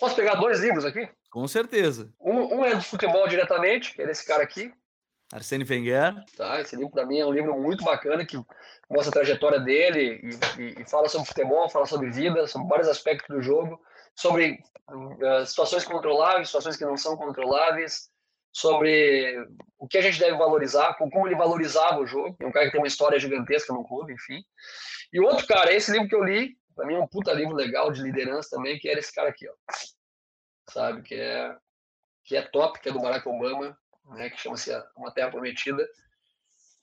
Posso 0.00 0.16
pegar 0.16 0.34
dois 0.36 0.60
livros 0.60 0.84
aqui? 0.84 1.06
Com 1.30 1.46
certeza. 1.46 2.10
Um, 2.18 2.60
um 2.60 2.64
é 2.64 2.74
de 2.74 2.84
futebol 2.84 3.28
diretamente, 3.28 3.94
que 3.94 4.02
é 4.02 4.06
desse 4.06 4.26
cara 4.26 4.42
aqui. 4.42 4.72
Arsene 5.34 5.64
Wenger. 5.68 6.14
Tá, 6.36 6.60
esse 6.60 6.76
livro 6.76 6.92
para 6.92 7.06
mim 7.06 7.18
é 7.18 7.26
um 7.26 7.32
livro 7.32 7.60
muito 7.60 7.84
bacana 7.84 8.24
que 8.24 8.36
mostra 8.88 9.08
a 9.08 9.12
trajetória 9.12 9.60
dele 9.60 10.20
e, 10.22 10.62
e, 10.62 10.82
e 10.82 10.88
fala 10.88 11.08
sobre 11.08 11.26
futebol, 11.26 11.68
fala 11.68 11.86
sobre 11.86 12.10
vida, 12.10 12.46
sobre 12.46 12.68
vários 12.68 12.88
aspectos 12.88 13.34
do 13.34 13.42
jogo 13.42 13.80
sobre 14.14 14.60
uh, 14.88 15.46
situações 15.46 15.84
controláveis, 15.84 16.48
situações 16.48 16.76
que 16.76 16.84
não 16.84 16.96
são 16.96 17.16
controláveis, 17.16 18.10
sobre 18.52 19.36
o 19.78 19.88
que 19.88 19.98
a 19.98 20.02
gente 20.02 20.18
deve 20.18 20.38
valorizar, 20.38 20.94
como 20.94 21.26
ele 21.26 21.34
valorizava 21.34 21.98
o 21.98 22.06
jogo. 22.06 22.36
É 22.38 22.46
um 22.46 22.52
cara 22.52 22.66
que 22.66 22.72
tem 22.72 22.80
uma 22.80 22.86
história 22.86 23.18
gigantesca 23.18 23.72
no 23.72 23.84
clube, 23.84 24.12
enfim. 24.12 24.44
E 25.12 25.20
outro 25.20 25.46
cara, 25.46 25.72
esse 25.72 25.90
livro 25.90 26.08
que 26.08 26.14
eu 26.14 26.22
li, 26.22 26.56
para 26.74 26.86
mim 26.86 26.94
é 26.94 27.00
um 27.00 27.08
puta 27.08 27.32
livro 27.32 27.54
legal 27.54 27.90
de 27.90 28.02
liderança 28.02 28.50
também, 28.50 28.78
que 28.78 28.88
era 28.88 29.00
esse 29.00 29.12
cara 29.12 29.28
aqui, 29.28 29.48
ó. 29.48 29.52
Sabe, 30.70 31.02
que 31.02 31.14
é 31.14 31.56
que 32.26 32.36
é 32.36 32.42
top, 32.42 32.80
que 32.80 32.88
é 32.88 32.92
do 32.92 33.00
Barack 33.00 33.28
Obama, 33.28 33.76
né, 34.10 34.30
que 34.30 34.40
chama-se 34.40 34.70
Uma 34.96 35.12
Terra 35.12 35.30
Prometida 35.30 35.88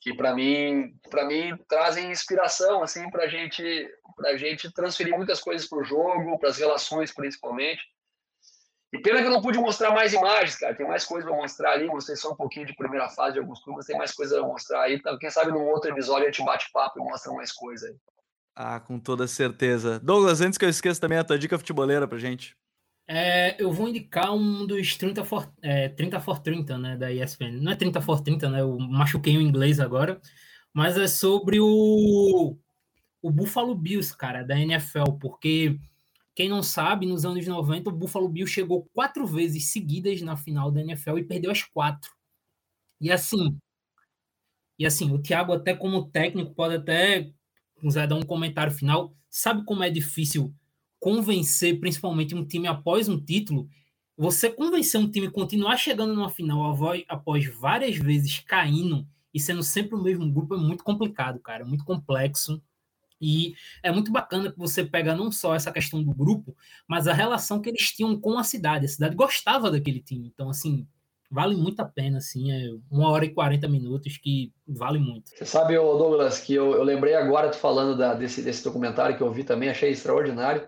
que 0.01 0.15
para 0.15 0.34
mim, 0.34 0.95
para 1.09 1.26
mim 1.26 1.55
trazem 1.69 2.11
inspiração 2.11 2.82
assim 2.82 3.09
para 3.11 3.28
gente, 3.28 3.63
para 4.17 4.36
gente 4.36 4.74
transferir 4.74 5.15
muitas 5.15 5.39
coisas 5.39 5.67
para 5.67 5.78
o 5.78 5.84
jogo, 5.84 6.39
para 6.39 6.49
as 6.49 6.57
relações 6.57 7.13
principalmente. 7.13 7.84
E 8.91 8.99
pena 8.99 9.22
que 9.22 9.28
eu 9.28 9.32
não 9.32 9.41
pude 9.41 9.57
mostrar 9.57 9.91
mais 9.91 10.11
imagens, 10.11 10.57
cara. 10.57 10.76
Tem 10.76 10.86
mais 10.86 11.05
coisa 11.05 11.26
para 11.26 11.38
mostrar 11.38 11.72
ali. 11.72 11.88
Mostrei 11.88 12.17
só 12.17 12.34
um 12.34 12.36
pouquinho 12.36 12.65
de 12.65 12.76
primeira 12.76 13.07
fase 13.07 13.34
de 13.34 13.39
alguns 13.39 13.63
clubes, 13.63 13.86
tem 13.86 13.97
mais 13.97 14.11
coisa 14.11 14.36
para 14.36 14.45
mostrar 14.45 14.82
aí. 14.82 14.95
Então, 14.95 15.17
quem 15.17 15.30
sabe 15.30 15.49
num 15.49 15.65
outro 15.69 15.89
episódio 15.89 16.28
a 16.28 16.32
gente 16.32 16.43
bate 16.43 16.69
papo 16.74 16.99
e 16.99 17.03
mostra 17.03 17.32
mais 17.32 17.53
coisa 17.53 17.88
aí. 17.88 17.95
Ah, 18.53 18.82
com 18.82 18.99
toda 18.99 19.28
certeza. 19.28 19.97
Douglas, 19.99 20.41
antes 20.41 20.57
que 20.57 20.65
eu 20.65 20.69
esqueça 20.69 20.99
também 20.99 21.17
a 21.17 21.24
tua 21.24 21.39
dica 21.39 21.57
futeboleira 21.57 22.05
pra 22.05 22.17
gente. 22.17 22.53
É, 23.14 23.62
eu 23.62 23.74
vou 23.74 23.89
indicar 23.89 24.34
um 24.34 24.66
dos 24.66 24.95
30 24.95 25.26
for, 25.26 25.51
é, 25.62 25.89
30 25.89 26.22
for 26.22 26.39
30, 26.39 26.78
né, 26.78 26.95
da 26.95 27.12
ESPN. 27.12 27.59
Não 27.59 27.74
é 27.74 27.76
30 27.76 27.99
for 28.01 28.22
30, 28.22 28.49
né, 28.49 28.62
eu 28.62 28.80
machuquei 28.80 29.36
o 29.36 29.41
inglês 29.41 29.82
agora, 29.82 30.22
mas 30.74 30.97
é 30.97 31.07
sobre 31.09 31.59
o, 31.59 32.57
o 33.22 33.30
Buffalo 33.30 33.76
Bills, 33.76 34.16
cara, 34.18 34.43
da 34.43 34.57
NFL, 34.57 35.18
porque 35.19 35.77
quem 36.34 36.48
não 36.48 36.64
sabe, 36.64 37.06
nos 37.06 37.26
anos 37.26 37.45
90, 37.45 37.90
o 37.90 37.94
Buffalo 37.94 38.30
Bills 38.30 38.53
chegou 38.53 38.90
quatro 38.94 39.27
vezes 39.27 39.65
seguidas 39.73 40.22
na 40.22 40.38
final 40.38 40.72
da 40.72 40.80
NFL 40.80 41.18
e 41.18 41.26
perdeu 41.26 41.52
as 41.52 41.64
quatro. 41.64 42.11
E 43.02 43.11
assim, 43.11 43.57
e 44.80 44.85
assim, 44.85 45.11
o 45.14 45.19
Thiago 45.22 45.52
até 45.52 45.76
como 45.76 46.10
técnico 46.10 46.56
pode 46.56 46.76
até 46.76 47.30
quiser 47.81 48.07
dar 48.07 48.15
um 48.15 48.23
comentário 48.23 48.72
final, 48.72 49.14
sabe 49.30 49.65
como 49.65 49.84
é 49.84 49.90
difícil 49.90 50.56
convencer 51.02 51.80
principalmente 51.80 52.36
um 52.36 52.45
time 52.45 52.68
após 52.68 53.10
um 53.10 53.19
título, 53.19 53.68
você 54.15 54.52
convencer 54.52 55.02
um 55.02 55.10
time 55.10 55.32
continuar 55.32 55.76
chegando 55.76 56.14
numa 56.14 56.30
final 56.30 56.78
após 57.10 57.45
várias 57.48 57.98
vezes 57.98 58.40
caindo 58.40 59.06
e 59.34 59.40
sendo 59.40 59.64
sempre 59.64 59.95
o 59.95 60.02
mesmo 60.02 60.32
grupo 60.32 60.53
é 60.53 60.57
muito 60.60 60.84
complicado, 60.84 61.40
cara, 61.40 61.65
muito 61.65 61.84
complexo. 61.84 62.61
E 63.19 63.53
é 63.84 63.91
muito 63.91 64.11
bacana 64.11 64.52
que 64.52 64.57
você 64.57 64.84
pega 64.84 65.15
não 65.15 65.32
só 65.32 65.56
essa 65.56 65.72
questão 65.72 66.03
do 66.03 66.14
grupo, 66.14 66.56
mas 66.88 67.07
a 67.07 67.14
relação 67.14 67.61
que 67.61 67.69
eles 67.69 67.91
tinham 67.91 68.19
com 68.19 68.38
a 68.38 68.44
cidade. 68.44 68.86
A 68.86 68.90
cidade 68.90 69.15
gostava 69.15 69.69
daquele 69.69 70.02
time. 70.02 70.32
Então, 70.34 70.49
assim, 70.49 70.88
vale 71.30 71.56
muito 71.56 71.80
a 71.80 71.86
pena, 71.86 72.18
assim, 72.18 72.52
é 72.52 72.72
uma 72.90 73.10
hora 73.10 73.23
e 73.23 73.30
40 73.30 73.68
minutos 73.68 74.18
que 74.18 74.52
vale 74.68 74.98
muito. 74.98 75.30
Você 75.30 75.45
sabe, 75.45 75.76
Douglas, 75.76 76.40
que 76.40 76.56
eu, 76.56 76.73
eu 76.73 76.84
lembrei 76.84 77.14
agora, 77.14 77.49
tu 77.49 77.57
falando 77.57 77.95
da, 77.95 78.15
desse, 78.15 78.41
desse 78.41 78.64
documentário 78.64 79.15
que 79.15 79.22
eu 79.22 79.32
vi 79.32 79.44
também, 79.44 79.69
achei 79.69 79.91
extraordinário 79.91 80.68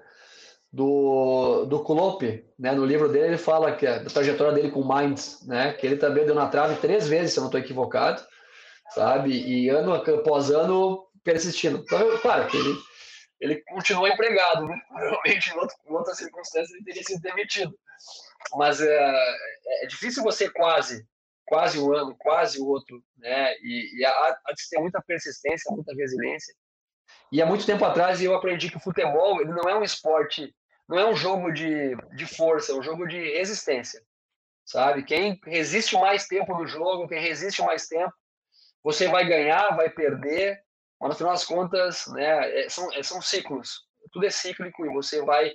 do, 0.73 1.65
do 1.65 1.83
Klopp, 1.83 2.23
né? 2.57 2.71
No 2.71 2.83
livro 2.83 3.07
dele 3.07 3.27
ele 3.27 3.37
fala 3.37 3.75
que 3.75 3.85
a 3.85 4.03
trajetória 4.05 4.53
dele 4.53 4.71
com 4.71 4.81
Mainz, 4.81 5.45
né? 5.45 5.71
Que 5.73 5.85
ele 5.85 5.97
também 5.97 6.25
deu 6.25 6.33
na 6.33 6.49
trave 6.49 6.81
três 6.81 7.07
vezes, 7.07 7.33
se 7.33 7.39
eu 7.39 7.41
não 7.41 7.49
estou 7.49 7.61
equivocado, 7.61 8.25
sabe? 8.89 9.31
E 9.31 9.69
ano 9.69 9.93
após 9.93 10.49
ano 10.49 11.07
persistindo. 11.23 11.77
Então, 11.77 12.17
claro 12.17 12.47
que 12.47 12.57
ele, 12.57 12.75
ele 13.39 13.63
continuou 13.65 14.07
empregado, 14.07 14.65
né? 14.65 14.75
Provavelmente 14.89 15.51
em, 15.51 15.57
outro, 15.59 15.75
em 15.87 15.93
outras 15.93 16.17
circunstâncias 16.17 16.71
ele 16.71 16.85
teria 16.85 17.03
sido 17.03 17.21
demitido. 17.21 17.77
Mas 18.55 18.81
é, 18.81 19.15
é 19.83 19.85
difícil 19.85 20.23
você 20.23 20.49
quase, 20.49 21.05
quase 21.45 21.79
um 21.79 21.93
ano, 21.93 22.15
quase 22.17 22.59
o 22.59 22.65
outro, 22.65 22.99
né? 23.17 23.53
E, 23.61 23.99
e 23.99 24.05
há, 24.05 24.09
há 24.09 24.53
de 24.53 24.69
ter 24.71 24.79
muita 24.79 24.99
persistência, 25.03 25.71
muita 25.71 25.93
resiliência 25.93 26.55
E 27.31 27.43
há 27.43 27.45
muito 27.45 27.63
tempo 27.63 27.85
atrás 27.85 28.19
eu 28.23 28.33
aprendi 28.33 28.71
que 28.71 28.77
o 28.77 28.83
futebol 28.83 29.39
ele 29.39 29.51
não 29.51 29.69
é 29.69 29.75
um 29.75 29.83
esporte, 29.83 30.51
não 30.87 30.97
é 30.97 31.05
um 31.05 31.15
jogo 31.15 31.51
de, 31.51 31.95
de 32.15 32.25
força, 32.25 32.71
é 32.71 32.75
um 32.75 32.83
jogo 32.83 33.07
de 33.07 33.17
resistência, 33.37 34.01
sabe? 34.65 35.03
Quem 35.03 35.39
resiste 35.45 35.95
mais 35.95 36.27
tempo 36.27 36.57
no 36.57 36.67
jogo, 36.67 37.07
quem 37.07 37.21
resiste 37.21 37.61
mais 37.61 37.87
tempo, 37.87 38.13
você 38.83 39.07
vai 39.07 39.25
ganhar, 39.25 39.75
vai 39.75 39.89
perder, 39.89 40.61
mas 40.99 41.09
no 41.09 41.15
final 41.15 41.33
das 41.33 41.45
contas, 41.45 42.07
né, 42.07 42.63
é, 42.65 42.69
são, 42.69 42.93
é, 42.93 43.01
são 43.01 43.21
ciclos. 43.21 43.81
Tudo 44.11 44.25
é 44.25 44.29
cíclico 44.29 44.85
e 44.85 44.93
você 44.93 45.21
vai 45.21 45.53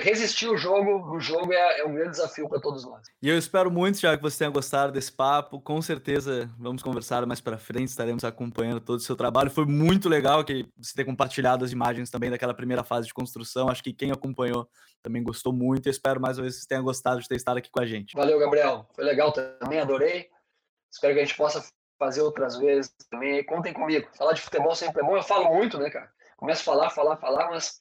resistir 0.00 0.48
o 0.48 0.56
jogo 0.56 1.12
no 1.12 1.20
jogo 1.20 1.52
é, 1.52 1.80
é 1.80 1.84
um 1.84 1.94
grande 1.94 2.10
desafio 2.10 2.48
para 2.48 2.60
todos 2.60 2.84
nós. 2.84 3.02
E 3.20 3.28
eu 3.28 3.36
espero 3.36 3.70
muito, 3.70 3.98
já 3.98 4.16
que 4.16 4.22
você 4.22 4.38
tenha 4.38 4.50
gostado 4.50 4.92
desse 4.92 5.12
papo. 5.12 5.60
Com 5.60 5.80
certeza 5.80 6.50
vamos 6.58 6.82
conversar 6.82 7.24
mais 7.26 7.40
para 7.40 7.58
frente, 7.58 7.88
estaremos 7.88 8.24
acompanhando 8.24 8.80
todo 8.80 8.98
o 8.98 9.02
seu 9.02 9.16
trabalho. 9.16 9.50
Foi 9.50 9.66
muito 9.66 10.08
legal 10.08 10.44
que 10.44 10.66
você 10.76 10.94
ter 10.94 11.04
compartilhado 11.04 11.64
as 11.64 11.72
imagens 11.72 12.10
também 12.10 12.30
daquela 12.30 12.54
primeira 12.54 12.82
fase 12.82 13.06
de 13.06 13.14
construção. 13.14 13.68
Acho 13.68 13.82
que 13.82 13.92
quem 13.92 14.10
acompanhou 14.10 14.68
também 15.02 15.22
gostou 15.22 15.52
muito. 15.52 15.86
Eu 15.86 15.90
espero 15.90 16.20
mais 16.20 16.38
uma 16.38 16.42
vez 16.42 16.54
que 16.54 16.62
você 16.62 16.68
tenha 16.68 16.80
gostado 16.80 17.20
de 17.20 17.28
ter 17.28 17.36
estado 17.36 17.58
aqui 17.58 17.70
com 17.70 17.80
a 17.80 17.86
gente. 17.86 18.16
Valeu, 18.16 18.38
Gabriel. 18.38 18.88
Foi 18.94 19.04
legal 19.04 19.32
também, 19.32 19.80
adorei. 19.80 20.28
Espero 20.90 21.14
que 21.14 21.20
a 21.20 21.24
gente 21.24 21.36
possa 21.36 21.64
fazer 21.98 22.20
outras 22.20 22.56
vezes 22.56 22.94
também. 23.10 23.44
Contem 23.44 23.72
comigo. 23.72 24.08
Falar 24.16 24.32
de 24.32 24.40
futebol 24.40 24.74
sempre 24.74 25.02
é 25.02 25.04
bom. 25.04 25.16
Eu 25.16 25.22
falo 25.22 25.54
muito, 25.54 25.78
né, 25.78 25.90
cara? 25.90 26.10
Começo 26.36 26.62
a 26.62 26.64
falar, 26.64 26.90
falar, 26.90 27.16
falar, 27.16 27.50
mas 27.50 27.80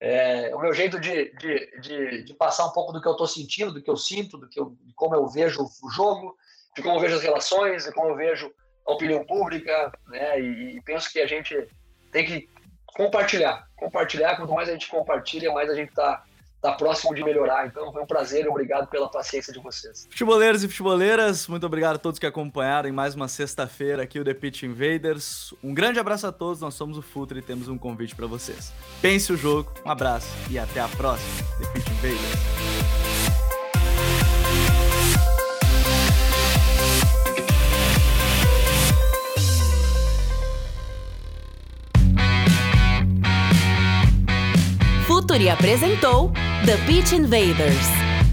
é, 0.00 0.54
o 0.54 0.60
meu 0.60 0.74
jeito 0.74 1.00
de, 1.00 1.32
de, 1.36 1.80
de, 1.80 2.22
de, 2.24 2.34
passar 2.34 2.66
um 2.66 2.72
pouco 2.72 2.92
do 2.92 3.00
que 3.00 3.08
eu 3.08 3.12
estou 3.12 3.26
sentindo, 3.26 3.72
do 3.72 3.82
que 3.82 3.90
eu 3.90 3.96
sinto, 3.96 4.36
do 4.36 4.48
que 4.48 4.60
eu, 4.60 4.76
de 4.82 4.92
como 4.94 5.14
eu 5.14 5.26
vejo 5.26 5.66
o 5.82 5.90
jogo, 5.90 6.36
de 6.74 6.82
como 6.82 6.96
eu 6.96 7.00
vejo 7.00 7.16
as 7.16 7.22
relações, 7.22 7.84
de 7.84 7.92
como 7.92 8.10
eu 8.10 8.16
vejo 8.16 8.52
a 8.86 8.92
opinião 8.92 9.24
pública, 9.24 9.90
né? 10.08 10.38
E, 10.40 10.76
e 10.76 10.82
penso 10.82 11.10
que 11.10 11.18
a 11.20 11.26
gente 11.26 11.66
tem 12.12 12.26
que 12.26 12.48
compartilhar, 12.86 13.66
compartilhar. 13.76 14.36
Quanto 14.36 14.52
mais 14.52 14.68
a 14.68 14.72
gente 14.72 14.88
compartilha, 14.88 15.52
mais 15.52 15.70
a 15.70 15.74
gente 15.74 15.88
está 15.88 16.24
tá 16.66 16.72
próximo 16.72 17.14
de 17.14 17.22
melhorar. 17.22 17.66
Então 17.66 17.92
foi 17.92 18.02
um 18.02 18.06
prazer 18.06 18.44
e 18.44 18.48
obrigado 18.48 18.88
pela 18.88 19.08
paciência 19.08 19.52
de 19.52 19.60
vocês. 19.60 20.06
Futeboleiros 20.10 20.64
e 20.64 20.68
futeboleiras, 20.68 21.46
muito 21.46 21.64
obrigado 21.64 21.96
a 21.96 21.98
todos 21.98 22.18
que 22.18 22.26
acompanharam 22.26 22.88
em 22.88 22.92
mais 22.92 23.14
uma 23.14 23.28
sexta-feira 23.28 24.02
aqui 24.02 24.18
o 24.18 24.24
The 24.24 24.34
Pitch 24.34 24.64
Invaders. 24.64 25.54
Um 25.62 25.72
grande 25.72 26.00
abraço 26.00 26.26
a 26.26 26.32
todos, 26.32 26.60
nós 26.60 26.74
somos 26.74 26.98
o 26.98 27.02
Futre 27.02 27.38
e 27.38 27.42
temos 27.42 27.68
um 27.68 27.78
convite 27.78 28.14
para 28.14 28.26
vocês. 28.26 28.72
Pense 29.00 29.32
o 29.32 29.36
jogo, 29.36 29.72
um 29.84 29.90
abraço 29.90 30.28
e 30.50 30.58
até 30.58 30.80
a 30.80 30.88
próxima 30.88 31.46
The 31.60 31.66
Pitch 31.72 31.88
Invaders. 31.88 32.76
Futuri 45.06 45.48
apresentou 45.48 46.32
The 46.64 46.80
Beach 46.86 47.12
Invaders. 47.12 48.25